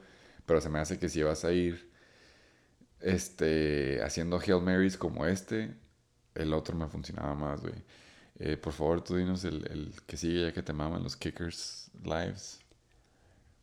Pero 0.52 0.60
se 0.60 0.68
me 0.68 0.80
hace 0.80 0.98
que 0.98 1.08
si 1.08 1.22
vas 1.22 1.46
a 1.46 1.52
ir 1.52 1.90
este, 3.00 4.02
haciendo 4.02 4.38
Hail 4.38 4.60
Marys 4.60 4.98
como 4.98 5.24
este, 5.24 5.74
el 6.34 6.52
otro 6.52 6.76
me 6.76 6.86
funcionaba 6.88 7.34
más, 7.34 7.62
güey. 7.62 7.72
Eh, 8.38 8.58
por 8.58 8.74
favor, 8.74 9.02
tú 9.02 9.16
dinos 9.16 9.44
el, 9.44 9.66
el 9.70 9.94
que 10.06 10.18
sigue 10.18 10.42
ya 10.42 10.52
que 10.52 10.62
te 10.62 10.74
maman 10.74 11.02
los 11.02 11.16
Kickers 11.16 11.90
Lives. 12.04 12.60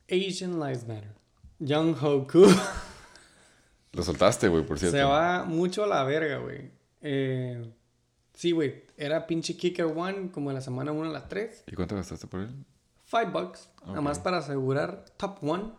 Asian 0.09 0.59
Lives 0.59 0.87
Matter. 0.87 1.13
Young 1.59 1.95
Hoku. 2.01 2.47
Lo 3.91 4.01
soltaste, 4.01 4.47
güey, 4.47 4.65
por 4.65 4.79
cierto. 4.79 4.97
Se 4.97 5.03
va 5.03 5.43
mucho 5.45 5.83
a 5.83 5.87
la 5.87 6.03
verga, 6.05 6.39
güey. 6.39 6.71
Eh, 7.01 7.71
sí, 8.33 8.51
güey. 8.51 8.85
Era 8.97 9.27
pinche 9.27 9.55
Kicker 9.55 9.85
One 9.85 10.31
como 10.31 10.49
en 10.49 10.55
la 10.55 10.61
semana 10.61 10.91
1 10.91 11.07
a 11.07 11.13
la 11.13 11.27
3. 11.27 11.65
¿Y 11.67 11.75
cuánto 11.75 11.95
gastaste 11.95 12.25
por 12.25 12.39
él? 12.39 12.65
Five 13.05 13.27
bucks. 13.27 13.69
Nada 13.85 14.01
más 14.01 14.17
para 14.17 14.39
asegurar 14.39 15.05
top 15.17 15.37
one. 15.43 15.78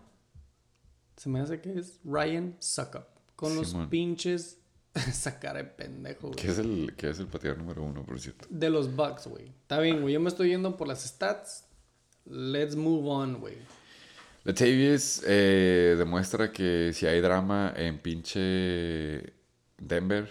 Se 1.20 1.28
me 1.28 1.38
hace 1.38 1.60
que 1.60 1.78
es 1.78 2.00
Ryan 2.02 2.56
Suckup. 2.60 3.04
Con 3.36 3.54
los 3.54 3.76
pinches. 3.90 4.56
Sacar 5.12 5.54
de 5.54 5.64
pendejo, 5.64 6.28
güey. 6.28 6.36
¿Qué 6.40 6.48
es 6.48 6.58
el, 6.58 6.94
qué 6.96 7.10
es 7.10 7.18
el 7.18 7.26
pateador 7.26 7.58
número 7.58 7.82
uno, 7.82 8.06
por 8.06 8.18
cierto? 8.18 8.46
De 8.48 8.70
los 8.70 8.96
Bucks, 8.96 9.26
güey. 9.26 9.48
Está 9.48 9.80
bien, 9.80 10.00
güey. 10.00 10.14
Yo 10.14 10.20
me 10.20 10.30
estoy 10.30 10.48
yendo 10.48 10.78
por 10.78 10.88
las 10.88 11.04
stats. 11.04 11.66
Let's 12.24 12.74
move 12.74 13.06
on, 13.06 13.38
güey. 13.38 13.58
Latavius 14.44 15.22
eh, 15.26 15.94
demuestra 15.98 16.50
que 16.50 16.92
si 16.94 17.04
hay 17.04 17.20
drama 17.20 17.74
en 17.76 17.98
pinche 17.98 19.34
Denver, 19.76 20.26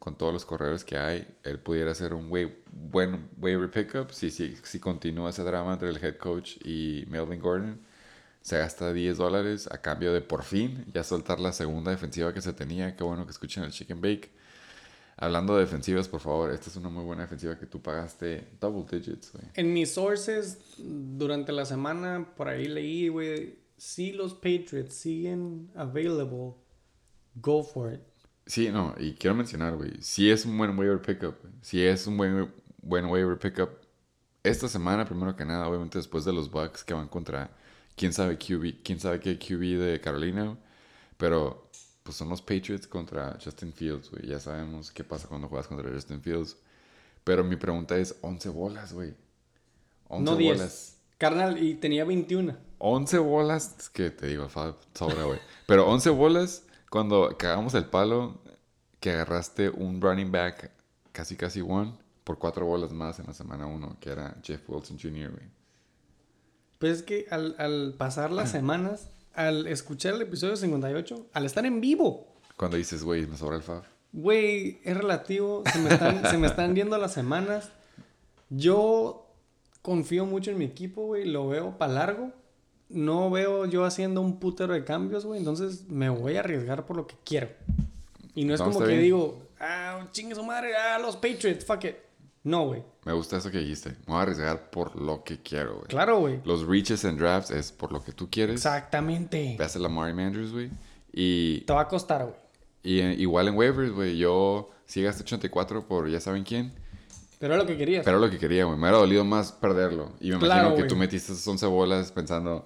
con 0.00 0.18
todos 0.18 0.32
los 0.32 0.44
corredores 0.44 0.82
que 0.82 0.98
hay, 0.98 1.28
él 1.44 1.60
pudiera 1.60 1.94
ser 1.94 2.12
un 2.12 2.28
buen 2.72 3.30
waiver 3.38 3.70
pickup 3.70 4.10
si, 4.10 4.32
si, 4.32 4.56
si 4.64 4.80
continúa 4.80 5.30
ese 5.30 5.44
drama 5.44 5.74
entre 5.74 5.90
el 5.90 6.04
head 6.04 6.16
coach 6.16 6.56
y 6.64 7.04
Melvin 7.06 7.38
Gordon. 7.38 7.93
Se 8.44 8.58
gasta 8.58 8.92
10 8.92 9.16
dólares 9.16 9.70
a 9.72 9.78
cambio 9.78 10.12
de 10.12 10.20
por 10.20 10.42
fin 10.42 10.84
ya 10.92 11.02
soltar 11.02 11.40
la 11.40 11.50
segunda 11.54 11.90
defensiva 11.90 12.34
que 12.34 12.42
se 12.42 12.52
tenía. 12.52 12.94
Qué 12.94 13.02
bueno 13.02 13.24
que 13.24 13.30
escuchen 13.30 13.64
el 13.64 13.70
Chicken 13.70 14.02
Bake. 14.02 14.30
Hablando 15.16 15.54
de 15.54 15.60
defensivas, 15.60 16.08
por 16.08 16.20
favor, 16.20 16.50
esta 16.50 16.68
es 16.68 16.76
una 16.76 16.90
muy 16.90 17.04
buena 17.04 17.22
defensiva 17.22 17.58
que 17.58 17.64
tú 17.64 17.80
pagaste 17.80 18.46
double 18.60 18.84
digits, 18.90 19.32
güey. 19.32 19.46
En 19.54 19.72
mis 19.72 19.94
sources, 19.94 20.58
durante 20.76 21.52
la 21.52 21.64
semana, 21.64 22.34
por 22.36 22.48
ahí 22.48 22.68
leí, 22.68 23.08
güey. 23.08 23.60
Si 23.78 24.12
los 24.12 24.34
Patriots 24.34 24.94
siguen 24.94 25.70
available, 25.74 26.52
go 27.36 27.62
for 27.62 27.94
it. 27.94 28.00
Sí, 28.44 28.68
no, 28.68 28.94
y 28.98 29.14
quiero 29.14 29.34
mencionar, 29.34 29.74
güey, 29.74 30.02
si 30.02 30.30
es 30.30 30.44
un 30.44 30.58
buen 30.58 30.78
waiver 30.78 31.00
pickup, 31.00 31.36
si 31.62 31.82
es 31.82 32.06
un 32.06 32.18
buen, 32.18 32.52
buen 32.82 33.06
waiver 33.06 33.38
pickup, 33.38 33.70
esta 34.42 34.68
semana, 34.68 35.06
primero 35.06 35.34
que 35.34 35.46
nada, 35.46 35.66
obviamente 35.66 35.96
después 35.96 36.26
de 36.26 36.34
los 36.34 36.50
Bucks 36.50 36.84
que 36.84 36.92
van 36.92 37.08
contra 37.08 37.50
quién 37.96 38.12
sabe 38.12 38.38
QB, 38.38 38.82
quién 38.82 39.00
sabe 39.00 39.20
qué 39.20 39.38
QB 39.38 39.78
de 39.78 40.00
Carolina, 40.00 40.56
pero 41.16 41.68
pues 42.02 42.16
son 42.16 42.28
los 42.28 42.42
Patriots 42.42 42.86
contra 42.86 43.38
Justin 43.42 43.72
Fields, 43.72 44.10
güey, 44.10 44.26
ya 44.26 44.38
sabemos 44.38 44.90
qué 44.90 45.04
pasa 45.04 45.26
cuando 45.26 45.48
juegas 45.48 45.68
contra 45.68 45.90
Justin 45.90 46.20
Fields, 46.20 46.56
pero 47.24 47.42
mi 47.42 47.56
pregunta 47.56 47.96
es 47.96 48.16
11 48.20 48.48
bolas, 48.50 48.92
güey. 48.92 49.14
11 50.08 50.30
No 50.30 50.36
10. 50.36 50.56
bolas. 50.58 50.96
Carnal, 51.16 51.62
y 51.62 51.74
tenía 51.76 52.04
21. 52.04 52.54
11 52.78 53.18
bolas, 53.18 53.76
es 53.78 53.88
que 53.88 54.10
te 54.10 54.26
digo, 54.26 54.48
sobra, 54.92 55.24
güey. 55.24 55.38
Pero 55.66 55.88
11 55.88 56.10
bolas, 56.10 56.64
cuando 56.90 57.34
cagamos 57.38 57.72
el 57.74 57.86
palo, 57.86 58.42
que 59.00 59.12
agarraste 59.12 59.70
un 59.70 60.02
running 60.02 60.30
back 60.30 60.70
casi 61.12 61.36
casi 61.36 61.62
one, 61.62 61.94
por 62.24 62.38
4 62.38 62.66
bolas 62.66 62.92
más 62.92 63.18
en 63.18 63.26
la 63.26 63.32
semana 63.32 63.66
1, 63.66 63.96
que 64.00 64.10
era 64.10 64.36
Jeff 64.42 64.68
Wilson 64.68 64.98
Jr., 65.00 65.30
güey. 65.30 65.46
Pues 66.84 66.98
es 66.98 67.02
que 67.02 67.26
al, 67.30 67.56
al 67.56 67.94
pasar 67.96 68.30
las 68.30 68.50
semanas, 68.50 69.08
al 69.32 69.66
escuchar 69.68 70.12
el 70.12 70.20
episodio 70.20 70.54
58, 70.54 71.28
al 71.32 71.46
estar 71.46 71.64
en 71.64 71.80
vivo, 71.80 72.26
Cuando 72.58 72.76
dices, 72.76 73.02
güey, 73.02 73.26
me 73.26 73.38
sobra 73.38 73.56
el 73.56 73.62
Fab. 73.62 73.84
güey, 74.12 74.80
es 74.84 74.94
relativo. 74.94 75.62
Se 75.72 75.78
me 75.78 75.88
están, 75.88 76.30
se 76.30 76.36
me 76.36 76.46
están 76.46 76.76
yendo 76.76 76.98
las 76.98 77.14
semanas. 77.14 77.70
Yo 78.50 79.26
confío 79.80 80.26
mucho 80.26 80.50
en 80.50 80.58
mi 80.58 80.66
equipo, 80.66 81.06
güey. 81.06 81.24
Lo 81.24 81.48
veo 81.48 81.78
para 81.78 81.94
largo. 81.94 82.32
No 82.90 83.30
veo 83.30 83.64
yo 83.64 83.86
haciendo 83.86 84.20
un 84.20 84.38
putero 84.38 84.74
de 84.74 84.84
cambios, 84.84 85.24
güey. 85.24 85.38
Entonces 85.38 85.88
me 85.88 86.10
voy 86.10 86.36
a 86.36 86.40
arriesgar 86.40 86.84
por 86.84 86.96
lo 86.96 87.06
que 87.06 87.14
quiero. 87.24 87.48
Y 88.34 88.44
no 88.44 88.52
es 88.52 88.60
como 88.60 88.78
que 88.80 88.88
bien. 88.88 89.00
digo, 89.00 89.42
ah, 89.58 90.06
chingue 90.12 90.34
su 90.34 90.44
madre, 90.44 90.76
ah, 90.76 90.98
los 90.98 91.16
Patriots, 91.16 91.64
fuck 91.64 91.82
it. 91.84 91.94
No, 92.44 92.66
güey. 92.66 92.82
Me 93.04 93.12
gusta 93.14 93.38
eso 93.38 93.50
que 93.50 93.58
dijiste. 93.58 93.90
Me 93.90 94.12
voy 94.12 94.16
a 94.18 94.22
arriesgar 94.22 94.70
por 94.70 94.94
lo 95.00 95.24
que 95.24 95.40
quiero, 95.42 95.76
güey. 95.76 95.86
Claro, 95.88 96.18
güey. 96.20 96.40
Los 96.44 96.66
reaches 96.66 97.04
and 97.06 97.18
drafts 97.18 97.50
es 97.50 97.72
por 97.72 97.90
lo 97.90 98.02
que 98.04 98.12
tú 98.12 98.28
quieres. 98.30 98.56
Exactamente. 98.56 99.56
Ve 99.58 99.64
a 99.64 99.66
hacer 99.66 99.80
la 99.80 99.88
Mari 99.88 100.12
Andrews, 100.22 100.52
güey. 100.52 100.70
Y 101.12 101.62
Te 101.62 101.72
va 101.72 101.80
a 101.82 101.88
costar, 101.88 102.22
güey. 102.24 102.36
Y 102.82 103.00
eh, 103.00 103.14
igual 103.18 103.48
en 103.48 103.56
waivers, 103.56 103.92
güey, 103.92 104.18
yo 104.18 104.68
sí 104.84 105.02
gasté 105.02 105.22
84 105.22 105.88
por 105.88 106.08
ya 106.08 106.20
saben 106.20 106.44
quién. 106.44 106.72
Pero 107.38 107.54
es 107.54 107.60
lo 107.60 107.66
que 107.66 107.76
querías. 107.78 108.04
Pero 108.04 108.18
lo 108.18 108.28
que 108.30 108.38
quería, 108.38 108.64
güey, 108.64 108.76
me 108.76 108.82
hubiera 108.84 108.98
dolido 108.98 109.24
más 109.24 109.52
perderlo. 109.52 110.12
Y 110.20 110.30
me 110.30 110.38
Claro, 110.38 110.68
imagino 110.68 110.82
que 110.82 110.88
tú 110.88 110.96
metiste 110.96 111.32
esas 111.32 111.46
11 111.48 111.64
bolas 111.66 112.12
pensando, 112.12 112.64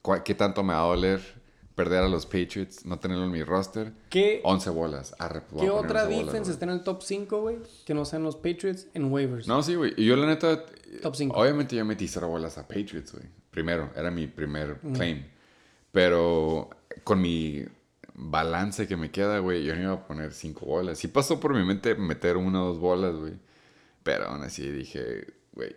"¿Cuál- 0.00 0.22
¿qué 0.24 0.34
tanto 0.34 0.62
me 0.64 0.74
va 0.74 0.80
a 0.80 0.86
doler 0.86 1.41
perder 1.74 2.02
a 2.04 2.08
los 2.08 2.26
Patriots, 2.26 2.84
no 2.84 2.98
tenerlo 2.98 3.24
en 3.24 3.30
mi 3.30 3.42
roster. 3.42 3.92
¿Qué, 4.10 4.40
11 4.44 4.70
bolas. 4.70 5.14
Arre, 5.18 5.42
¿qué 5.58 5.70
otra 5.70 6.02
11 6.04 6.14
bolas, 6.14 6.26
defense 6.26 6.50
está 6.52 6.64
en 6.66 6.70
el 6.72 6.82
top 6.82 7.02
5, 7.02 7.40
güey? 7.40 7.58
Que 7.86 7.94
no 7.94 8.04
sean 8.04 8.22
los 8.22 8.36
Patriots 8.36 8.86
en 8.94 9.10
waivers. 9.12 9.46
No, 9.48 9.62
sí, 9.62 9.74
güey. 9.74 9.94
Y 9.96 10.04
yo, 10.06 10.16
la 10.16 10.26
neta. 10.26 10.64
Top 11.00 11.14
cinco. 11.16 11.36
Obviamente, 11.40 11.74
yo 11.74 11.84
metí 11.86 12.06
cero 12.08 12.28
bolas 12.28 12.58
a 12.58 12.68
Patriots, 12.68 13.12
güey. 13.12 13.24
Primero, 13.50 13.90
era 13.96 14.10
mi 14.10 14.26
primer 14.26 14.78
Mm. 14.82 14.92
claim. 14.92 15.24
Pero 15.90 16.70
con 17.04 17.20
mi 17.20 17.64
balance 18.14 18.86
que 18.86 18.96
me 18.96 19.10
queda, 19.10 19.38
güey, 19.38 19.64
yo 19.64 19.74
no 19.74 19.82
iba 19.82 19.92
a 19.92 20.06
poner 20.06 20.32
cinco 20.32 20.66
bolas. 20.66 20.98
Sí 20.98 21.08
pasó 21.08 21.40
por 21.40 21.54
mi 21.54 21.64
mente 21.64 21.94
meter 21.94 22.36
una 22.36 22.62
o 22.62 22.68
dos 22.68 22.78
bolas, 22.78 23.14
güey. 23.16 23.34
Pero 24.02 24.26
aún 24.28 24.42
así 24.42 24.68
dije, 24.70 25.26
güey, 25.52 25.74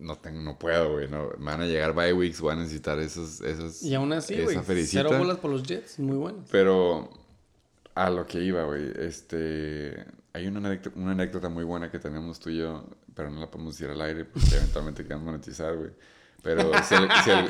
no, 0.00 0.16
tengo, 0.16 0.40
no 0.40 0.58
puedo, 0.58 0.92
güey. 0.92 1.08
No, 1.08 1.30
me 1.38 1.46
van 1.46 1.62
a 1.62 1.66
llegar 1.66 1.94
bye 1.94 2.12
weeks, 2.12 2.40
voy 2.40 2.52
a 2.52 2.56
necesitar 2.56 2.98
esos, 2.98 3.40
esos, 3.40 3.82
Y 3.82 3.94
aún 3.94 4.12
así, 4.12 4.40
güey, 4.40 4.58
cero 4.86 5.10
bolas 5.16 5.38
por 5.38 5.50
los 5.50 5.62
Jets, 5.62 5.98
muy 5.98 6.16
buenos. 6.16 6.48
Pero 6.50 7.10
a 7.94 8.10
lo 8.10 8.26
que 8.26 8.40
iba, 8.40 8.64
güey, 8.64 8.92
este... 8.98 10.04
Hay 10.34 10.46
una 10.46 10.58
anécdota, 10.58 10.98
una 11.00 11.12
anécdota 11.12 11.48
muy 11.48 11.64
buena 11.64 11.90
que 11.90 11.98
tenemos 11.98 12.38
tú 12.38 12.50
y 12.50 12.58
yo, 12.58 12.84
pero 13.14 13.30
no 13.30 13.40
la 13.40 13.50
podemos 13.50 13.76
decir 13.76 13.90
al 13.90 14.00
aire 14.00 14.24
porque 14.24 14.48
eventualmente 14.56 15.02
queremos 15.02 15.24
monetizar, 15.24 15.76
güey. 15.76 15.90
Pero 16.42 16.70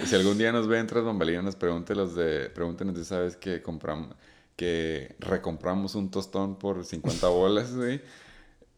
si 0.07 0.15
algún 0.15 0.39
día 0.39 0.51
nos 0.51 0.66
ven 0.66 0.87
tras 0.87 1.05
bambalinas, 1.05 1.57
pregúntenos 1.57 2.15
de, 2.15 2.49
pregúntenos 2.49 2.95
de, 2.95 3.05
¿sabes? 3.05 3.37
Que 3.37 3.61
compramos, 3.61 4.15
que 4.57 5.15
recompramos 5.19 5.95
un 5.95 6.11
tostón 6.11 6.59
por 6.59 6.85
50 6.85 7.29
bolas, 7.29 7.77
güey. 7.77 8.01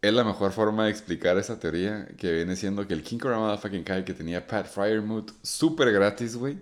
Es 0.02 0.12
la 0.14 0.24
mejor 0.24 0.52
forma 0.52 0.84
de 0.84 0.90
explicar 0.90 1.36
esa 1.36 1.58
teoría 1.58 2.08
que 2.16 2.32
viene 2.32 2.56
siendo 2.56 2.86
que 2.86 2.94
el 2.94 3.02
King 3.02 3.18
Ramada 3.20 3.58
fucking 3.58 3.84
Kai 3.84 4.04
que 4.04 4.14
tenía 4.14 4.46
Pat 4.46 4.66
Fryermuth 4.66 5.32
súper 5.42 5.92
gratis, 5.92 6.36
güey 6.36 6.58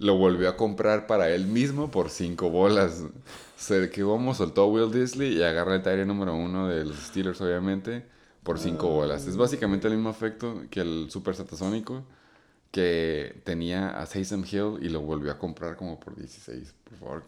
lo 0.00 0.16
volvió 0.16 0.48
a 0.48 0.56
comprar 0.56 1.06
para 1.06 1.28
él 1.30 1.46
mismo 1.46 1.90
por 1.90 2.08
5 2.08 2.50
bolas. 2.50 3.04
Se 3.56 3.90
que 3.90 4.02
como 4.02 4.34
soltó 4.34 4.62
a 4.62 4.66
Will 4.66 4.90
Disley 4.90 5.36
y 5.36 5.42
agarra 5.42 5.76
el 5.76 5.82
tire 5.82 6.06
número 6.06 6.34
uno 6.34 6.68
de 6.68 6.86
los 6.86 6.96
Steelers, 6.96 7.40
obviamente, 7.42 8.06
por 8.42 8.58
5 8.58 8.88
bolas. 8.88 9.26
Es 9.26 9.36
básicamente 9.36 9.88
el 9.88 9.94
mismo 9.94 10.10
efecto 10.10 10.62
que 10.70 10.80
el 10.80 11.10
Super 11.10 11.34
Satasónico 11.34 12.02
que 12.70 13.42
tenía 13.44 14.00
a 14.00 14.06
Taysom 14.06 14.44
Hill 14.50 14.78
y 14.80 14.88
lo 14.88 15.02
volvió 15.02 15.32
a 15.32 15.38
comprar 15.38 15.76
como 15.76 16.00
por 16.00 16.16
16. 16.16 16.74
Por 16.84 16.98
favor. 16.98 17.24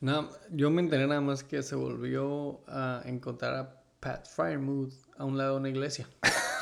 Nada, 0.00 0.28
yo 0.50 0.68
me 0.68 0.82
enteré 0.82 1.06
nada 1.06 1.22
más 1.22 1.42
que 1.42 1.62
se 1.62 1.74
volvió 1.74 2.60
a 2.68 3.02
encontrar 3.06 3.54
a 3.54 3.81
Pat 4.02 4.26
Fryermuth 4.26 4.94
a 5.16 5.24
un 5.24 5.38
lado 5.38 5.52
de 5.52 5.60
una 5.60 5.68
iglesia. 5.68 6.08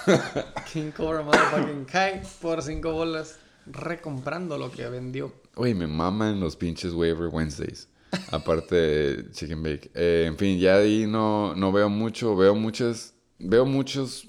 King 0.73 0.91
Cobra 0.91 1.23
Motherfucking 1.23 1.87
Kai 1.87 2.21
por 2.43 2.61
cinco 2.63 2.93
bolas, 2.93 3.39
recomprando 3.65 4.59
lo 4.59 4.71
que 4.71 4.87
vendió. 4.91 5.33
Oye, 5.55 5.75
me 5.75 5.87
maman 5.87 6.39
los 6.39 6.55
pinches 6.55 6.93
waiver 6.93 7.29
Wednesdays. 7.29 7.89
Aparte 8.31 8.75
de 8.75 9.31
Chicken 9.31 9.63
Bake. 9.63 9.91
Eh, 9.95 10.25
en 10.27 10.37
fin, 10.37 10.59
ya 10.59 10.77
ahí 10.77 11.07
no, 11.07 11.55
no 11.55 11.73
veo 11.73 11.89
mucho. 11.89 12.37
Veo 12.37 12.55
muchas. 12.55 13.15
Veo 13.39 13.65
muchos 13.65 14.25
eh, 14.25 14.29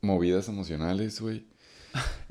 movidas 0.00 0.48
emocionales, 0.48 1.20
güey. 1.20 1.44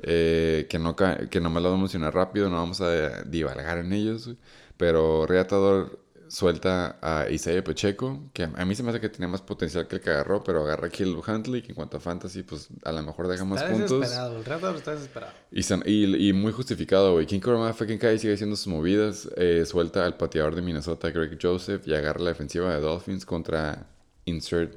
Eh, 0.00 0.66
que, 0.70 0.78
no 0.78 0.96
que 0.96 1.40
no 1.40 1.50
me 1.50 1.60
las 1.60 1.72
vamos 1.72 1.94
a 1.94 2.10
rápido, 2.10 2.48
no 2.48 2.56
vamos 2.56 2.80
a 2.80 3.24
divagar 3.24 3.76
en 3.76 3.92
ellos, 3.92 4.24
güey. 4.24 4.38
Pero 4.78 5.26
Reatador 5.26 6.05
suelta 6.28 6.98
a 7.00 7.30
Isaiah 7.30 7.62
Pacheco, 7.62 8.30
que 8.32 8.44
a 8.44 8.64
mí 8.64 8.74
se 8.74 8.82
me 8.82 8.90
hace 8.90 9.00
que 9.00 9.08
tenía 9.08 9.28
más 9.28 9.42
potencial 9.42 9.86
que 9.86 9.96
el 9.96 10.00
que 10.02 10.10
agarró, 10.10 10.42
pero 10.44 10.62
agarra 10.62 10.88
a 10.88 10.90
Kill 10.90 11.16
Huntley, 11.26 11.62
que 11.62 11.68
en 11.68 11.74
cuanto 11.74 11.96
a 11.96 12.00
fantasy, 12.00 12.42
pues 12.42 12.68
a 12.84 12.92
lo 12.92 13.02
mejor 13.02 13.28
deja 13.28 13.44
más 13.44 13.60
Está 13.62 13.72
puntos. 13.72 14.00
desesperado, 14.00 14.70
el 14.70 14.76
está 14.76 14.92
desesperado. 14.94 15.32
Y, 15.50 15.90
y, 15.90 16.28
y 16.28 16.32
muy 16.32 16.52
justificado, 16.52 17.12
güey. 17.12 17.26
King 17.26 17.40
Cobra 17.40 17.72
fucking 17.72 17.98
Kai 17.98 18.18
sigue 18.18 18.34
haciendo 18.34 18.56
sus 18.56 18.66
movidas. 18.68 19.28
eh, 19.36 19.64
suelta 19.66 20.04
al 20.04 20.16
pateador 20.16 20.54
de 20.54 20.62
Minnesota, 20.62 21.10
Greg 21.10 21.38
Joseph, 21.40 21.86
y 21.86 21.94
agarra 21.94 22.20
la 22.20 22.30
defensiva 22.30 22.74
de 22.74 22.80
Dolphins 22.80 23.24
contra 23.24 23.86
Insert 24.24 24.74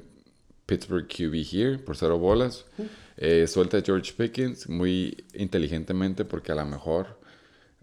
Pittsburgh 0.66 1.06
QB 1.08 1.34
here 1.52 1.78
por 1.78 1.96
cero 1.96 2.18
bolas. 2.18 2.64
Eh, 3.16 3.46
suelta 3.48 3.78
a 3.78 3.82
George 3.82 4.12
Pickens 4.16 4.68
muy 4.68 5.24
inteligentemente 5.34 6.24
porque 6.24 6.52
a 6.52 6.54
lo 6.54 6.64
mejor 6.64 7.18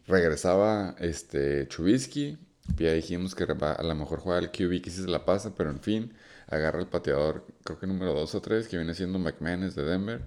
regresaba 0.08 0.96
este 1.00 1.66
Trubisky. 1.66 2.38
Ya 2.76 2.94
dijimos 2.94 3.34
que 3.34 3.44
a 3.44 3.84
lo 3.84 3.96
mejor 3.96 4.20
juega 4.20 4.40
el 4.40 4.52
QB 4.52 4.82
que 4.82 4.90
sí 4.90 5.02
se 5.02 5.08
la 5.08 5.26
pasa, 5.26 5.56
pero 5.56 5.70
en 5.72 5.80
fin, 5.80 6.14
agarra 6.48 6.80
el 6.80 6.88
pateador, 6.88 7.46
creo 7.64 7.80
que 7.80 7.88
número 7.88 8.14
2 8.14 8.36
o 8.36 8.42
3, 8.42 8.68
que 8.68 8.78
viene 8.78 8.94
siendo 8.94 9.20
McManus 9.20 9.76
de 9.76 9.84
Denver. 9.84 10.22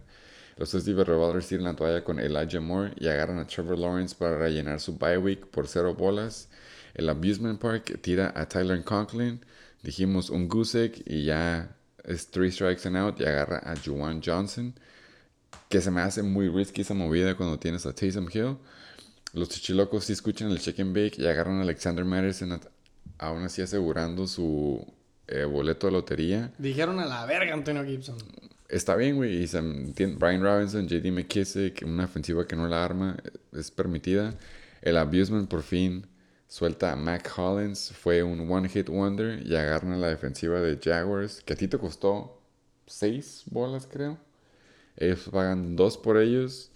Los 0.57 0.73
Steve 0.73 1.05
Revolvers 1.05 1.49
tiran 1.49 1.65
la 1.65 1.75
toalla 1.75 2.05
con 2.05 2.19
Elijah 2.19 2.61
Moore 2.61 2.93
y 2.99 3.09
agarran 3.09 3.39
a 3.39 3.47
Trevor 3.47 3.79
Lawrence 3.79 4.15
para 4.15 4.37
rellenar 4.37 4.81
su 4.81 4.99
bye 4.99 5.17
week 5.17 5.47
por 5.47 5.67
cero 5.67 5.95
bolas. 5.95 6.49
El 6.93 7.09
Abusement 7.09 7.59
Park 7.59 8.01
tira 8.03 8.33
a 8.37 8.47
Tyler 8.47 8.83
Conklin. 8.85 9.41
Dijimos 9.83 10.29
un 10.29 10.51
egg 10.75 11.03
y 11.07 11.25
ya 11.25 11.75
es 12.05 12.31
three 12.31 12.51
strikes 12.51 12.87
and 12.87 12.97
out 12.97 13.19
y 13.21 13.25
agarra 13.25 13.59
a 13.65 13.75
Juwan 13.75 14.21
Johnson. 14.23 14.75
Que 15.71 15.81
se 15.81 15.91
me 15.91 16.03
hace 16.03 16.23
muy 16.23 16.49
risky 16.49 16.83
esa 16.83 16.95
movida 16.95 17.35
cuando 17.37 17.59
tienes 17.59 17.87
a 17.87 17.95
Taysom 17.95 18.29
Hill. 18.31 18.59
Los 19.33 19.49
chichilocos 19.49 20.05
sí 20.05 20.13
escuchan 20.13 20.51
el 20.51 20.61
check 20.61 20.81
and 20.81 20.95
bake 20.95 21.19
y 21.19 21.27
agarran 21.27 21.59
a 21.59 21.63
Alexander 21.63 22.05
Madison 22.05 22.61
aún 23.19 23.45
así 23.45 23.63
asegurando 23.63 24.27
su 24.27 24.85
eh, 25.29 25.45
boleto 25.45 25.87
de 25.87 25.93
lotería. 25.93 26.53
Dijeron 26.59 26.99
a 26.99 27.07
la 27.07 27.27
verga 27.27 27.55
Antonio 27.55 27.85
Gibson. 27.85 28.17
Está 28.69 28.97
bien, 28.97 29.17
güey. 29.17 29.45
Y 29.45 29.47
Brian 30.17 30.43
Robinson, 30.43 30.89
JD 30.89 31.13
McKissick, 31.13 31.83
una 31.85 32.05
ofensiva 32.05 32.47
que 32.47 32.57
no 32.57 32.67
la 32.67 32.85
arma, 32.85 33.17
es 33.53 33.71
permitida. 33.71 34.35
El 34.81 34.97
abusement 34.97 35.49
por 35.49 35.63
fin 35.63 36.07
suelta 36.49 36.93
a 36.93 36.97
Mac 36.97 37.33
Hollins. 37.37 37.93
Fue 37.93 38.23
un 38.23 38.51
one 38.51 38.69
hit 38.69 38.89
wonder 38.89 39.45
y 39.45 39.57
agarran 39.57 39.93
a 39.93 39.97
la 39.97 40.09
defensiva 40.09 40.61
de 40.61 40.79
Jaguars, 40.83 41.43
que 41.45 41.53
a 41.53 41.57
ti 41.57 41.69
te 41.69 41.79
costó 41.79 42.41
seis 42.87 43.43
bolas, 43.47 43.87
creo. 43.87 44.19
Ellos 44.97 45.29
pagan 45.31 45.77
dos 45.77 45.99
por 45.99 46.17
ellos. 46.19 46.70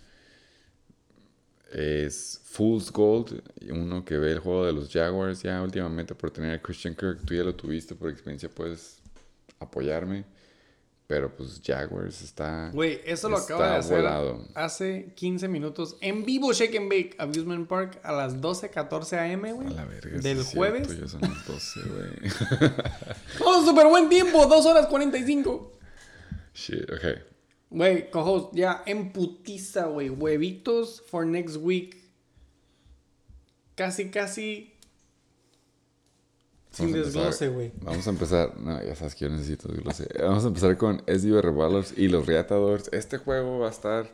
Es 1.74 2.40
Fool's 2.44 2.92
Gold, 2.92 3.42
uno 3.68 4.04
que 4.04 4.16
ve 4.16 4.30
el 4.30 4.38
juego 4.38 4.64
de 4.64 4.72
los 4.72 4.92
Jaguars 4.92 5.42
ya 5.42 5.60
últimamente 5.60 6.14
por 6.14 6.30
tener 6.30 6.54
a 6.54 6.62
Christian 6.62 6.94
Kirk. 6.94 7.24
Tú 7.26 7.34
ya 7.34 7.42
lo 7.42 7.54
tuviste 7.56 7.96
por 7.96 8.10
experiencia, 8.10 8.48
puedes 8.48 8.98
apoyarme. 9.58 10.24
Pero 11.08 11.34
pues 11.36 11.60
Jaguars 11.62 12.22
está. 12.22 12.70
Güey, 12.72 13.00
eso 13.04 13.28
lo 13.28 13.36
acaba 13.38 13.72
de 13.72 13.76
hacer 13.76 13.96
volado. 13.98 14.48
hace 14.54 15.12
15 15.16 15.48
minutos 15.48 15.96
en 16.00 16.24
vivo 16.24 16.52
Shake 16.52 16.76
and 16.76 16.88
Bake 16.88 17.16
Abusement 17.18 17.68
Park 17.68 17.98
a 18.04 18.12
las 18.12 18.40
12:14 18.40 19.34
am, 19.34 19.44
A 19.44 19.52
güey. 19.52 19.74
la 19.74 19.84
verga. 19.84 20.18
Del 20.20 20.38
es 20.38 20.46
cierto, 20.46 20.56
jueves. 20.56 21.00
ya 21.00 21.08
son 21.08 21.20
las 21.22 21.44
12, 21.46 21.80
güey. 21.80 22.70
¡Oh, 23.44 23.64
súper 23.66 23.88
buen 23.88 24.08
tiempo! 24.08 24.46
2 24.46 24.64
horas 24.66 24.86
45. 24.86 25.72
Shit, 26.54 26.88
ok. 26.90 27.33
Güey, 27.74 28.08
cojos, 28.08 28.50
ya 28.52 28.84
en 28.86 29.12
putiza, 29.12 29.86
güey. 29.86 30.08
Huevitos 30.08 31.02
for 31.08 31.26
next 31.26 31.56
week. 31.56 31.96
Casi, 33.74 34.10
casi. 34.12 34.72
Sin 36.70 36.92
Vamos 36.92 37.06
desglose, 37.06 37.48
güey. 37.48 37.72
Vamos 37.82 38.06
a 38.06 38.10
empezar. 38.10 38.56
No, 38.60 38.80
ya 38.80 38.94
sabes 38.94 39.16
que 39.16 39.24
yo 39.24 39.30
necesito 39.32 39.66
desglose. 39.66 40.06
Vamos 40.20 40.44
a 40.44 40.48
empezar 40.48 40.76
con 40.76 41.02
SDB 41.08 41.40
Revolvers 41.40 41.98
y 41.98 42.06
los 42.06 42.26
Reatadores. 42.26 42.88
Este 42.92 43.18
juego 43.18 43.58
va 43.58 43.66
a 43.66 43.72
estar. 43.72 44.08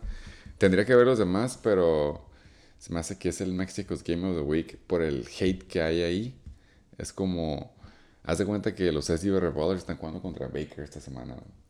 Tendría 0.56 0.86
que 0.86 0.94
ver 0.94 1.06
los 1.06 1.18
demás, 1.18 1.58
pero 1.62 2.30
se 2.78 2.94
me 2.94 3.00
hace 3.00 3.18
que 3.18 3.28
es 3.28 3.42
el 3.42 3.52
Mexico's 3.52 4.02
Game 4.02 4.26
of 4.26 4.36
the 4.36 4.42
Week 4.42 4.78
por 4.86 5.02
el 5.02 5.28
hate 5.38 5.64
que 5.64 5.82
hay 5.82 6.00
ahí. 6.00 6.40
Es 6.96 7.12
como. 7.12 7.76
Haz 8.22 8.38
de 8.38 8.46
cuenta 8.46 8.74
que 8.74 8.90
los 8.90 9.04
SDB 9.04 9.38
Revolvers 9.38 9.80
están 9.80 9.98
jugando 9.98 10.22
contra 10.22 10.46
Baker 10.46 10.80
esta 10.80 11.00
semana. 11.00 11.36
¡Oh! 11.36 11.69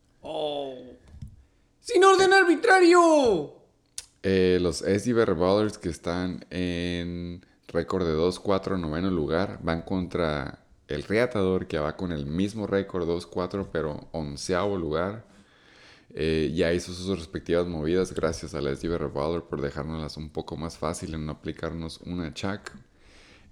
¡Sin 1.81 2.03
orden 2.03 2.31
arbitrario! 2.31 3.55
Eh, 4.21 4.59
los 4.61 4.77
SDB 4.77 5.25
Revolvers 5.25 5.79
que 5.79 5.89
están 5.89 6.45
en 6.51 7.43
récord 7.67 8.05
de 8.05 8.13
2-4, 8.13 8.79
noveno 8.79 9.09
lugar, 9.09 9.57
van 9.63 9.81
contra 9.81 10.59
el 10.87 11.01
Reatador 11.01 11.65
que 11.65 11.79
va 11.79 11.97
con 11.97 12.11
el 12.11 12.27
mismo 12.27 12.67
récord 12.67 13.09
2-4, 13.09 13.69
pero 13.71 14.07
onceavo 14.11 14.77
lugar. 14.77 15.25
Eh, 16.13 16.51
ya 16.53 16.71
hizo 16.71 16.93
sus 16.93 17.17
respectivas 17.17 17.65
movidas 17.65 18.13
gracias 18.13 18.53
al 18.53 18.75
SDB 18.75 18.97
Revolver 18.97 19.43
por 19.43 19.59
dejárnoslas 19.59 20.17
un 20.17 20.29
poco 20.29 20.57
más 20.57 20.77
fácil 20.77 21.15
en 21.15 21.25
no 21.25 21.31
aplicarnos 21.31 21.99
una 22.01 22.31
chac. 22.31 22.71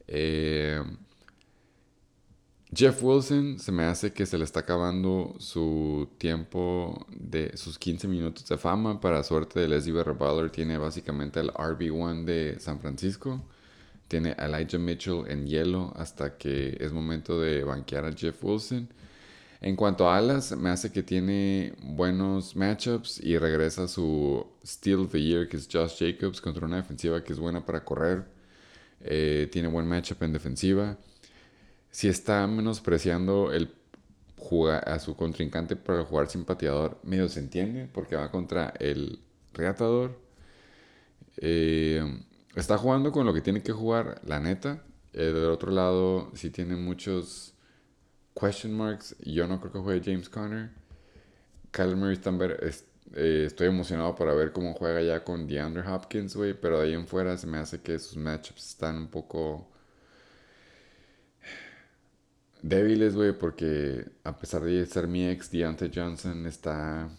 Eh, 0.07 0.83
Jeff 2.71 3.01
Wilson 3.01 3.57
se 3.57 3.71
me 3.71 3.83
hace 3.83 4.13
que 4.13 4.27
se 4.27 4.37
le 4.37 4.43
está 4.43 4.59
acabando 4.59 5.35
su 5.39 6.07
tiempo 6.19 7.07
de 7.09 7.57
sus 7.57 7.79
15 7.79 8.07
minutos 8.07 8.47
de 8.47 8.59
fama. 8.59 9.01
Para 9.01 9.23
suerte 9.23 9.59
del 9.59 9.81
SDB 9.81 10.03
Revolver 10.03 10.51
tiene 10.51 10.77
básicamente 10.77 11.39
el 11.39 11.51
RB1 11.51 12.25
de 12.25 12.59
San 12.59 12.79
Francisco. 12.79 13.43
Tiene 14.07 14.35
a 14.37 14.45
Elijah 14.45 14.77
Mitchell 14.77 15.23
en 15.27 15.47
hielo 15.47 15.93
hasta 15.95 16.37
que 16.37 16.77
es 16.79 16.93
momento 16.93 17.41
de 17.41 17.63
banquear 17.63 18.05
a 18.05 18.13
Jeff 18.13 18.43
Wilson. 18.43 18.87
En 19.61 19.75
cuanto 19.75 20.07
a 20.07 20.17
alas, 20.17 20.55
me 20.55 20.69
hace 20.69 20.91
que 20.91 21.01
tiene 21.01 21.73
buenos 21.81 22.55
matchups 22.55 23.19
y 23.19 23.37
regresa 23.39 23.87
su 23.87 24.45
Steal 24.63 24.99
of 24.99 25.11
the 25.11 25.21
Year, 25.21 25.49
que 25.49 25.57
es 25.57 25.67
Josh 25.71 25.97
Jacobs, 25.99 26.39
contra 26.39 26.67
una 26.67 26.77
defensiva 26.77 27.23
que 27.23 27.33
es 27.33 27.39
buena 27.39 27.65
para 27.65 27.83
correr. 27.83 28.25
Eh, 29.01 29.49
tiene 29.51 29.67
buen 29.67 29.87
matchup 29.87 30.21
en 30.21 30.33
defensiva. 30.33 30.97
Si 31.91 32.07
está 32.07 32.45
menospreciando 32.47 33.51
el 33.51 33.73
jugar 34.37 34.87
a 34.87 34.99
su 34.99 35.15
contrincante 35.15 35.75
para 35.75 36.03
jugar 36.05 36.29
sin 36.29 36.45
pateador, 36.45 36.99
medio 37.03 37.27
se 37.29 37.39
entiende, 37.39 37.89
porque 37.91 38.15
va 38.15 38.31
contra 38.31 38.73
el 38.79 39.19
reatador. 39.53 40.19
Eh, 41.37 42.01
está 42.55 42.77
jugando 42.77 43.11
con 43.11 43.25
lo 43.25 43.33
que 43.33 43.41
tiene 43.41 43.61
que 43.63 43.71
jugar, 43.71 44.21
la 44.25 44.39
neta. 44.39 44.83
Eh, 45.13 45.23
del 45.23 45.49
otro 45.49 45.71
lado, 45.71 46.31
si 46.35 46.49
tiene 46.49 46.75
muchos 46.75 47.53
question 48.39 48.73
marks. 48.73 49.15
Yo 49.19 49.47
no 49.47 49.59
creo 49.59 49.73
que 49.73 49.79
juegue 49.79 50.01
James 50.03 50.29
Conner. 50.29 50.71
Kyle 51.71 51.95
Murray 51.95 52.19
eh, 53.15 53.43
estoy 53.45 53.67
emocionado 53.67 54.15
para 54.15 54.33
ver 54.33 54.51
cómo 54.51 54.73
juega 54.73 55.01
ya 55.01 55.23
con 55.23 55.47
DeAndre 55.47 55.87
Hopkins, 55.87 56.35
güey. 56.35 56.53
Pero 56.53 56.79
de 56.79 56.87
ahí 56.87 56.93
en 56.93 57.07
fuera 57.07 57.37
se 57.37 57.47
me 57.47 57.57
hace 57.57 57.81
que 57.81 57.97
sus 57.99 58.17
matchups 58.17 58.69
están 58.69 58.97
un 58.97 59.07
poco 59.07 59.69
débiles, 62.61 63.15
güey. 63.15 63.33
Porque 63.33 64.05
a 64.23 64.37
pesar 64.37 64.63
de 64.63 64.85
ser 64.85 65.07
mi 65.07 65.27
ex, 65.27 65.51
Deontay 65.51 65.91
Johnson 65.93 66.45
está 66.45 67.09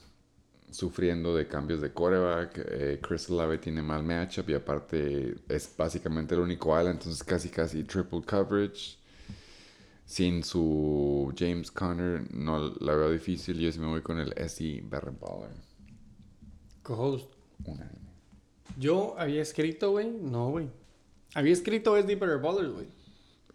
sufriendo 0.71 1.35
de 1.35 1.47
cambios 1.47 1.81
de 1.81 1.91
quarterback. 1.91 2.67
Eh, 2.71 3.01
Chris 3.03 3.29
Olave 3.31 3.59
tiene 3.59 3.83
mal 3.83 4.03
matchup 4.03 4.49
y 4.51 4.55
aparte 4.55 5.35
es 5.49 5.75
básicamente 5.77 6.35
el 6.35 6.41
único 6.41 6.75
ala. 6.75 6.91
Entonces 6.91 7.23
casi 7.25 7.49
casi 7.49 7.85
triple 7.85 8.23
coverage. 8.23 8.99
Sin 10.07 10.43
su 10.43 11.33
James 11.39 11.71
Conner 11.71 12.23
no 12.35 12.75
la 12.81 12.95
veo 12.95 13.13
difícil. 13.13 13.59
Yo 13.59 13.71
sí 13.71 13.79
me 13.79 13.87
voy 13.87 14.03
con 14.03 14.19
el 14.19 14.33
SE 14.49 14.83
Barry 14.83 15.15
Baller. 15.21 15.55
Co-host. 16.83 17.31
Unánime. 17.65 18.11
Yo 18.77 19.15
había 19.19 19.43
escrito, 19.43 19.93
güey. 19.93 20.09
No, 20.11 20.51
güey. 20.51 20.69
Había 21.35 21.53
escrito 21.53 21.97
SD 21.97 22.17
Better 22.17 22.39
Ballers, 22.39 22.73
güey. 22.73 22.87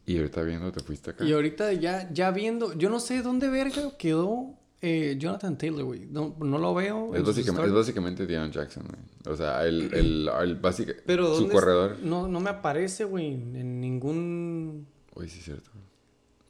Y 0.05 0.17
ahorita 0.17 0.41
viendo, 0.43 0.71
te 0.71 0.81
fuiste 0.81 1.11
acá. 1.11 1.23
Y 1.25 1.33
ahorita 1.33 1.73
ya, 1.73 2.11
ya 2.13 2.31
viendo, 2.31 2.73
yo 2.73 2.89
no 2.89 2.99
sé 2.99 3.21
dónde 3.23 3.49
verga 3.49 3.97
quedó 3.97 4.53
eh, 4.81 5.15
Jonathan 5.17 5.57
Taylor, 5.57 5.83
güey. 5.83 6.05
No, 6.05 6.35
no 6.39 6.59
lo 6.59 6.75
veo. 6.75 7.15
Es 7.15 7.23
básicamente, 7.23 7.67
es 7.67 7.73
básicamente 7.73 8.25
Deion 8.27 8.51
Jackson, 8.51 8.83
güey. 8.87 9.33
O 9.33 9.35
sea, 9.35 9.65
el, 9.65 9.91
el, 9.93 10.29
el 10.41 10.55
básica, 10.57 10.93
Pero 11.07 11.25
su 11.33 11.41
¿dónde 11.41 11.53
corredor. 11.55 11.91
es- 11.93 12.03
No, 12.03 12.27
no 12.27 12.39
me 12.39 12.51
aparece, 12.51 13.03
güey, 13.05 13.33
en 13.33 13.81
ningún... 13.81 14.85
Uy, 15.15 15.27
sí, 15.27 15.39
es 15.39 15.45
cierto. 15.45 15.71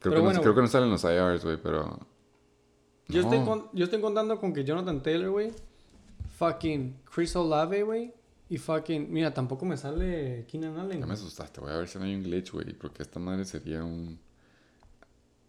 Creo, 0.00 0.12
que, 0.12 0.18
no, 0.18 0.24
bueno, 0.24 0.40
creo 0.40 0.52
güey. 0.52 0.62
que 0.62 0.66
no 0.66 0.68
salen 0.72 0.90
los 0.90 1.04
IRs, 1.04 1.44
güey, 1.44 1.56
pero. 1.62 1.98
Yo, 3.08 3.22
No. 3.22 3.30
estoy 3.32 3.44
con- 3.46 3.68
yo 3.72 3.84
estoy 3.84 4.00
contando 4.02 4.38
con 4.38 4.52
que 4.52 4.64
Jonathan 4.64 5.02
Taylor, 5.02 5.30
güey, 5.30 5.52
fucking 6.38 6.96
Chris 7.12 7.34
Olave, 7.36 7.82
güey, 7.84 8.12
y 8.48 8.58
fucking... 8.58 9.12
Mira, 9.12 9.32
tampoco 9.34 9.64
me 9.64 9.76
sale 9.76 10.44
Keenan 10.48 10.78
Allen. 10.78 11.00
Ya 11.00 11.06
me 11.06 11.14
asustaste, 11.14 11.60
voy 11.60 11.72
a 11.72 11.76
ver 11.78 11.88
si 11.88 11.98
no 11.98 12.04
hay 12.04 12.14
un 12.14 12.22
glitch, 12.22 12.52
güey. 12.52 12.72
Porque 12.74 13.02
esta 13.02 13.18
madre 13.18 13.44
sería 13.44 13.82
un. 13.84 14.18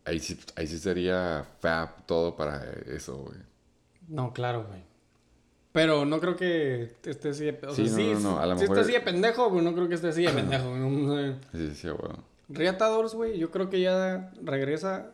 Ahí 0.05 0.19
sí, 0.19 0.39
ahí 0.55 0.65
sí 0.67 0.79
sería 0.79 1.45
fab 1.59 2.05
todo 2.05 2.35
para 2.35 2.63
eso, 2.87 3.17
güey. 3.17 3.37
No, 4.07 4.31
claro, 4.33 4.65
güey. 4.67 4.81
Pero 5.73 6.05
no 6.05 6.19
creo 6.19 6.35
que 6.35 6.95
esté 7.05 7.29
así 7.29 7.45
de... 7.45 7.59
O 7.67 7.73
Sí, 7.75 7.87
sea, 7.87 7.91
no, 7.91 7.97
sí, 7.97 8.13
no, 8.13 8.19
no, 8.31 8.39
a 8.39 8.45
lo 8.47 8.55
sí 8.55 8.61
mejor- 8.61 8.77
está 8.77 8.81
así 8.89 8.93
de 8.97 9.01
pendejo, 9.01 9.49
pero 9.51 9.61
no 9.61 9.73
creo 9.75 9.87
que 9.89 9.95
esté 9.95 10.07
así 10.07 10.23
de 10.23 10.29
pendejo. 10.33 10.73
Sí, 11.53 11.75
sí, 11.75 11.89
güey. 11.89 12.13
Reatadores, 12.49 13.13
güey, 13.13 13.37
yo 13.37 13.51
creo 13.51 13.69
que 13.69 13.81
ya 13.81 14.31
regresa, 14.41 15.11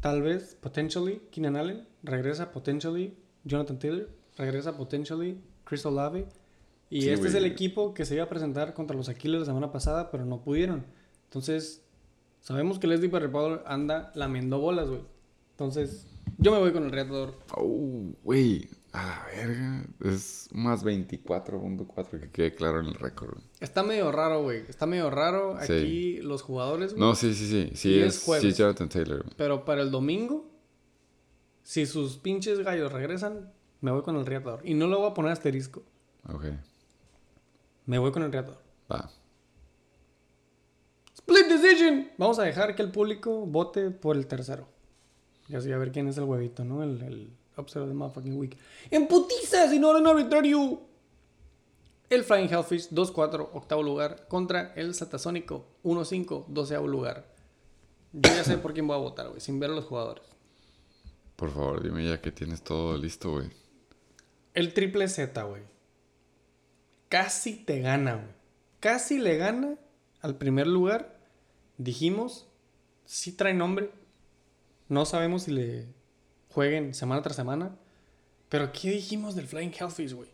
tal 0.00 0.20
vez, 0.22 0.54
potentially, 0.60 1.22
Keenan 1.32 1.56
Allen, 1.56 1.88
regresa 2.02 2.52
potentially 2.52 3.16
Jonathan 3.44 3.78
Taylor, 3.78 4.08
regresa 4.36 4.76
potentially 4.76 5.40
Chris 5.64 5.84
Olave. 5.86 6.26
Y 6.90 7.02
Sí, 7.02 7.10
este 7.10 7.28
es 7.28 7.34
el 7.34 7.44
equipo 7.46 7.94
que 7.94 8.04
se 8.04 8.16
iba 8.16 8.24
a 8.24 8.28
presentar 8.28 8.74
contra 8.74 8.96
los 8.96 9.08
Aquiles 9.08 9.40
la 9.40 9.46
semana 9.46 9.70
pasada, 9.72 10.10
pero 10.10 10.24
no 10.26 10.42
pudieron. 10.42 10.84
Entonces, 11.24 11.84
sabemos 12.40 12.78
que 12.80 12.88
Leslie 12.88 13.08
Barrepollo 13.08 13.62
anda 13.66 14.10
lamiendo 14.16 14.58
bolas, 14.58 14.88
güey. 14.88 15.02
Entonces, 15.52 16.06
yo 16.38 16.50
me 16.52 16.58
voy 16.58 16.72
con 16.72 16.82
el 16.84 16.90
reatador. 16.90 17.38
Oh, 17.56 18.12
güey. 18.24 18.68
A 18.92 19.06
la 19.06 19.26
verga. 19.36 19.84
Es 20.04 20.48
más 20.52 20.82
24.4 20.84 22.18
que 22.20 22.30
quede 22.30 22.54
claro 22.56 22.80
en 22.80 22.86
el 22.86 22.94
récord, 22.94 23.34
güey. 23.34 23.44
Está 23.60 23.84
medio 23.84 24.10
raro, 24.10 24.42
güey. 24.42 24.64
Está 24.68 24.86
medio 24.86 25.10
raro 25.10 25.56
Sí. 25.62 25.72
aquí 25.72 26.16
los 26.22 26.42
jugadores, 26.42 26.94
güey. 26.94 27.00
No, 27.00 27.14
sí, 27.14 27.32
sí, 27.34 27.46
sí. 27.46 27.70
Sí, 27.76 27.90
Y 27.90 28.00
es, 28.00 28.16
es 28.16 28.24
jueves. 28.24 28.42
sí 28.42 28.48
es 28.48 28.56
Jonathan 28.58 28.88
Taylor, 28.88 29.22
güey. 29.22 29.34
Pero 29.36 29.64
para 29.64 29.82
el 29.82 29.92
domingo, 29.92 30.50
si 31.62 31.86
sus 31.86 32.16
pinches 32.16 32.58
gallos 32.64 32.90
regresan, 32.92 33.52
me 33.80 33.92
voy 33.92 34.02
con 34.02 34.16
el 34.16 34.26
reatador. 34.26 34.60
Y 34.64 34.74
no 34.74 34.88
le 34.88 34.96
voy 34.96 35.08
a 35.08 35.14
poner 35.14 35.30
asterisco. 35.30 35.84
Ok. 36.28 36.46
Me 37.86 37.98
voy 37.98 38.12
con 38.12 38.22
el 38.22 38.32
reatador. 38.32 38.62
Va. 38.90 39.10
Split 41.14 41.46
decision. 41.46 42.10
Vamos 42.18 42.38
a 42.38 42.44
dejar 42.44 42.74
que 42.74 42.82
el 42.82 42.90
público 42.90 43.46
vote 43.46 43.90
por 43.90 44.16
el 44.16 44.26
tercero. 44.26 44.66
Y 45.48 45.56
así 45.56 45.72
a 45.72 45.78
ver 45.78 45.92
quién 45.92 46.08
es 46.08 46.16
el 46.16 46.24
huevito, 46.24 46.64
¿no? 46.64 46.82
El, 46.82 47.02
el 47.02 47.30
of 47.56 47.66
the 47.72 47.80
motherfucking 47.80 48.36
week. 48.36 48.56
¡En 48.90 49.06
putiza! 49.06 49.68
Si 49.68 49.78
no, 49.78 49.96
en 49.96 50.06
arbitrario. 50.06 50.80
El 52.08 52.24
Flying 52.24 52.48
Hellfish 52.52 52.88
2-4, 52.90 53.50
octavo 53.52 53.82
lugar. 53.82 54.26
Contra 54.28 54.72
el 54.74 54.94
Satasónico 54.94 55.66
1-5, 55.84 56.46
doceavo 56.48 56.88
lugar. 56.88 57.32
Yo 58.12 58.32
ya 58.34 58.42
sé 58.42 58.58
por 58.58 58.74
quién 58.74 58.86
voy 58.86 58.96
a 58.96 59.00
votar, 59.00 59.28
güey. 59.28 59.40
Sin 59.40 59.60
ver 59.60 59.70
a 59.70 59.74
los 59.74 59.84
jugadores. 59.84 60.24
Por 61.36 61.52
favor, 61.52 61.82
dime 61.82 62.06
ya 62.06 62.20
que 62.20 62.32
tienes 62.32 62.62
todo 62.62 62.96
listo, 62.96 63.32
güey. 63.32 63.50
El 64.54 64.74
triple 64.74 65.08
Z, 65.08 65.40
güey. 65.44 65.62
Casi 67.10 67.56
te 67.56 67.80
gana, 67.80 68.14
güey. 68.14 68.28
Casi 68.78 69.18
le 69.18 69.36
gana 69.36 69.74
al 70.22 70.36
primer 70.36 70.68
lugar. 70.68 71.18
Dijimos, 71.76 72.46
sí 73.04 73.32
trae 73.32 73.52
nombre. 73.52 73.90
No 74.88 75.04
sabemos 75.04 75.42
si 75.42 75.50
le 75.50 75.88
jueguen 76.50 76.94
semana 76.94 77.20
tras 77.20 77.34
semana. 77.34 77.76
Pero 78.48 78.70
¿qué 78.72 78.90
dijimos 78.90 79.34
del 79.34 79.48
Flying 79.48 79.72
Hellfish, 79.76 80.12
güey? 80.12 80.30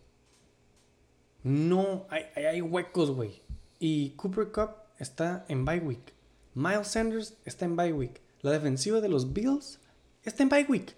No, 1.43 2.07
hay, 2.11 2.61
huecos, 2.61 3.11
güey. 3.11 3.41
Y 3.79 4.11
Cooper 4.11 4.53
Cup 4.53 4.71
está 4.99 5.47
en 5.49 5.65
bye 5.65 5.79
week. 5.79 6.13
Miles 6.55 6.89
Sanders 6.89 7.39
está 7.47 7.65
en 7.65 7.77
bye 7.77 7.93
week. 7.95 8.21
La 8.43 8.51
defensiva 8.51 9.01
de 9.01 9.09
los 9.09 9.33
Bills 9.33 9.79
está 10.25 10.43
en 10.43 10.51
bye 10.51 10.67
week. 10.69 10.95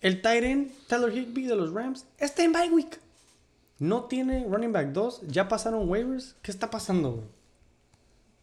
El 0.00 0.20
end, 0.24 0.72
Tyler 0.88 1.16
Higby 1.16 1.44
de 1.44 1.54
los 1.54 1.72
Rams, 1.72 2.04
está 2.18 2.42
en 2.42 2.52
bye 2.52 2.68
week. 2.70 3.01
No 3.82 4.04
tiene 4.04 4.46
running 4.48 4.70
back 4.70 4.92
2. 4.92 5.22
Ya 5.26 5.48
pasaron 5.48 5.88
waivers. 5.88 6.36
¿Qué 6.40 6.52
está 6.52 6.70
pasando, 6.70 7.14
güey? 7.14 7.26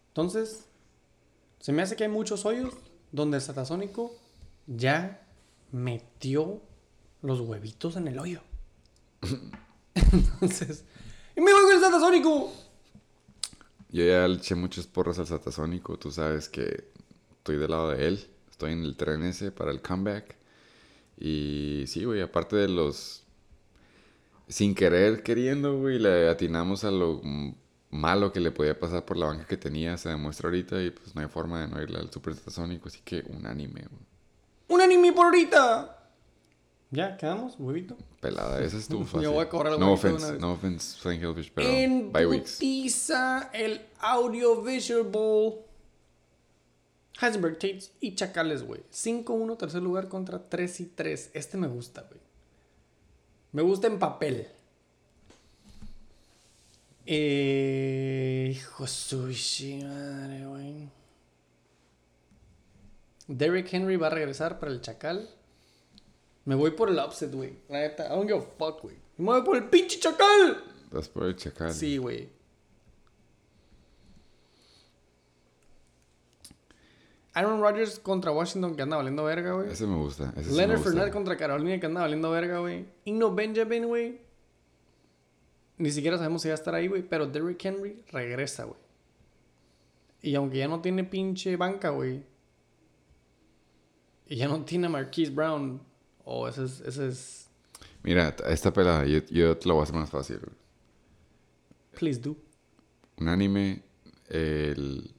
Entonces, 0.10 0.66
se 1.62 1.72
me 1.72 1.82
hace 1.82 1.96
que 1.96 2.04
hay 2.04 2.10
muchos 2.10 2.46
hoyos 2.46 2.74
donde 3.14 3.38
el 3.38 3.42
Satasónico 3.42 4.14
ya 4.68 5.26
metió 5.72 6.62
los 7.22 7.40
huevitos 7.40 7.96
en 7.96 8.10
el 8.10 8.20
hoyo. 8.20 8.42
Entonces, 9.94 10.84
¡y 11.38 11.40
me 11.40 11.54
voy 11.54 11.64
con 11.64 11.74
el 11.74 11.80
Satasónico! 11.80 12.52
Yo 13.92 14.04
ya 14.04 14.28
le 14.28 14.36
eché 14.36 14.56
muchas 14.56 14.88
porras 14.88 15.20
al 15.20 15.28
Satasónico. 15.28 15.98
Tú 15.98 16.12
sabes 16.12 16.50
que 16.50 16.92
estoy 17.32 17.56
del 17.56 17.72
lado 17.72 17.92
de 17.92 18.10
él. 18.10 18.30
Estoy 18.52 18.74
en 18.74 18.84
el 18.84 18.98
tren 18.98 19.24
ese 19.24 19.54
para 19.54 19.72
el 19.72 19.82
comeback. 19.82 20.36
Y 21.18 21.86
sí, 21.88 22.04
güey, 22.04 22.20
aparte 22.20 22.58
de 22.58 22.68
los... 22.68 23.24
Sin 24.50 24.76
querer, 24.76 25.24
queriendo, 25.24 25.78
güey, 25.80 26.00
le 26.00 26.28
atinamos 26.28 26.84
a 26.84 26.92
lo 26.92 27.22
malo 27.92 28.32
que 28.34 28.40
le 28.40 28.52
podía 28.52 28.78
pasar 28.78 29.06
por 29.06 29.16
la 29.16 29.28
banca 29.28 29.46
que 29.46 29.58
tenía. 29.58 29.96
Se 29.98 30.10
demuestra 30.10 30.50
ahorita 30.50 30.82
y 30.82 30.90
pues 30.90 31.16
no 31.16 31.22
hay 31.22 31.28
forma 31.28 31.62
de 31.62 31.68
no 31.68 31.82
irle 31.82 32.00
al 32.00 32.12
Super 32.12 32.36
Satasónico. 32.36 32.88
Así 32.88 33.00
que 33.04 33.24
un 33.30 33.46
anime, 33.46 33.82
güey. 33.82 34.02
¡Un 34.70 34.82
anime 34.82 35.14
por 35.14 35.26
ahorita! 35.26 35.96
¿Ya 36.92 37.16
quedamos, 37.18 37.56
huevito? 37.60 37.96
Pelada, 38.20 38.62
esa 38.64 38.78
estuvo 38.80 39.02
Yo 39.02 39.06
fácil. 39.06 39.30
voy 39.30 39.44
a 39.44 39.50
cobrar 39.50 39.78
no 39.80 39.94
offense, 39.94 40.24
una 40.26 40.32
vez. 40.34 40.42
no 40.42 40.52
offense, 40.54 41.00
Frank 41.00 41.22
Hillfish, 41.22 41.52
pero 41.54 41.70
en 41.70 42.12
bye 42.12 42.26
weeks. 42.26 42.60
el 43.54 43.82
Audiovisual 44.00 45.04
Bowl. 45.04 45.60
Heisenberg 47.22 47.60
Tates 47.60 47.92
y 48.00 48.16
Chacales, 48.16 48.64
güey. 48.64 48.82
5-1, 48.92 49.58
tercer 49.58 49.82
lugar 49.84 50.08
contra 50.08 50.50
3 50.50 50.80
y 50.80 50.86
3. 50.88 51.32
Este 51.34 51.58
me 51.58 51.68
gusta, 51.68 52.04
güey. 52.10 52.20
Me 53.52 53.62
gusta 53.62 53.88
en 53.88 53.98
papel. 54.00 54.48
Eh, 57.06 58.50
hijo 58.56 58.84
de 58.84 58.90
su 58.90 59.28
shi- 59.30 59.84
madre, 59.84 60.46
güey. 60.46 60.90
Derrick 63.28 63.74
Henry 63.74 63.96
va 63.98 64.08
a 64.08 64.12
regresar 64.12 64.60
para 64.60 64.72
el 64.72 64.82
Chacal. 64.82 65.30
Me 66.46 66.56
voy 66.56 66.72
por 66.72 66.90
el 66.90 66.98
upset, 67.00 67.34
güey. 67.34 67.58
La 67.70 67.80
neta, 67.80 68.06
I 68.08 68.10
don't 68.10 68.28
give 68.30 68.40
a 68.40 68.42
fuck, 68.58 68.82
güey. 68.82 68.96
Me 69.18 69.26
voy 69.26 69.42
por 69.44 69.58
el 69.58 69.70
pinche 69.70 70.00
Chacal. 70.00 70.64
Vas 70.92 71.08
por 71.10 71.26
el 71.26 71.36
chacal. 71.36 71.72
Sí, 71.74 71.98
güey. 71.98 72.30
Aaron 77.34 77.62
Rodgers 77.62 78.00
contra 78.00 78.32
Washington 78.32 78.76
que 78.76 78.82
anda 78.82 78.98
valiendo 78.98 79.24
verga, 79.24 79.54
güey. 79.54 79.70
Ese 79.72 79.86
me 79.86 79.96
gusta. 79.96 80.34
Ese 80.36 80.50
sí 80.52 80.58
Leonard. 80.58 80.80
Fournette 80.80 81.12
contra 81.12 81.38
Carolina 81.38 81.80
que 81.80 81.86
anda 81.86 82.02
valiendo 82.02 82.32
verga, 82.32 82.60
güey. 82.60 82.86
Igno 83.06 83.34
Benjamin, 83.34 83.86
güey. 83.86 84.22
Ni 85.78 85.92
siquiera 85.92 86.18
sabemos 86.18 86.42
si 86.42 86.48
va 86.50 86.54
a 86.54 86.56
estar 86.56 86.74
ahí, 86.74 86.88
güey. 86.88 87.04
Pero 87.04 87.28
Derrick 87.28 87.64
Henry 87.64 88.04
regresa, 88.12 88.66
güey. 88.66 88.80
Y 90.22 90.36
aunque 90.36 90.58
ya 90.58 90.68
no 90.68 90.82
tiene 90.82 91.04
pinche 91.04 91.56
banca, 91.56 91.90
güey. 91.90 92.24
Y 94.28 94.36
ya 94.36 94.48
no 94.48 94.64
tiene 94.66 94.88
a 94.88 94.90
Marquise 94.90 95.32
Brown. 95.32 95.82
Oh, 96.26 96.48
ese 96.48 96.66
es, 96.66 96.82
ese 96.82 97.08
es. 97.08 97.50
Mira, 98.04 98.36
esta 98.48 98.72
pelada, 98.74 99.06
yo, 99.06 99.20
yo 99.30 99.58
te 99.58 99.68
lo 99.68 99.76
voy 99.76 99.82
a 99.82 99.84
hacer 99.84 99.96
más 99.96 100.10
fácil. 100.10 100.40
güey. 100.40 100.56
Please 101.98 102.20
do. 102.20 102.36
Un 103.18 103.28
anime, 103.28 103.82
el 104.30 105.14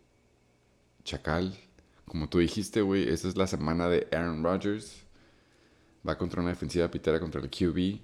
Chacal. 1.05 1.57
Como 2.11 2.29
tú 2.29 2.39
dijiste, 2.41 2.83
güey, 2.83 3.09
esta 3.09 3.29
es 3.29 3.37
la 3.37 3.47
semana 3.47 3.89
de 3.89 4.09
Aaron 4.11 4.43
Rodgers. 4.43 5.05
Va 6.07 6.19
contra 6.19 6.41
una 6.41 6.51
defensiva 6.51 6.91
pitera 6.91 7.21
contra 7.21 7.41
el 7.41 7.49
QB. 7.49 8.01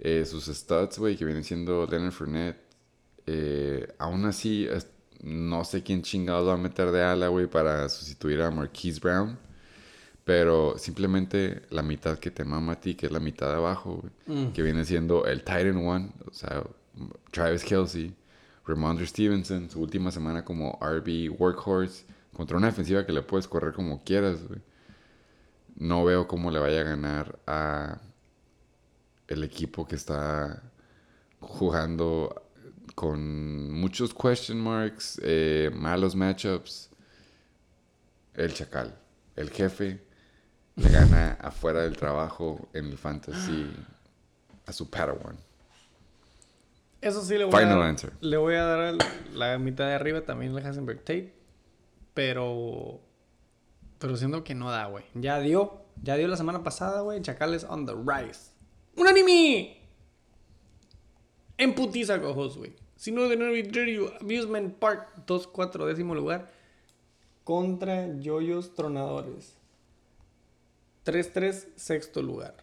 Eh, 0.00 0.24
sus 0.26 0.44
stats, 0.46 0.98
güey, 0.98 1.16
que 1.16 1.24
vienen 1.24 1.44
siendo 1.44 1.86
Leonard 1.86 2.12
Fournette. 2.12 2.58
eh, 3.30 3.88
aún 3.98 4.24
así, 4.26 4.66
no 5.22 5.64
sé 5.64 5.82
quién 5.82 6.02
chingados 6.02 6.46
va 6.48 6.54
a 6.54 6.56
meter 6.58 6.90
de 6.90 7.02
ala, 7.02 7.28
güey, 7.28 7.46
para 7.46 7.88
sustituir 7.88 8.40
a 8.42 8.50
Marquise 8.50 9.00
Brown. 9.00 9.38
Pero 10.24 10.76
simplemente 10.76 11.62
la 11.70 11.82
mitad 11.82 12.18
que 12.18 12.30
te 12.30 12.44
mama 12.44 12.72
a 12.72 12.80
ti, 12.80 12.94
que 12.94 13.06
es 13.06 13.12
la 13.12 13.20
mitad 13.20 13.48
de 13.48 13.54
abajo, 13.56 14.02
güey, 14.26 14.44
Mm. 14.46 14.52
que 14.52 14.62
viene 14.62 14.84
siendo 14.84 15.24
el 15.24 15.38
Titan 15.40 15.76
One, 15.86 16.10
o 16.30 16.34
sea, 16.34 16.62
Travis 17.30 17.64
Kelsey, 17.64 18.14
Ramondre 18.66 19.06
Stevenson, 19.06 19.70
su 19.70 19.80
última 19.80 20.10
semana 20.10 20.44
como 20.44 20.78
RB 20.82 21.30
Workhorse, 21.38 22.04
contra 22.38 22.56
una 22.56 22.68
defensiva 22.68 23.04
que 23.04 23.12
le 23.12 23.22
puedes 23.22 23.48
correr 23.48 23.72
como 23.74 24.04
quieras, 24.04 24.46
güey. 24.46 24.60
No 25.74 26.04
veo 26.04 26.28
cómo 26.28 26.52
le 26.52 26.60
vaya 26.60 26.82
a 26.82 26.84
ganar 26.84 27.36
a 27.48 27.98
el 29.26 29.42
equipo 29.42 29.88
que 29.88 29.96
está 29.96 30.62
jugando 31.40 32.44
con 32.94 33.72
muchos 33.72 34.14
question 34.14 34.60
marks, 34.60 35.20
eh, 35.24 35.72
malos 35.74 36.14
matchups. 36.14 36.90
El 38.34 38.54
chacal, 38.54 38.94
el 39.34 39.50
jefe, 39.50 40.00
le 40.76 40.90
gana 40.90 41.32
afuera 41.40 41.82
del 41.82 41.96
trabajo 41.96 42.68
en 42.72 42.86
el 42.86 42.98
fantasy 42.98 43.68
a 44.64 44.72
su 44.72 44.88
Padawan. 44.88 45.36
Eso 47.00 47.20
sí 47.24 47.36
le 47.36 47.44
voy 47.44 47.52
Final 47.52 47.72
a 47.72 47.80
dar. 47.80 47.88
answer. 47.88 48.12
Le 48.20 48.36
voy 48.36 48.54
a 48.54 48.62
dar 48.62 48.94
la 49.34 49.58
mitad 49.58 49.86
de 49.86 49.94
arriba 49.94 50.20
también 50.20 50.56
al 50.56 50.64
Hasenberg 50.64 51.00
Tate. 51.00 51.37
Pero. 52.18 52.98
Pero 54.00 54.16
siento 54.16 54.42
que 54.42 54.52
no 54.52 54.72
da, 54.72 54.86
güey. 54.86 55.04
Ya 55.14 55.38
dio. 55.38 55.82
Ya 56.02 56.16
dio 56.16 56.26
la 56.26 56.36
semana 56.36 56.64
pasada, 56.64 57.02
güey. 57.02 57.22
Chacales 57.22 57.62
on 57.62 57.86
the 57.86 57.94
rise. 57.94 58.50
¡Un 58.96 59.06
anime! 59.06 59.76
En 61.58 61.76
putiza, 61.76 62.20
cojos, 62.20 62.58
güey. 62.58 62.74
Si 62.96 63.12
no, 63.12 63.28
de 63.28 63.36
nuevo, 63.36 63.54
Amusement 64.20 64.74
Park, 64.80 65.26
2-4, 65.28 65.86
décimo 65.86 66.16
lugar. 66.16 66.50
Contra 67.44 68.12
Yoyos 68.18 68.74
Tronadores. 68.74 69.56
3-3, 71.04 71.68
sexto 71.76 72.20
lugar. 72.20 72.56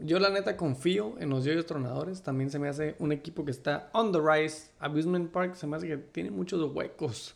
Yo 0.00 0.20
la 0.20 0.30
neta 0.30 0.56
confío 0.56 1.16
en 1.18 1.28
los 1.28 1.44
Yoyos 1.44 1.66
Tronadores. 1.66 2.22
También 2.22 2.50
se 2.50 2.60
me 2.60 2.68
hace 2.68 2.94
un 3.00 3.10
equipo 3.10 3.44
que 3.44 3.50
está 3.50 3.90
on 3.92 4.12
the 4.12 4.20
rise. 4.20 4.70
Amusement 4.78 5.30
Park 5.32 5.56
se 5.56 5.66
me 5.66 5.76
hace 5.76 5.88
que 5.88 5.96
tiene 5.96 6.30
muchos 6.30 6.72
huecos. 6.72 7.34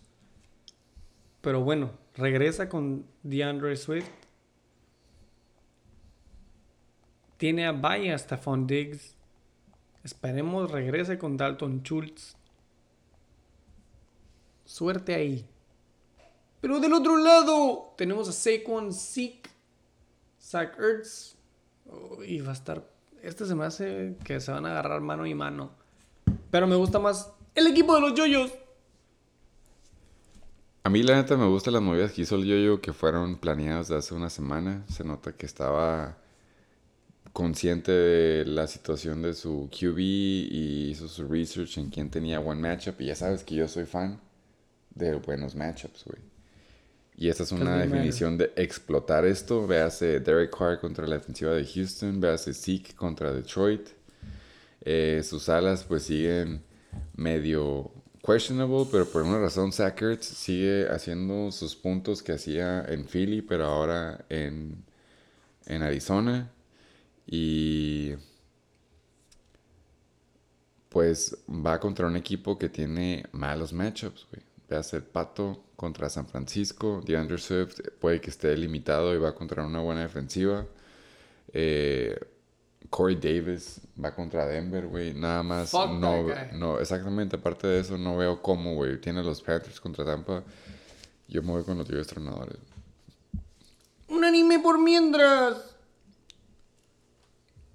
Pero 1.40 1.62
bueno, 1.62 1.90
regresa 2.14 2.68
con 2.68 3.04
DeAndre 3.24 3.76
Swift. 3.76 4.08
Tiene 7.36 7.66
a 7.66 7.72
Vaya 7.72 8.16
Stephon 8.16 8.68
Diggs. 8.68 9.16
Esperemos 10.04 10.70
regrese 10.70 11.18
con 11.18 11.36
Dalton 11.36 11.82
Schultz. 11.82 12.36
Suerte 14.64 15.16
ahí. 15.16 15.44
Pero 16.60 16.78
del 16.78 16.92
otro 16.92 17.16
lado 17.16 17.92
tenemos 17.98 18.28
a 18.28 18.32
Saquon 18.32 18.92
Zeke, 18.92 19.50
Zach 20.40 20.78
Ertz. 20.78 21.36
Y 22.26 22.40
va 22.40 22.50
a 22.50 22.54
estar. 22.54 22.88
Este 23.22 23.46
se 23.46 23.54
me 23.54 23.64
hace 23.64 24.16
que 24.24 24.40
se 24.40 24.50
van 24.52 24.66
a 24.66 24.70
agarrar 24.70 25.00
mano 25.00 25.26
y 25.26 25.34
mano. 25.34 25.70
Pero 26.50 26.66
me 26.66 26.76
gusta 26.76 26.98
más 26.98 27.32
el 27.54 27.66
equipo 27.66 27.94
de 27.94 28.00
los 28.00 28.14
yoyos. 28.14 28.52
A 30.84 30.90
mí 30.90 31.02
la 31.04 31.14
neta 31.14 31.36
me 31.36 31.46
gustan 31.46 31.74
las 31.74 31.82
movidas 31.82 32.12
que 32.12 32.22
hizo 32.22 32.34
el 32.34 32.44
Yoyo 32.44 32.80
que 32.80 32.92
fueron 32.92 33.36
planeadas 33.36 33.86
de 33.86 33.96
hace 33.96 34.14
una 34.14 34.30
semana. 34.30 34.84
Se 34.88 35.04
nota 35.04 35.32
que 35.32 35.46
estaba 35.46 36.18
consciente 37.32 37.92
de 37.92 38.44
la 38.44 38.66
situación 38.66 39.22
de 39.22 39.34
su 39.34 39.70
QB 39.70 39.98
y 39.98 40.90
hizo 40.90 41.06
su 41.06 41.28
research 41.28 41.78
en 41.78 41.90
quién 41.90 42.10
tenía 42.10 42.40
buen 42.40 42.60
matchup. 42.60 43.00
Y 43.00 43.06
ya 43.06 43.14
sabes 43.14 43.44
que 43.44 43.54
yo 43.54 43.68
soy 43.68 43.86
fan 43.86 44.20
de 44.94 45.14
buenos 45.14 45.54
matchups, 45.54 46.04
güey. 46.04 46.31
Y 47.22 47.28
esta 47.28 47.44
es 47.44 47.52
una 47.52 47.76
definición 47.76 48.36
de 48.36 48.52
explotar 48.56 49.24
esto. 49.24 49.64
Véase 49.64 50.18
Derek 50.18 50.50
Carr 50.50 50.80
contra 50.80 51.06
la 51.06 51.18
defensiva 51.18 51.52
de 51.52 51.64
Houston. 51.64 52.20
Véase 52.20 52.52
Zeke 52.52 52.96
contra 52.96 53.32
Detroit. 53.32 53.90
Eh, 54.80 55.22
sus 55.22 55.48
alas 55.48 55.84
pues 55.84 56.02
siguen 56.02 56.64
medio 57.14 57.92
questionable, 58.26 58.88
pero 58.90 59.06
por 59.06 59.22
una 59.22 59.38
razón 59.38 59.72
Zach 59.72 60.02
Ertz 60.02 60.26
sigue 60.26 60.88
haciendo 60.88 61.52
sus 61.52 61.76
puntos 61.76 62.24
que 62.24 62.32
hacía 62.32 62.84
en 62.88 63.06
Philly, 63.06 63.40
pero 63.40 63.66
ahora 63.66 64.24
en, 64.28 64.82
en 65.66 65.82
Arizona. 65.82 66.50
Y 67.24 68.14
pues 70.88 71.36
va 71.48 71.78
contra 71.78 72.08
un 72.08 72.16
equipo 72.16 72.58
que 72.58 72.68
tiene 72.68 73.26
malos 73.30 73.72
matchups, 73.72 74.26
güey. 74.28 74.42
A 74.76 74.82
ser 74.82 75.04
Pato 75.04 75.62
contra 75.82 76.08
San 76.08 76.28
Francisco. 76.28 77.02
DeAndre 77.04 77.38
Swift 77.38 77.80
puede 77.98 78.20
que 78.20 78.30
esté 78.30 78.56
limitado 78.56 79.12
y 79.16 79.18
va 79.18 79.34
contra 79.34 79.66
una 79.66 79.80
buena 79.80 80.02
defensiva. 80.02 80.64
Eh, 81.52 82.16
Corey 82.88 83.16
Davis 83.16 83.80
va 84.02 84.14
contra 84.14 84.46
Denver, 84.46 84.86
güey. 84.86 85.12
Nada 85.12 85.42
más. 85.42 85.70
Fuck 85.70 85.90
no, 85.90 86.24
no, 86.52 86.78
exactamente. 86.78 87.34
Aparte 87.34 87.66
de 87.66 87.80
eso, 87.80 87.98
no 87.98 88.16
veo 88.16 88.40
cómo, 88.40 88.76
güey. 88.76 89.00
Tiene 89.00 89.24
los 89.24 89.42
Panthers 89.42 89.80
contra 89.80 90.04
Tampa. 90.04 90.44
Yo 91.26 91.42
me 91.42 91.50
voy 91.50 91.64
con 91.64 91.76
los 91.76 91.84
Tigres 91.84 92.06
Tronadores. 92.06 92.58
Un 94.06 94.24
anime 94.24 94.60
por 94.60 94.78
mientras. 94.78 95.74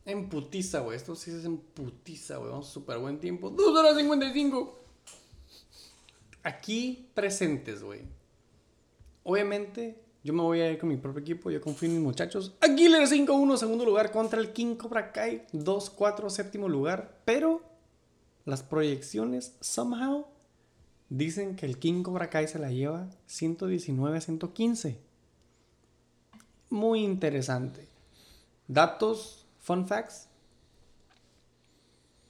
En 0.05 0.29
putiza, 0.29 0.79
güey. 0.79 0.95
Esto 0.95 1.13
sí 1.13 1.31
es 1.31 1.43
en 1.43 1.57
putiza, 1.57 2.37
güey. 2.37 2.51
Vamos 2.51 2.69
súper 2.69 2.99
buen 2.99 3.19
tiempo. 3.19 3.49
2 3.49 3.77
horas 3.77 3.97
55. 3.97 4.86
Aquí 6.43 7.09
presentes, 7.13 7.83
güey. 7.83 8.01
Obviamente, 9.23 10.01
yo 10.23 10.33
me 10.33 10.41
voy 10.41 10.61
a 10.61 10.71
ir 10.71 10.77
con 10.77 10.89
mi 10.89 10.97
propio 10.97 11.21
equipo. 11.21 11.51
Yo 11.51 11.59
confío 11.61 11.89
en 11.89 11.95
mis 11.95 12.03
muchachos. 12.03 12.55
Aguilar 12.61 13.03
5-1, 13.07 13.57
segundo 13.57 13.85
lugar 13.85 14.11
contra 14.11 14.39
el 14.39 14.53
King 14.53 14.75
Cobra 14.75 15.11
Kai. 15.11 15.45
2-4, 15.53 16.29
séptimo 16.29 16.69
lugar. 16.69 17.21
Pero 17.25 17.61
las 18.45 18.63
proyecciones, 18.63 19.55
somehow, 19.59 20.27
dicen 21.09 21.55
que 21.55 21.65
el 21.65 21.77
King 21.79 22.03
Cobra 22.03 22.29
Kai 22.29 22.47
se 22.47 22.59
la 22.59 22.71
lleva 22.71 23.09
119-115 23.27 25.07
muy 26.69 27.03
interesante. 27.03 27.87
Datos, 28.67 29.45
fun 29.59 29.87
facts. 29.87 30.27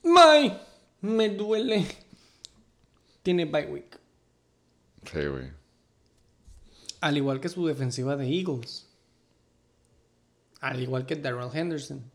¡May! 0.03 0.59
Me 1.01 1.29
duele. 1.29 1.85
Tiene 3.27 3.43
bye 3.43 3.65
week. 3.65 3.99
Sí, 5.03 5.25
güey. 5.27 5.51
Al 7.01 7.17
igual 7.17 7.41
que 7.41 7.49
su 7.49 7.67
defensiva 7.67 8.15
de 8.15 8.25
Eagles. 8.25 8.87
Al 10.61 10.81
igual 10.81 11.05
que 11.05 11.17
Darrell 11.17 11.49
Henderson. 11.53 12.09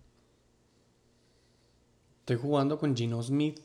Estoy 2.21 2.37
jugando 2.37 2.79
con 2.79 2.97
Gino 2.97 3.23
Smith. 3.23 3.61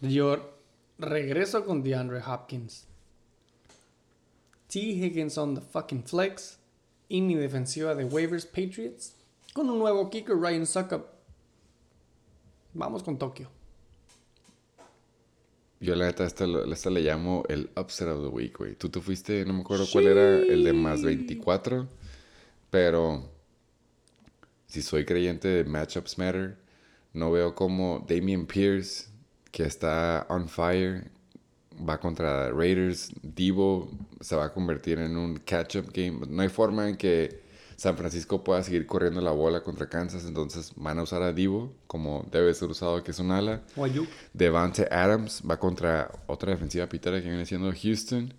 Yo 0.00 0.58
regreso 0.98 1.64
con 1.64 1.84
DeAndre 1.84 2.20
Hopkins. 2.26 2.88
T. 4.66 4.80
Higgins 4.80 5.38
on 5.38 5.54
the 5.54 5.60
fucking 5.60 6.02
flex. 6.02 6.58
Y 7.08 7.20
mi 7.20 7.36
defensiva 7.36 7.94
de 7.94 8.04
waivers 8.04 8.46
Patriots. 8.46 9.14
Con 9.52 9.70
un 9.70 9.78
nuevo 9.78 10.10
kicker, 10.10 10.36
Ryan 10.36 10.66
Suckup. 10.66 11.06
Vamos 12.72 13.04
con 13.04 13.16
Tokio. 13.16 13.53
Yo 15.84 15.94
la 15.94 16.06
neta, 16.06 16.24
esta, 16.24 16.46
esta 16.72 16.88
le 16.88 17.02
llamo 17.02 17.44
el 17.46 17.68
upset 17.76 18.08
of 18.08 18.22
the 18.22 18.28
week, 18.34 18.56
güey. 18.56 18.74
Tú 18.74 18.88
te 18.88 19.02
fuiste, 19.02 19.44
no 19.44 19.52
me 19.52 19.60
acuerdo 19.60 19.84
cuál 19.92 20.06
era, 20.06 20.38
el 20.38 20.64
de 20.64 20.72
más 20.72 21.02
24. 21.02 21.86
Pero 22.70 23.30
si 24.66 24.80
soy 24.80 25.04
creyente 25.04 25.46
de 25.48 25.64
matchups 25.64 26.16
matter, 26.16 26.56
no 27.12 27.30
veo 27.30 27.54
como 27.54 28.02
Damian 28.08 28.46
Pierce, 28.46 29.08
que 29.50 29.64
está 29.64 30.24
on 30.30 30.48
fire, 30.48 31.10
va 31.86 32.00
contra 32.00 32.50
Raiders. 32.50 33.12
Divo 33.22 33.90
se 34.22 34.36
va 34.36 34.46
a 34.46 34.52
convertir 34.54 34.98
en 35.00 35.18
un 35.18 35.36
catch-up 35.36 35.92
game. 35.92 36.26
No 36.26 36.40
hay 36.40 36.48
forma 36.48 36.88
en 36.88 36.96
que 36.96 37.43
San 37.76 37.96
Francisco 37.96 38.42
pueda 38.44 38.62
seguir 38.62 38.86
corriendo 38.86 39.20
la 39.20 39.30
bola 39.32 39.62
contra 39.62 39.88
Kansas. 39.88 40.24
Entonces 40.26 40.72
van 40.76 40.98
a 40.98 41.02
usar 41.02 41.22
a 41.22 41.32
Divo 41.32 41.72
como 41.86 42.26
debe 42.30 42.52
ser 42.54 42.68
usado, 42.70 43.02
que 43.02 43.10
es 43.10 43.18
un 43.18 43.30
ala. 43.30 43.62
O 43.76 43.84
Ayuk. 43.84 44.08
Devante 44.32 44.86
Adams 44.90 45.42
va 45.48 45.58
contra 45.58 46.10
otra 46.26 46.52
defensiva 46.52 46.88
pitera 46.88 47.20
que 47.20 47.28
viene 47.28 47.46
siendo 47.46 47.72
Houston. 47.72 48.32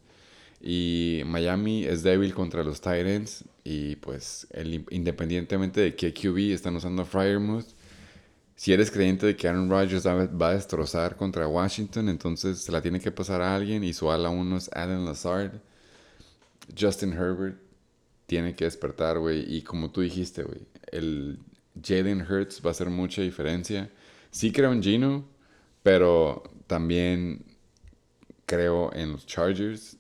Y 0.62 1.22
Miami 1.26 1.84
es 1.86 2.02
débil 2.02 2.34
contra 2.34 2.64
los 2.64 2.82
Titans. 2.82 3.44
Y 3.64 3.98
pues 3.98 4.48
el- 4.52 4.86
independientemente 4.90 5.82
de 5.82 5.96
qué 5.96 6.14
QB 6.14 6.54
están 6.54 6.76
usando 6.76 7.02
a 7.02 7.06
Fryermuth, 7.06 7.66
si 8.56 8.72
eres 8.72 8.90
creyente 8.90 9.26
de 9.26 9.36
que 9.36 9.48
Aaron 9.50 9.70
Rodgers 9.70 10.08
va, 10.08 10.26
va 10.28 10.50
a 10.50 10.54
destrozar 10.54 11.18
contra 11.18 11.46
Washington, 11.48 12.08
entonces 12.08 12.60
se 12.60 12.72
la 12.72 12.82
tiene 12.82 13.02
que 13.02 13.12
pasar 13.12 13.42
a 13.42 13.54
alguien. 13.56 13.84
Y 13.84 13.92
su 13.94 14.10
ala 14.10 14.30
uno 14.30 14.56
es 14.58 14.70
Alan 14.72 15.04
Lazard. 15.06 15.52
Justin 16.80 17.14
Herbert 17.14 17.58
tiene 18.26 18.56
que 18.56 18.66
despertar, 18.66 19.20
güey. 19.20 19.46
Y 19.56 19.62
como 19.62 19.92
tú 19.92 20.02
dijiste, 20.02 20.44
güey, 20.44 20.62
el 20.92 21.40
Jalen 21.82 22.22
Hurts 22.22 22.62
va 22.64 22.70
a 22.70 22.72
hacer 22.72 22.90
mucha 22.90 23.22
diferencia. 23.22 23.90
Sí 24.32 24.52
creo 24.52 24.72
en 24.72 24.82
Gino, 24.82 25.26
pero 25.84 26.44
también 26.68 27.46
creo 28.46 28.94
en 28.94 29.14
los 29.14 29.26
Chargers. 29.26 29.98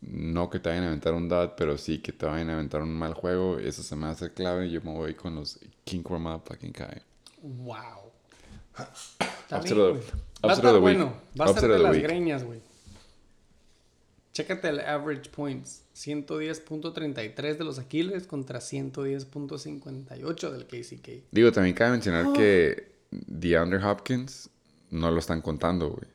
No 0.00 0.50
que 0.50 0.60
te 0.60 0.68
vayan 0.68 0.84
a 0.84 0.88
aventar 0.88 1.14
un 1.14 1.28
dot, 1.28 1.54
pero 1.56 1.78
sí 1.78 1.98
que 1.98 2.12
te 2.12 2.26
vayan 2.26 2.50
a 2.50 2.54
aventar 2.54 2.82
un 2.82 2.94
mal 2.94 3.14
juego. 3.14 3.58
Eso 3.58 3.82
se 3.82 3.96
me 3.96 4.06
hace 4.06 4.32
clave. 4.32 4.70
Yo 4.70 4.82
me 4.82 4.92
voy 4.92 5.14
con 5.14 5.34
los 5.34 5.58
King 5.84 6.02
Chroma 6.02 6.38
fucking 6.40 6.72
Kai. 6.72 7.00
Wow. 7.42 8.12
Upset 9.50 9.78
Va 10.44 10.50
a 10.50 10.54
estar 10.54 10.78
bueno. 10.78 11.14
Va 11.40 11.46
a 11.46 11.50
of 11.50 11.60
de 11.60 11.78
las 11.78 11.96
greñas, 11.96 12.44
güey. 12.44 12.60
Chécate 14.34 14.68
el 14.68 14.80
average 14.80 15.30
points. 15.30 15.84
110.33 15.94 17.56
de 17.56 17.64
los 17.64 17.78
Aquiles 17.78 18.26
contra 18.26 18.58
110.58 18.58 20.50
del 20.50 20.66
KCK. 20.66 21.30
Digo, 21.30 21.52
también 21.52 21.76
cabe 21.76 21.92
mencionar 21.92 22.32
que 22.32 22.92
DeAndre 23.10 23.82
Hopkins 23.84 24.50
no 24.90 25.12
lo 25.12 25.20
están 25.20 25.40
contando, 25.40 25.90
güey. 25.90 26.08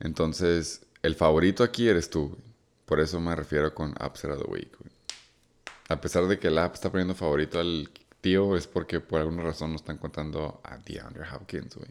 Entonces, 0.00 0.82
el 1.02 1.14
favorito 1.14 1.64
aquí 1.64 1.88
eres 1.88 2.10
tú, 2.10 2.28
güey. 2.28 2.42
Por 2.84 3.00
eso 3.00 3.18
me 3.20 3.34
refiero 3.34 3.74
con 3.74 3.94
Upset 4.04 4.30
of 4.30 4.42
the 4.44 4.50
Week, 4.50 4.70
güey. 4.78 4.92
A 5.88 5.98
pesar 6.02 6.26
de 6.26 6.38
que 6.38 6.48
el 6.48 6.58
app 6.58 6.74
está 6.74 6.90
poniendo 6.90 7.14
favorito 7.14 7.58
al 7.58 7.88
tío, 8.20 8.54
es 8.54 8.66
porque 8.66 9.00
por 9.00 9.22
alguna 9.22 9.44
razón 9.44 9.70
no 9.70 9.76
están 9.76 9.96
contando 9.96 10.60
a 10.62 10.76
DeAndre 10.76 11.24
Hopkins, 11.34 11.74
güey. 11.74 11.88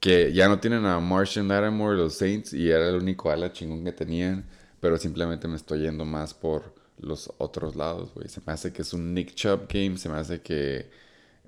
Que 0.00 0.32
ya 0.32 0.48
no 0.48 0.60
tienen 0.60 0.84
a 0.86 1.00
Martian 1.00 1.48
Lattimore 1.48 1.96
los 1.96 2.14
Saints 2.14 2.52
y 2.52 2.70
era 2.70 2.88
el 2.88 2.96
único 2.96 3.30
ala 3.30 3.52
chingón 3.52 3.84
que 3.84 3.92
tenían, 3.92 4.44
pero 4.80 4.96
simplemente 4.96 5.48
me 5.48 5.56
estoy 5.56 5.80
yendo 5.80 6.04
más 6.04 6.34
por 6.34 6.74
los 7.00 7.32
otros 7.38 7.74
lados, 7.74 8.12
güey. 8.14 8.28
Se 8.28 8.40
me 8.46 8.52
hace 8.52 8.72
que 8.72 8.82
es 8.82 8.92
un 8.92 9.12
Nick 9.14 9.34
Chubb 9.34 9.66
game, 9.68 9.96
se 9.98 10.08
me 10.08 10.16
hace 10.16 10.40
que 10.40 10.88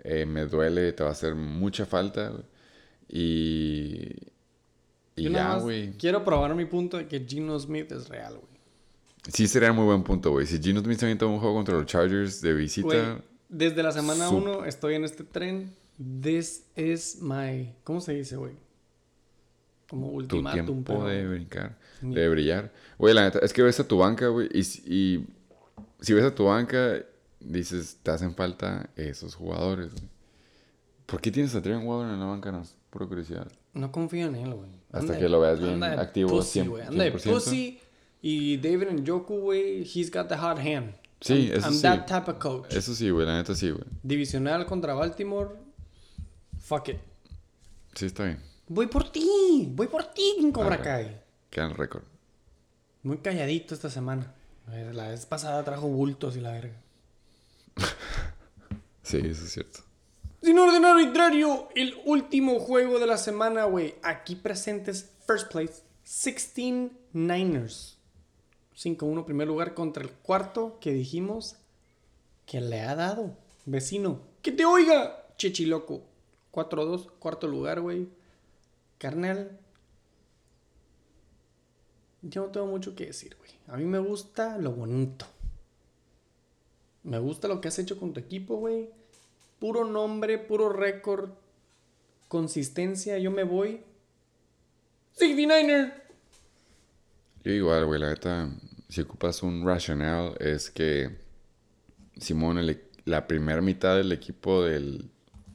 eh, 0.03 0.27
me 0.27 0.47
duele, 0.47 0.93
te 0.93 1.03
va 1.05 1.11
a 1.11 1.13
hacer 1.13 1.35
mucha 1.37 1.87
falta. 1.87 2.33
Y, 3.09 4.09
y 5.17 5.23
Yo 5.25 5.31
ya, 5.31 5.57
güey. 5.57 5.93
Quiero 5.93 6.25
probar 6.25 6.55
mi 6.55 6.65
punto 6.65 6.97
de 6.97 7.07
que 7.07 7.25
Gino 7.27 7.59
Smith 7.59 7.91
es 7.93 8.09
real, 8.09 8.35
güey. 8.35 8.51
Sí 9.33 9.47
sería 9.47 9.73
muy 9.73 9.85
buen 9.85 10.03
punto, 10.03 10.31
güey. 10.31 10.47
Si 10.47 10.59
Gino 10.61 10.81
Smith 10.81 10.99
se 10.99 11.05
avienta 11.07 11.27
un 11.27 11.39
juego 11.39 11.55
contra 11.57 11.75
los 11.77 11.87
Chargers 11.87 12.41
de 12.41 12.55
visita... 12.55 13.21
Desde 13.49 13.83
la 13.83 13.91
semana 13.93 14.29
Sup- 14.29 14.43
1 14.43 14.65
estoy 14.65 14.95
en 14.95 15.05
este 15.05 15.25
tren. 15.25 15.73
This 16.23 16.65
is 16.77 17.21
my. 17.21 17.75
¿Cómo 17.85 18.01
se 18.01 18.15
dice, 18.15 18.37
güey? 18.37 18.55
Como 19.89 20.09
tu 20.09 20.15
ultimátum, 20.17 20.65
tiempo 20.67 20.95
pero. 20.95 21.05
de 21.07 21.27
brincar, 21.29 21.77
Ni- 22.01 22.15
de 22.15 22.29
brillar. 22.29 22.73
Güey, 22.97 23.13
la 23.13 23.23
neta, 23.23 23.41
es 23.41 23.53
que 23.53 23.63
ves 23.63 23.81
a 23.81 23.89
tu 23.89 23.99
banca, 23.99 24.29
güey, 24.29 24.49
y, 24.53 24.63
si- 24.63 24.83
y 24.87 25.27
si 26.01 26.13
ves 26.15 26.25
a 26.25 26.35
tu 26.35 26.45
banca, 26.45 27.03
dices, 27.41 27.99
te 28.03 28.11
hacen 28.13 28.35
falta 28.35 28.89
esos 28.97 29.35
jugadores, 29.35 29.93
güey. 29.93 30.09
¿Por 31.07 31.21
qué 31.21 31.33
tienes 31.33 31.55
a 31.57 31.61
Trevor 31.61 31.83
Waller 31.85 32.15
en 32.15 32.21
la 32.21 32.27
banca? 32.27 32.53
No, 32.53 32.63
pura 32.89 33.07
curiosidad. 33.07 33.51
No 33.75 33.91
confío 33.91 34.27
en 34.29 34.37
él, 34.37 34.55
güey. 34.55 34.71
Hasta 34.93 35.19
que 35.19 35.29
lo 35.29 35.41
veas 35.41 35.61
bien 35.61 35.83
activo, 35.83 36.31
pussy, 36.31 36.61
100%. 36.61 36.69
güey. 36.71 36.83
Anda 36.87 37.05
de 37.05 37.11
pussy. 37.11 37.81
Y 38.23 38.59
David 38.59 38.91
Njoku, 38.93 39.39
güey, 39.41 39.83
he's 39.83 40.11
got 40.11 40.29
the 40.29 40.37
hot 40.37 40.59
hand. 40.59 40.95
Sí, 41.21 41.49
I'm, 41.49 41.59
eso 41.59 41.67
I'm 41.69 41.75
sí. 41.75 41.83
that 41.83 42.07
type 42.07 42.31
of 42.31 42.39
coach. 42.39 42.73
Eso 42.73 42.95
sí, 42.95 43.11
güey, 43.11 43.27
la 43.27 43.37
neta 43.39 43.55
sí, 43.57 43.71
güey. 43.71 43.85
Divisional 44.05 44.65
contra 44.67 44.95
Baltimore. 44.95 45.51
Fuck 46.71 46.91
it. 46.91 46.99
Sí, 47.97 48.07
está 48.07 48.27
bien. 48.27 48.41
Voy 48.69 48.87
por 48.87 49.11
ti. 49.11 49.69
Voy 49.73 49.89
por 49.89 50.05
ti, 50.05 50.37
en 50.39 50.53
Cobra. 50.53 50.81
Kai. 50.81 51.21
Queda 51.51 51.65
en 51.65 51.73
el 51.73 51.77
récord. 51.77 52.05
Muy 53.03 53.19
calladito 53.19 53.75
esta 53.75 53.91
semana. 53.91 54.33
A 54.69 54.71
ver, 54.71 54.95
La 54.95 55.09
vez 55.09 55.27
pasada 55.27 55.65
trajo 55.65 55.89
bultos 55.89 56.37
y 56.37 56.41
la 56.41 56.53
verga. 56.53 56.81
Sí, 59.03 59.17
eso 59.17 59.45
es 59.45 59.53
cierto. 59.53 59.81
Sin 60.41 60.57
orden 60.57 60.85
arbitrario, 60.85 61.71
el 61.75 61.97
último 62.05 62.61
juego 62.61 63.01
de 63.01 63.09
la 63.09 63.19
semana, 63.19 63.65
güey. 63.65 63.97
Aquí 64.05 64.37
presentes, 64.37 65.11
first 65.27 65.51
place, 65.51 65.83
16 66.05 66.93
Niners. 67.13 67.99
5-1 68.77 69.25
primer 69.25 69.49
lugar 69.49 69.75
contra 69.75 70.05
el 70.05 70.11
cuarto 70.11 70.79
que 70.81 70.93
dijimos 70.93 71.57
que 72.47 72.61
le 72.61 72.83
ha 72.83 72.95
dado. 72.95 73.37
Vecino, 73.67 74.21
que 74.43 74.53
te 74.53 74.65
oiga, 74.65 75.27
Chechiloco. 75.37 76.10
4-2, 76.53 77.11
cuarto 77.19 77.47
lugar, 77.47 77.81
güey. 77.81 78.09
Carnal. 78.99 79.59
Yo 82.23 82.43
no 82.47 82.49
tengo 82.53 82.67
mucho 82.67 82.95
que 82.95 83.07
decir, 83.07 83.37
güey. 83.39 83.51
A 83.69 83.77
mí 83.77 83.85
me 83.85 83.99
gusta 83.99 84.59
lo 84.59 84.73
bonito. 84.73 85.27
Me 87.03 87.19
gusta 87.19 87.49
lo 87.49 87.61
que 87.61 87.69
has 87.69 87.79
hecho 87.79 87.99
con 87.99 88.13
tu 88.13 88.21
equipo, 88.21 88.57
güey. 88.57 88.91
Puro 89.59 89.85
nombre, 89.85 90.39
puro 90.39 90.69
récord. 90.71 91.31
Consistencia, 92.29 93.19
yo 93.19 93.31
me 93.31 93.45
voy. 93.45 93.83
69er. 95.19 95.95
Yo 97.43 97.53
igual, 97.53 97.87
güey, 97.87 98.01
la 98.01 98.11
neta, 98.11 98.51
si 98.89 99.01
ocupas 99.01 99.43
un 99.43 99.65
racional, 99.65 100.37
es 100.41 100.71
que 100.71 101.19
Simón, 102.19 102.59
el- 102.59 102.85
la 103.07 103.27
primera 103.27 103.63
mitad 103.63 103.97
del 103.97 104.13
equipo 104.13 104.63
del 104.63 105.11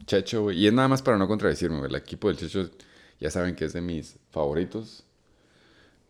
Checho, 0.06 0.44
güey, 0.44 0.58
y 0.60 0.68
es 0.68 0.74
nada 0.74 0.88
más 0.88 1.02
para 1.02 1.18
no 1.18 1.28
contradecirme, 1.28 1.78
güey, 1.80 1.90
el 1.90 1.96
equipo 1.96 2.28
del 2.28 2.38
Checho 2.38 2.70
ya 3.20 3.32
saben 3.32 3.56
que 3.56 3.66
es 3.66 3.74
de 3.74 3.82
mis 3.82 4.18
favoritos, 4.32 5.04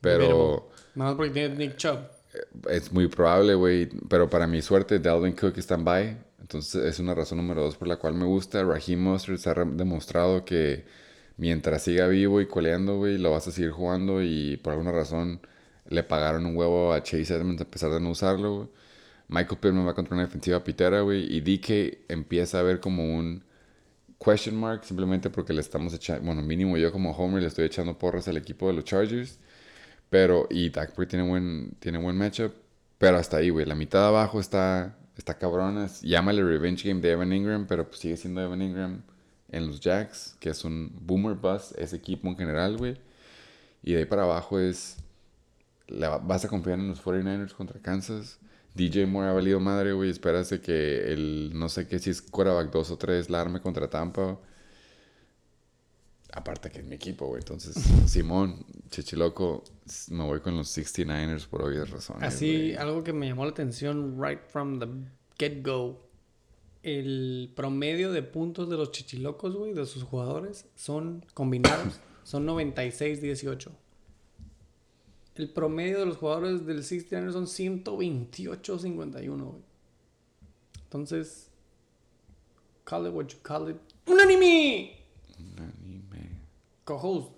pero 0.02 0.70
Nada 0.96 1.12
más 1.12 1.18
porque 1.18 1.32
tiene 1.34 1.56
Nick 1.56 1.78
Chubb. 1.78 2.00
es 2.70 2.92
muy 2.92 3.08
probable, 3.08 3.56
güey, 3.56 3.90
pero 4.10 4.30
para 4.30 4.48
mi 4.48 4.62
suerte, 4.62 5.00
Dalvin 5.00 5.34
Cook 5.34 5.58
está 5.58 5.76
en 5.76 5.86
bye, 5.86 6.18
entonces 6.40 6.84
es 6.86 7.00
una 7.00 7.16
razón 7.16 7.38
número 7.40 7.64
dos 7.64 7.76
por 7.78 7.88
la 7.88 7.98
cual 7.98 8.14
me 8.14 8.26
gusta. 8.26 8.64
Raheem 8.64 9.00
Mostert 9.02 9.40
se 9.40 9.50
ha 9.50 9.54
demostrado 9.54 10.46
que 10.46 10.86
mientras 11.38 11.84
siga 11.84 12.08
vivo 12.08 12.40
y 12.42 12.48
coleando, 12.48 12.98
güey, 12.98 13.18
lo 13.18 13.32
vas 13.32 13.48
a 13.48 13.52
seguir 13.52 13.72
jugando 13.72 14.22
y 14.22 14.58
por 14.58 14.74
alguna 14.74 14.92
razón 14.92 15.42
le 15.88 16.04
pagaron 16.04 16.46
un 16.46 16.56
huevo 16.56 16.94
a 16.94 17.02
Chase 17.04 17.36
Edmonds 17.36 17.62
a 17.62 17.66
pesar 17.66 17.92
de 17.92 18.00
no 18.00 18.12
usarlo, 18.12 18.56
güey. 18.56 18.68
Michael 19.28 19.60
Pittman 19.60 19.88
va 19.88 19.96
contra 19.96 20.14
una 20.14 20.26
defensiva 20.26 20.64
pitera, 20.64 21.02
güey, 21.02 21.26
y 21.36 21.42
DK 21.42 22.10
empieza 22.10 22.60
a 22.60 22.64
ver 22.64 22.80
como 22.80 23.04
un 23.18 23.44
question 24.24 24.56
mark 24.56 24.84
simplemente 24.86 25.30
porque 25.30 25.54
le 25.54 25.62
estamos 25.62 25.94
echando, 25.94 26.26
bueno, 26.26 26.42
mínimo 26.42 26.78
yo 26.78 26.92
como 26.92 27.12
Homer 27.12 27.42
le 27.42 27.48
estoy 27.48 27.66
echando 27.66 27.98
porras 27.98 28.28
al 28.28 28.38
equipo 28.38 28.68
de 28.68 28.74
los 28.74 28.84
Chargers. 28.86 29.40
Pero, 30.10 30.48
y 30.50 30.70
Dak 30.70 30.94
tiene 31.08 31.28
buen, 31.28 31.72
tiene 31.80 31.98
buen 31.98 32.18
matchup. 32.18 32.54
Pero 32.98 33.18
hasta 33.18 33.38
ahí, 33.38 33.50
güey. 33.50 33.66
La 33.66 33.76
mitad 33.76 34.00
de 34.02 34.08
abajo 34.08 34.40
está, 34.40 34.96
está 35.18 35.38
cabrona. 35.38 35.88
Llámale 36.02 36.44
Revenge 36.44 36.88
Game 36.88 37.02
de 37.02 37.12
Evan 37.12 37.34
Ingram, 37.34 37.66
pero 37.68 37.88
pues 37.88 38.00
sigue 38.00 38.16
siendo 38.16 38.42
Evan 38.42 38.62
Ingram 38.62 39.02
en 39.52 39.68
los 39.68 39.80
Jacks, 39.82 40.36
que 40.40 40.50
es 40.50 40.64
un 40.64 40.92
boomer 41.02 41.36
bust, 41.36 41.74
ese 41.78 41.96
equipo 41.98 42.28
en 42.28 42.38
general, 42.38 42.78
güey. 42.78 42.98
Y 43.84 43.94
de 43.94 44.00
ahí 44.00 44.06
para 44.06 44.24
abajo 44.24 44.60
es. 44.60 44.98
la- 45.88 46.18
vas 46.18 46.46
a 46.46 46.48
confiar 46.48 46.80
en 46.80 46.88
los 46.88 47.04
49ers 47.04 47.54
contra 47.54 47.80
Kansas. 47.82 48.40
DJ 48.76 49.06
Moore 49.06 49.30
ha 49.30 49.34
valido 49.34 49.60
madre, 49.60 49.94
güey. 49.94 50.10
Espérase 50.10 50.60
que 50.60 51.12
el. 51.14 51.52
No 51.54 51.70
sé 51.70 51.88
qué 51.88 51.98
si 51.98 52.10
es 52.10 52.22
quarterback 52.22 52.72
2 52.72 52.92
o 52.92 52.98
3 52.98 53.30
la 53.30 53.42
arme 53.42 53.62
contra 53.62 53.90
Tampa. 53.90 54.38
Aparte 56.34 56.70
que 56.70 56.80
es 56.80 56.86
mi 56.86 56.96
equipo, 56.96 57.28
güey. 57.28 57.40
Entonces, 57.40 57.76
Simón, 58.08 58.66
Chichiloco, 58.90 59.64
me 60.10 60.26
voy 60.26 60.42
con 60.42 60.58
los 60.58 60.78
69ers 60.78 61.48
por 61.48 61.62
obvias 61.64 61.90
razones. 61.90 62.24
Así, 62.24 62.52
güey. 62.52 62.76
algo 62.76 63.04
que 63.04 63.14
me 63.14 63.28
llamó 63.28 63.46
la 63.46 63.52
atención 63.52 64.22
right 64.22 64.42
from 64.50 64.80
the 64.80 64.88
get-go. 65.40 66.02
El 66.84 67.54
promedio 67.56 68.12
de 68.12 68.22
puntos 68.22 68.70
de 68.70 68.76
los 68.76 68.92
chichilocos, 68.92 69.56
güey, 69.56 69.74
de 69.74 69.86
sus 69.86 70.04
jugadores, 70.04 70.68
son 70.76 71.26
combinados, 71.34 72.00
son 72.24 72.46
96-18. 72.46 73.72
El 75.36 75.50
promedio 75.50 76.00
de 76.00 76.06
los 76.06 76.18
jugadores 76.18 76.66
del 76.66 76.84
69 76.84 77.34
son 77.34 77.46
128-51, 77.46 79.44
güey. 79.44 79.62
Entonces, 80.84 81.50
call 82.86 83.08
it 83.08 83.14
what 83.14 83.28
you 83.28 83.38
call 83.44 83.70
it. 83.70 83.78
¡Unánime! 84.08 84.96
Anime. 85.58 86.30
Co-host. 86.86 87.32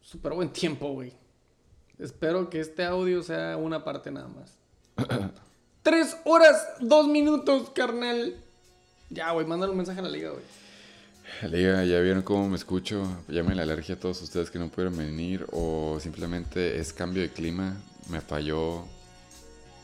Súper 0.00 0.34
buen 0.34 0.52
tiempo, 0.52 0.92
güey. 0.92 1.12
Espero 1.98 2.48
que 2.48 2.60
este 2.60 2.84
audio 2.84 3.22
sea 3.24 3.56
una 3.56 3.82
parte 3.82 4.12
nada 4.12 4.28
más. 4.28 4.56
Tres 5.82 6.16
horas, 6.24 6.64
dos 6.80 7.08
minutos, 7.08 7.70
carnal. 7.70 8.36
Ya, 9.10 9.32
güey, 9.32 9.46
mándale 9.46 9.72
un 9.72 9.78
mensaje 9.78 9.98
a 9.98 10.02
la 10.02 10.10
liga, 10.10 10.30
güey. 10.30 10.44
Liga, 11.50 11.84
ya 11.84 12.00
vieron 12.00 12.22
cómo 12.22 12.48
me 12.48 12.56
escucho. 12.56 13.02
Llamen 13.28 13.56
la 13.56 13.62
alergia 13.64 13.94
a 13.96 13.98
todos 13.98 14.22
ustedes 14.22 14.50
que 14.50 14.58
no 14.58 14.68
pudieron 14.68 14.96
venir. 14.96 15.46
O 15.52 15.98
simplemente 16.00 16.78
es 16.78 16.92
cambio 16.92 17.22
de 17.22 17.30
clima. 17.30 17.76
Me 18.08 18.20
falló 18.20 18.84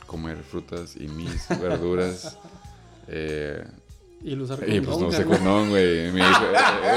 comer 0.07 0.39
frutas 0.39 0.97
y 0.97 1.09
mis 1.09 1.49
verduras. 1.61 2.39
Eh, 3.09 3.65
Y 4.25 4.37
usar 4.37 4.61
y 4.69 4.81
pues 4.81 4.99
no 4.99 5.11
sé 5.13 5.25
condón, 5.25 5.71
güey. 5.71 6.11
Mi 6.13 6.21
hijo, 6.21 6.45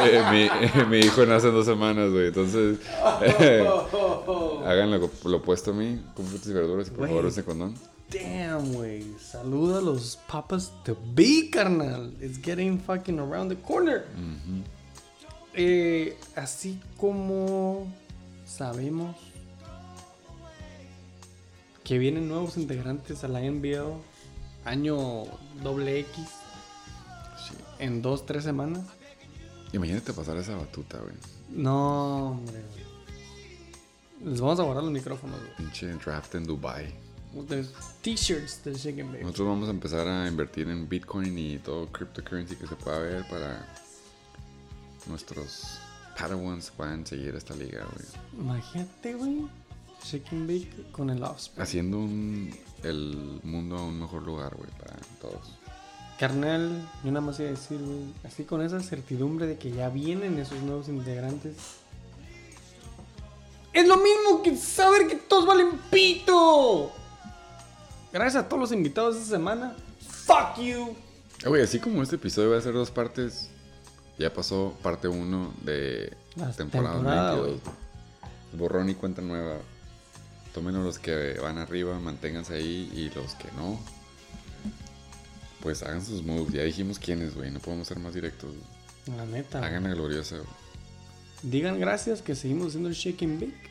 eh, 0.05 0.49
mi, 0.77 0.83
mi 0.89 0.99
hijo 0.99 1.25
nace 1.25 1.47
en 1.47 1.53
dos 1.55 1.65
semanas, 1.65 2.11
güey. 2.11 2.27
Entonces, 2.27 2.77
eh, 3.39 3.67
hagan 4.65 4.91
lo, 4.91 5.09
lo 5.25 5.37
opuesto 5.37 5.71
a 5.71 5.73
mí. 5.73 6.01
Con 6.15 6.25
frutas 6.25 6.47
y 6.47 6.53
verduras 6.53 6.87
y 6.87 6.91
por 6.91 7.07
favor 7.07 7.25
usen 7.25 7.43
condón. 7.43 7.75
Damn, 8.11 8.73
güey. 8.73 9.03
Saluda 9.19 9.79
a 9.79 9.81
los 9.81 10.17
papas 10.29 10.71
to 10.83 10.97
be, 11.13 11.49
carnal. 11.51 12.13
It's 12.21 12.39
getting 12.41 12.79
fucking 12.79 13.19
around 13.19 13.49
the 13.51 13.59
corner. 13.61 14.05
Eh, 15.53 16.17
así 16.35 16.79
como 16.97 17.87
sabemos 18.45 19.15
que 21.83 21.97
vienen 21.97 22.27
nuevos 22.27 22.57
integrantes 22.57 23.23
a 23.23 23.27
la 23.27 23.41
NBL, 23.41 23.93
año 24.65 24.97
doble 25.63 25.99
X, 25.99 26.15
Sí. 27.47 27.55
en 27.79 28.01
dos, 28.01 28.25
tres 28.25 28.43
semanas. 28.43 28.83
Imagínate 29.71 30.13
pasar 30.13 30.37
esa 30.37 30.55
batuta, 30.55 30.97
güey. 30.99 31.13
No, 31.49 32.31
hombre, 32.31 32.53
güey. 32.73 32.94
Les 34.25 34.41
vamos 34.41 34.59
a 34.59 34.63
guardar 34.63 34.83
los 34.83 34.91
micrófonos, 34.91 35.39
güey. 35.39 35.55
Pinche 35.55 35.87
draft 35.93 36.33
en 36.33 36.45
Dubai. 36.45 36.91
T-shirts 38.01 38.63
del 38.63 38.75
Shake 38.75 38.99
and 39.01 39.11
Bake. 39.11 39.21
Nosotros 39.21 39.47
vamos 39.47 39.67
a 39.67 39.71
empezar 39.71 40.07
a 40.07 40.27
invertir 40.27 40.67
en 40.67 40.89
Bitcoin 40.89 41.37
y 41.37 41.59
todo 41.59 41.91
cryptocurrency 41.91 42.55
que 42.55 42.65
se 42.65 42.75
pueda 42.75 42.97
ver 42.99 43.27
para 43.29 43.67
nuestros 45.07 45.79
Padawans 46.17 46.71
puedan 46.71 47.05
seguir 47.05 47.35
esta 47.35 47.55
liga, 47.55 47.85
güey. 47.85 48.45
Imagínate, 48.45 49.13
güey. 49.13 49.47
Shake 50.03 50.33
and 50.33 50.47
Bake 50.47 50.91
con 50.91 51.11
el 51.11 51.21
Offspring. 51.21 51.61
Haciendo 51.61 51.99
un, 51.99 52.51
el 52.81 53.41
mundo 53.43 53.85
un 53.85 53.99
mejor 53.99 54.23
lugar, 54.23 54.55
güey, 54.55 54.71
para 54.71 54.95
todos. 55.21 55.51
Carnal, 56.19 56.81
yo 57.03 57.11
nada 57.11 57.23
más 57.23 57.39
iba 57.39 57.49
a 57.49 57.51
decir, 57.51 57.79
güey, 57.79 58.05
así 58.23 58.43
con 58.43 58.63
esa 58.63 58.79
certidumbre 58.79 59.45
de 59.45 59.59
que 59.59 59.71
ya 59.71 59.89
vienen 59.89 60.39
esos 60.39 60.61
nuevos 60.63 60.89
integrantes. 60.89 61.84
Es 63.75 63.85
lo 63.87 63.97
mismo 63.97 64.41
que 64.41 64.55
saber 64.55 65.05
que 65.05 65.15
todos 65.17 65.45
valen 65.45 65.77
pito. 65.91 66.93
Gracias 68.13 68.45
a 68.45 68.47
todos 68.47 68.61
los 68.61 68.71
invitados 68.71 69.17
esta 69.17 69.31
semana. 69.31 69.75
Fuck 70.25 70.59
you. 70.63 70.95
Ah, 71.43 71.49
Güey, 71.49 71.61
así 71.61 71.79
como 71.79 72.01
este 72.01 72.15
episodio 72.15 72.51
va 72.51 72.57
a 72.57 72.61
ser 72.61 72.71
dos 72.73 72.89
partes, 72.89 73.49
ya 74.17 74.33
pasó 74.33 74.73
parte 74.81 75.09
uno 75.09 75.53
de 75.61 76.13
La 76.37 76.51
temporada 76.53 76.95
temporada, 76.95 77.35
22. 77.35 77.61
Borrón 78.53 78.89
y 78.89 78.95
cuenta 78.95 79.21
nueva. 79.21 79.57
Tomen 80.53 80.81
los 80.81 80.97
que 80.97 81.37
van 81.41 81.57
arriba, 81.57 81.99
manténganse 81.99 82.53
ahí 82.55 82.89
y 82.95 83.09
los 83.13 83.33
que 83.35 83.51
no, 83.57 83.77
pues 85.59 85.83
hagan 85.83 86.05
sus 86.05 86.23
moves. 86.23 86.53
Ya 86.53 86.63
dijimos 86.63 86.97
quiénes, 86.97 87.35
güey, 87.35 87.51
no 87.51 87.59
podemos 87.59 87.89
ser 87.89 87.99
más 87.99 88.13
directos. 88.13 88.51
La 89.17 89.25
neta. 89.25 89.59
Hagan 89.65 89.83
la 89.83 89.89
gloriosa, 89.89 90.37
güey. 90.37 90.64
Digan 91.45 91.79
gracias 91.79 92.21
que 92.23 92.33
seguimos 92.33 92.67
haciendo 92.69 92.89
el 92.89 92.95
Shake 92.95 93.23
and 93.23 93.39
Bake. 93.39 93.69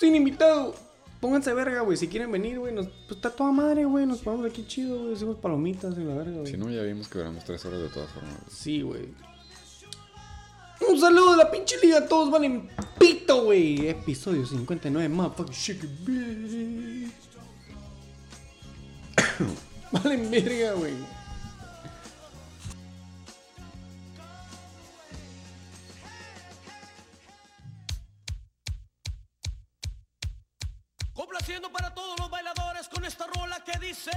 Sin 0.00 0.16
invitado. 0.16 0.74
Pónganse 1.20 1.54
verga, 1.54 1.80
güey. 1.80 1.96
Si 1.96 2.08
quieren 2.08 2.30
venir, 2.32 2.58
güey. 2.58 2.74
Nos... 2.74 2.88
Pues 2.88 3.12
está 3.12 3.30
toda 3.30 3.52
madre, 3.52 3.84
güey. 3.84 4.04
Nos 4.04 4.18
ponemos 4.18 4.46
aquí 4.50 4.66
chido, 4.66 4.98
güey. 4.98 5.14
Hacemos 5.14 5.36
palomitas 5.36 5.96
y 5.96 6.00
la 6.00 6.14
verga, 6.14 6.38
güey. 6.38 6.46
Si 6.46 6.56
no, 6.56 6.70
ya 6.70 6.82
vimos 6.82 7.08
que 7.08 7.18
duramos 7.18 7.44
tres 7.44 7.64
horas 7.64 7.80
de 7.80 7.88
todas 7.88 8.10
formas. 8.10 8.34
Sí, 8.50 8.82
güey. 8.82 9.08
Un 10.88 11.00
saludo 11.00 11.32
de 11.32 11.36
la 11.38 11.50
pinche 11.50 11.76
liga. 11.80 12.06
Todos 12.06 12.30
valen 12.30 12.68
pito, 12.98 13.44
güey. 13.44 13.88
Episodio 13.88 14.44
59. 14.44 15.08
Motherfucking 15.08 15.54
shake 15.54 15.84
it, 15.84 15.90
bitch. 16.04 17.12
valen 19.92 20.30
verga, 20.30 20.72
güey. 20.72 21.15
Complaciendo 31.36 31.70
para 31.70 31.90
todos 31.92 32.18
los 32.18 32.30
bailadores 32.30 32.88
con 32.88 33.04
esta 33.04 33.26
rola 33.26 33.60
que 33.60 33.78
dice. 33.78 34.10